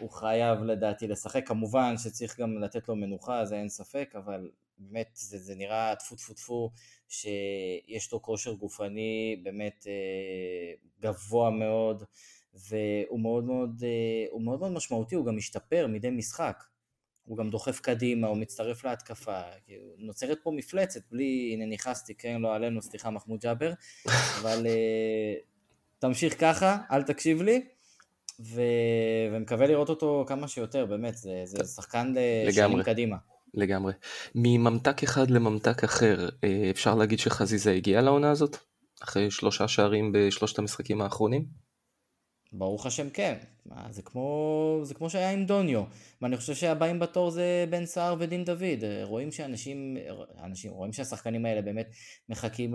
הוא 0.00 0.10
חייב 0.10 0.62
לדעתי 0.62 1.06
לשחק. 1.06 1.48
כמובן 1.48 1.98
שצריך 1.98 2.40
גם 2.40 2.58
לתת 2.58 2.88
לו 2.88 2.96
מנוחה, 2.96 3.44
זה 3.44 3.56
אין 3.56 3.68
ספק, 3.68 4.12
אבל 4.16 4.50
באמת 4.78 5.10
זה, 5.12 5.38
זה 5.38 5.54
נראה 5.54 5.94
טפו 5.96 6.16
טפו 6.16 6.34
טפו 6.34 6.70
שיש 7.08 8.12
לו 8.12 8.22
כושר 8.22 8.52
גופני 8.52 9.40
באמת 9.42 9.86
uh, 9.86 11.00
גבוה 11.00 11.50
מאוד, 11.50 12.04
והוא 12.54 13.20
מאוד 13.20 13.44
מאוד, 13.44 13.84
מאוד 14.40 14.60
מאוד 14.60 14.72
משמעותי, 14.72 15.14
הוא 15.14 15.26
גם 15.26 15.36
משתפר 15.36 15.86
מדי 15.86 16.10
משחק. 16.10 16.64
הוא 17.28 17.36
גם 17.38 17.50
דוחף 17.50 17.80
קדימה, 17.80 18.26
הוא 18.26 18.36
מצטרף 18.36 18.84
להתקפה, 18.84 19.40
כאילו, 19.66 19.84
נוצרת 19.98 20.38
פה 20.42 20.50
מפלצת, 20.50 21.00
בלי, 21.10 21.50
הנה 21.54 21.66
נכנסתי, 21.66 22.14
כן, 22.14 22.40
לא 22.40 22.54
עלינו, 22.54 22.82
סליחה, 22.82 23.10
מחמוד 23.10 23.40
ג'אבר, 23.40 23.72
אבל 24.40 24.66
uh, 24.66 25.40
תמשיך 25.98 26.40
ככה, 26.40 26.76
אל 26.92 27.02
תקשיב 27.02 27.42
לי, 27.42 27.62
ו... 28.40 28.62
ומקווה 29.32 29.66
לראות 29.66 29.88
אותו 29.88 30.24
כמה 30.28 30.48
שיותר, 30.48 30.86
באמת, 30.86 31.16
זה, 31.16 31.42
זה 31.44 31.64
שחקן 31.64 32.14
לשנים 32.46 32.82
קדימה. 32.82 33.16
לגמרי. 33.54 33.92
מממתק 34.34 35.02
אחד 35.02 35.30
לממתק 35.30 35.84
אחר, 35.84 36.28
אה, 36.44 36.70
אפשר 36.70 36.94
להגיד 36.94 37.18
שחזיזה 37.18 37.72
הגיע 37.72 38.00
לעונה 38.00 38.30
הזאת? 38.30 38.56
אחרי 39.02 39.30
שלושה 39.30 39.68
שערים 39.68 40.12
בשלושת 40.12 40.58
המשחקים 40.58 41.00
האחרונים? 41.00 41.67
ברוך 42.52 42.86
השם 42.86 43.10
כן, 43.10 43.38
זה 43.90 44.02
כמו, 44.02 44.80
זה 44.82 44.94
כמו 44.94 45.10
שהיה 45.10 45.30
עם 45.30 45.46
דוניו, 45.46 45.82
ואני 46.22 46.36
חושב 46.36 46.54
שהבאים 46.54 46.98
בתור 46.98 47.30
זה 47.30 47.64
בן 47.70 47.86
סער 47.86 48.16
ודין 48.18 48.44
דוד, 48.44 48.84
רואים 49.02 49.32
שאנשים, 49.32 49.96
אנשים, 50.44 50.72
רואים 50.72 50.92
שהשחקנים 50.92 51.46
האלה 51.46 51.62
באמת 51.62 51.90
מחכים 52.28 52.74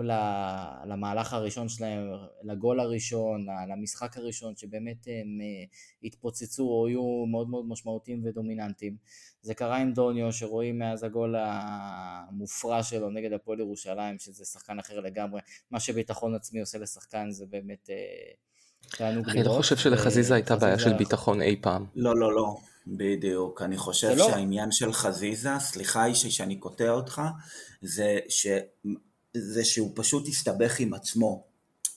למהלך 0.86 1.32
הראשון 1.32 1.68
שלהם, 1.68 2.08
לגול 2.42 2.80
הראשון, 2.80 3.46
למשחק 3.68 4.16
הראשון, 4.16 4.56
שבאמת 4.56 5.06
הם 5.06 5.40
אה, 5.40 5.64
התפוצצו 6.02 6.62
או 6.62 6.88
יהיו 6.88 7.26
מאוד 7.26 7.50
מאוד 7.50 7.68
משמעותיים 7.68 8.22
ודומיננטיים. 8.24 8.96
זה 9.42 9.54
קרה 9.54 9.76
עם 9.76 9.92
דוניו, 9.92 10.32
שרואים 10.32 10.78
מאז 10.78 11.02
הגול 11.04 11.34
המופרע 11.38 12.82
שלו 12.82 13.10
נגד 13.10 13.32
הפועל 13.32 13.60
ירושלים, 13.60 14.18
שזה 14.18 14.44
שחקן 14.44 14.78
אחר 14.78 15.00
לגמרי, 15.00 15.40
מה 15.70 15.80
שביטחון 15.80 16.34
עצמי 16.34 16.60
עושה 16.60 16.78
לשחקן 16.78 17.30
זה 17.30 17.46
באמת... 17.46 17.90
אה, 19.00 19.08
אני 19.08 19.44
לא 19.44 19.50
חושב 19.50 19.76
שלחזיזה 19.76 20.34
הייתה 20.34 20.56
בעיה 20.56 20.78
של 20.78 20.92
ביטחון 20.92 21.42
אי 21.42 21.56
פעם. 21.60 21.86
לא, 21.96 22.16
לא, 22.16 22.34
לא, 22.34 22.56
בדיוק. 22.86 23.62
אני 23.62 23.76
חושב 23.76 24.14
לא. 24.16 24.26
שהעניין 24.26 24.72
של 24.72 24.92
חזיזה, 24.92 25.50
סליחה 25.58 26.06
אישי 26.06 26.30
שאני 26.30 26.56
קוטע 26.56 26.90
אותך, 26.90 27.22
זה, 27.82 28.18
ש... 28.28 28.46
זה 29.36 29.64
שהוא 29.64 29.92
פשוט 29.94 30.28
הסתבך 30.28 30.80
עם 30.80 30.94
עצמו. 30.94 31.44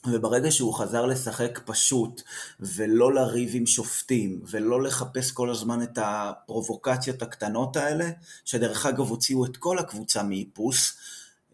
וברגע 0.06 0.50
שהוא 0.50 0.74
חזר 0.74 1.06
לשחק 1.06 1.60
פשוט, 1.64 2.22
ולא 2.60 3.14
לריב 3.14 3.50
עם 3.54 3.66
שופטים, 3.66 4.40
ולא 4.50 4.82
לחפש 4.82 5.30
כל 5.30 5.50
הזמן 5.50 5.82
את 5.82 5.98
הפרובוקציות 6.02 7.22
הקטנות 7.22 7.76
האלה, 7.76 8.10
שדרך 8.44 8.86
אגב 8.86 9.08
הוציאו 9.08 9.44
את 9.44 9.56
כל 9.56 9.78
הקבוצה 9.78 10.22
מאיפוס, 10.22 10.96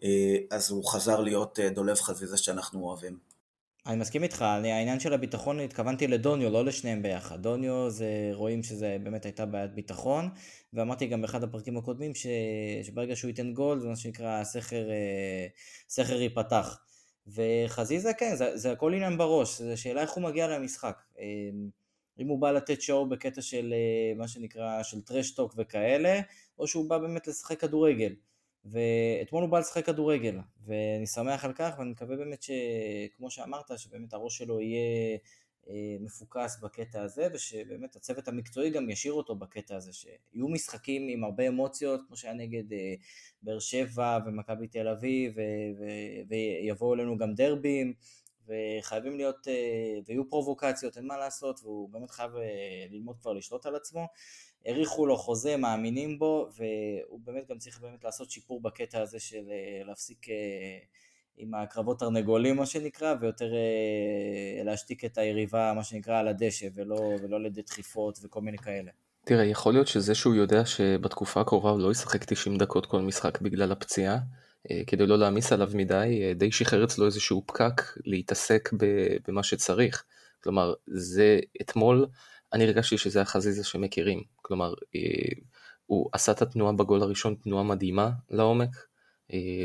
אה, 0.03 0.37
אז 0.51 0.71
הוא 0.71 0.91
חזר 0.91 1.21
להיות 1.21 1.59
אה, 1.59 1.69
דולב 1.69 1.99
חזיזה 1.99 2.37
שאנחנו 2.37 2.79
אוהבים. 2.83 3.34
אני 3.87 3.95
מסכים 3.95 4.23
איתך, 4.23 4.45
אני, 4.57 4.71
העניין 4.71 4.99
של 4.99 5.13
הביטחון, 5.13 5.59
התכוונתי 5.59 6.07
לדוניו, 6.07 6.49
לא 6.49 6.65
לשניהם 6.65 7.01
ביחד. 7.01 7.41
דוניו, 7.41 7.89
זה, 7.89 8.29
רואים 8.33 8.63
שזה 8.63 8.97
באמת 9.03 9.25
הייתה 9.25 9.45
בעיית 9.45 9.73
ביטחון, 9.73 10.29
ואמרתי 10.73 11.07
גם 11.07 11.21
באחד 11.21 11.43
הפרקים 11.43 11.77
הקודמים, 11.77 12.15
ש, 12.15 12.27
שברגע 12.83 13.15
שהוא 13.15 13.29
ייתן 13.29 13.53
גול, 13.53 13.79
זה 13.79 13.87
מה 13.87 13.95
שנקרא, 13.95 14.39
הסכר, 14.39 14.89
אה, 14.89 15.47
סכר 15.89 16.21
ייפתח. 16.21 16.79
וחזיזה, 17.27 18.13
כן, 18.13 18.35
זה, 18.35 18.57
זה 18.57 18.71
הכל 18.71 18.93
עניין 18.93 19.17
בראש, 19.17 19.61
זו 19.61 19.81
שאלה 19.81 20.01
איך 20.01 20.11
הוא 20.11 20.23
מגיע 20.23 20.47
למשחק. 20.47 21.01
אמ, 21.19 21.69
אם 22.19 22.27
הוא 22.27 22.41
בא 22.41 22.51
לתת 22.51 22.81
שואו 22.81 23.09
בקטע 23.09 23.41
של 23.41 23.73
אה, 23.73 24.17
מה 24.17 24.27
שנקרא, 24.27 24.83
של 24.83 25.01
טרשטוק 25.01 25.53
וכאלה, 25.57 26.21
או 26.59 26.67
שהוא 26.67 26.89
בא 26.89 26.97
באמת 26.97 27.27
לשחק 27.27 27.59
כדורגל. 27.59 28.15
ואתמול 28.65 29.43
הוא 29.43 29.51
בא 29.51 29.59
לשחק 29.59 29.85
כדורגל, 29.85 30.37
ואני 30.65 31.07
שמח 31.07 31.45
על 31.45 31.53
כך, 31.53 31.75
ואני 31.77 31.91
מקווה 31.91 32.15
באמת 32.15 32.43
שכמו 32.43 33.31
שאמרת, 33.31 33.79
שבאמת 33.79 34.13
הראש 34.13 34.37
שלו 34.37 34.61
יהיה 34.61 35.17
מפוקס 35.99 36.59
בקטע 36.59 37.01
הזה, 37.01 37.27
ושבאמת 37.33 37.95
הצוות 37.95 38.27
המקצועי 38.27 38.69
גם 38.69 38.89
ישאיר 38.89 39.13
אותו 39.13 39.35
בקטע 39.35 39.75
הזה, 39.75 39.93
שיהיו 39.93 40.47
משחקים 40.47 41.07
עם 41.07 41.23
הרבה 41.23 41.47
אמוציות, 41.47 42.01
כמו 42.07 42.17
שהיה 42.17 42.33
נגד 42.33 42.63
באר 43.41 43.59
שבע 43.59 44.19
ומכבי 44.25 44.67
תל 44.67 44.87
אביב, 44.87 45.35
ויבואו 46.29 46.93
אלינו 46.93 47.17
גם 47.17 47.33
דרבים, 47.33 47.93
וחייבים 48.47 49.17
להיות, 49.17 49.47
ויהיו 50.05 50.29
פרובוקציות, 50.29 50.97
אין 50.97 51.07
מה 51.07 51.17
לעשות, 51.17 51.59
והוא 51.63 51.89
באמת 51.89 52.11
חייב 52.11 52.31
ללמוד 52.89 53.17
כבר 53.21 53.33
לשלוט 53.33 53.65
על 53.65 53.75
עצמו. 53.75 54.07
האריכו 54.65 55.05
לו 55.05 55.17
חוזה, 55.17 55.57
מאמינים 55.57 56.19
בו, 56.19 56.49
והוא 56.57 57.19
באמת 57.23 57.47
גם 57.49 57.57
צריך 57.57 57.79
באמת 57.81 58.03
לעשות 58.03 58.31
שיפור 58.31 58.61
בקטע 58.61 59.01
הזה 59.01 59.19
של 59.19 59.43
להפסיק 59.87 60.25
עם 61.37 61.55
הקרבות 61.55 61.99
תרנגולים 61.99 62.55
מה 62.55 62.65
שנקרא, 62.65 63.15
ויותר 63.21 63.51
להשתיק 64.63 65.05
את 65.05 65.17
היריבה 65.17 65.73
מה 65.75 65.83
שנקרא 65.83 66.19
על 66.19 66.27
הדשא, 66.27 66.67
ולא, 66.73 66.95
ולא 66.95 67.41
לידי 67.43 67.61
דחיפות 67.61 68.19
וכל 68.23 68.41
מיני 68.41 68.57
כאלה. 68.57 68.91
תראה, 69.25 69.43
יכול 69.43 69.73
להיות 69.73 69.87
שזה 69.87 70.15
שהוא 70.15 70.35
יודע 70.35 70.65
שבתקופה 70.65 71.41
הקרובה 71.41 71.69
הוא 71.69 71.79
לא 71.79 71.91
ישחק 71.91 72.23
90 72.23 72.57
דקות 72.57 72.85
כל 72.85 73.01
משחק 73.01 73.41
בגלל 73.41 73.71
הפציעה, 73.71 74.17
כדי 74.87 75.07
לא 75.07 75.17
להעמיס 75.17 75.51
עליו 75.51 75.69
מדי, 75.73 76.33
די 76.35 76.51
שחרר 76.51 76.83
אצלו 76.83 77.05
איזשהו 77.05 77.43
פקק 77.45 77.81
להתעסק 78.05 78.69
במה 79.27 79.43
שצריך. 79.43 80.03
כלומר, 80.43 80.73
זה 80.87 81.39
אתמול, 81.61 82.07
אני 82.55 82.63
הרגשתי 82.63 82.97
שזה 82.97 83.21
החזיזה 83.21 83.63
שמכירים. 83.63 84.23
כלומר, 84.41 84.73
הוא 85.85 86.09
עשה 86.13 86.31
את 86.31 86.41
התנועה 86.41 86.73
בגול 86.73 87.01
הראשון, 87.01 87.35
תנועה 87.35 87.63
מדהימה 87.63 88.09
לעומק, 88.29 88.69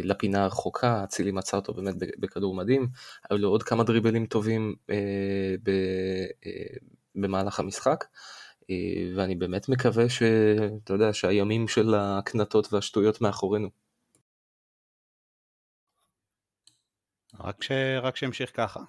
לפינה 0.02 0.44
הרחוקה, 0.44 1.04
אצילי 1.04 1.32
מצא 1.32 1.56
אותו 1.56 1.74
באמת 1.74 1.94
בכדור 1.98 2.54
מדהים, 2.54 2.88
היו 3.30 3.38
לו 3.38 3.48
עוד 3.48 3.62
כמה 3.62 3.84
דריבלים 3.84 4.26
טובים 4.26 4.74
במהלך 7.14 7.60
המשחק, 7.60 8.04
ואני 9.16 9.34
באמת 9.34 9.68
מקווה 9.68 10.08
שאתה 10.08 10.92
יודע, 10.92 11.12
שהימים 11.12 11.68
של 11.68 11.94
הקנטות 11.94 12.72
והשטויות 12.72 13.20
מאחורינו. 13.20 13.70
רק, 17.40 17.62
ש... 17.62 17.72
שימשיך 18.14 18.56
ככה. 18.56 18.80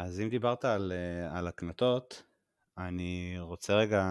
אז 0.00 0.20
אם 0.20 0.28
דיברת 0.28 0.64
על, 0.64 0.92
על 1.30 1.46
הקנטות, 1.48 2.22
אני 2.78 3.36
רוצה 3.38 3.74
רגע 3.74 4.04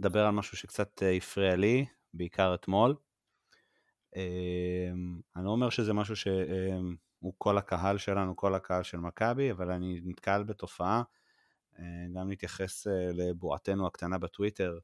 לדבר 0.00 0.26
על 0.26 0.30
משהו 0.30 0.56
שקצת 0.56 1.02
הפריע 1.16 1.56
לי, 1.56 1.86
בעיקר 2.14 2.54
אתמול. 2.54 2.94
אני 5.36 5.44
לא 5.44 5.50
אומר 5.50 5.70
שזה 5.70 5.92
משהו 5.92 6.16
שהוא 6.16 7.34
כל 7.38 7.58
הקהל 7.58 7.98
שלנו, 7.98 8.36
כל 8.36 8.54
הקהל 8.54 8.82
של 8.82 8.98
מכבי, 8.98 9.50
אבל 9.50 9.70
אני 9.70 10.00
נתקל 10.04 10.42
בתופעה, 10.42 11.02
גם 12.14 12.30
נתייחס 12.30 12.86
לבועתנו 13.12 13.86
הקטנה 13.86 14.18
בטוויטר, 14.18 14.78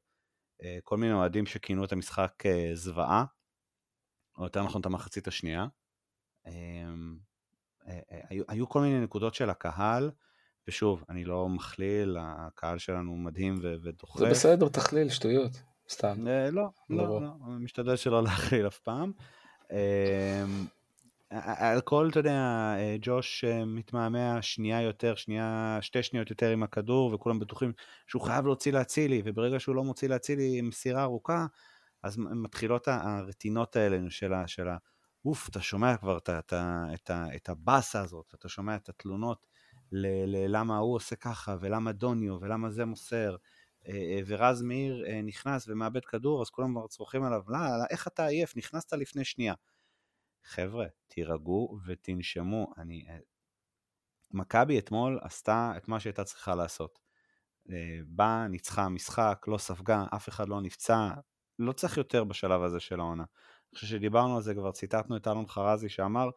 כל 0.83 0.97
מיני 0.97 1.13
אוהדים 1.13 1.45
שכינו 1.45 1.85
את 1.85 1.91
המשחק 1.91 2.43
זוועה, 2.73 3.25
או 4.37 4.43
יותר 4.43 4.63
נכון 4.63 4.81
את 4.81 4.85
המחצית 4.85 5.27
השנייה. 5.27 5.67
היו, 8.29 8.43
היו 8.47 8.69
כל 8.69 8.81
מיני 8.81 8.99
נקודות 8.99 9.35
של 9.35 9.49
הקהל, 9.49 10.11
ושוב, 10.67 11.03
אני 11.09 11.25
לא 11.25 11.49
מכליל, 11.49 12.17
הקהל 12.19 12.77
שלנו 12.77 13.15
מדהים 13.15 13.55
ודוחף. 13.83 14.19
זה 14.19 14.25
בסדר, 14.25 14.67
תכליל, 14.67 15.09
שטויות. 15.09 15.61
סתם. 15.89 16.27
לא, 16.27 16.49
לא, 16.51 16.69
לא, 16.89 17.21
לא, 17.21 17.29
משתדל 17.59 17.95
שלא 17.95 18.23
להכליל 18.27 18.67
אף 18.67 18.79
פעם. 18.79 19.11
על 21.29 21.81
כל, 21.81 22.07
אתה 22.11 22.19
יודע, 22.19 22.75
ג'וש 23.01 23.45
מתמהמה 23.65 24.41
שנייה 24.41 24.81
יותר, 24.81 25.15
שנייה, 25.15 25.77
שתי 25.81 26.03
שניות 26.03 26.29
יותר 26.29 26.49
עם 26.49 26.63
הכדור, 26.63 27.13
וכולם 27.13 27.39
בטוחים 27.39 27.73
שהוא 28.07 28.21
חייב 28.21 28.45
להוציא 28.45 28.71
להצילי, 28.71 29.21
וברגע 29.25 29.59
שהוא 29.59 29.75
לא 29.75 29.83
מוציא 29.83 30.09
להצילי 30.09 30.61
מסירה 30.61 31.03
ארוכה, 31.03 31.45
אז 32.03 32.17
מתחילות 32.17 32.87
הרטינות 32.87 33.75
האלה 33.75 33.97
של 34.09 34.33
ה... 34.33 34.47
של 34.47 34.67
ה 34.67 34.77
אוף, 35.25 35.49
אתה 35.49 35.61
שומע 35.61 35.97
כבר 35.97 36.17
את, 36.17 36.29
את, 36.29 36.53
את, 36.93 37.11
את 37.35 37.49
הבאסה 37.49 38.01
הזאת, 38.01 38.33
אתה 38.35 38.49
שומע 38.49 38.75
את 38.75 38.89
התלונות 38.89 39.47
ללמה 39.91 40.77
הוא 40.77 40.95
עושה 40.95 41.15
ככה, 41.15 41.55
ולמה 41.59 41.91
דוניו, 41.91 42.37
ולמה 42.41 42.69
זה 42.69 42.85
מוסר, 42.85 43.35
ורז 44.25 44.61
מאיר 44.61 45.05
נכנס 45.23 45.67
ומאבד 45.67 46.05
כדור, 46.05 46.41
אז 46.41 46.49
כולם 46.49 46.71
כבר 46.71 46.87
צורכים 46.87 47.23
עליו, 47.23 47.41
לא, 47.47 47.59
לא, 47.59 47.83
איך 47.89 48.07
אתה 48.07 48.25
עייף, 48.25 48.57
נכנסת 48.57 48.93
לפני 48.93 49.25
שנייה. 49.25 49.53
חבר'ה, 50.43 50.85
תירגעו 51.07 51.77
ותנשמו. 51.85 52.73
אני... 52.77 53.05
מכבי 54.31 54.79
אתמול 54.79 55.19
עשתה 55.21 55.73
את 55.77 55.87
מה 55.87 55.99
שהייתה 55.99 56.23
צריכה 56.23 56.55
לעשות. 56.55 56.99
באה, 58.05 58.47
ניצחה 58.47 58.89
משחק, 58.89 59.45
לא 59.47 59.57
ספגה, 59.57 60.05
אף 60.15 60.29
אחד 60.29 60.49
לא 60.49 60.61
נפצע, 60.61 61.09
לא 61.59 61.71
צריך 61.71 61.97
יותר 61.97 62.23
בשלב 62.23 62.63
הזה 62.63 62.79
של 62.79 62.99
העונה. 62.99 63.23
אני 63.71 63.75
חושב 63.75 63.87
שדיברנו 63.87 64.35
על 64.35 64.41
זה, 64.41 64.53
כבר 64.53 64.71
ציטטנו 64.71 65.17
את 65.17 65.27
אלון 65.27 65.47
חרזי 65.47 65.89
שאמר, 65.89 66.29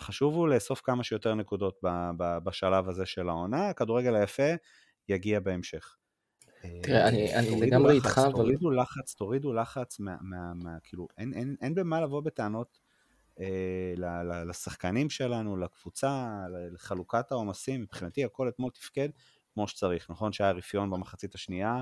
חשוב 0.00 0.34
הוא 0.34 0.48
לאסוף 0.48 0.80
כמה 0.80 1.04
שיותר 1.04 1.34
נקודות 1.34 1.80
בשלב 2.16 2.88
הזה 2.88 3.06
של 3.06 3.28
העונה, 3.28 3.68
הכדורגל 3.68 4.14
היפה 4.14 4.52
יגיע 5.08 5.40
בהמשך. 5.40 5.96
תראה, 6.82 7.08
אני, 7.08 7.34
אני 7.34 7.60
לגמרי 7.60 7.94
איתך, 7.94 8.20
אבל... 8.24 8.32
תורידו 8.32 8.70
לחץ, 8.70 9.14
תורידו 9.14 9.52
לחץ 9.52 10.00
מה, 10.00 10.16
מה, 10.20 10.54
מה 10.54 10.70
כאילו, 10.84 11.08
אין, 11.18 11.32
אין, 11.34 11.56
אין 11.60 11.74
במה 11.74 12.00
לבוא 12.00 12.20
בטענות 12.20 12.78
אה, 13.40 13.94
לשחקנים 14.48 15.10
שלנו, 15.10 15.56
לקבוצה, 15.56 16.40
לחלוקת 16.72 17.32
העומסים, 17.32 17.82
מבחינתי 17.82 18.24
הכל 18.24 18.48
אתמול 18.48 18.70
תפקד 18.70 19.08
כמו 19.54 19.68
שצריך, 19.68 20.10
נכון 20.10 20.32
שהיה 20.32 20.52
רפיון 20.52 20.90
במחצית 20.90 21.34
השנייה, 21.34 21.80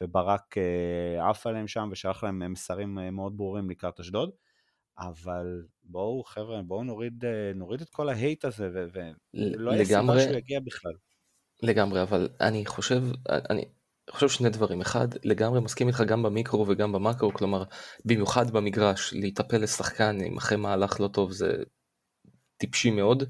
וברק 0.00 0.58
אה, 0.58 1.30
עף 1.30 1.46
עליהם 1.46 1.68
שם 1.68 1.88
ושלח 1.92 2.24
להם 2.24 2.52
מסרים 2.52 2.98
אה, 2.98 3.10
מאוד 3.10 3.36
ברורים 3.36 3.70
לקראת 3.70 4.00
אשדוד, 4.00 4.30
אבל 4.98 5.62
בואו 5.82 6.24
חבר'ה, 6.24 6.62
בואו 6.62 6.84
נוריד, 6.84 7.24
אה, 7.24 7.52
נוריד 7.54 7.80
את 7.80 7.88
כל 7.88 8.08
ההייט 8.08 8.44
הזה, 8.44 8.68
ולא 8.92 9.70
היה 9.70 9.84
סיבה 9.84 10.20
שהוא 10.20 10.36
יגיע 10.36 10.60
בכלל. 10.60 10.92
לגמרי, 11.62 12.02
אבל 12.02 12.28
אני 12.40 12.66
חושב, 12.66 13.02
אני, 13.28 13.64
חושב 14.10 14.28
שני 14.28 14.50
דברים, 14.50 14.80
אחד, 14.80 15.08
לגמרי 15.24 15.60
מסכים 15.60 15.88
איתך 15.88 16.02
גם 16.06 16.22
במיקרו 16.22 16.64
וגם 16.68 16.92
במקרו, 16.92 17.32
כלומר, 17.32 17.64
במיוחד 18.04 18.50
במגרש, 18.50 19.14
להיטפל 19.14 19.56
לשחקן 19.62 20.18
עם 20.24 20.36
אחרי 20.36 20.56
מהלך 20.56 21.00
לא 21.00 21.08
טוב 21.08 21.32
זה 21.32 21.62
טיפשי 22.56 22.90
מאוד, 22.90 23.24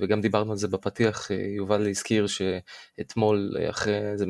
וגם 0.00 0.20
דיברנו 0.20 0.50
על 0.50 0.56
זה 0.56 0.68
בפתיח, 0.68 1.30
יובל 1.30 1.88
הזכיר 1.88 2.26
שאתמול 2.26 3.56
אחרי 3.70 4.18
זה, 4.18 4.26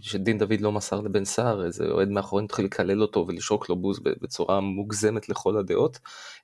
שדין 0.00 0.38
דוד 0.38 0.60
לא 0.60 0.72
מסר 0.72 1.00
לבן 1.00 1.24
סער, 1.24 1.64
איזה 1.64 1.84
אוהד 1.84 2.08
מאחורי 2.08 2.44
התחיל 2.44 2.64
לקלל 2.64 3.02
אותו 3.02 3.24
ולשרוק 3.28 3.68
לו 3.68 3.76
בוז 3.76 4.00
בצורה 4.00 4.60
מוגזמת 4.60 5.28
לכל 5.28 5.56
הדעות. 5.56 5.98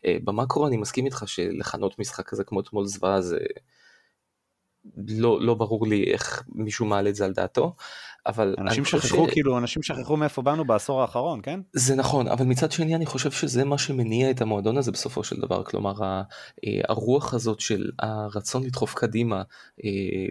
במקרו 0.06 0.66
אני 0.66 0.76
מסכים 0.76 1.04
איתך 1.04 1.24
שלכנות 1.26 1.98
משחק 1.98 2.28
כזה 2.28 2.44
כמו 2.44 2.60
אתמול 2.60 2.86
זוועה 2.86 3.20
זה... 3.20 3.38
לא, 5.08 5.40
לא 5.40 5.54
ברור 5.54 5.86
לי 5.86 6.12
איך 6.12 6.42
מישהו 6.48 6.86
מעלה 6.86 7.10
את 7.10 7.14
זה 7.14 7.24
על 7.24 7.32
דעתו, 7.32 7.76
אבל... 8.26 8.54
אנשים 8.58 8.84
שכחו, 8.84 9.26
ש... 9.28 9.32
כאילו, 9.32 9.58
אנשים 9.58 9.82
שכחו 9.82 10.16
מאיפה 10.16 10.42
באנו 10.42 10.64
בעשור 10.64 11.00
האחרון, 11.02 11.40
כן? 11.42 11.60
זה 11.72 11.94
נכון, 11.94 12.28
אבל 12.28 12.44
מצד 12.44 12.72
שני 12.72 12.94
אני 12.94 13.06
חושב 13.06 13.30
שזה 13.30 13.64
מה 13.64 13.78
שמניע 13.78 14.30
את 14.30 14.40
המועדון 14.40 14.78
הזה 14.78 14.92
בסופו 14.92 15.24
של 15.24 15.40
דבר, 15.40 15.64
כלומר 15.64 15.92
הרוח 16.88 17.34
הזאת 17.34 17.60
של 17.60 17.90
הרצון 17.98 18.62
לדחוף 18.62 18.94
קדימה, 18.94 19.42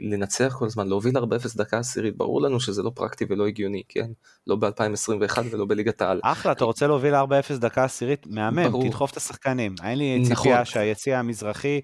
לנצח 0.02 0.56
כל 0.60 0.66
הזמן, 0.66 0.88
להוביל 0.88 1.18
4-0 1.18 1.22
דקה 1.56 1.78
עשירית, 1.78 2.18
ברור 2.18 2.42
לנו 2.42 2.60
שזה 2.60 2.84
לא 2.84 2.92
פרקטי 2.96 3.26
ולא 3.30 3.48
הגיוני, 3.48 3.82
כן? 3.90 4.08
לא 4.48 4.56
ב-2021 4.56 5.40
ולא 5.52 5.66
בליגת 5.70 6.02
העל. 6.02 6.20
אחלה, 6.24 6.52
אתה 6.52 6.66
רוצה 6.66 6.88
להוביל 6.88 7.16
4-0 7.16 7.18
דקה 7.60 7.84
עשירית? 7.84 8.28
מהמם, 8.30 8.72
ברור. 8.72 8.84
תדחוף 8.84 9.12
את 9.12 9.18
השחקנים. 9.18 9.76
אין 9.84 9.98
לי 9.98 10.24
ציפייה 10.28 10.54
נכון. 10.54 10.66
שהיציע 10.66 11.20
המזרחי 11.20 11.82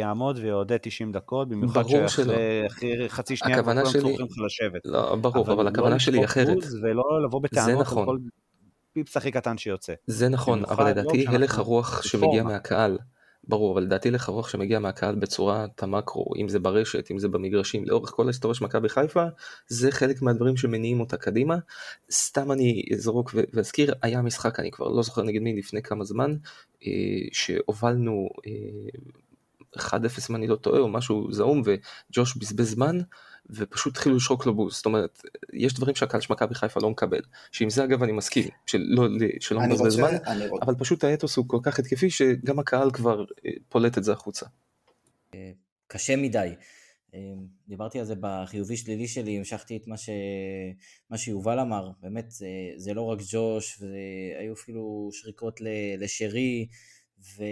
יעמוד 0.00 0.38
ויעודד 0.38 0.76
90 0.76 1.12
דומיוחד 1.12 1.48
במיוחד 1.48 1.88
שאחרי 1.88 3.08
חצי 3.08 3.36
שנייה 3.36 3.62
כולם 3.62 3.78
לך 3.78 3.96
לשבת. 4.46 4.80
לא, 4.84 5.16
ברור, 5.34 5.46
אבל, 5.46 5.54
אבל 5.54 5.66
הכוונה 5.66 5.94
לא 5.94 5.98
שלי 5.98 6.18
היא 6.18 6.24
אחרת. 6.24 6.58
ולא 6.82 7.22
לבוא 7.24 7.42
בטענות 7.42 7.80
נכון. 7.80 7.98
על 7.98 8.06
כל 8.06 8.18
פיפס 8.92 9.16
הכי 9.16 9.30
קטן 9.30 9.58
שיוצא. 9.58 9.94
זה 10.06 10.28
נכון, 10.28 10.64
אבל 10.64 10.90
לדעתי 10.90 11.24
לא 11.24 11.32
הלך 11.32 11.58
הרוח 11.58 12.02
שמגיע 12.02 12.42
מהקהל, 12.42 12.98
ברור, 13.48 13.72
אבל 13.72 13.82
לדעתי 13.82 14.08
הלך 14.08 14.28
הרוח 14.28 14.48
שמגיע 14.48 14.78
מהקהל 14.78 15.14
בצורת 15.14 15.82
המקרו, 15.82 16.32
אם 16.36 16.48
זה 16.48 16.58
ברשת, 16.58 17.10
אם 17.10 17.18
זה 17.18 17.28
במגרשים, 17.28 17.84
לאורך 17.84 18.10
כל 18.10 18.24
ההיסטוריה 18.24 18.54
של 18.54 18.64
מכבי 18.64 18.88
חיפה, 18.88 19.24
זה 19.68 19.90
חלק 19.90 20.22
מהדברים 20.22 20.56
שמניעים 20.56 21.00
אותה 21.00 21.16
קדימה. 21.16 21.56
סתם 22.10 22.52
אני 22.52 22.84
אזרוק 22.92 23.34
ואזכיר, 23.52 23.94
היה 24.02 24.22
משחק, 24.22 24.60
אני 24.60 24.70
כבר 24.70 24.88
לא 24.88 25.02
זוכר 25.02 25.22
נגד 25.22 25.40
מי, 25.40 25.58
לפני 25.58 25.82
כמה 25.82 26.04
זמן, 26.04 26.36
אה, 26.86 26.92
שהובלנו 27.32 28.28
1-0 29.78 29.92
אה, 29.94 30.08
אם 30.30 30.36
אני 30.36 30.46
לא 30.46 30.56
טועה, 30.56 30.80
או 30.80 30.88
משהו 30.88 31.32
זעום, 31.32 31.62
וג'וש 31.64 32.36
בזבז 32.36 32.70
זמן, 32.70 32.98
ופשוט 33.50 33.92
התחילו 33.92 34.16
לשרוק 34.16 34.46
לו 34.46 34.54
בוז, 34.54 34.74
זאת 34.74 34.86
אומרת, 34.86 35.22
יש 35.52 35.74
דברים 35.74 35.94
שהקהל 35.94 36.20
של 36.20 36.32
מכבי 36.32 36.54
חיפה 36.54 36.80
לא 36.82 36.90
מקבל, 36.90 37.20
שעם 37.52 37.70
זה 37.70 37.84
אגב 37.84 38.02
אני 38.02 38.12
מסכים, 38.12 38.48
שלא, 38.66 39.08
שלא 39.40 39.60
מבזבז 39.60 39.92
זמן, 39.92 40.16
אבל 40.62 40.74
פשוט 40.74 41.04
האתוס 41.04 41.36
הוא 41.36 41.48
כל 41.48 41.58
כך 41.62 41.78
התקפי 41.78 42.10
שגם 42.10 42.58
הקהל 42.58 42.90
כבר 42.90 43.24
אה, 43.46 43.50
פולט 43.68 43.98
את 43.98 44.04
זה 44.04 44.12
החוצה. 44.12 44.46
קשה 45.86 46.16
מדי. 46.16 46.54
דיברתי 47.68 47.98
על 47.98 48.04
זה 48.04 48.14
בחיובי 48.20 48.76
שלילי 48.76 49.08
שלי, 49.08 49.36
המשכתי 49.38 49.76
את 49.76 49.86
מה, 49.86 49.96
ש... 49.96 50.10
מה 51.10 51.18
שיובל 51.18 51.60
אמר, 51.60 51.90
באמת 52.00 52.30
זה, 52.30 52.48
זה 52.76 52.94
לא 52.94 53.02
רק 53.02 53.18
ג'וש, 53.30 53.82
והיו 53.82 54.52
אפילו 54.52 55.08
שריקות 55.12 55.60
לשרי, 55.98 56.66
ו... 57.18 57.44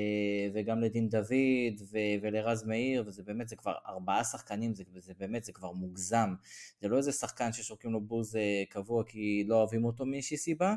וגם 0.55 0.81
לדין 0.81 1.09
דוד, 1.09 1.81
ו... 1.91 1.99
ולרז 2.23 2.65
מאיר, 2.65 3.05
וזה 3.07 3.23
באמת, 3.23 3.49
זה 3.49 3.57
כבר 3.57 3.75
ארבעה 3.87 4.25
שחקנים, 4.25 4.75
זה, 4.75 4.85
זה 4.97 5.13
באמת, 5.19 5.45
זה 5.45 5.53
כבר 5.53 5.73
מוגזם. 5.73 6.35
זה 6.81 6.89
לא 6.89 6.97
איזה 6.97 7.13
שחקן 7.13 7.53
ששורקים 7.53 7.93
לו 7.93 8.01
בוז 8.01 8.37
אה, 8.37 8.63
קבוע 8.69 9.05
כי 9.05 9.45
לא 9.49 9.55
אוהבים 9.55 9.85
אותו 9.85 10.07
מאיזושהי 10.07 10.37
סיבה, 10.37 10.75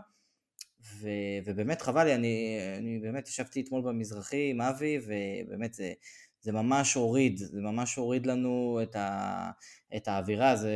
ו... 0.93 1.09
ובאמת 1.45 1.81
חבל 1.81 2.03
לי, 2.03 2.15
אני, 2.15 2.57
אני 2.77 2.99
באמת 2.99 3.27
ישבתי 3.27 3.61
אתמול 3.61 3.81
במזרחי 3.81 4.49
עם 4.49 4.61
אבי, 4.61 4.99
ובאמת 5.05 5.73
זה... 5.73 5.93
זה 6.45 6.51
ממש 6.51 6.93
הוריד, 6.93 7.37
זה 7.37 7.61
ממש 7.61 7.95
הוריד 7.95 8.25
לנו 8.25 8.79
את, 8.83 8.95
ה, 8.95 9.51
את 9.95 10.07
האווירה, 10.07 10.55
זה, 10.55 10.73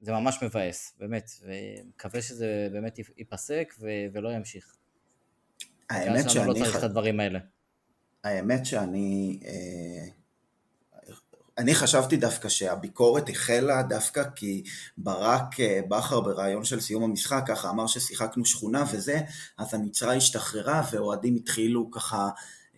זה 0.00 0.12
ממש 0.12 0.42
מבאס, 0.42 0.96
באמת, 0.98 1.30
ומקווה 1.42 2.22
שזה 2.22 2.68
באמת 2.72 2.98
ייפסק 3.16 3.74
ו, 3.80 3.88
ולא 4.12 4.32
ימשיך. 4.32 4.76
האמת 5.90 6.30
שאני... 6.30 6.46
לא 6.46 6.54
צריך 6.54 6.76
את 6.76 6.82
הדברים 6.82 7.20
האלה. 7.20 7.38
האמת 8.24 8.66
שאני... 8.66 9.40
אה, 9.44 10.06
אני 11.58 11.74
חשבתי 11.74 12.16
דווקא 12.16 12.48
שהביקורת 12.48 13.28
החלה 13.28 13.82
דווקא 13.82 14.22
כי 14.36 14.62
ברק 14.98 15.60
אה, 15.60 15.80
בכר 15.88 16.20
בריאיון 16.20 16.64
של 16.64 16.80
סיום 16.80 17.02
המשחק 17.02 17.44
ככה 17.48 17.70
אמר 17.70 17.86
ששיחקנו 17.86 18.44
שכונה 18.44 18.84
וזה, 18.92 19.20
אז 19.58 19.74
המצרה 19.74 20.14
השתחררה 20.14 20.82
ואוהדים 20.92 21.36
התחילו 21.36 21.90
ככה 21.90 22.28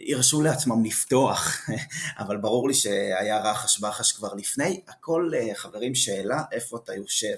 הרשו 0.00 0.42
לעצמם 0.42 0.84
לפתוח, 0.84 1.68
אבל 2.18 2.36
ברור 2.36 2.68
לי 2.68 2.74
שהיה 2.74 3.38
רחש 3.38 3.80
בחש 3.80 4.12
כבר 4.12 4.34
לפני. 4.34 4.80
הכל, 4.88 5.30
אה, 5.34 5.54
חברים, 5.54 5.94
שאלה 5.94 6.42
איפה 6.52 6.76
אתה 6.76 6.94
יושב. 6.94 7.34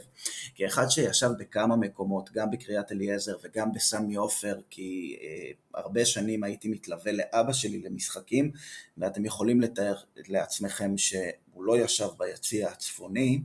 כאחד 0.54 0.88
שישב 0.88 1.30
בכמה 1.38 1.76
מקומות, 1.76 2.30
גם 2.32 2.50
בקריית 2.50 2.92
אליעזר 2.92 3.36
וגם 3.42 3.72
בסמי 3.72 4.14
עופר, 4.14 4.60
כי 4.70 5.16
אה, 5.22 5.50
הרבה 5.74 6.04
שנים 6.04 6.44
הייתי 6.44 6.68
מתלווה 6.68 7.12
לאבא 7.12 7.52
שלי 7.52 7.82
למשחקים, 7.82 8.50
ואתם 8.98 9.24
יכולים 9.24 9.60
לתאר 9.60 9.94
לעצמכם 10.28 10.98
שהוא 10.98 11.64
לא 11.64 11.78
ישב 11.78 12.08
ביציע 12.18 12.68
הצפוני, 12.68 13.40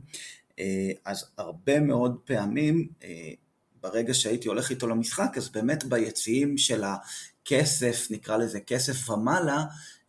אה, 0.58 0.90
אז 1.04 1.24
הרבה 1.38 1.80
מאוד 1.80 2.16
פעמים 2.24 2.88
ברגע 3.80 4.14
שהייתי 4.14 4.48
הולך 4.48 4.70
איתו 4.70 4.86
למשחק, 4.86 5.36
אז 5.36 5.48
באמת 5.48 5.84
ביציעים 5.84 6.58
של 6.58 6.84
כסף, 7.46 8.06
נקרא 8.10 8.36
לזה 8.36 8.60
כסף 8.60 9.10
ומעלה, 9.10 9.64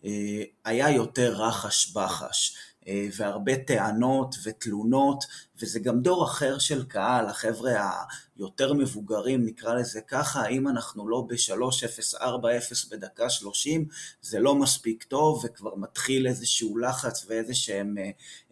אה, 0.06 0.44
היה 0.66 0.90
יותר 0.90 1.34
רחש 1.34 1.92
בחש. 1.92 2.58
אה, 2.88 3.08
והרבה 3.18 3.58
טענות 3.58 4.36
ותלונות, 4.44 5.24
וזה 5.62 5.80
גם 5.80 6.02
דור 6.02 6.26
אחר 6.26 6.60
של 6.60 6.84
קהל, 6.86 7.26
החבר'ה 7.26 7.92
היותר 8.38 8.74
מבוגרים, 8.74 9.46
נקרא 9.46 9.74
לזה 9.74 10.02
ככה, 10.02 10.48
אם 10.48 10.68
אנחנו 10.68 11.10
לא 11.10 11.28
ב-3-0-4-0 11.28 12.90
בדקה 12.92 13.30
30, 13.30 13.86
זה 14.22 14.40
לא 14.40 14.56
מספיק 14.56 15.04
טוב, 15.04 15.46
וכבר 15.46 15.76
מתחיל 15.76 16.28
איזשהו 16.28 16.78
לחץ 16.78 17.26
ואיזה 17.28 17.54
שהם, 17.54 17.96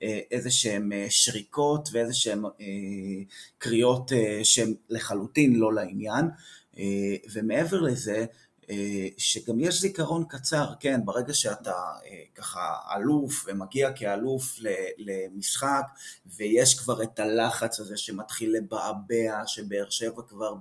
אה, 0.03 0.19
איזה 0.31 0.49
שריקות 1.09 1.89
ואיזה 1.91 2.13
שהם 2.13 2.43
קריאות 3.57 4.11
שהן 4.43 4.73
לחלוטין 4.89 5.55
לא 5.55 5.73
לעניין. 5.73 6.25
ומעבר 7.33 7.81
לזה, 7.81 8.25
שגם 9.17 9.59
יש 9.59 9.81
זיכרון 9.81 10.25
קצר, 10.29 10.65
כן, 10.79 11.01
ברגע 11.05 11.33
שאתה 11.33 11.71
אה, 12.05 12.23
ככה 12.35 12.75
אלוף 12.95 13.45
ומגיע 13.47 13.91
כאלוף 13.91 14.59
למשחק 14.97 15.83
ויש 16.25 16.79
כבר 16.79 17.03
את 17.03 17.19
הלחץ 17.19 17.79
הזה 17.79 17.97
שמתחיל 17.97 18.55
לבעבע, 18.57 19.47
שבאר 19.47 19.89
שבע 19.89 20.21
כבר 20.27 20.53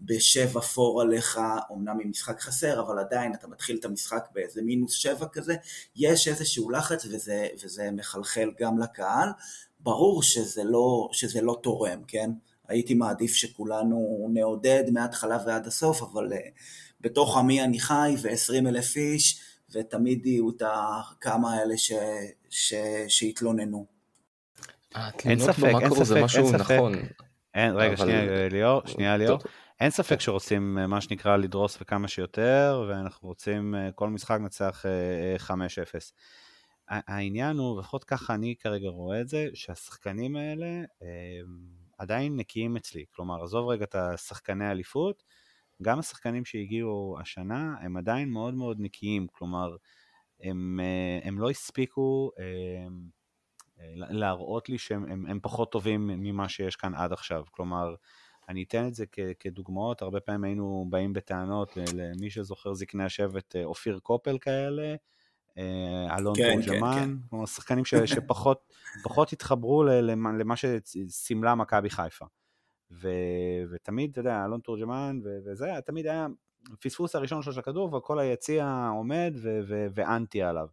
בשבע 0.00 0.60
פור 0.60 1.00
עליך, 1.00 1.40
אמנם 1.72 2.00
עם 2.00 2.10
משחק 2.10 2.40
חסר, 2.40 2.80
אבל 2.80 2.98
עדיין 2.98 3.34
אתה 3.34 3.48
מתחיל 3.48 3.76
את 3.80 3.84
המשחק 3.84 4.28
באיזה 4.34 4.62
מינוס 4.62 4.92
שבע 4.92 5.26
כזה, 5.32 5.56
יש 5.96 6.28
איזשהו 6.28 6.70
לחץ 6.70 7.04
וזה, 7.04 7.48
וזה 7.64 7.90
מחלחל 7.90 8.50
גם 8.60 8.78
לקהל, 8.78 9.28
ברור 9.80 10.22
שזה 10.22 10.64
לא, 10.64 11.08
שזה 11.12 11.40
לא 11.40 11.58
תורם, 11.62 12.02
כן? 12.06 12.30
הייתי 12.68 12.94
מעדיף 12.94 13.34
שכולנו 13.34 14.28
נעודד 14.32 14.84
מההתחלה 14.92 15.38
ועד 15.46 15.66
הסוף, 15.66 16.02
אבל... 16.02 16.32
אה, 16.32 16.48
בתוך 17.00 17.36
עמי 17.36 17.64
אני 17.64 17.80
חי 17.80 18.14
ו-20 18.22 18.68
אלף 18.68 18.96
איש, 18.96 19.40
ותמיד 19.70 20.26
יהיו 20.26 20.50
את 20.50 20.62
הכמה 20.66 21.54
האלה 21.54 21.76
ש... 21.76 21.92
ש... 22.50 22.74
שהתלוננו. 23.08 23.86
התלונות 24.94 25.58
במאקרו 25.58 26.04
זה 26.04 26.22
משהו 26.22 26.52
נכון. 26.52 26.92
אין, 27.54 27.76
רגע, 27.76 27.94
אבל... 27.94 27.96
שנייה 27.96 28.48
ליאור, 28.48 28.82
שנייה 28.86 29.16
ליאור. 29.16 29.38
אין 29.80 29.90
ספק 29.90 30.20
שרוצים 30.20 30.78
אה, 30.78 30.86
מה 30.86 31.00
שנקרא 31.00 31.36
לדרוס 31.36 31.78
וכמה 31.80 32.08
שיותר, 32.08 32.86
ואנחנו 32.88 33.28
רוצים 33.28 33.74
אה, 33.74 33.92
כל 33.92 34.08
משחק 34.08 34.38
נצח 34.40 34.84
5-0. 35.46 35.50
אה, 36.90 37.00
העניין 37.06 37.56
הוא, 37.56 37.80
לפחות 37.80 38.04
ככה 38.04 38.34
אני 38.34 38.54
כרגע 38.60 38.88
רואה 38.88 39.20
את 39.20 39.28
זה, 39.28 39.48
שהשחקנים 39.54 40.36
האלה 40.36 40.82
עדיין 41.98 42.36
נקיים 42.36 42.76
אצלי. 42.76 43.04
כלומר, 43.14 43.44
עזוב 43.44 43.68
רגע 43.68 43.84
את 43.84 43.94
השחקני 43.94 44.70
אליפות, 44.70 45.22
גם 45.82 45.98
השחקנים 45.98 46.44
שהגיעו 46.44 47.16
השנה 47.20 47.74
הם 47.80 47.96
עדיין 47.96 48.30
מאוד 48.30 48.54
מאוד 48.54 48.76
נקיים, 48.80 49.26
כלומר, 49.32 49.76
הם, 50.42 50.80
אה, 50.82 51.28
הם 51.28 51.38
לא 51.38 51.50
הספיקו 51.50 52.30
אה, 52.38 52.44
אה, 53.80 53.94
להראות 53.96 54.68
לי 54.68 54.78
שהם 54.78 55.04
הם, 55.08 55.26
הם 55.26 55.38
פחות 55.42 55.72
טובים 55.72 56.06
ממה 56.06 56.48
שיש 56.48 56.76
כאן 56.76 56.94
עד 56.94 57.12
עכשיו, 57.12 57.44
כלומר, 57.50 57.94
אני 58.48 58.62
אתן 58.62 58.86
את 58.86 58.94
זה 58.94 59.04
כ, 59.12 59.18
כדוגמאות, 59.40 60.02
הרבה 60.02 60.20
פעמים 60.20 60.44
היינו 60.44 60.86
באים 60.90 61.12
בטענות 61.12 61.72
למי 61.94 62.30
שזוכר 62.30 62.74
זקני 62.74 63.04
השבט, 63.04 63.56
אופיר 63.64 63.98
קופל 63.98 64.38
כאלה, 64.38 64.94
אלון 66.18 66.34
כן, 66.36 66.52
תורג'מן, 66.54 66.94
כן, 66.94 67.04
כן. 67.04 67.28
כלומר 67.30 67.46
שחקנים 67.46 67.84
ש, 67.84 67.94
שפחות 67.94 69.32
התחברו 69.32 69.84
למה 69.84 70.54
שסימלה 70.56 71.54
מכבי 71.54 71.90
חיפה. 71.90 72.24
ו, 72.92 73.08
ותמיד, 73.70 74.10
אתה 74.10 74.20
יודע, 74.20 74.44
אלון 74.44 74.60
תורג'מן 74.60 75.20
וזה, 75.24 75.70
תמיד 75.86 76.06
היה 76.06 76.26
פספוס 76.80 77.14
הראשון 77.14 77.42
שלו 77.42 77.52
של 77.52 77.60
הכדור, 77.60 77.94
וכל 77.94 78.18
היציע 78.18 78.88
עומד 78.96 79.32
ו, 79.42 79.60
ו, 79.68 79.86
ואנטי 79.94 80.42
עליו. 80.42 80.66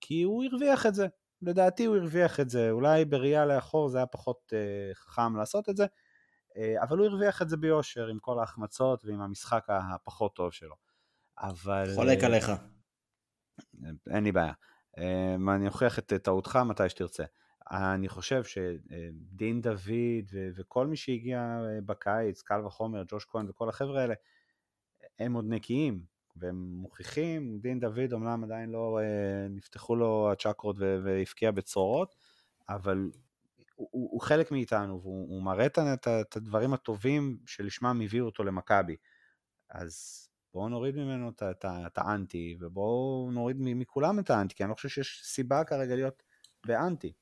כי 0.00 0.22
הוא 0.22 0.44
הרוויח 0.44 0.86
את 0.86 0.94
זה, 0.94 1.06
לדעתי 1.42 1.84
הוא 1.84 1.96
הרוויח 1.96 2.40
את 2.40 2.50
זה, 2.50 2.70
אולי 2.70 3.04
בראייה 3.04 3.46
לאחור 3.46 3.88
זה 3.88 3.98
היה 3.98 4.06
פחות 4.06 4.52
uh, 4.52 4.94
חכם 4.94 5.36
לעשות 5.36 5.68
את 5.68 5.76
זה, 5.76 5.84
uh, 5.84 6.82
אבל 6.82 6.98
הוא 6.98 7.06
הרוויח 7.06 7.42
את 7.42 7.48
זה 7.48 7.56
ביושר 7.56 8.06
עם 8.06 8.18
כל 8.18 8.38
ההחמצות 8.38 9.04
ועם 9.04 9.20
המשחק 9.20 9.64
הפחות 9.68 10.34
טוב 10.34 10.52
שלו. 10.52 10.74
אבל... 11.38 11.84
חולק 11.94 12.18
uh, 12.18 12.26
עליך. 12.26 12.52
אין 14.10 14.24
לי 14.24 14.32
בעיה. 14.32 14.52
Uh, 14.96 15.00
אני 15.54 15.66
אוכיח 15.66 15.98
את 15.98 16.12
טעותך 16.22 16.56
מתי 16.56 16.88
שתרצה. 16.88 17.24
אני 17.74 18.08
חושב 18.08 18.44
שדין 18.44 19.60
דוד 19.60 20.24
וכל 20.54 20.86
מי 20.86 20.96
שהגיע 20.96 21.38
אה, 21.40 21.80
בקיץ, 21.86 22.42
קל 22.42 22.66
וחומר, 22.66 23.02
ג'וש 23.08 23.24
כהן 23.24 23.46
וכל 23.48 23.68
החבר'ה 23.68 24.00
האלה, 24.00 24.14
הם 25.18 25.34
עוד 25.34 25.44
נקיים, 25.48 26.04
והם 26.36 26.56
מוכיחים, 26.56 27.58
דין 27.60 27.80
דוד 27.80 28.12
אמנם 28.12 28.44
עדיין 28.44 28.70
לא 28.70 28.98
אה, 29.02 29.48
נפתחו 29.48 29.96
לו 29.96 30.32
הצ'קרות 30.32 30.76
והבקיע 30.78 31.50
בצרורות, 31.50 32.14
אבל 32.68 33.10
הוא, 33.74 33.88
הוא 33.92 34.20
חלק 34.20 34.52
מאיתנו, 34.52 35.00
והוא 35.02 35.42
מראה 35.42 35.66
את 35.66 36.36
הדברים 36.36 36.74
הטובים 36.74 37.38
שלשמם 37.46 38.00
הביאו 38.04 38.26
אותו 38.26 38.44
למכבי. 38.44 38.96
אז 39.70 40.24
בואו 40.54 40.68
נוריד 40.68 40.96
ממנו 40.96 41.30
את 41.62 41.98
האנטי, 41.98 42.56
ובואו 42.60 43.30
נוריד 43.32 43.56
מכולם 43.60 44.18
את 44.18 44.30
האנטי, 44.30 44.54
כי 44.54 44.62
אני 44.62 44.70
לא 44.70 44.74
חושב 44.74 44.88
שיש 44.88 45.20
סיבה 45.24 45.64
כרגע 45.64 45.94
להיות 45.94 46.22
באנטי. 46.66 47.12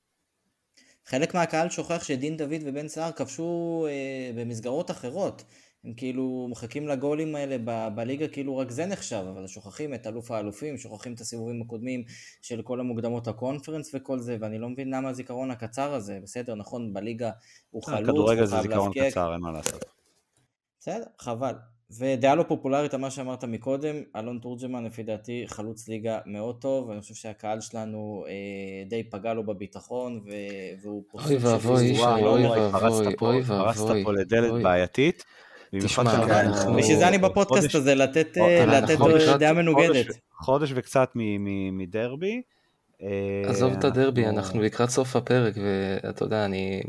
חלק 1.06 1.34
מהקהל 1.34 1.70
שוכח 1.70 2.04
שדין 2.04 2.36
דוד 2.36 2.60
ובן 2.64 2.88
סער 2.88 3.12
כבשו 3.12 3.86
אה, 3.88 4.30
במסגרות 4.34 4.90
אחרות. 4.90 5.44
הם 5.84 5.94
כאילו 5.94 6.46
מחכים 6.50 6.88
לגולים 6.88 7.34
האלה 7.34 7.56
ב- 7.64 7.88
בליגה, 7.94 8.28
כאילו 8.28 8.56
רק 8.56 8.70
זה 8.70 8.86
נחשב, 8.86 9.24
אבל 9.32 9.46
שוכחים 9.46 9.94
את 9.94 10.06
אלוף 10.06 10.30
האלופים, 10.30 10.78
שוכחים 10.78 11.14
את 11.14 11.20
הסיבובים 11.20 11.62
הקודמים 11.62 12.04
של 12.42 12.62
כל 12.62 12.80
המוקדמות 12.80 13.28
הקונפרנס 13.28 13.90
וכל 13.94 14.18
זה, 14.18 14.36
ואני 14.40 14.58
לא 14.58 14.68
מבין 14.68 14.94
למה 14.94 15.08
הזיכרון 15.08 15.50
הקצר 15.50 15.94
הזה, 15.94 16.18
בסדר, 16.22 16.54
נכון, 16.54 16.92
בליגה 16.92 17.30
הוא 17.70 17.82
אה, 17.88 17.96
חלוץ, 17.96 18.08
כדורגל 18.10 18.44
זה 18.44 18.60
זיכרון 18.60 18.92
קצר, 18.92 19.32
אין 19.32 19.40
מה 19.40 19.52
לעשות. 19.52 19.84
בסדר, 20.80 21.04
חבל. 21.18 21.54
ודעה 21.98 22.34
לא 22.34 22.42
פופולרית 22.42 22.94
על 22.94 23.00
מה 23.00 23.10
שאמרת 23.10 23.44
מקודם, 23.44 23.94
אלון 24.16 24.38
תורג'מן 24.38 24.84
לפי 24.84 25.02
דעתי 25.02 25.44
חלוץ 25.46 25.88
ליגה 25.88 26.18
מאוד 26.26 26.56
טוב, 26.60 26.88
ואני 26.88 27.00
חושב 27.00 27.14
שהקהל 27.14 27.60
שלנו 27.60 28.24
אה, 28.28 28.32
די 28.88 29.02
פגע 29.02 29.34
לו 29.34 29.46
בביטחון, 29.46 30.20
ו... 30.26 30.30
והוא 30.82 31.04
פוסק 31.10 31.26
אוי 31.26 31.36
ואבוי, 31.36 31.98
אוי 32.00 32.46
ואבוי, 32.46 33.14
אוי 33.20 33.40
ואבוי. 33.40 33.44
פרסת 33.44 33.94
פה 34.04 34.12
לדלת 34.12 34.62
בעייתית. 34.62 35.24
תשמע, 35.80 36.04
בשביל 36.76 36.96
זה 36.98 37.08
אני 37.08 37.18
בפודקאסט 37.18 37.74
הזה, 37.74 37.94
לתת 37.94 38.38
דעה 39.38 39.52
מנוגדת. 39.52 40.06
חודש 40.40 40.72
וקצת 40.74 41.10
מדרבי, 41.72 42.42
עזוב 43.48 43.72
את 43.72 43.84
הדרבי, 43.84 44.24
אנחנו- 44.26 44.38
אנחנו 44.38 44.62
לקראת 44.62 44.90
סוף 44.90 45.16
הפרק, 45.16 45.54
ואתה 46.04 46.24
יודע, 46.24 46.44
אני, 46.44 46.82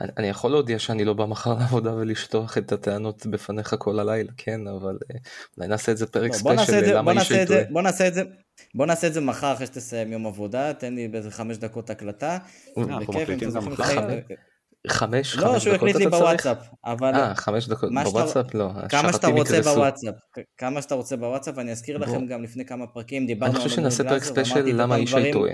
אני, 0.00 0.08
אני 0.18 0.28
יכול 0.28 0.50
להודיע 0.50 0.78
שאני 0.78 1.04
לא 1.04 1.12
בא 1.12 1.26
מחר 1.26 1.54
לעבודה 1.54 1.94
ולשטוח 1.94 2.58
את 2.58 2.72
הטענות 2.72 3.26
בפניך 3.26 3.74
כל 3.78 3.98
הלילה, 3.98 4.30
כן, 4.36 4.66
אבל 4.66 4.98
אה, 5.12 5.16
אולי 5.58 5.68
נעשה 5.68 5.92
את 5.92 5.96
זה 5.96 6.06
פרק 6.06 6.30
לא, 6.32 6.38
בוא 6.38 6.52
נעשה 6.52 6.62
את 6.62 6.68
ספיישל 6.68 6.86
זה- 6.86 6.94
למה 6.94 7.12
בוא 7.12 7.20
איש 7.20 7.32
נעשה 7.32 7.42
את 7.42 7.48
טועה. 7.48 7.60
זה- 7.60 7.66
בוא 7.70 7.82
נעשה 7.82 8.08
את 8.08 8.14
זה, 8.14 8.22
בוא 8.74 8.86
נעשה 8.86 9.06
את 9.06 9.14
זה 9.14 9.20
מחר 9.20 9.52
אחרי 9.52 9.66
שתסיים 9.66 10.12
יום 10.12 10.26
עבודה, 10.26 10.72
תן 10.72 10.94
לי 10.94 11.08
באיזה 11.08 11.30
חמש 11.30 11.56
דקות 11.56 11.90
הקלטה, 11.90 12.38
אנחנו 14.86 15.06
בכיף, 15.16 15.22
אם 15.22 15.28
מקליטים 15.28 15.28
אתם 15.28 15.30
גם 15.30 15.30
זוכרים 15.30 15.30
מחר. 15.30 15.30
לשחק- 15.30 15.32
חמש, 15.36 15.36
לא, 15.36 15.46
חמש 15.52 15.62
שהוא 15.62 15.74
דקות 15.74 15.88
יקליט 15.88 15.96
לי 15.96 16.16
אתה 16.16 16.18
צריך? 16.18 16.46
בוואטסאפ, 16.46 16.68
אבל 16.84 17.14
אה, 17.14 17.34
חמש 17.34 17.68
דקות, 17.68 17.92
שאתה- 18.04 18.10
בוואטסאפ? 18.10 18.54
לא, 18.54 18.70
כמה 18.88 19.12
שאתה 19.12 19.26
רוצה 19.26 19.56
יקרסו. 19.56 19.74
בוואטסאפ, 19.74 20.14
כמה 20.56 20.82
שאתה 20.82 20.94
רוצה 20.94 21.16
בוואטסאפ, 21.16 21.58
אני 21.58 21.72
אזכיר 21.72 21.98
לכם 21.98 22.12
בוא. 22.20 22.28
גם 22.28 22.42
לפני 22.42 22.64
כמה 22.64 22.86
פרקים, 22.86 23.22
אני 23.22 23.26
דיברנו 23.26 23.52
חושב 23.52 23.64
על 23.64 23.68
שנעשה 23.70 24.02
אודרי 24.02 24.20
פרק 24.20 24.22
גלאזר, 24.34 24.42
ספיישל 24.44 24.76
למה 24.76 24.96
איש 24.96 25.14
טועה. 25.32 25.52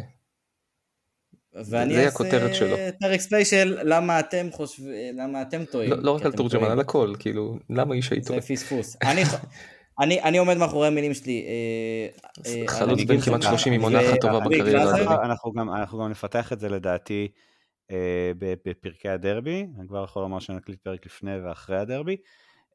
ואני 1.55 2.05
אעשה. 2.05 2.91
פרק 3.01 3.21
ספיישל 3.21 3.79
למה 3.83 4.21
אתם 4.21 4.49
חושבים, 4.53 5.17
למה 5.19 5.43
אתם 5.43 5.65
טועים. 5.65 5.91
לא, 5.91 5.97
לא 6.03 6.11
רק 6.11 6.23
על 6.27 6.33
תורג'מן. 6.33 6.71
על 6.71 6.81
הכל, 6.81 7.13
כאילו, 7.19 7.59
למה 7.71 7.95
איש 7.95 8.09
טועה? 8.27 8.41
זה 8.41 8.47
פספוס. 8.47 8.97
אני- 9.03 9.23
אני, 10.01 10.23
אני 10.23 10.39
עומד 10.39 10.57
מאחורי 10.57 10.87
המילים 10.87 11.15
שלי. 11.15 11.45
אה, 11.47 12.31
אה, 12.47 12.63
חלוץ 12.67 12.93
אני 12.99 13.05
בן 13.05 13.21
כמעט 13.21 13.41
לך, 13.45 13.51
30 13.51 13.73
עם 13.73 13.81
ו- 13.81 13.85
עונה 13.85 14.11
אחת 14.11 14.21
טובה 14.21 14.37
אבי 14.37 14.59
בקריירה. 14.61 15.25
אנחנו 15.25 15.53
גם, 15.53 15.71
נפתח 16.09 16.53
את 16.53 16.61
זה 16.61 16.69
לדעתי 16.69 17.29
אה, 17.37 17.48
בפרקי 18.39 19.09
הדרבי, 19.09 19.67
אני 19.79 19.89
כבר 19.89 20.05
יכול 20.05 20.23
לומר 20.23 20.39
שנקליט 20.39 20.81
פרק 20.81 21.07
לפני 21.07 21.39
ואחרי 21.41 21.79
הדרבי. 21.79 22.17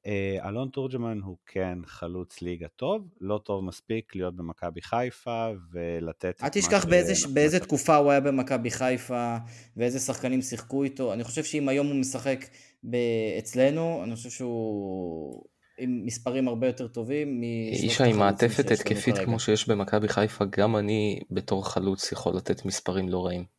אה, 0.06 0.50
אלון 0.50 0.70
תורג'מן 0.70 1.20
הוא 1.24 1.38
כן 1.46 1.78
חלוץ 1.86 2.42
ליגה 2.42 2.68
טוב, 2.76 3.08
לא 3.22 3.40
טוב 3.46 3.64
מספיק 3.64 4.16
להיות 4.16 4.36
במכבי 4.36 4.82
חיפה 4.82 5.48
ולתת 5.72 6.36
את 6.38 6.44
אל 6.44 6.50
תשכח 6.50 6.86
באיזה, 6.86 7.28
באיזה. 7.34 7.60
תקופה 7.60 7.96
הוא 7.96 8.12
היה 8.12 8.20
במכבי 8.20 8.72
חיפה, 8.72 9.38
ואיזה 9.78 10.00
שחקנים 10.00 10.42
שיחקו 10.42 10.84
איתו. 10.84 11.14
אני 11.14 11.24
חושב 11.24 11.44
שאם 11.44 11.70
היום 11.70 11.88
הוא 11.88 11.96
משחק 11.96 12.46
ב- 12.84 13.38
אצלנו, 13.38 14.02
אני 14.04 14.16
חושב 14.16 14.30
שהוא 14.30 15.44
עם 15.78 16.06
מספרים 16.06 16.48
הרבה 16.48 16.68
יותר 16.68 16.88
טובים 16.88 17.42
משלושת 17.42 17.84
אישה 17.84 18.04
עם 18.04 18.20
מעטפת 18.20 18.72
התקפית. 18.72 19.18
כמו 19.18 19.40
שיש 19.40 19.70
במכבי 19.70 20.08
חיפה, 20.08 20.46
גם 20.50 20.76
אני 20.76 21.20
בתור 21.32 21.70
חלוץ 21.70 22.12
יכול 22.12 22.36
לתת 22.36 22.66
מספרים 22.66 23.10
לא 23.10 23.26
רעים. 23.26 23.53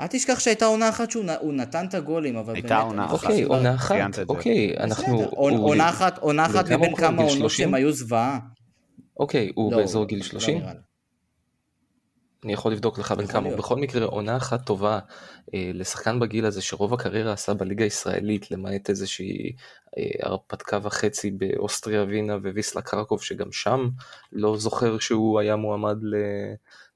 אל 0.00 0.06
תשכח 0.06 0.38
שהייתה 0.38 0.64
עונה 0.64 0.88
אחת 0.88 1.10
שהוא 1.10 1.24
נתן 1.52 1.86
את 1.88 1.94
הגולים, 1.94 2.36
אבל 2.36 2.54
הייתה 2.54 2.68
באמת, 2.68 2.82
עונה 2.86 3.04
אני 3.04 3.14
אחת. 3.14 3.24
אוקיי, 3.24 3.42
עונה 3.42 3.74
אחת. 3.74 3.96
אוקיי, 4.28 4.74
אנחנו... 4.78 5.16
בסדר, 5.18 5.28
עונה- 5.30 5.56
הוא- 5.56 5.68
עונה 5.68 5.88
אחת, 5.88 6.18
עונה 6.18 6.46
אחת 6.46 6.64
מבין? 6.70 6.96
כמה 6.96 7.10
גיל 7.10 7.20
עונות 7.20 7.38
30? 7.38 7.64
שהם 7.66 7.74
היו 7.74 7.92
זוועה. 7.92 8.38
אוקיי, 9.20 9.52
הוא 9.54 9.72
לא, 9.72 9.78
באזור 9.78 10.04
גיל 10.06 10.18
לא 10.18 10.24
30? 10.24 10.58
נראה 10.58 10.72
לי. 10.72 10.78
אני 12.44 12.52
יכול 12.52 12.72
לבדוק 12.72 12.98
לך 12.98 13.12
בין 13.12 13.26
כמה. 13.26 13.56
בכל 13.56 13.76
מקרה, 13.76 14.04
עונה 14.06 14.36
אחת 14.36 14.66
טובה 14.66 14.98
אה, 15.54 15.70
לשחקן 15.74 16.20
בגיל 16.20 16.46
הזה 16.46 16.62
שרוב 16.62 16.94
הקריירה 16.94 17.32
עשה 17.32 17.54
בליגה 17.54 17.84
הישראלית, 17.84 18.50
למעט 18.50 18.90
איזושהי 18.90 19.52
אה, 19.98 20.02
הרפתקה 20.22 20.78
וחצי 20.82 21.30
באוסטריה 21.30 22.02
ווינה 22.02 22.36
וויסלה 22.36 22.82
קרקוב, 22.82 23.22
שגם 23.22 23.52
שם 23.52 23.88
לא 24.32 24.56
זוכר 24.56 24.98
שהוא 24.98 25.40
היה 25.40 25.56
מועמד 25.56 25.96
ל... 26.02 26.14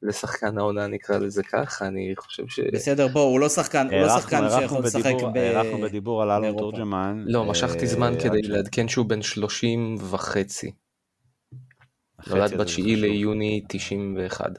לשחקן 0.05 0.59
העונה, 0.59 0.87
נקרא 0.87 1.19
לזה 1.19 1.43
ככה, 1.43 1.87
אני 1.87 2.13
חושב 2.17 2.49
ש... 2.49 2.61
בסדר, 2.73 3.09
בוא, 3.09 3.23
הוא 3.23 3.41
לא 3.41 3.49
שחקן, 3.49 3.87
הוא 3.93 4.01
לא 4.01 4.09
שחקן 4.21 4.45
שיכול 4.61 4.85
לשחק 4.85 5.05
בדיבור- 5.05 5.31
ב... 5.35 5.37
הארכנו 5.37 5.81
בדיבור 5.81 6.23
על 6.23 6.31
אלון. 6.31 6.59
תורג'מן. 6.59 7.25
לא, 7.27 7.45
משכתי 7.45 7.81
אה, 7.81 7.87
זמן 7.87 8.13
כדי 8.19 8.39
עד 8.39 8.45
ש- 8.45 8.49
לעדכן 8.49 8.89
שהוא 8.89 9.07
בן 9.07 9.23
30 9.23 9.97
וחצי. 10.11 10.71
נולד 12.27 12.43
הזה 12.43 12.51
זה 12.57 12.59
ב-9 12.59 12.65
חשוב. 12.71 12.85
ליוני 12.87 13.63
91. 13.69 14.51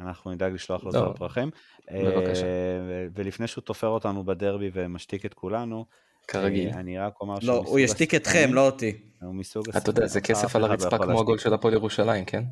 אנחנו 0.00 0.30
נדאג 0.30 0.52
לשלוח 0.52 0.84
לו 0.84 0.90
לא. 0.92 0.98
זר 1.00 1.12
פרחים. 1.12 1.50
בבקשה. 1.92 2.42
אה, 2.42 2.48
ו- 2.88 3.06
ולפני 3.14 3.46
שהוא 3.46 3.62
תופר 3.62 3.86
אותנו 3.86 4.24
בדרבי 4.24 4.70
ומשתיק 4.74 5.26
את 5.26 5.34
כולנו, 5.34 5.84
כרגיל. 6.28 6.68
אה, 6.68 6.80
אני 6.80 6.98
רק 6.98 7.20
אומר 7.20 7.40
שהוא 7.40 7.48
לא, 7.48 7.62
הוא 7.66 7.78
ישתיק 7.78 8.14
אתכם, 8.14 8.50
לא 8.52 8.66
אותי. 8.66 8.92
הוא 9.22 9.34
מסוג 9.34 9.68
אתה 9.76 9.90
יודע, 9.90 10.06
זה 10.06 10.20
כסף 10.20 10.56
על 10.56 10.62
לא 10.62 10.66
הרצפה 10.66 10.98
כמו 10.98 11.20
הגול. 11.20 11.38
של 11.38 11.54
הפועל 11.54 11.74
ירושלים, 11.74 12.24
כן? 12.24 12.42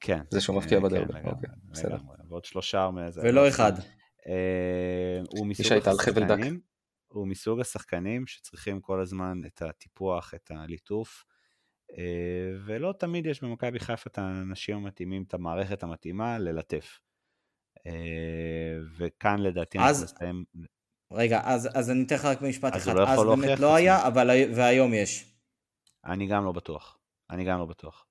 כן. 0.00 0.20
זה 0.30 0.40
שהוא 0.40 0.56
מבקיע 0.56 0.78
אה, 0.78 0.82
בדרבי, 0.82 1.12
כן, 1.12 1.18
לגמרי, 1.18 1.32
אוקיי, 1.32 1.50
בסדר. 1.70 1.98
ועוד 2.28 2.44
שלושה 2.44 2.90
מזה. 2.90 3.20
ולא 3.24 3.48
אחד. 3.48 3.72
אה, 4.26 5.20
הוא 5.30 5.46
מסוג. 5.46 5.66
השחקנים, 5.88 6.60
הוא 7.08 7.26
מסוג 7.28 7.60
השחקנים 7.60 8.26
שצריכים 8.26 8.80
כל 8.80 9.00
הזמן 9.00 9.40
את 9.46 9.62
הטיפוח, 9.62 10.34
את 10.34 10.50
הליטוף, 10.54 11.24
אה, 11.98 12.04
ולא 12.66 12.94
תמיד 12.98 13.26
יש 13.26 13.44
במכבי 13.44 13.78
חיפה 13.78 14.10
את 14.10 14.18
האנשים 14.18 14.76
המתאימים, 14.76 15.22
את 15.28 15.34
המערכת 15.34 15.82
המתאימה 15.82 16.38
ללטף. 16.38 17.00
אה, 17.86 17.92
וכאן 18.98 19.38
לדעתי 19.40 19.78
אז- 19.80 20.02
אנחנו 20.02 20.16
נסיים, 20.16 20.44
רגע, 21.12 21.40
אז, 21.44 21.68
אז 21.74 21.90
אני 21.90 22.02
אתן 22.06 22.14
לך 22.14 22.24
רק 22.24 22.40
במשפט 22.40 22.74
אז 22.74 22.82
אחד. 22.82 22.96
לא 22.96 23.08
אז 23.08 23.18
באמת 23.40 23.60
לא 23.60 23.74
היה, 23.74 24.06
אבל 24.06 24.30
הי- 24.30 24.54
והיום 24.54 24.94
יש. 24.94 25.32
אני 26.04 26.26
גם 26.26 26.44
לא 26.44 26.52
בטוח. 26.52 26.98
אני 27.30 27.44
גם 27.44 27.58
לא 27.58 27.64
בטוח. 27.66 28.06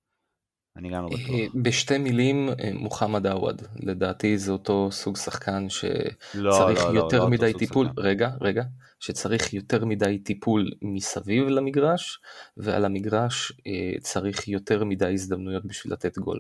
אני 0.78 0.90
גם 0.90 1.04
לא 1.04 1.10
אה, 1.12 1.18
בטוח. 1.18 1.62
בשתי 1.64 1.98
מילים, 1.98 2.50
אה, 2.50 2.72
מוחמד 2.74 3.28
עווד, 3.28 3.62
לדעתי 3.76 4.38
זה 4.38 4.52
אותו 4.52 4.90
סוג 4.92 5.18
שחקן 5.18 5.70
שצריך 5.70 6.16
לא, 6.36 6.74
לא, 6.74 6.94
לא, 6.94 7.00
יותר 7.00 7.20
לא 7.20 7.30
מדי 7.30 7.46
אותו 7.46 7.52
סוג 7.52 7.60
טיפול, 7.60 7.88
שחקן. 7.88 8.02
רגע, 8.02 8.30
רגע, 8.42 8.64
שצריך 9.00 9.54
יותר 9.54 9.86
מדי 9.86 10.18
טיפול 10.18 10.72
מסביב 10.82 11.48
למגרש, 11.48 12.20
ועל 12.58 12.86
המגרש 12.86 13.52
אה, 13.68 14.00
צריך 14.00 14.48
יותר 14.48 14.84
מדי 14.84 15.14
הזדמנויות 15.14 15.66
בשביל 15.66 15.94
לתת 15.94 16.18
גול. 16.18 16.40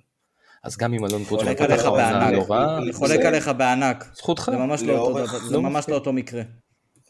אז 0.63 0.77
גם 0.77 0.93
אם 0.93 1.05
אלון 1.05 1.23
פרוצ'מן 1.23 1.55
חולק 1.55 1.71
פתח 1.71 1.85
בענק. 1.85 2.33
לא 2.33 2.45
רע, 2.49 2.77
אני 2.77 2.93
חולק 2.93 3.19
עליך 3.19 3.51
בענק. 3.57 4.05
זכותך. 4.13 4.51
זה 4.51 4.57
ממש 4.57 4.83
לא 4.83 5.13
לא. 5.51 5.69
לא 5.87 5.95
אותו 5.95 6.13
מקרה. 6.13 6.41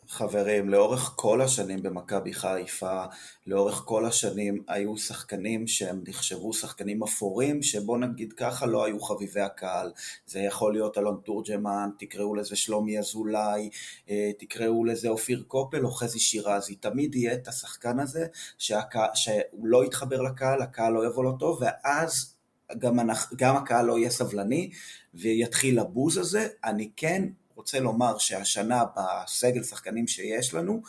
חברים, 0.10 0.70
לאורך 0.70 1.14
כל 1.16 1.42
השנים 1.42 1.84
במכבי 1.84 2.34
חיפה, 2.34 3.04
לאורך 3.48 3.82
כל 3.86 4.06
השנים 4.06 4.64
היו 4.68 4.98
שחקנים 4.98 5.68
שהם 5.68 6.02
נחשבו 6.08 6.54
שחקנים 6.54 7.04
אפורים, 7.04 7.64
שבוא 7.64 7.98
נגיד 7.98 8.34
ככה 8.34 8.66
לא 8.66 8.86
היו 8.86 9.00
חביבי 9.00 9.42
הקהל. 9.42 9.92
זה 10.26 10.40
יכול 10.40 10.74
להיות 10.74 10.98
אלון 10.98 11.18
תורג'מן, 11.26 11.90
תקראו 12.00 12.36
לזה 12.36 12.56
שלומי 12.56 13.00
אזולאי, 13.00 13.70
אה, 14.10 14.32
תקראו 14.40 14.86
לזה 14.86 15.10
אופיר 15.10 15.44
קופל 15.48 15.86
או 15.86 15.92
חזי 15.92 16.20
שירזי. 16.20 16.76
תמיד 16.76 17.16
יהיה 17.16 17.34
את 17.34 17.48
השחקן 17.48 18.00
הזה 18.00 18.26
שהקה, 18.58 19.06
שהוא 19.14 19.68
לא 19.68 19.86
יתחבר 19.86 20.22
לקהל, 20.22 20.62
הקהל 20.62 20.94
לא 20.94 21.08
יבוא 21.08 21.24
לו 21.24 21.38
טוב, 21.38 21.62
ואז 21.62 22.36
גם, 22.78 23.00
אנחנו, 23.00 23.38
גם 23.38 23.56
הקהל 23.58 23.86
לא 23.86 23.98
יהיה 23.98 24.10
סבלני 24.10 24.72
ויתחיל 25.14 25.80
הבוז 25.80 26.18
הזה. 26.18 26.48
אני 26.64 26.90
כן 26.96 27.24
רוצה 27.56 27.80
לומר 27.80 28.18
שהשנה 28.18 28.84
בסגל 28.96 29.64
שחקנים 29.64 30.08
שיש 30.08 30.54
לנו, 30.54 30.82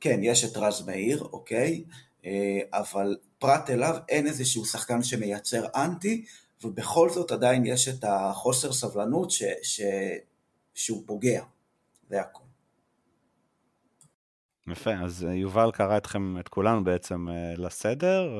כן, 0.00 0.20
יש 0.22 0.44
את 0.44 0.56
רז 0.56 0.86
מאיר, 0.86 1.22
אוקיי, 1.32 1.84
אה, 2.24 2.60
אבל 2.72 3.16
פרט 3.38 3.70
אליו 3.70 3.96
אין 4.08 4.26
איזשהו 4.26 4.64
שחקן 4.64 5.02
שמייצר 5.02 5.66
אנטי, 5.74 6.24
ובכל 6.64 7.10
זאת 7.10 7.30
עדיין 7.30 7.66
יש 7.66 7.88
את 7.88 8.04
החוסר 8.04 8.72
סבלנות 8.72 9.30
ש, 9.30 9.42
ש, 9.62 9.80
שהוא 10.74 11.02
פוגע, 11.06 11.44
זה 12.08 12.20
הכול. 12.20 12.46
יפה, 14.68 14.94
אז 14.94 15.24
אה, 15.24 15.34
יובל 15.34 15.70
קרא 15.72 15.96
אתכם, 15.96 16.38
את 16.40 16.48
כולנו 16.48 16.84
בעצם 16.84 17.28
אה, 17.28 17.54
לסדר, 17.56 18.30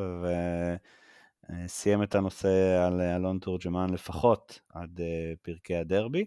וסיים 1.65 2.03
את 2.03 2.15
הנושא 2.15 2.85
על 2.87 3.01
אלון 3.01 3.39
תורג'מן 3.39 3.91
לפחות 3.91 4.61
עד 4.75 5.01
פרקי 5.43 5.77
הדרבי. 5.77 6.25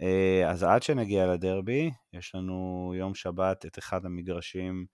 אה, 0.00 0.50
אז 0.50 0.62
עד 0.62 0.82
שנגיע 0.82 1.26
לדרבי, 1.26 1.90
יש 2.12 2.34
לנו 2.34 2.92
יום 2.96 3.14
שבת 3.14 3.66
את 3.66 3.78
אחד 3.78 4.04
המגרשים 4.04 4.86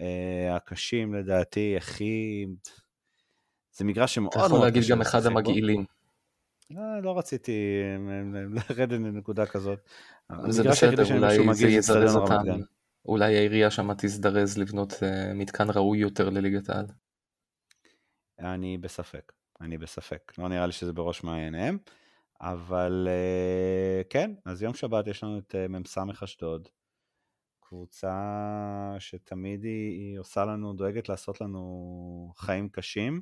אה, 0.00 0.56
הקשים 0.56 1.14
לדעתי, 1.14 1.76
הכי... 1.76 2.46
זה 3.72 3.84
מגרש 3.84 4.14
שמאוד 4.14 4.32
אתה 4.36 4.46
יכול 4.46 4.60
להגיד 4.60 4.82
גם 4.90 5.00
אחד. 5.00 5.26
המגעילים. 5.26 5.84
לא, 6.70 7.02
לא 7.02 7.18
רציתי 7.18 7.52
לרדת 8.70 8.92
לנקודה 8.92 9.46
כזאת. 9.46 9.78
זה 10.48 10.62
בסדר, 10.62 11.16
אולי 11.16 11.54
זה 11.54 11.68
יזרז 11.68 12.16
אותם. 12.16 12.44
אולי 13.04 13.36
העירייה 13.36 13.70
שמה 13.70 13.94
תזדרז 13.98 14.58
לבנות 14.58 14.92
אה, 15.02 15.34
מתקן 15.34 15.70
ראוי 15.70 15.98
יותר 15.98 16.28
לליגת 16.28 16.70
העל. 16.70 16.86
אני 18.38 18.78
בספק, 18.78 19.32
אני 19.60 19.78
בספק. 19.78 20.32
לא 20.38 20.48
נראה 20.48 20.66
לי 20.66 20.72
שזה 20.72 20.92
בראש 20.92 21.24
מעייניהם, 21.24 21.78
אבל 22.40 23.08
אה, 23.10 24.02
כן, 24.10 24.30
אז 24.44 24.62
יום 24.62 24.74
שבת 24.74 25.06
יש 25.06 25.24
לנו 25.24 25.38
את 25.38 25.54
אה, 25.54 25.68
מ"ס 25.68 25.98
אשדוד, 26.24 26.68
קבוצה 27.60 28.16
שתמיד 28.98 29.64
היא, 29.64 29.90
היא 29.90 30.18
עושה 30.18 30.44
לנו, 30.44 30.72
דואגת 30.72 31.08
לעשות 31.08 31.40
לנו 31.40 32.32
חיים 32.36 32.68
קשים. 32.68 33.20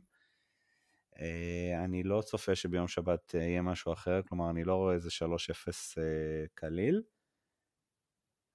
אה, 1.20 1.84
אני 1.84 2.02
לא 2.02 2.22
צופה 2.22 2.54
שביום 2.54 2.88
שבת 2.88 3.34
יהיה 3.34 3.62
משהו 3.62 3.92
אחר, 3.92 4.20
כלומר 4.28 4.50
אני 4.50 4.64
לא 4.64 4.74
רואה 4.74 4.94
איזה 4.94 5.08
3-0 5.10 5.98
אה, 5.98 6.46
קליל. 6.54 7.02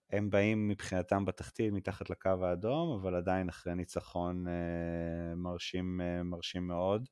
הם 0.09 0.30
באים 0.30 0.68
מבחינתם 0.68 1.26
בתחתית 1.26 1.74
מתחת 1.74 2.09
לקו 2.09 2.30
האדום, 2.41 2.99
אבל 2.99 3.16
עדיין 3.16 3.49
אחרי 3.49 3.76
ניצחון 3.76 4.45
מרשים, 5.36 6.01
מרשים 6.24 6.68
מאוד. 6.68 7.09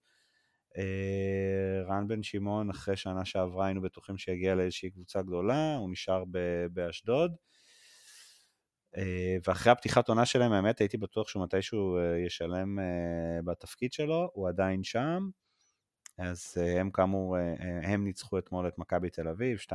אה, 0.78 1.84
רן 1.88 2.08
בן 2.08 2.24
שמעון, 2.24 2.70
אחרי 2.70 2.98
שנה 2.98 3.26
שעברה 3.26 3.66
היינו 3.66 3.82
בטוחים 3.82 4.18
שיגיע 4.18 4.56
לאיזושהי 4.56 4.90
קבוצה 4.92 5.22
גדולה, 5.22 5.76
הוא 5.76 5.92
נשאר 5.92 6.24
באשדוד. 6.74 7.36
אה, 8.98 9.38
ואחרי 9.48 9.72
הפתיחת 9.72 10.10
עונה 10.10 10.26
שלהם, 10.26 10.52
האמת, 10.52 10.80
הייתי 10.80 10.98
בטוח 10.98 11.28
שהוא 11.28 11.44
מתישהו 11.44 11.98
ישלם 12.26 12.80
בתפקיד 13.46 13.94
שלו, 13.94 14.30
הוא 14.34 14.50
עדיין 14.50 14.84
שם. 14.84 15.30
אז 16.18 16.58
הם 16.80 16.92
כאמור, 16.92 17.38
הם 17.84 18.04
ניצחו 18.04 18.38
אתמול 18.38 18.68
את 18.68 18.78
מכבי 18.78 19.10
תל 19.10 19.28
אביב, 19.28 19.58
2-0 19.58 19.72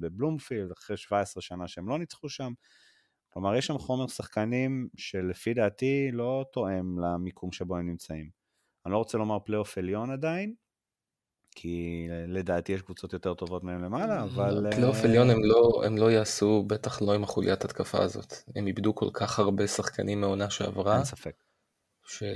בבלומפילד, 0.00 0.72
אחרי 0.72 0.96
17 0.96 1.42
שנה 1.42 1.68
שהם 1.68 1.88
לא 1.88 1.98
ניצחו 1.98 2.28
שם. 2.28 2.52
כלומר, 3.30 3.56
יש 3.56 3.66
שם 3.66 3.78
חומר 3.78 4.06
שחקנים 4.06 4.88
שלפי 4.96 5.54
דעתי 5.54 6.10
לא 6.12 6.44
תואם 6.52 6.98
למיקום 6.98 7.52
שבו 7.52 7.76
הם 7.76 7.86
נמצאים. 7.88 8.37
אני 8.88 8.92
לא 8.92 8.98
רוצה 8.98 9.18
לומר 9.18 9.38
פלייאוף 9.38 9.78
עליון 9.78 10.10
עדיין, 10.10 10.54
כי 11.54 12.06
לדעתי 12.28 12.72
יש 12.72 12.82
קבוצות 12.82 13.12
יותר 13.12 13.34
טובות 13.34 13.64
מהם 13.64 13.82
למעלה, 13.82 14.22
אבל... 14.22 14.66
פלייאוף 14.70 15.04
עליון 15.04 15.30
הם 15.30 15.44
לא, 15.44 15.82
הם 15.86 15.98
לא 15.98 16.10
יעשו, 16.10 16.64
בטח 16.66 17.02
לא 17.02 17.14
עם 17.14 17.22
החוליית 17.22 17.64
התקפה 17.64 18.02
הזאת. 18.02 18.34
הם 18.56 18.66
איבדו 18.66 18.94
כל 18.94 19.08
כך 19.12 19.38
הרבה 19.38 19.66
שחקנים 19.66 20.20
מעונה 20.20 20.50
שעברה. 20.50 20.96
אין 20.96 21.04
ספק. 21.04 21.34
שזה 22.06 22.34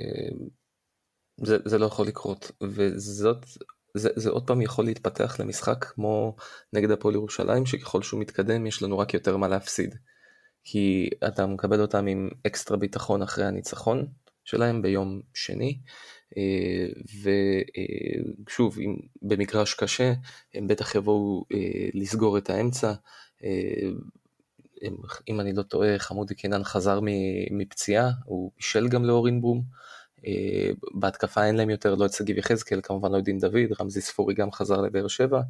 לא 1.78 1.86
יכול 1.86 2.06
לקרות, 2.06 2.50
וזאת, 2.62 3.46
זה, 3.94 4.08
זה 4.16 4.30
עוד 4.30 4.46
פעם 4.46 4.62
יכול 4.62 4.84
להתפתח 4.84 5.40
למשחק 5.40 5.84
כמו 5.84 6.36
נגד 6.72 6.90
הפועל 6.90 7.14
ירושלים, 7.14 7.66
שככל 7.66 8.02
שהוא 8.02 8.20
מתקדם 8.20 8.66
יש 8.66 8.82
לנו 8.82 8.98
רק 8.98 9.14
יותר 9.14 9.36
מה 9.36 9.48
להפסיד. 9.48 9.94
כי 10.64 11.10
אתה 11.28 11.46
מקבל 11.46 11.80
אותם 11.80 12.06
עם 12.06 12.28
אקסטרה 12.46 12.76
ביטחון 12.76 13.22
אחרי 13.22 13.44
הניצחון 13.44 14.06
שלהם 14.44 14.82
ביום 14.82 15.20
שני, 15.34 15.78
אה, 15.78 15.92
ושוב, 18.46 18.78
אם 18.78 18.96
במגרש 19.22 19.74
קשה, 19.74 20.12
הם 20.54 20.66
בטח 20.66 20.94
יבואו 20.94 21.44
אה, 21.54 21.88
לסגור 21.94 22.38
את 22.38 22.50
האמצע. 22.50 22.92
אה, 23.44 23.90
אם 25.28 25.40
אני 25.40 25.52
לא 25.52 25.62
טועה, 25.62 25.98
חמודי 25.98 26.34
קינן 26.34 26.64
חזר 26.64 27.00
מפציעה, 27.50 28.10
הוא 28.24 28.52
בישל 28.56 28.88
גם 28.88 29.04
לאורין 29.04 29.40
ברום. 29.40 29.62
בהתקפה 30.94 31.44
אין 31.44 31.56
להם 31.56 31.70
יותר 31.70 31.94
לא 31.94 32.06
את 32.06 32.12
שגיב 32.12 32.38
יחזקאל, 32.38 32.80
כמובן 32.82 33.12
לא 33.12 33.18
את 33.18 33.24
דין 33.24 33.38
דוד, 33.38 33.80
רמזי 33.80 34.00
ספורי 34.00 34.34
גם 34.34 34.52
חזר 34.52 34.80
לבאר 34.80 35.08
שבע. 35.08 35.40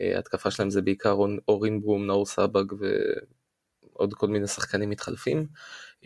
ההתקפה 0.00 0.50
שלהם 0.50 0.70
זה 0.70 0.82
בעיקר 0.82 1.16
אורין 1.48 1.80
ברום, 1.80 2.06
נאור 2.06 2.26
סבג 2.26 2.64
ועוד 3.98 4.14
כל 4.14 4.26
מיני 4.28 4.46
שחקנים 4.46 4.90
מתחלפים. 4.90 5.46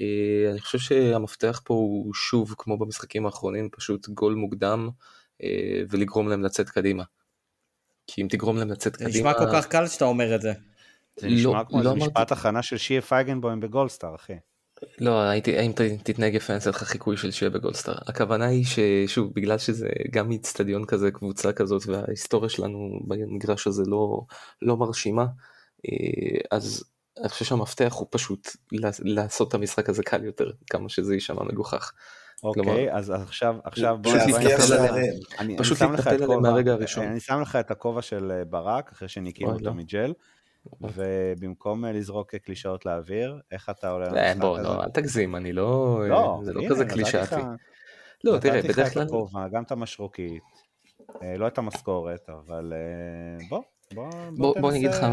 אה, 0.01 0.51
אני 0.51 0.61
חושב 0.61 0.79
שהמפתח 0.79 1.61
פה 1.65 1.75
הוא 1.75 2.15
שוב, 2.15 2.55
כמו 2.59 2.79
במשחקים 2.79 3.27
האחרונים, 3.27 3.69
פשוט 3.73 4.09
גול 4.09 4.35
מוקדם 4.35 4.89
אה, 5.43 5.83
ולגרום 5.91 6.29
להם 6.29 6.43
לצאת 6.43 6.71
קדימה. 6.71 7.05
כי 8.07 8.23
אם 8.23 8.27
תגרום 8.31 8.57
להם 8.57 8.71
לצאת 8.71 8.97
קדימה... 8.97 9.11
זה 9.11 9.19
נשמע 9.19 9.35
כל 9.35 9.53
כך 9.53 9.67
קל 9.67 9.87
שאתה 9.87 10.05
אומר 10.05 10.35
את 10.35 10.43
זה. 10.43 10.53
זה 11.17 11.29
לא, 11.29 11.35
נשמע 11.35 11.65
כמו 11.65 11.83
לא 11.83 11.93
איזה 11.93 12.05
משפט 12.05 12.33
הכנה 12.33 12.63
של 12.63 12.77
שיה 12.77 13.01
פייגנבוים 13.01 13.61
בגולדסטאר, 13.61 14.15
אחי. 14.15 14.35
לא, 14.99 15.21
הייתי, 15.21 15.61
אם 15.61 15.73
תתנהג 16.03 16.35
יפה 16.35 16.53
אני 16.53 16.57
אעשה 16.57 16.71
לך 16.71 16.83
חיקוי 16.83 17.17
של 17.17 17.31
שיה 17.31 17.51
בגולדסטאר. 17.51 17.95
הכוונה 18.07 18.47
היא 18.47 18.65
ששוב, 18.65 19.33
בגלל 19.35 19.59
שזה 19.59 19.89
גם 20.11 20.29
מאיצטדיון 20.29 20.85
כזה, 20.85 21.11
קבוצה 21.11 21.53
כזאת, 21.53 21.83
וההיסטוריה 21.87 22.49
שלנו 22.49 23.01
במגרש 23.09 23.67
הזה 23.67 23.83
לא, 23.87 24.21
לא 24.63 24.77
מרשימה, 24.77 25.27
אה, 25.87 26.41
אז 26.51 26.85
אני 27.21 27.29
חושב 27.29 27.45
שהמפתח 27.45 27.95
הוא 27.99 28.07
פשוט 28.11 28.49
לעשות 29.03 29.49
את 29.49 29.55
המשחק 29.55 29.89
הזה 29.89 30.03
קל 30.03 30.25
יותר, 30.25 30.51
כמה 30.71 30.89
שזה 30.89 31.15
יישמע 31.15 31.43
מגוחך. 31.43 31.93
אוקיי, 32.43 32.93
אז 32.93 33.11
עכשיו, 33.11 33.57
עכשיו 33.65 33.99
בוא. 34.01 34.13
פשוט 35.59 35.81
להתנפל 35.81 36.23
עליהם 36.23 36.43
מהרגע 36.43 36.73
הראשון. 36.73 37.05
אני 37.05 37.21
שם 37.21 37.41
לך 37.41 37.57
את 37.57 37.71
הכובע 37.71 38.03
של 38.03 38.33
אה, 38.33 38.45
ברק, 38.45 38.93
אחרי 38.93 39.09
שניקים 39.09 39.49
אותו 39.49 39.65
לא. 39.65 39.75
מג'ל, 39.75 40.13
ובמקום 40.81 41.85
אה, 41.85 41.93
לזרוק 41.93 42.35
קלישאות 42.35 42.87
לאוויר, 42.87 43.41
איך 43.53 43.71
אתה 43.71 43.91
עולה 43.91 44.07
למשחק 44.07 44.27
הזה? 44.27 44.41
בוא, 44.41 44.61
לא, 44.61 44.85
אל 44.85 44.89
תגזים, 44.89 45.37
אני 45.37 45.53
לא... 45.53 46.01
לא, 46.09 46.41
זה 46.45 46.53
לא 46.53 46.63
כזה 46.71 46.85
קלישאתי. 46.85 47.35
לא, 48.25 48.39
תראה, 48.39 48.63
בדרך 48.63 48.75
כלל... 48.75 48.85
נתתי 48.85 48.99
לך 48.99 49.03
את 49.03 49.09
הכובע, 49.09 49.49
גם 49.49 49.63
את 49.63 49.73
המשרוקית, 49.73 50.43
אה, 51.23 51.37
לא 51.37 51.47
את 51.47 51.59
המשכורת, 51.59 52.29
אבל 52.29 52.73
בוא, 53.49 53.63
בוא, 54.37 54.61
בוא 54.61 54.73
נגיד 54.73 54.91
לך 54.91 55.07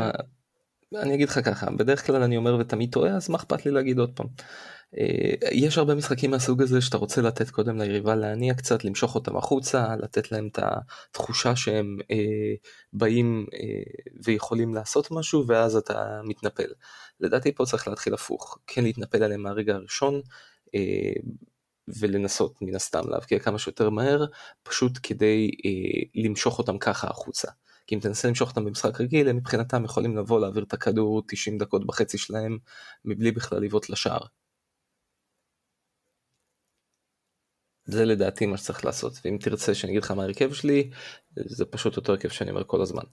אני 0.96 1.16
אגיד 1.16 1.30
לך 1.30 1.40
ככה, 1.46 1.72
בדרך 1.72 2.06
כלל 2.06 2.24
אני 2.24 2.38
אומר 2.38 2.56
ותמיד 2.60 2.92
טועה, 2.92 3.16
אז 3.16 3.30
מה 3.30 3.38
אכפת 3.38 3.66
לי 3.66 3.72
להגיד 3.72 4.00
עוד 4.00 4.12
פעם. 4.16 4.28
אה, 4.98 5.50
יש 5.52 5.78
הרבה 5.78 5.96
משחקים 5.96 6.32
מהסוג 6.32 6.62
הזה 6.62 6.82
שאתה 6.82 6.98
רוצה 6.98 7.22
לתת 7.22 7.50
קודם 7.50 7.78
ליריבה 7.78 8.16
להניע 8.16 8.54
קצת, 8.54 8.84
למשוך 8.84 9.16
אותם 9.16 9.38
החוצה, 9.38 9.96
לתת 9.96 10.32
להם 10.32 10.48
את 10.52 10.60
התחושה 10.62 11.56
שהם 11.56 11.98
אה, 12.12 12.54
באים 12.94 13.46
אה, 13.54 13.84
ויכולים 14.26 14.74
לעשות 14.74 15.12
משהו, 15.12 15.48
ואז 15.48 15.76
אתה 15.76 16.22
מתנפל. 16.24 16.68
לדעתי 17.20 17.56
פה 17.56 17.66
צריך 17.66 17.88
להתחיל 17.88 18.14
הפוך, 18.14 18.58
כן 18.68 18.84
להתנפל 18.84 19.24
עליהם 19.24 19.44
מהרגע 19.44 19.76
הראשון, 19.76 20.22
אה, 20.76 21.14
ולנסות 22.00 22.62
מן 22.62 22.76
הסתם 22.76 23.10
להבקיע 23.10 23.40
כמה 23.40 23.60
שיותר 23.60 23.90
מהר, 23.90 24.26
פשוט 24.64 24.92
כדי 25.04 25.52
אה, 25.66 26.22
למשוך 26.24 26.60
אותם 26.60 26.78
ככה 26.78 27.08
החוצה. 27.08 27.48
כי 27.90 27.96
אם 27.96 28.00
תנסה 28.00 28.28
למשוך 28.28 28.50
אותם 28.50 28.66
במשחק 28.66 29.02
רגיל, 29.02 29.30
הם 29.30 29.38
מבחינתם 29.38 29.86
יכולים 29.86 30.18
לבוא 30.18 30.40
להעביר 30.40 30.64
את 30.64 30.74
הכדור 30.74 31.22
90 31.28 31.58
דקות 31.58 31.88
בחצי 31.88 32.18
שלהם, 32.18 32.58
מבלי 33.06 33.32
בכלל 33.32 33.60
לבעוט 33.60 33.90
לשער. 33.90 34.20
זה 37.86 38.06
לדעתי 38.06 38.46
מה 38.46 38.58
שצריך 38.58 38.86
לעשות, 38.86 39.14
ואם 39.26 39.38
תרצה 39.42 39.76
שאני 39.76 39.92
אגיד 39.92 40.04
לך 40.04 40.12
מה 40.12 40.22
ההרכב 40.24 40.54
שלי, 40.54 40.90
זה 41.36 41.66
פשוט 41.66 41.98
אותו 41.98 42.12
הרכב 42.12 42.30
שאני 42.30 42.50
אומר 42.50 42.64
כל 42.64 42.82
הזמן. 42.82 43.04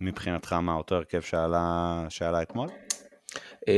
מבחינתך 0.00 0.52
מה 0.52 0.74
אותו 0.74 0.94
הרכב 0.94 1.20
שעלה, 1.20 2.06
שעלה 2.08 2.42
אתמול? 2.42 2.68
אה, 3.34 3.70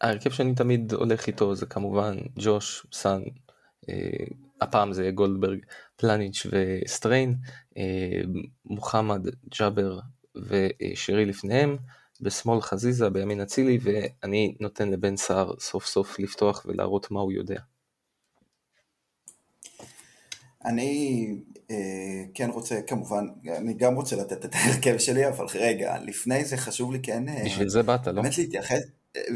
ההרכב 0.00 0.30
שאני 0.30 0.54
תמיד 0.54 0.92
הולך 0.92 1.26
איתו 1.26 1.54
זה 1.54 1.66
כמובן 1.66 2.16
ג'וש, 2.38 2.86
סאן, 2.92 3.22
אה, 3.86 4.34
הפעם 4.62 4.92
זה 4.92 5.10
גולדברג, 5.14 5.58
פלניץ' 5.96 6.46
וסטריין, 6.50 7.30
אה, 7.30 7.50
מוחמד, 8.64 9.26
ג'אבר 9.58 9.98
ושרי 10.36 11.24
לפניהם, 11.24 11.76
בשמאל 12.20 12.60
חזיזה, 12.60 13.10
בימין 13.10 13.40
אצילי, 13.40 13.78
ואני 13.82 14.54
נותן 14.60 14.90
לבן 14.90 15.16
סער 15.16 15.52
סוף 15.60 15.86
סוף 15.86 16.18
לפתוח 16.18 16.66
ולהראות 16.68 17.10
מה 17.10 17.20
הוא 17.20 17.32
יודע. 17.32 17.60
אני 20.64 21.26
אה, 21.70 22.24
כן 22.34 22.50
רוצה, 22.50 22.80
כמובן, 22.86 23.26
אני 23.56 23.74
גם 23.74 23.94
רוצה 23.94 24.16
לתת 24.16 24.44
את 24.44 24.54
ההרכב 24.54 24.98
שלי, 24.98 25.28
אבל 25.28 25.46
רגע, 25.54 25.98
לפני 25.98 26.44
זה 26.44 26.56
חשוב 26.56 26.92
לי 26.92 26.98
כן... 27.02 27.28
אה, 27.28 27.44
בשביל 27.44 27.68
זה 27.68 27.82
באת, 27.82 28.06
לא? 28.06 28.12
באמת 28.12 28.38
להתייחס, 28.38 28.80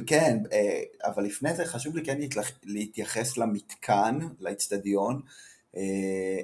כן, 0.06 0.38
אה, 0.52 0.82
אבל 1.04 1.24
לפני 1.24 1.54
זה 1.54 1.64
חשוב 1.64 1.96
לי 1.96 2.04
כן 2.04 2.18
להתייחס 2.64 3.36
למתקן, 3.36 4.18
לאיצטדיון, 4.40 5.14
אה, 5.14 5.20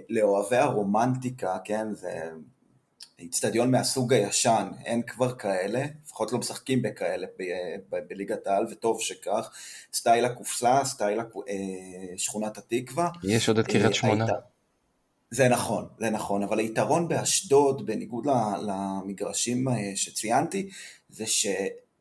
לאוהבי 0.08 0.56
הרומנטיקה, 0.56 1.58
כן, 1.64 1.94
זה 1.94 2.30
איצטדיון 3.18 3.70
מהסוג 3.70 4.12
הישן, 4.12 4.68
אין 4.84 5.02
כבר 5.02 5.34
כאלה, 5.34 5.84
לפחות 6.04 6.32
לא 6.32 6.38
משחקים 6.38 6.82
בכאלה 6.82 7.26
בליגת 8.08 8.46
העל, 8.46 8.66
וטוב 8.70 9.00
שכך, 9.00 9.50
סטייל 9.94 10.24
הקופסה, 10.24 10.84
סטייל 10.84 11.20
אה, 11.20 11.24
שכונת 12.16 12.58
התקווה. 12.58 13.08
יש 13.24 13.48
עוד 13.48 13.58
את 13.58 13.66
קריית 13.66 13.94
שמונה. 13.94 14.26
זה 15.30 15.48
נכון, 15.48 15.88
זה 15.98 16.10
נכון, 16.10 16.42
אבל 16.42 16.58
היתרון 16.58 17.08
באשדוד, 17.08 17.86
בניגוד 17.86 18.26
למגרשים 18.62 19.66
שציינתי, 19.94 20.70
זה 21.08 21.26
ש... 21.26 21.46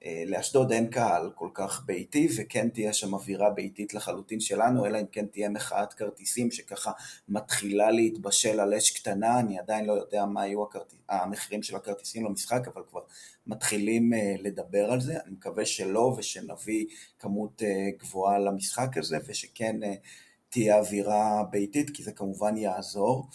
אה, 0.06 0.24
לאשדוד 0.28 0.72
אין 0.72 0.88
קהל 0.88 1.32
כל 1.36 1.50
כך 1.54 1.84
ביתי 1.86 2.28
וכן 2.38 2.70
תהיה 2.70 2.94
שם 2.94 3.14
אווירה 3.14 3.50
ביתית 3.50 3.94
לחלוטין 3.94 4.40
שלנו 4.40 4.86
אלא 4.86 5.00
אם 5.00 5.06
כן 5.12 5.26
תהיה 5.26 5.50
מחאת 5.50 5.94
כרטיסים 5.94 6.52
שככה 6.52 6.92
מתחילה 7.30 7.92
להתבשל 7.92 8.60
על 8.60 8.74
אש 8.74 8.92
קטנה. 8.92 9.40
אני 9.40 9.60
עדיין 9.60 9.86
לא 9.86 9.94
יודע 9.94 10.26
מה 10.26 10.48
יהיו 10.48 10.64
הכרטיס, 10.64 11.00
המחירים 11.10 11.64
של 11.64 11.76
הכרטיסים 11.76 12.26
למשחק 12.26 12.68
אבל 12.74 12.82
כבר 12.90 13.02
מתחילים 13.48 14.14
uh, 14.14 14.42
לדבר 14.42 14.92
על 14.92 15.02
זה. 15.02 15.14
אני 15.26 15.32
מקווה 15.32 15.66
שלא 15.66 16.16
ושנביא 16.18 16.86
כמות 17.20 17.62
uh, 17.62 17.66
גבוהה 18.00 18.40
למשחק 18.40 18.98
הזה 18.98 19.18
ושכן 19.28 19.84
uh, 19.84 19.86
תהיה 20.50 20.80
אווירה 20.80 21.44
ביתית 21.52 21.90
כי 21.90 22.04
זה 22.04 22.12
כמובן 22.12 22.58
יעזור 22.58 23.30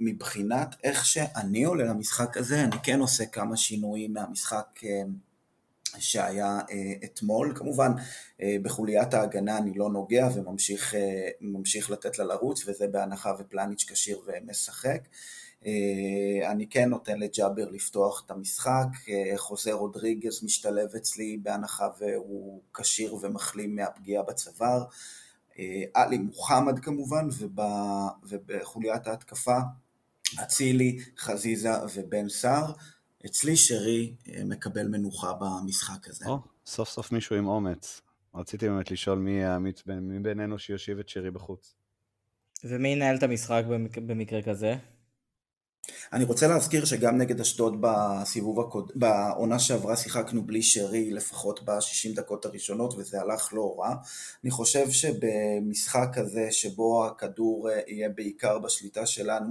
מבחינת 0.00 0.74
איך 0.84 1.06
שאני 1.06 1.64
עולה 1.64 1.84
למשחק 1.84 2.36
הזה, 2.36 2.64
אני 2.64 2.76
כן 2.82 3.00
עושה 3.00 3.26
כמה 3.26 3.56
שינויים 3.56 4.12
מהמשחק 4.12 4.80
אה, 4.84 5.02
שהיה 5.98 6.60
אה, 6.70 6.92
אתמול. 7.04 7.52
כמובן, 7.56 7.92
אה, 8.42 8.56
בחוליית 8.62 9.14
ההגנה 9.14 9.58
אני 9.58 9.74
לא 9.74 9.90
נוגע 9.90 10.28
וממשיך 10.34 11.90
לתת 11.90 12.18
לה 12.18 12.24
לרוץ, 12.24 12.68
וזה 12.68 12.86
בהנחה 12.88 13.34
ופלניץ' 13.38 13.84
כשיר 13.88 14.20
ומשחק. 14.26 15.00
אני 16.46 16.66
כן 16.70 16.88
נותן 16.88 17.18
לג'אבר 17.18 17.70
לפתוח 17.70 18.22
את 18.26 18.30
המשחק, 18.30 18.86
חוזר 19.36 19.72
רודריגז 19.72 20.44
משתלב 20.44 20.94
אצלי 20.96 21.38
בהנחה 21.42 21.88
והוא 21.98 22.62
כשיר 22.74 23.14
ומחלים 23.14 23.76
מהפגיעה 23.76 24.22
בצוואר. 24.22 24.84
עלי 25.94 26.18
מוחמד 26.18 26.78
כמובן, 26.78 27.28
וב, 27.38 27.60
ובחוליית 28.28 29.06
ההתקפה 29.06 29.58
אצילי, 30.42 30.98
חזיזה 31.18 31.70
ובן 31.94 32.28
סער. 32.28 32.72
אצלי 33.26 33.56
שרי 33.56 34.14
מקבל 34.44 34.88
מנוחה 34.88 35.32
במשחק 35.32 36.08
הזה. 36.08 36.24
או, 36.26 36.38
סוף 36.66 36.88
סוף 36.88 37.12
מישהו 37.12 37.36
עם 37.36 37.46
אומץ. 37.46 38.00
רציתי 38.34 38.68
באמת 38.68 38.90
לשאול 38.90 39.18
מי 39.18 39.44
האמיץ 39.44 39.82
מבינינו 39.86 40.58
שיושיב 40.58 40.98
את 40.98 41.08
שרי 41.08 41.30
בחוץ. 41.30 41.74
ומי 42.64 42.88
ינהל 42.88 43.16
את 43.16 43.22
המשחק 43.22 43.62
במקרה 43.94 44.42
כזה? 44.42 44.76
אני 46.12 46.24
רוצה 46.24 46.48
להזכיר 46.48 46.84
שגם 46.84 47.18
נגד 47.18 47.40
אשדוד 47.40 47.76
בסיבוב 47.80 48.60
הקוד... 48.60 48.92
בעונה 48.94 49.58
שעברה 49.58 49.96
שיחקנו 49.96 50.42
בלי 50.42 50.62
שרי 50.62 51.10
לפחות 51.10 51.64
ב-60 51.64 52.16
דקות 52.16 52.44
הראשונות 52.44 52.94
וזה 52.98 53.20
הלך 53.20 53.48
לא 53.52 53.76
רע. 53.78 53.94
אני 54.44 54.50
חושב 54.50 54.90
שבמשחק 54.90 56.08
כזה 56.12 56.48
שבו 56.50 57.06
הכדור 57.06 57.70
אה, 57.70 57.80
יהיה 57.86 58.08
בעיקר 58.08 58.58
בשליטה 58.58 59.06
שלנו, 59.06 59.50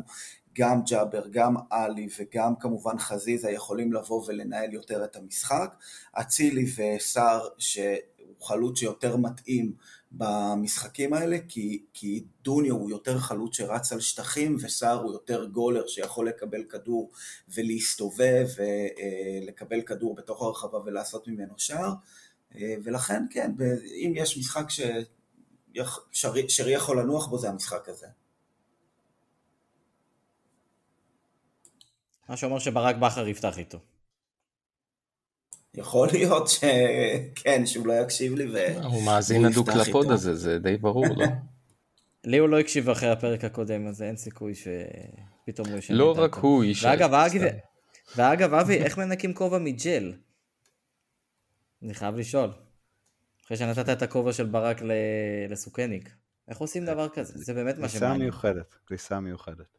גם 0.58 0.82
ג'אבר, 0.84 1.24
גם 1.32 1.56
עלי 1.70 2.08
וגם 2.20 2.56
כמובן 2.56 3.00
חזיזה 3.00 3.52
יכולים 3.52 3.94
לבוא 3.94 4.24
ולנהל 4.28 4.74
יותר 4.74 5.04
את 5.04 5.16
המשחק. 5.16 5.76
אצילי 6.14 6.66
וסער 6.78 7.48
שהוא 7.58 7.86
חלוץ 8.42 8.80
שיותר 8.80 9.18
מתאים 9.18 9.74
במשחקים 10.12 11.14
האלה, 11.14 11.38
כי, 11.48 11.86
כי 11.94 12.24
דוניו 12.42 12.76
הוא 12.76 12.90
יותר 12.90 13.20
חלוץ 13.20 13.58
שרץ 13.58 13.94
על 13.94 14.00
שטחים, 14.00 14.56
וסער 14.60 15.02
הוא 15.02 15.14
יותר 15.14 15.46
גולר 15.46 15.88
שיכול 15.88 16.28
לקבל 16.28 16.64
כדור 16.64 17.12
ולהסתובב 17.50 18.48
ולקבל 18.58 19.82
כדור 19.82 20.16
בתוך 20.16 20.42
הרחבה 20.42 20.78
ולעשות 20.86 21.28
ממנו 21.28 21.54
שער, 21.58 21.94
ולכן 22.84 23.24
כן, 23.30 23.52
אם 24.06 24.14
יש 24.16 24.38
משחק 24.38 24.66
ששרי 26.12 26.72
יכול 26.72 27.00
לנוח 27.02 27.28
בו 27.28 27.38
זה 27.38 27.50
המשחק 27.50 27.90
הזה. 27.90 28.08
מה 32.30 32.38
שאומר 32.38 32.60
שברק 32.60 32.96
בכר 32.96 33.28
יפתח 33.28 33.58
איתו. 33.58 33.80
יכול 35.74 36.08
להיות 36.14 36.48
שכן, 36.48 37.66
שהוא 37.66 37.88
לא 37.88 37.94
יקשיב 37.94 38.36
לי 38.36 38.52
ו... 38.54 38.84
הוא 38.84 39.04
מאזין 39.04 39.46
הדוק 39.46 39.70
לפוד 39.70 40.12
הזה, 40.12 40.36
זה 40.36 40.60
די 40.60 40.78
ברור, 40.78 41.06
לא? 41.18 41.26
לי 42.24 42.38
הוא 42.38 42.50
לא 42.50 42.60
הקשיב 42.60 42.90
אחרי 42.90 43.10
הפרק 43.10 43.44
הקודם, 43.44 43.88
אז 43.88 44.02
אין 44.02 44.18
סיכוי 44.18 44.54
שפתאום 44.56 45.68
הוא 45.68 45.78
ישנה 45.78 45.98
לא 45.98 46.16
רק 46.18 46.36
הוא 46.36 46.64
ישנה. 46.64 46.92
ואגב, 48.16 48.54
אבי, 48.54 48.78
איך 48.78 48.98
מנקים 48.98 49.34
כובע 49.34 49.58
מג'ל? 49.58 50.14
אני 51.84 51.94
חייב 51.94 52.16
לשאול. 52.16 52.52
אחרי 53.46 53.58
שנתת 53.58 53.90
את 53.90 54.02
הכובע 54.02 54.34
של 54.34 54.46
ברק 54.46 54.82
לסוכניק. 55.50 56.10
איך 56.48 56.58
עושים 56.58 56.86
דבר 56.86 57.10
כזה? 57.10 57.34
זה 57.36 57.54
באמת 57.54 57.78
מה 57.78 57.90
שמעניין. 57.90 58.12
כניסה 58.12 58.24
מיוחדת, 58.24 58.76
כניסה 58.88 59.20
מיוחדת. 59.20 59.79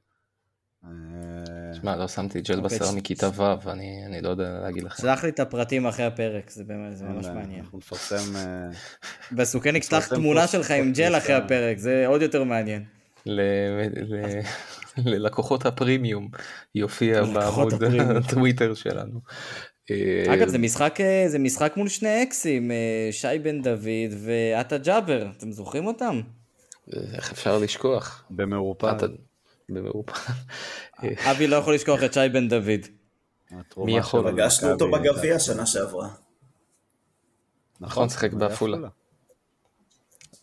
שמע, 1.81 1.97
לא 1.97 2.09
שמתי 2.09 2.41
ג'ל 2.41 2.61
אוקיי, 2.61 2.79
בשר 2.79 2.93
מכיתה 2.93 3.29
ו', 3.37 3.71
אני 3.71 4.21
לא 4.23 4.29
יודע 4.29 4.61
להגיד 4.63 4.83
לך. 4.83 4.97
שלח 4.97 5.25
לי 5.25 5.31
את 5.31 5.41
הפרטים 5.41 5.87
אחרי 5.87 6.05
הפרק, 6.05 6.51
זה 6.51 6.65
ממש 6.69 7.27
מעניין. 7.27 7.61
אנחנו 7.61 7.79
נפרסם... 7.79 8.39
בסוכניק 9.37 9.83
שלח 9.83 10.09
תמונה 10.09 10.47
שלך 10.47 10.71
עם 10.71 10.93
ג'ל 10.93 11.17
אחרי 11.17 11.35
הפרק, 11.35 11.79
זה 11.79 12.07
עוד 12.07 12.23
יותר 12.23 12.45
מעניין. 12.45 12.85
ללקוחות 14.97 15.67
הפרימיום 15.67 16.29
יופיע 16.75 17.25
בעמוד 17.25 17.75
הטוויטר 18.17 18.75
שלנו. 18.75 19.21
אגב, 20.35 20.49
זה 20.49 20.59
משחק, 20.59 20.99
זה 21.27 21.39
משחק 21.39 21.73
מול 21.77 21.89
שני 21.89 22.23
אקסים, 22.23 22.71
שי 23.11 23.39
בן 23.43 23.63
דוד 23.63 24.13
ועטה 24.19 24.79
ג'אבר, 24.79 25.27
אתם 25.37 25.53
זוכרים 25.53 25.87
אותם? 25.87 26.21
איך 27.15 27.33
אפשר 27.33 27.59
לשכוח? 27.59 28.25
במעורפל. 28.31 29.09
במעורפל. 29.71 30.33
אבי 31.31 31.47
לא 31.47 31.57
יכול 31.57 31.75
לשכוח 31.75 32.03
את 32.03 32.13
שי 32.13 32.29
בן 32.33 32.49
דוד. 32.49 32.81
מי 33.77 33.99
יכול? 33.99 34.33
פגשנו 34.33 34.71
אותו 34.71 34.91
בגביע 34.91 35.39
שנה 35.39 35.67
שעברה. 35.67 36.09
נכון, 37.81 38.09
שיחק 38.09 38.33
בעפולה. 38.33 38.89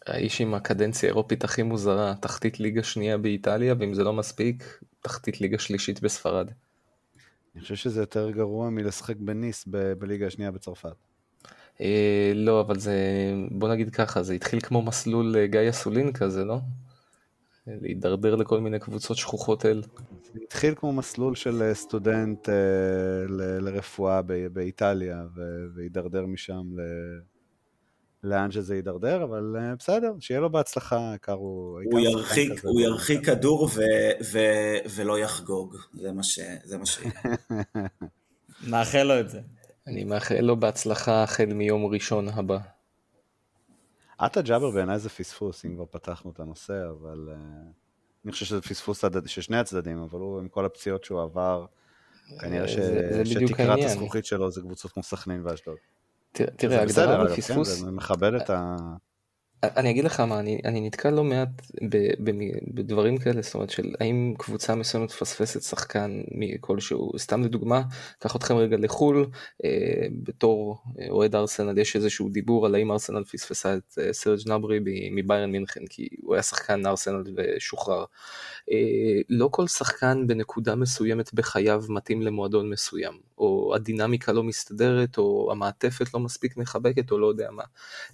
האיש 0.08 0.42
עם 0.42 0.54
הקדנציה 0.54 1.10
האירופית 1.10 1.44
הכי 1.44 1.64
מוזרה, 1.64 2.14
תחתית 2.22 2.60
ליגה 2.60 2.84
שנייה 2.84 3.18
באיטליה, 3.18 3.76
ואם 3.80 3.94
זה 3.94 4.04
לא 4.04 4.14
מספיק, 4.14 4.80
תחתית 5.02 5.42
ליגה 5.42 5.60
שלישית 5.60 6.02
בספרד. 6.02 6.52
אני 7.56 7.62
חושב 7.62 7.76
שזה 7.76 8.02
יותר 8.02 8.32
גרוע 8.32 8.70
מלשחק 8.70 9.16
בניס 9.20 9.68
בליגה 9.98 10.28
השנייה 10.28 10.52
בצרפת. 10.52 10.96
אה, 11.82 12.32
לא, 12.36 12.62
אבל 12.62 12.80
זה, 12.80 12.96
בוא 13.52 13.70
נגיד 13.70 13.90
ככה, 13.90 14.24
זה 14.24 14.34
התחיל 14.34 14.60
כמו 14.60 14.82
מסלול 14.82 15.36
אה, 15.38 15.48
גיא 15.48 15.70
אסולין 15.70 16.14
כזה, 16.14 16.46
לא? 16.46 16.60
להידרדר 17.82 18.36
לכל 18.36 18.60
מיני 18.60 18.80
קבוצות 18.80 19.18
שכוחות 19.18 19.66
אל. 19.66 19.82
זה 20.34 20.40
התחיל 20.44 20.76
כמו 20.76 20.94
מסלול 20.94 21.36
של 21.36 21.62
אה, 21.64 21.74
סטודנט 21.74 22.50
אה, 22.50 22.54
ל- 23.30 23.60
לרפואה 23.70 24.22
ב- 24.22 24.48
באיטליה, 24.48 25.24
והידרדר 25.76 26.26
משם 26.26 26.62
ל- 26.78 27.20
לאן 28.24 28.52
שזה 28.52 28.76
יידרדר, 28.76 29.24
אבל 29.24 29.56
אה, 29.60 29.76
בסדר, 29.76 30.14
שיהיה 30.20 30.40
לו 30.40 30.50
בהצלחה, 30.50 30.98
העיקר 30.98 31.34
הוא... 31.34 31.80
הוא 31.92 32.00
ירחיק, 32.00 32.66
הוא 32.66 32.82
ירחיק 32.82 33.26
כדור 33.26 33.64
ו- 33.64 33.82
ו- 34.32 34.78
ולא 34.96 35.20
יחגוג, 35.20 35.76
זה 35.94 36.12
מה 36.12 36.24
ש... 36.24 36.40
זה 36.64 36.78
מה 36.78 36.86
ש... 36.86 37.00
מאחל 38.68 39.04
לו 39.10 39.20
את 39.20 39.30
זה. 39.30 39.40
אני 39.88 40.04
מאחל 40.04 40.42
לו 40.42 40.60
בהצלחה 40.60 41.24
החל 41.24 41.46
מיום 41.46 41.86
ראשון 41.86 42.28
הבא. 42.30 42.58
עטה 44.18 44.42
ג'אבר 44.42 44.72
בעיניי 44.72 45.00
זה 45.00 45.10
פספוס, 45.10 45.66
אם 45.66 45.76
כבר 45.76 45.86
פתחנו 45.86 46.32
את 46.32 46.40
הנושא, 46.40 46.90
אבל 46.90 47.30
uh, 47.32 47.38
אני 48.26 48.32
חושב 48.32 48.46
שזה 48.46 48.62
פספוס 48.62 49.04
של 49.26 49.42
שני 49.42 49.58
הצדדים, 49.58 49.98
אבל 49.98 50.20
הוא 50.20 50.40
עם 50.40 50.48
כל 50.48 50.66
הפציעות 50.66 51.04
שהוא 51.04 51.22
עבר, 51.22 51.66
כנראה 52.40 52.68
ש... 52.68 52.78
שתקרת 53.24 53.80
הזכוכית 53.84 54.26
שלו 54.26 54.52
זה 54.52 54.62
קבוצות 54.62 54.92
כמו 54.92 55.04
סכנין 55.04 55.42
ואשדוד. 55.46 55.78
תראה, 56.32 56.82
הגדרה 56.82 57.26
בפספוס... 57.26 57.80
כן, 57.80 57.86
זה 57.86 57.92
מכבד 57.92 58.34
את 58.34 58.50
ה... 58.50 58.76
אני 59.64 59.90
אגיד 59.90 60.06
לך 60.06 60.20
מה, 60.20 60.40
אני, 60.40 60.60
אני 60.66 60.88
נתקל 60.88 61.10
לא 61.10 61.24
מעט 61.24 61.50
ב, 61.90 61.98
ב, 62.24 62.32
בדברים 62.68 63.18
כאלה, 63.18 63.42
זאת 63.42 63.54
אומרת 63.54 63.70
של 63.70 63.94
האם 64.00 64.34
קבוצה 64.38 64.76
מסוימת 64.76 65.10
מפספסת 65.10 65.62
שחקן 65.62 66.22
כלשהו, 66.62 67.12
סתם 67.18 67.44
לדוגמה, 67.44 67.82
קח 68.20 68.36
אתכם 68.36 68.56
רגע 68.56 68.78
לחו"ל, 68.80 69.26
אה, 69.66 69.70
בתור 70.24 70.78
אה, 71.00 71.06
אוהד 71.10 71.36
ארסנל 71.36 71.78
יש 71.78 71.96
איזשהו 71.96 72.30
דיבור 72.30 72.66
על 72.66 72.76
האם 72.76 72.92
ארסנל 72.92 73.24
פספסה 73.24 73.76
את 73.76 74.00
אה, 74.02 74.14
סרג' 74.14 74.40
נברי 74.48 74.80
מביירן 75.12 75.52
מינכן, 75.52 75.82
כי 75.90 76.08
הוא 76.22 76.36
היה 76.36 76.44
שחקן 76.44 76.86
ארסנל 76.86 77.24
ושוחרר. 77.36 78.06
אה, 78.72 79.22
לא 79.30 79.50
כל 79.52 79.68
שחקן 79.68 80.28
בנקודה 80.28 80.76
מסוימת 80.76 81.34
בחייו 81.34 81.84
מתאים 81.90 82.22
למועדון 82.22 82.70
מסוים, 82.70 83.14
או 83.38 83.76
הדינמיקה 83.76 84.32
לא 84.32 84.44
מסתדרת, 84.44 85.18
או 85.18 85.50
המעטפת 85.52 86.14
לא 86.14 86.20
מספיק 86.20 86.58
מחבקת, 86.58 87.12
או 87.12 87.20
לא 87.20 87.28
יודע 87.28 87.52
מה. 87.52 87.64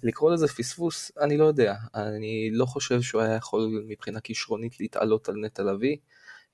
לקרוא 0.02 0.32
לזה 0.32 0.48
פספוס, 0.48 1.12
אני 1.20 1.36
לא 1.36 1.44
יודע, 1.44 1.74
אני 1.94 2.50
לא 2.52 2.64
חושב 2.64 3.02
שהוא 3.02 3.20
היה 3.20 3.34
יכול 3.34 3.84
מבחינה 3.88 4.20
כישרונית 4.20 4.80
להתעלות 4.80 5.28
על 5.28 5.34
נטע 5.36 5.62
לביא. 5.62 5.96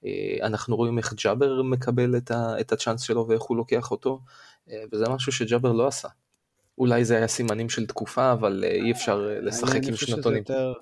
אה, 0.05 0.37
אנחנו 0.43 0.77
רואים 0.77 0.99
איך 0.99 1.15
ג'אבר 1.25 1.63
מקבל 1.63 2.17
את, 2.17 2.31
ה, 2.31 2.61
את 2.61 2.73
הצ'אנס 2.73 3.03
שלו 3.03 3.29
ואיך 3.29 3.43
הוא 3.43 3.57
לוקח 3.57 3.91
אותו, 3.91 4.21
אה, 4.71 4.83
וזה 4.93 5.05
משהו 5.09 5.33
שג'אבר 5.33 5.73
לא 5.73 5.87
עשה. 5.87 6.09
אולי 6.79 7.05
זה 7.05 7.17
היה 7.17 7.29
סימנים 7.29 7.69
של 7.69 7.87
תקופה, 7.87 8.33
אבל 8.33 8.65
אי 8.65 8.93
אפשר 8.93 9.29
לשחק 9.43 9.81
עם 9.89 9.97
שנתונים. 9.97 10.39
יותר, 10.39 10.73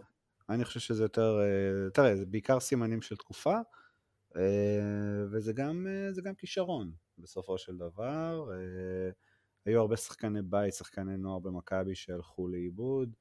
אני 0.48 0.64
חושב 0.64 0.80
שזה 0.80 1.04
יותר, 1.04 1.40
אה, 1.40 1.90
תראה, 1.90 2.16
זה 2.16 2.26
בעיקר 2.26 2.60
סימנים 2.60 3.02
של 3.02 3.16
תקופה, 3.16 3.56
אה, 4.36 5.24
וזה 5.30 5.52
גם, 5.52 5.86
אה, 5.88 6.22
גם 6.24 6.34
כישרון 6.34 6.92
בסופו 7.18 7.58
של 7.58 7.76
דבר. 7.76 8.50
היו 9.64 9.80
הרבה 9.80 9.96
שחקני 9.96 10.42
בית, 10.42 10.74
שחקני 10.74 11.16
נוער 11.16 11.38
במכבי 11.38 11.94
שהלכו 11.94 12.48
לאיבוד. 12.48 13.14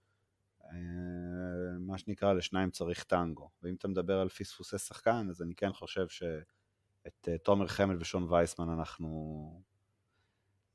מה 1.80 1.97
שנקרא, 1.97 2.34
לשניים 2.34 2.72
צריך 2.72 3.03
טנגו. 3.03 3.49
ואם 3.64 3.76
אתה 3.76 3.88
מדבר 3.88 4.19
על 4.19 4.30
פספוסי 4.30 4.77
שחקן, 4.77 5.27
אז 5.30 5.41
אני 5.41 5.56
כן 5.56 5.73
חושב 5.73 6.07
שאת 6.07 7.30
תומר 7.43 7.68
חמד 7.68 8.01
ושון 8.01 8.23
וייסמן 8.23 8.69
אנחנו 8.69 9.61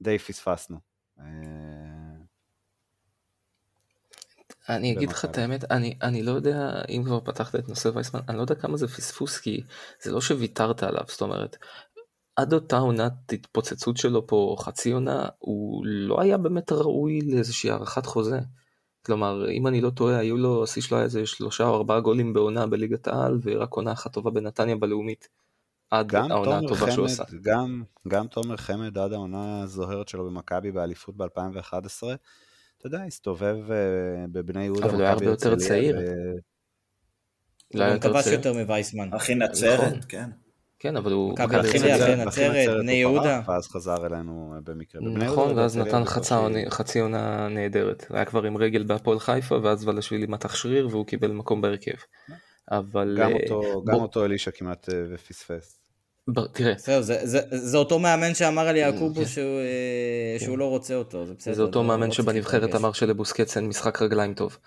די 0.03 0.19
פספסנו. 0.19 0.81
אני 4.69 4.93
אגיד 4.93 5.11
לך 5.11 5.25
את 5.25 5.39
האמת, 5.39 5.71
אני, 5.71 5.99
אני 6.03 6.23
לא 6.23 6.31
יודע 6.31 6.83
אם 6.89 7.03
כבר 7.05 7.21
פתחת 7.21 7.55
את 7.55 7.69
נושא 7.69 7.91
וייסמן, 7.95 8.21
אני 8.29 8.37
לא 8.37 8.43
יודע 8.43 8.55
כמה 8.55 8.77
זה 8.77 8.89
פספוס, 8.89 9.39
כי 9.39 9.63
זה 10.03 10.13
לא 10.13 10.21
שוויתרת 10.21 10.83
עליו, 10.83 11.05
זאת 11.09 11.21
אומרת, 11.21 11.57
עד 12.37 12.53
אותה 12.53 12.79
עונת 12.79 13.13
התפוצצות 13.33 13.97
שלו 13.97 14.27
פה, 14.27 14.57
חצי 14.59 14.93
עונה, 14.93 15.27
הוא 15.39 15.87
לא 15.87 16.21
היה 16.21 16.39
באמת 16.39 16.73
ראוי 16.73 17.21
לאיזושהי 17.21 17.71
הארכת 17.71 18.07
חוזה. 18.07 18.39
כלומר, 19.07 19.51
אם 19.51 19.67
אני 19.67 19.81
לא 19.81 19.91
טועה, 19.91 20.19
היו 20.19 20.37
לו, 20.37 20.65
השיא 20.65 20.83
שלו 20.83 20.97
היה 20.97 21.05
איזה 21.05 21.27
שלושה 21.27 21.65
או 21.65 21.77
ארבעה 21.77 22.01
גולים 22.01 22.33
בעונה 22.33 22.67
בליגת 22.67 23.09
העל, 23.09 23.39
ורק 23.43 23.73
עונה 23.73 23.93
אחת 23.93 24.13
טובה 24.13 24.31
בנתניה 24.31 24.77
בלאומית. 24.77 25.29
עד 25.91 26.15
העונה 26.15 26.59
הטובה 26.59 26.91
שהוא 26.91 27.07
עשה. 27.07 27.25
גם, 27.43 27.83
גם 28.09 28.27
תומר 28.27 28.57
חמד 28.57 28.99
עד 28.99 29.13
העונה 29.13 29.63
הזוהרת 29.63 30.09
שלו 30.09 30.25
במכבי 30.25 30.73
באליפות 30.73 31.17
ב-2011. 31.17 32.03
אתה 32.83 32.89
יודע, 32.89 33.03
הסתובב 33.03 33.57
בבני 34.33 34.65
יהודה, 34.65 34.85
אבל 34.85 34.95
הוא 34.95 35.03
היה 35.03 35.11
הרבה 35.11 35.25
יותר 35.25 35.57
צעיר. 35.57 35.97
לא 37.75 37.85
היה 37.85 37.93
יותר 37.93 38.23
צעיר. 38.23 38.35
יותר 38.37 38.53
מווייסמן. 38.53 39.15
אחי 39.15 39.35
נצרת, 39.35 40.05
כן. 40.05 40.31
כן, 40.79 40.97
אבל 40.97 41.13
הוא... 41.13 41.33
מכבי 41.33 41.57
הרצליה, 41.57 41.97
אחרי 41.97 42.17
נצרת, 42.27 42.69
בני 42.81 42.93
יהודה. 42.93 43.41
ואז 43.47 43.69
חזר 43.69 44.07
אלינו 44.07 44.55
במקרה. 44.65 45.01
נכון, 45.03 45.59
ואז 45.59 45.77
נתן 45.77 46.03
חצי 46.69 47.01
עונה 47.01 47.49
נהדרת. 47.49 48.07
היה 48.11 48.25
כבר 48.25 48.43
עם 48.43 48.57
רגל 48.57 48.83
בהפועל 48.83 49.19
חיפה, 49.19 49.59
ואז 49.63 49.89
ולשווילי 49.89 50.27
מתח 50.27 50.55
שריר, 50.55 50.89
והוא 50.91 51.07
קיבל 51.07 51.33
מקום 51.33 51.61
בהרכב. 51.61 51.97
אבל... 52.71 53.19
גם 53.87 54.01
אותו 54.01 54.25
אלישע 54.25 54.51
כמעט 54.51 54.89
פספס. 55.29 55.82
תראה. 56.53 56.73
זה 57.51 57.79
אותו 57.79 57.99
מאמן 57.99 58.35
שאמר 58.35 58.69
על 58.69 58.77
יעקובו 58.77 59.21
כן. 59.21 59.27
שהוא 60.39 60.59
לא 60.59 60.69
רוצה 60.69 60.95
אותו, 60.95 61.27
זה 61.27 61.35
בסדר. 61.35 61.55
זה 61.55 61.63
אותו 61.63 61.83
מאמן 61.83 62.07
לא 62.07 62.13
שבנבחרת 62.13 62.75
אמר 62.75 62.93
שלבוסקץ 62.93 63.57
אין 63.57 63.67
משחק 63.67 64.03
רגליים 64.03 64.35
טוב. 64.35 64.59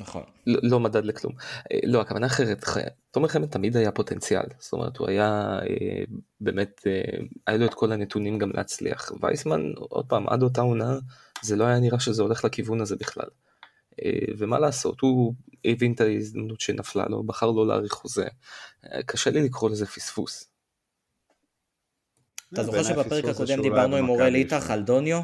נכון. 0.00 0.22
לא, 0.46 0.60
לא 0.62 0.80
מדד 0.80 1.04
לכלום. 1.04 1.32
אה, 1.72 1.78
לא, 1.84 2.00
הכוונה 2.00 2.26
אחרת, 2.26 2.64
תומר 3.10 3.28
חמד 3.28 3.48
תמיד 3.48 3.76
היה 3.76 3.92
פוטנציאל, 3.92 4.44
זאת 4.58 4.72
אומרת 4.72 4.96
הוא 4.96 5.08
היה 5.08 5.58
אה, 5.62 6.04
באמת, 6.40 6.80
אה, 6.86 7.18
היה 7.46 7.56
לו 7.56 7.66
את 7.66 7.74
כל 7.74 7.92
הנתונים 7.92 8.38
גם 8.38 8.50
להצליח. 8.54 9.12
וייסמן, 9.22 9.72
עוד 9.76 10.06
פעם, 10.08 10.28
עד 10.28 10.42
אותה 10.42 10.60
עונה, 10.60 10.98
זה 11.42 11.56
לא 11.56 11.64
היה 11.64 11.80
נראה 11.80 12.00
שזה 12.00 12.22
הולך 12.22 12.44
לכיוון 12.44 12.80
הזה 12.80 12.96
בכלל. 12.96 13.28
ומה 14.38 14.58
לעשות, 14.58 15.00
הוא 15.00 15.34
הבין 15.64 15.92
את 15.92 16.00
ההזדמנות 16.00 16.60
שנפלה 16.60 17.04
לו, 17.08 17.22
בחר 17.22 17.50
לא 17.50 17.66
להאריך 17.66 17.92
חוזה. 17.92 18.26
קשה 19.06 19.30
לי 19.30 19.42
לקרוא 19.42 19.70
לזה 19.70 19.86
פספוס. 19.86 20.50
אתה 22.52 22.64
זוכר 22.64 22.82
שבפרק 22.82 23.24
הקודם 23.24 23.62
דיברנו 23.62 23.96
עם 23.96 24.08
אוראל 24.08 24.34
איתך 24.34 24.70
על 24.70 24.82
דוניו? 24.82 25.20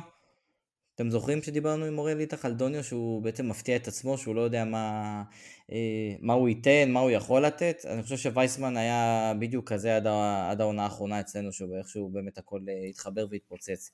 אתם 0.97 1.11
זוכרים 1.11 1.43
שדיברנו 1.43 1.85
עם 1.85 1.99
אוריאל 1.99 2.21
איתך 2.21 2.45
על 2.45 2.53
דוניו 2.53 2.85
שהוא 2.85 3.23
בעצם 3.23 3.49
מפתיע 3.49 3.77
את 3.77 3.89
עצמו, 3.89 4.19
שהוא 4.19 4.35
לא 4.35 4.41
יודע 4.41 4.65
מה, 4.65 5.23
אה, 5.73 6.15
מה 6.21 6.33
הוא 6.33 6.49
ייתן, 6.49 6.91
מה 6.91 7.01
הוא 7.01 7.11
יכול 7.11 7.43
לתת? 7.43 7.87
אני 7.89 8.03
חושב 8.03 8.17
שווייסמן 8.17 8.77
היה 8.77 9.33
בדיוק 9.39 9.73
כזה 9.73 9.97
עד, 9.97 10.07
עד 10.51 10.61
העונה 10.61 10.85
האחרונה 10.85 11.21
אצלנו, 11.21 11.53
שהוא 11.53 11.77
איכשהו 11.79 12.09
באמת 12.09 12.39
הכל 12.39 12.61
אה, 12.69 12.89
התחבר 12.89 13.27
והתפוצץ. 13.31 13.91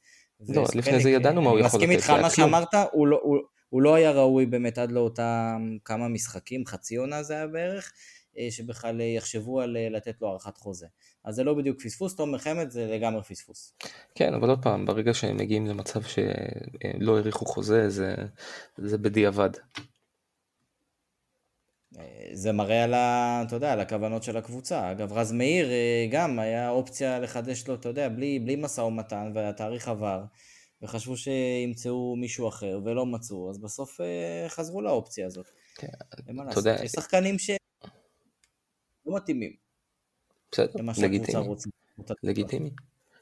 לא, 0.49 0.65
לפני 0.75 1.01
זה 1.01 1.11
ידענו 1.11 1.43
מה 1.43 1.51
הוא 1.51 1.59
יכול 1.59 1.81
לתת. 1.81 1.89
אני 1.89 1.97
מסכים 1.97 2.17
איתך 2.17 2.23
מה 2.23 2.31
שאמרת, 2.31 2.75
הוא 2.93 3.07
לא, 3.07 3.21
הוא, 3.23 3.39
הוא 3.69 3.83
לא 3.83 3.95
היה 3.95 4.11
ראוי 4.11 4.47
באמת 4.47 4.79
עד 4.79 4.93
לאותם 4.93 5.77
כמה 5.85 6.09
משחקים, 6.09 6.67
חצי 6.67 6.97
עונה 6.97 7.23
זה 7.23 7.35
היה 7.35 7.47
בערך, 7.47 7.93
שבכלל 8.51 9.01
יחשבו 9.01 9.61
על 9.61 9.77
לתת 9.91 10.23
לו 10.23 10.29
הארכת 10.29 10.57
חוזה. 10.57 10.87
אז 11.25 11.35
זה 11.35 11.45
לא 11.45 11.55
בדיוק 11.55 11.83
פספוס, 11.83 12.17
תומר 12.17 12.39
חמד 12.39 12.71
זה 12.71 12.87
לגמרי 12.87 13.23
פספוס. 13.23 13.75
כן, 14.15 14.35
אבל 14.35 14.51
עוד 14.51 14.63
פעם, 14.63 14.87
ברגע 14.87 15.15
שהם 15.15 15.37
מגיעים 15.37 15.67
למצב 15.67 16.03
שלא 16.03 17.17
האריכו 17.17 17.47
חוזה, 17.47 17.91
זה, 17.91 18.15
זה 18.79 18.99
בדיעבד. 18.99 19.51
זה 22.33 22.53
מראה 22.53 22.85
על, 22.85 22.95
ה, 22.95 23.43
אתה 23.47 23.57
יודע, 23.57 23.73
על 23.73 23.81
הכוונות 23.81 24.23
של 24.23 24.37
הקבוצה. 24.37 24.91
אגב, 24.91 25.13
רז 25.13 25.33
מאיר 25.33 25.71
אה, 25.71 26.07
גם 26.11 26.39
היה 26.39 26.71
אופציה 26.71 27.19
לחדש 27.19 27.69
לו, 27.69 27.75
אתה 27.75 27.89
יודע, 27.89 28.09
בלי, 28.09 28.39
בלי 28.39 28.57
משא 28.57 28.81
ומתן, 28.81 29.33
והתאריך 29.35 29.89
עבר, 29.89 30.25
וחשבו 30.83 31.17
שימצאו 31.17 32.17
מישהו 32.17 32.49
אחר, 32.49 32.81
ולא 32.85 33.07
מצאו, 33.07 33.51
אז 33.51 33.59
בסוף 33.59 34.01
אה, 34.01 34.49
חזרו 34.49 34.83
לאופציה 34.83 35.27
הזאת. 35.27 35.47
כן, 35.75 35.89
אתה 36.51 36.59
יודע... 36.59 36.77
יש 36.85 36.91
שחקנים 36.91 37.39
שהם 37.39 37.57
לא 39.07 39.17
מתאימים. 39.17 39.53
בסדר, 40.53 40.73
לגיטימי. 41.03 41.49
לגיטימי. 42.23 42.71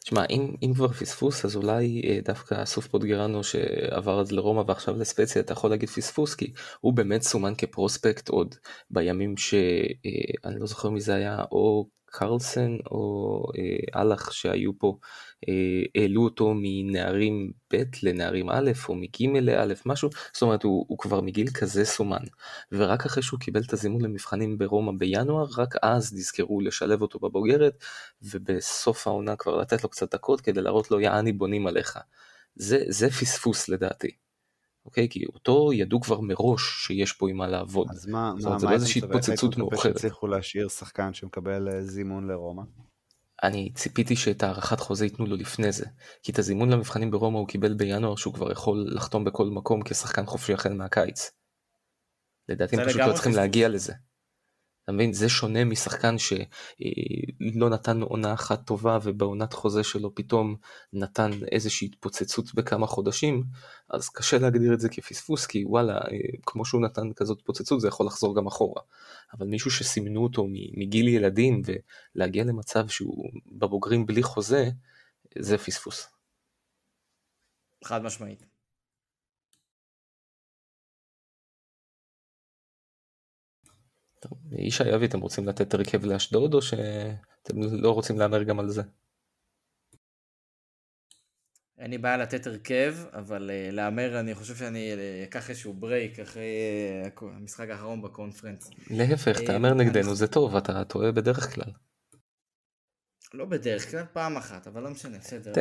שמע, 0.04 0.24
אם, 0.30 0.54
אם 0.62 0.72
כבר 0.74 0.88
פספוס, 0.88 1.44
אז 1.44 1.56
אולי 1.56 2.02
אה, 2.04 2.18
דווקא 2.24 2.62
אסוף 2.62 2.86
פוטגרנו 2.86 3.44
שעבר 3.44 4.20
אז 4.20 4.32
לרומא 4.32 4.62
ועכשיו 4.66 4.96
לספציה, 4.96 5.42
אתה 5.42 5.52
יכול 5.52 5.70
להגיד 5.70 5.88
פספוס, 5.88 6.34
כי 6.34 6.52
הוא 6.80 6.92
באמת 6.92 7.22
סומן 7.22 7.52
כפרוספקט 7.58 8.28
עוד 8.28 8.54
בימים 8.90 9.36
שאני 9.36 10.54
אה, 10.54 10.58
לא 10.58 10.66
זוכר 10.66 10.90
מי 10.90 11.00
זה 11.00 11.14
היה, 11.14 11.44
או 11.52 11.88
קרלסן 12.06 12.76
או 12.90 13.42
אה, 13.58 13.98
אהלך 14.00 14.32
שהיו 14.32 14.78
פה, 14.78 14.98
העלו 15.94 16.24
אותו 16.24 16.52
מנערים 16.56 17.52
ב' 17.72 17.82
לנערים 18.02 18.50
א' 18.50 18.70
או 18.88 18.94
מג' 18.94 19.38
לא', 19.42 19.74
משהו, 19.86 20.10
זאת 20.32 20.42
אומרת 20.42 20.62
הוא, 20.62 20.84
הוא 20.88 20.98
כבר 20.98 21.20
מגיל 21.20 21.50
כזה 21.50 21.84
סומן. 21.84 22.22
ורק 22.72 23.06
אחרי 23.06 23.22
שהוא 23.22 23.40
קיבל 23.40 23.62
את 23.66 23.72
הזימון 23.72 24.00
למבחנים 24.00 24.58
ברומא 24.58 24.92
בינואר, 24.98 25.46
רק 25.56 25.74
אז 25.82 26.14
נזכרו 26.14 26.60
לשלב 26.60 27.02
אותו 27.02 27.18
בבוגרת, 27.18 27.84
ובסוף 28.22 29.06
העונה 29.06 29.36
כבר 29.36 29.56
לתת 29.56 29.82
לו 29.82 29.88
קצת 29.88 30.14
דקות 30.14 30.40
כדי 30.40 30.60
להראות 30.62 30.90
לו 30.90 31.00
יעני 31.00 31.32
בונים 31.32 31.66
עליך. 31.66 31.98
זה, 32.54 32.84
זה 32.88 33.10
פספוס 33.10 33.68
לדעתי. 33.68 34.10
אוקיי? 34.86 35.08
כי 35.08 35.26
אותו 35.26 35.72
ידעו 35.72 36.00
כבר 36.00 36.20
מראש 36.20 36.86
שיש 36.86 37.12
פה 37.12 37.30
עם 37.30 37.36
מה 37.36 37.46
לעבוד. 37.46 37.86
אז 37.90 38.06
מה, 38.06 38.32
מה, 38.34 38.58
זה 38.58 38.66
לא 38.66 38.72
איזושהי 38.72 39.02
התפוצצות 39.04 39.56
מאוחרת. 39.56 39.96
הצליחו 39.96 40.26
להשאיר 40.26 40.68
שחקן 40.68 41.14
שמקבל 41.14 41.68
אה, 41.68 41.82
זימון 41.82 42.28
לרומא? 42.28 42.62
אני 43.42 43.72
ציפיתי 43.74 44.16
שאת 44.16 44.42
הארכת 44.42 44.80
חוזה 44.80 45.04
ייתנו 45.04 45.26
לו 45.26 45.36
לפני 45.36 45.72
זה, 45.72 45.86
כי 46.22 46.32
את 46.32 46.38
הזימון 46.38 46.70
למבחנים 46.70 47.10
ברומא 47.10 47.38
הוא 47.38 47.48
קיבל 47.48 47.74
בינואר 47.74 48.16
שהוא 48.16 48.34
כבר 48.34 48.52
יכול 48.52 48.86
לחתום 48.88 49.24
בכל 49.24 49.46
מקום 49.46 49.82
כשחקן 49.82 50.26
חופשי 50.26 50.52
החל 50.52 50.72
מהקיץ. 50.72 51.30
לדעתי 52.48 52.76
הם 52.76 52.88
פשוט 52.88 53.00
לא 53.00 53.12
צריכים 53.12 53.32
להגיע 53.32 53.68
לזה. 53.68 53.92
אתה 54.90 54.96
מבין? 54.96 55.12
זה 55.12 55.28
שונה 55.28 55.64
משחקן 55.64 56.18
שלא 56.18 57.70
נתן 57.70 58.02
עונה 58.02 58.34
אחת 58.34 58.66
טובה 58.66 58.98
ובעונת 59.02 59.52
חוזה 59.52 59.84
שלו 59.84 60.14
פתאום 60.14 60.56
נתן 60.92 61.30
איזושהי 61.52 61.86
התפוצצות 61.86 62.54
בכמה 62.54 62.86
חודשים, 62.86 63.44
אז 63.90 64.08
קשה 64.08 64.38
להגדיר 64.38 64.74
את 64.74 64.80
זה 64.80 64.88
כפספוס, 64.88 65.46
כי 65.46 65.64
וואלה, 65.64 66.00
כמו 66.46 66.64
שהוא 66.64 66.82
נתן 66.82 67.12
כזאת 67.16 67.38
התפוצצות 67.38 67.80
זה 67.80 67.88
יכול 67.88 68.06
לחזור 68.06 68.36
גם 68.36 68.46
אחורה. 68.46 68.82
אבל 69.38 69.46
מישהו 69.46 69.70
שסימנו 69.70 70.22
אותו 70.22 70.46
מגיל 70.76 71.08
ילדים 71.08 71.62
ולהגיע 72.14 72.44
למצב 72.44 72.88
שהוא 72.88 73.30
בבוגרים 73.52 74.06
בלי 74.06 74.22
חוזה, 74.22 74.70
זה 75.38 75.58
פספוס. 75.58 76.06
חד 77.84 78.02
משמעית. 78.02 78.49
ישי 84.52 84.94
אבי, 84.94 85.06
אתם 85.06 85.20
רוצים 85.20 85.48
לתת 85.48 85.74
הרכב 85.74 86.04
לאשדוד 86.04 86.54
או 86.54 86.62
שאתם 86.62 87.62
לא 87.72 87.90
רוצים 87.90 88.18
להמר 88.18 88.42
גם 88.42 88.60
על 88.60 88.68
זה? 88.68 88.82
אין 91.78 91.90
לי 91.90 91.98
בעיה 91.98 92.16
לתת 92.16 92.46
הרכב, 92.46 92.94
אבל 93.12 93.50
uh, 93.50 93.74
להמר 93.74 94.20
אני 94.20 94.34
חושב 94.34 94.56
שאני 94.56 94.92
אה, 94.92 95.24
אקח 95.24 95.50
איזשהו 95.50 95.74
ברייק 95.74 96.18
אחרי 96.18 96.48
uh, 97.04 97.24
המשחק 97.24 97.68
האחרון 97.70 98.02
בקונפרנס. 98.02 98.70
להפך, 98.90 99.40
תהמר 99.40 99.74
נגדנו 99.74 100.14
זה 100.14 100.26
טוב, 100.26 100.56
אתה 100.56 100.84
טועה 100.84 101.12
בדרך 101.12 101.54
כלל. 101.54 101.72
לא 103.34 103.44
בדרך 103.44 103.90
כלל, 103.90 104.04
פעם 104.12 104.36
אחת, 104.36 104.66
אבל 104.66 104.82
לא 104.82 104.90
משנה, 104.90 105.18
בסדר. 105.18 105.52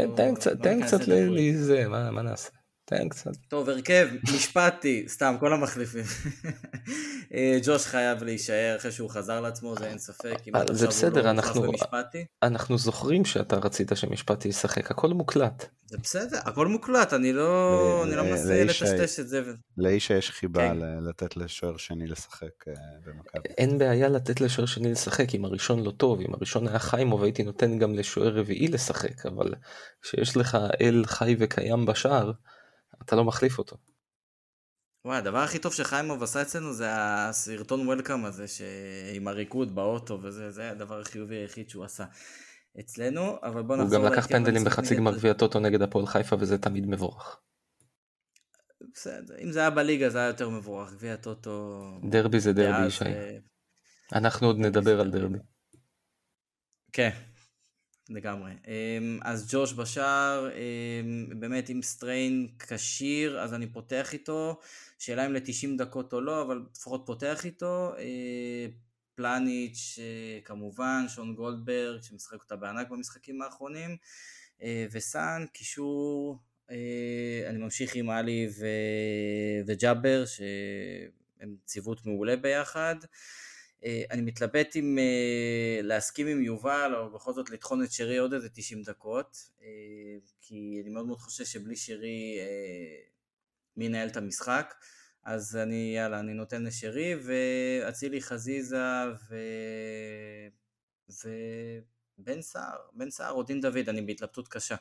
תן 0.62 0.86
קצת 0.86 1.08
לא 1.08 1.16
לזה, 1.16 1.88
מה 1.88 2.22
נעשה? 2.22 2.59
תן 2.90 3.10
קצת. 3.10 3.32
טוב, 3.48 3.70
הרכב, 3.70 4.08
משפטי, 4.36 5.06
סתם, 5.08 5.36
כל 5.40 5.54
המחליפים. 5.54 6.04
אה, 7.34 7.60
ג'וש 7.64 7.86
חייב 7.86 8.24
להישאר 8.24 8.76
אחרי 8.78 8.92
שהוא 8.92 9.10
חזר 9.10 9.42
לעצמו, 9.42 9.76
זה 9.80 9.88
אין 9.88 9.98
ספק. 9.98 10.36
אה, 10.56 10.62
זה 10.72 10.88
בסדר, 10.88 11.24
לא 11.24 11.30
אנחנו, 11.30 11.72
אנחנו 12.44 12.78
זוכרים 12.78 13.26
שאתה 13.26 13.56
רצית 13.56 13.92
שמשפטי 13.96 14.48
ישחק, 14.48 14.92
הכל 14.92 15.08
מוקלט. 15.08 15.66
זה 15.86 15.98
בסדר, 15.98 16.38
הכל 16.46 16.68
מוקלט, 16.68 17.14
אני 17.14 17.34
לא, 17.34 18.04
אני 18.08 18.16
לא 18.16 18.24
מנסה 18.24 18.64
לטשטש 18.64 19.20
את 19.20 19.28
זה. 19.28 19.42
לאישה 19.78 20.14
יש 20.14 20.32
חיבה 20.32 20.70
כן. 20.70 20.78
לתת 21.02 21.38
לשוער 21.38 21.78
שני 21.78 22.08
לשחק 22.08 22.68
אה, 22.68 22.74
במכבי. 23.06 23.54
אין 23.58 23.78
בעיה 23.78 24.10
לתת 24.10 24.42
לשוער 24.42 24.66
שני 24.66 24.92
לשחק, 24.92 25.36
אם 25.36 25.46
הראשון 25.46 25.84
לא 25.84 25.92
טוב, 25.92 26.20
אם 26.20 26.34
הראשון 26.34 26.68
היה 26.68 26.80
חיימוב 26.80 27.24
הייתי 27.24 27.44
נותן 27.44 27.80
גם 27.80 27.94
לשוער 27.94 28.38
רביעי 28.38 28.68
לשחק, 28.68 29.26
אבל 29.26 29.54
כשיש 30.02 30.38
לך 30.38 30.58
אל 30.82 31.04
חי 31.06 31.36
וקיים 31.40 31.86
בשער, 31.86 32.32
אתה 33.02 33.16
לא 33.16 33.26
מחליף 33.26 33.58
אותו. 33.58 33.78
וואי, 35.06 35.18
הדבר 35.18 35.38
הכי 35.38 35.60
טוב 35.60 35.74
שחיימוב 35.74 36.24
עשה 36.24 36.42
אצלנו 36.42 36.74
זה 36.74 36.88
הסרטון 36.92 37.88
וולקאם 37.88 38.26
הזה, 38.26 38.46
עם 39.14 39.28
הריקוד 39.28 39.76
באוטו 39.76 40.20
וזה, 40.22 40.52
זה 40.52 40.72
הדבר 40.72 41.00
החיובי 41.00 41.36
היחיד 41.36 41.70
שהוא 41.70 41.86
עשה 41.86 42.06
אצלנו, 42.80 43.38
אבל 43.44 43.62
בוא 43.62 43.76
נחזור... 43.76 44.00
הוא 44.00 44.08
גם 44.08 44.14
לקח 44.14 44.28
פנדלים 44.28 44.64
בחצי 44.64 44.96
גמר 44.96 45.16
גביע 45.18 45.34
טוטו 45.34 45.60
נגד 45.60 45.82
הפועל 45.82 46.06
חיפה 46.06 46.36
וזה 46.40 46.58
תמיד 46.58 46.86
מבורך. 46.86 47.40
בסדר, 48.94 49.36
אם 49.44 49.52
זה 49.52 49.60
היה 49.60 49.70
בליגה 49.70 50.10
זה 50.10 50.18
היה 50.18 50.28
יותר 50.28 50.50
מבורך, 50.50 50.94
גביע 50.94 51.16
טוטו... 51.16 51.82
דרבי 52.10 52.40
זה 52.40 52.54
דרבי, 52.54 52.88
ישי. 52.88 53.04
אנחנו 54.14 54.48
עוד 54.48 54.58
נדבר 54.58 55.02
על 55.02 55.12
דרבי. 55.12 55.40
כן, 56.94 57.10
לגמרי. 58.10 58.52
אמ, 58.52 59.20
אז 59.22 59.48
ג'וש 59.52 59.74
בשאר, 59.74 60.50
אמ, 60.52 61.40
באמת 61.40 61.70
עם 61.70 61.82
סטריין 61.82 62.48
כשיר, 62.60 63.40
אז 63.40 63.54
אני 63.54 63.68
פותח 63.68 64.14
איתו. 64.14 64.60
שאלה 65.00 65.26
אם 65.26 65.34
ל-90 65.34 65.78
דקות 65.78 66.14
או 66.14 66.22
לא, 66.22 66.42
אבל 66.42 66.62
לפחות 66.74 67.04
פותח 67.06 67.46
איתו. 67.46 67.94
אה, 67.98 68.68
פלניץ' 69.16 70.00
אה, 70.00 70.40
כמובן, 70.46 71.06
שון 71.08 71.36
גולדברג, 71.36 72.02
שמשחק 72.02 72.42
אותה 72.44 72.56
בענק 72.56 72.90
במשחקים 72.90 73.42
האחרונים. 73.42 73.98
אה, 74.62 74.86
וסאן, 74.92 75.46
קישור 75.54 76.40
אני 77.50 77.58
ממשיך 77.58 77.96
עם 77.96 78.10
עלי 78.10 78.50
ו... 78.60 78.66
וג'אבר, 79.68 80.24
שהם 80.26 81.56
ציוות 81.66 82.06
מעולה 82.06 82.36
ביחד. 82.36 82.96
אני 84.12 84.22
מתלבט 84.22 84.76
אם 84.76 84.98
להסכים 85.84 86.28
עם 86.28 86.42
יובל, 86.42 86.96
או 86.96 87.12
בכל 87.12 87.34
זאת 87.34 87.50
לטחון 87.50 87.84
את 87.84 87.92
שרי 87.92 88.18
עוד 88.18 88.34
איזה 88.34 88.50
90 88.50 88.84
דקות, 88.84 89.38
כי 90.42 90.80
אני 90.84 90.90
מאוד 90.90 91.08
מאוד 91.08 91.20
חושב 91.20 91.46
שבלי 91.46 91.76
שרי 91.76 92.40
מי 93.78 93.86
ינהל 93.86 94.08
את 94.08 94.18
המשחק. 94.18 94.74
אז 95.24 95.56
אני, 95.56 95.94
יאללה, 95.96 96.20
אני 96.20 96.34
נותן 96.34 96.64
לשרי, 96.64 97.16
ואצילי 97.24 98.22
חזיזה 98.22 98.84
ו... 99.30 99.36
ובן 101.10 102.42
סער, 102.42 102.78
בן 102.94 103.10
סער 103.10 103.32
או 103.32 103.44
דין 103.44 103.62
דוד, 103.62 103.90
אני 103.90 104.02
בהתלבטות 104.02 104.48
קשה. 104.48 104.76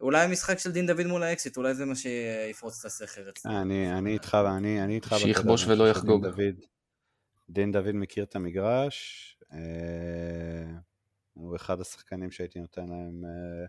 אולי 0.00 0.24
המשחק 0.24 0.58
של 0.58 0.72
דין 0.72 0.86
דוד 0.86 1.06
מול 1.06 1.22
האקסיט, 1.22 1.56
אולי 1.56 1.74
זה 1.74 1.84
מה 1.84 1.94
שיפרוץ 1.94 2.78
את 2.80 2.84
הסכר 2.84 3.28
אצלי. 3.28 3.52
אני, 3.56 3.92
אני 3.98 4.12
איתך, 4.12 4.38
אני, 4.56 4.84
אני 4.84 4.94
איתך. 4.94 5.14
שיכבוש 5.18 5.66
ולא 5.66 5.90
יחגוג. 5.90 6.26
דין 6.26 6.30
דוד, 6.30 6.64
דין 7.50 7.72
דוד 7.72 7.92
מכיר 7.92 8.24
את 8.24 8.36
המגרש, 8.36 9.36
אה, 9.52 10.78
הוא 11.34 11.56
אחד 11.56 11.80
השחקנים 11.80 12.30
שהייתי 12.30 12.60
נותן 12.60 12.88
להם, 12.88 13.24
אה, 13.24 13.66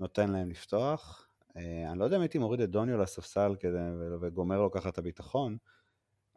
נותן 0.00 0.30
להם 0.30 0.50
לפתוח. 0.50 1.28
אה, 1.56 1.90
אני 1.90 1.98
לא 1.98 2.04
יודע 2.04 2.16
אם 2.16 2.20
הייתי 2.20 2.38
מוריד 2.38 2.60
את 2.60 2.70
דוניו 2.70 2.98
לספסל 2.98 3.56
כדי, 3.60 3.78
וגומר 4.20 4.60
לו 4.60 4.70
ככה 4.70 4.88
את 4.88 4.98
הביטחון, 4.98 5.56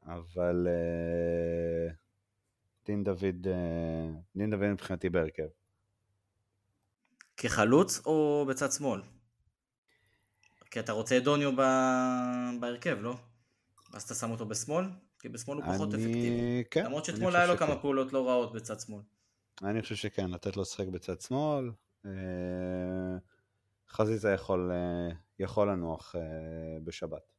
אבל 0.06 0.68
דין 2.86 3.03
דוד, 3.03 3.48
דין 4.36 4.49
דוד 4.49 4.68
מבחינתי 4.72 5.10
בהרכב. 5.10 5.48
כחלוץ 7.38 8.02
או 8.06 8.45
בצד 8.49 8.72
שמאל? 8.72 9.02
כי 10.72 10.80
אתה 10.80 10.91
רוצה 10.91 11.18
את 11.18 11.24
דוניו 11.24 11.52
ב... 11.56 11.61
בהרכב, 12.60 12.98
לא? 13.02 13.15
אז 13.94 14.03
אתה 14.03 14.15
שם 14.15 14.32
אותו 14.32 14.45
בשמאל? 14.45 14.86
כי 15.19 15.30
בשמאל 15.30 15.57
הוא 15.57 15.73
פחות. 15.73 15.94
אפקטיבי. 15.94 16.64
כן. 16.72 16.85
למרות 16.85 17.06
שאתמול 17.06 17.35
היה 17.35 17.45
לו 17.45 17.56
שכן. 17.56 17.65
כמה 17.65 17.81
פעולות 17.81 18.14
לא 18.14 18.27
רעות 18.27 18.53
בצד 18.53 18.80
שמאל. 18.80 19.02
אני 19.64 19.81
חושב 19.81 19.95
שכן, 19.95 20.31
לתת 20.31 20.56
לו 20.56 20.61
לשחק 20.61 20.88
בצד 20.88 21.22
שמאל. 21.22 21.72
חזיזה 23.89 24.31
יכול, 24.31 24.72
אה, 24.72 25.15
יכול 25.39 25.72
לנוח 25.72 26.15
אה, 26.15 26.22
בשבת. 26.84 27.31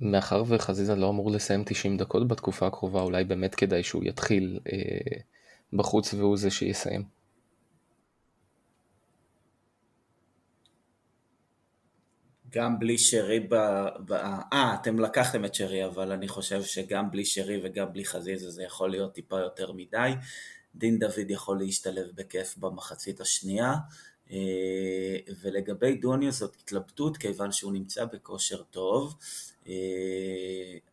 מאחר 0.00 0.42
וחזיזה 0.46 0.94
לא 0.94 1.10
אמור 1.10 1.30
לסיים 1.30 1.64
90 1.64 1.96
דקות 1.96 2.28
בתקופה 2.28 2.66
הקרובה, 2.66 3.00
אולי 3.00 3.24
באמת 3.24 3.54
כדאי 3.54 3.82
שהוא 3.82 4.04
יתחיל 4.04 4.60
אה, 4.72 5.18
בחוץ 5.72 6.14
והוא 6.14 6.36
זה 6.36 6.50
שיסיים. 6.50 7.15
גם 12.50 12.78
בלי 12.78 12.98
שרי 12.98 13.40
ב... 13.40 13.54
ב... 14.06 14.12
אה, 14.12 14.76
אתם 14.80 14.98
לקחתם 14.98 15.44
את 15.44 15.54
שרי, 15.54 15.84
אבל 15.84 16.12
אני 16.12 16.28
חושב 16.28 16.62
שגם 16.62 17.10
בלי 17.10 17.24
שרי 17.24 17.60
וגם 17.64 17.92
בלי 17.92 18.04
חזיזה 18.04 18.50
זה 18.50 18.62
יכול 18.62 18.90
להיות 18.90 19.14
טיפה 19.14 19.40
יותר 19.40 19.72
מדי. 19.72 20.12
דין 20.74 20.98
דוד 20.98 21.30
יכול 21.30 21.58
להשתלב 21.58 22.06
בכיף 22.14 22.56
במחצית 22.56 23.20
השנייה. 23.20 23.74
אה, 24.30 25.16
ולגבי 25.42 25.94
דוניו 25.94 26.32
זאת 26.32 26.56
התלבטות 26.62 27.16
כיוון 27.16 27.52
שהוא 27.52 27.72
נמצא 27.72 28.04
בכושר 28.04 28.62
טוב, 28.62 29.14
אה, 29.68 29.72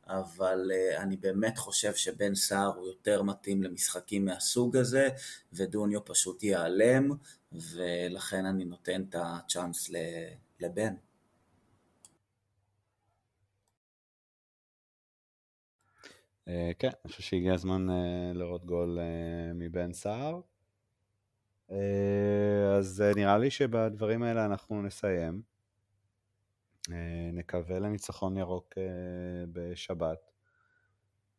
אבל 0.08 0.72
אה, 0.74 1.02
אני 1.02 1.18
באמת 1.18 1.58
חושב 1.58 1.96
שבן 1.96 2.36
סער 2.36 2.76
הוא 2.76 2.88
יותר 2.88 3.22
מתאים 3.22 3.64
למשחקים 3.64 4.26
מהסוג 4.26 4.78
הזה, 4.78 5.10
ודוניו 5.54 6.06
פשוט 6.06 6.44
ייעלם, 6.44 7.12
ולכן 7.52 8.46
אני 8.46 8.66
נותן 8.66 9.04
את 9.10 9.16
הצ'אנס 9.20 9.90
לבן. 10.60 10.94
כן, 16.80 16.90
אני 17.06 17.12
חושב 17.12 17.24
שהגיע 17.24 17.54
הזמן 17.54 17.88
לראות 18.34 18.66
גול 18.66 19.00
מבן 19.56 19.94
סער. 19.94 20.42
אה, 21.72 22.78
אז 22.78 23.02
אה, 23.02 23.12
נראה 23.16 23.38
לי 23.38 23.52
שבדברים 23.52 24.24
האלה 24.24 24.46
אנחנו 24.46 24.82
נסיים. 24.82 25.42
אה, 26.92 27.30
נקווה 27.34 27.80
לניצחון 27.80 28.38
ירוק 28.38 28.74
בשבת. 29.52 30.32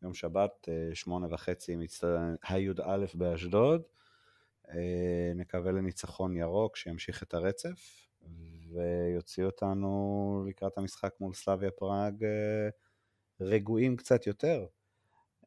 יום 0.02 0.14
שבת, 0.14 0.68
שמונה 0.94 1.26
וחצי, 1.30 1.76
הי"א 2.48 3.04
באשדוד. 3.14 3.82
נקווה 5.34 5.72
לניצחון 5.72 6.36
ירוק 6.36 6.76
שימשיך 6.76 7.22
את 7.22 7.34
הרצף 7.34 8.08
ויוציא 8.72 9.44
אותנו 9.44 10.44
לקראת 10.48 10.78
המשחק 10.78 11.14
מול 11.20 11.34
סלאביה 11.34 11.70
פראג 11.70 12.24
רגועים 13.40 13.96
קצת 13.96 14.26
יותר. 14.26 14.66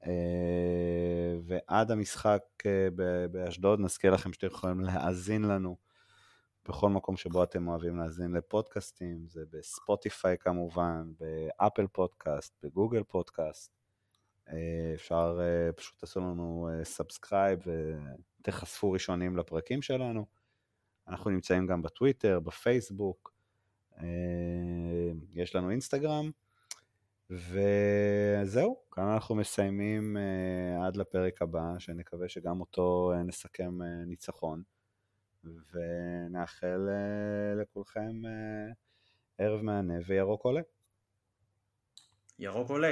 אה, 0.08 1.38
ועד 1.44 1.92
המשחק 1.92 2.44
אה, 2.66 2.88
באשדוד 3.32 3.80
נזכיר 3.80 4.14
לכם 4.14 4.34
שאתם 4.34 4.48
יכולים 4.48 4.80
להאזין 4.80 5.42
לנו 5.42 5.78
בכל 6.68 6.90
מקום 6.90 7.18
שבו 7.18 7.44
אתם 7.44 7.68
אוהבים 7.68 7.98
להאזין 7.98 8.32
לפודקאסטים, 8.32 9.28
זה 9.28 9.44
בספוטיפיי 9.52 10.38
כמובן, 10.38 11.12
באפל 11.20 11.88
פודקאסט, 11.88 12.54
בגוגל 12.64 13.04
פודקאסט. 13.04 13.72
אה, 14.50 14.92
אפשר, 14.96 15.40
פשוט 15.76 16.00
תעשו 16.00 16.20
לנו 16.20 16.70
subscribe 16.84 17.60
ותחשפו 18.42 18.92
ראשונים 18.92 19.38
לפרקים 19.38 19.82
שלנו. 19.82 20.26
אנחנו 21.08 21.30
נמצאים 21.30 21.68
גם 21.68 21.82
בטוויטר, 21.82 22.40
בפייסבוק, 22.40 23.34
יש 25.34 25.56
לנו 25.56 25.70
אינסטגרם. 25.72 26.32
וזהו, 27.30 28.82
כאן 28.91 29.04
אנחנו 29.04 29.36
מסיימים 29.36 30.18
uh, 30.18 30.88
עד 30.88 30.95
לפרק 30.95 31.41
הבא, 31.41 31.80
שנקווה 31.80 32.30
שגם 32.30 32.60
אותו 32.60 33.14
uh, 33.14 33.18
נסכם 33.28 33.82
uh, 33.82 34.08
ניצחון, 34.08 34.64
ונאחל 35.44 36.88
uh, 36.88 37.62
לכולכם 37.62 38.22
uh, 38.24 38.74
ערב 39.38 39.62
מהנה 39.62 39.94
וירוק 40.08 40.44
עולה. 40.44 40.62
ירוק 42.40 42.70
עולה. 42.70 42.86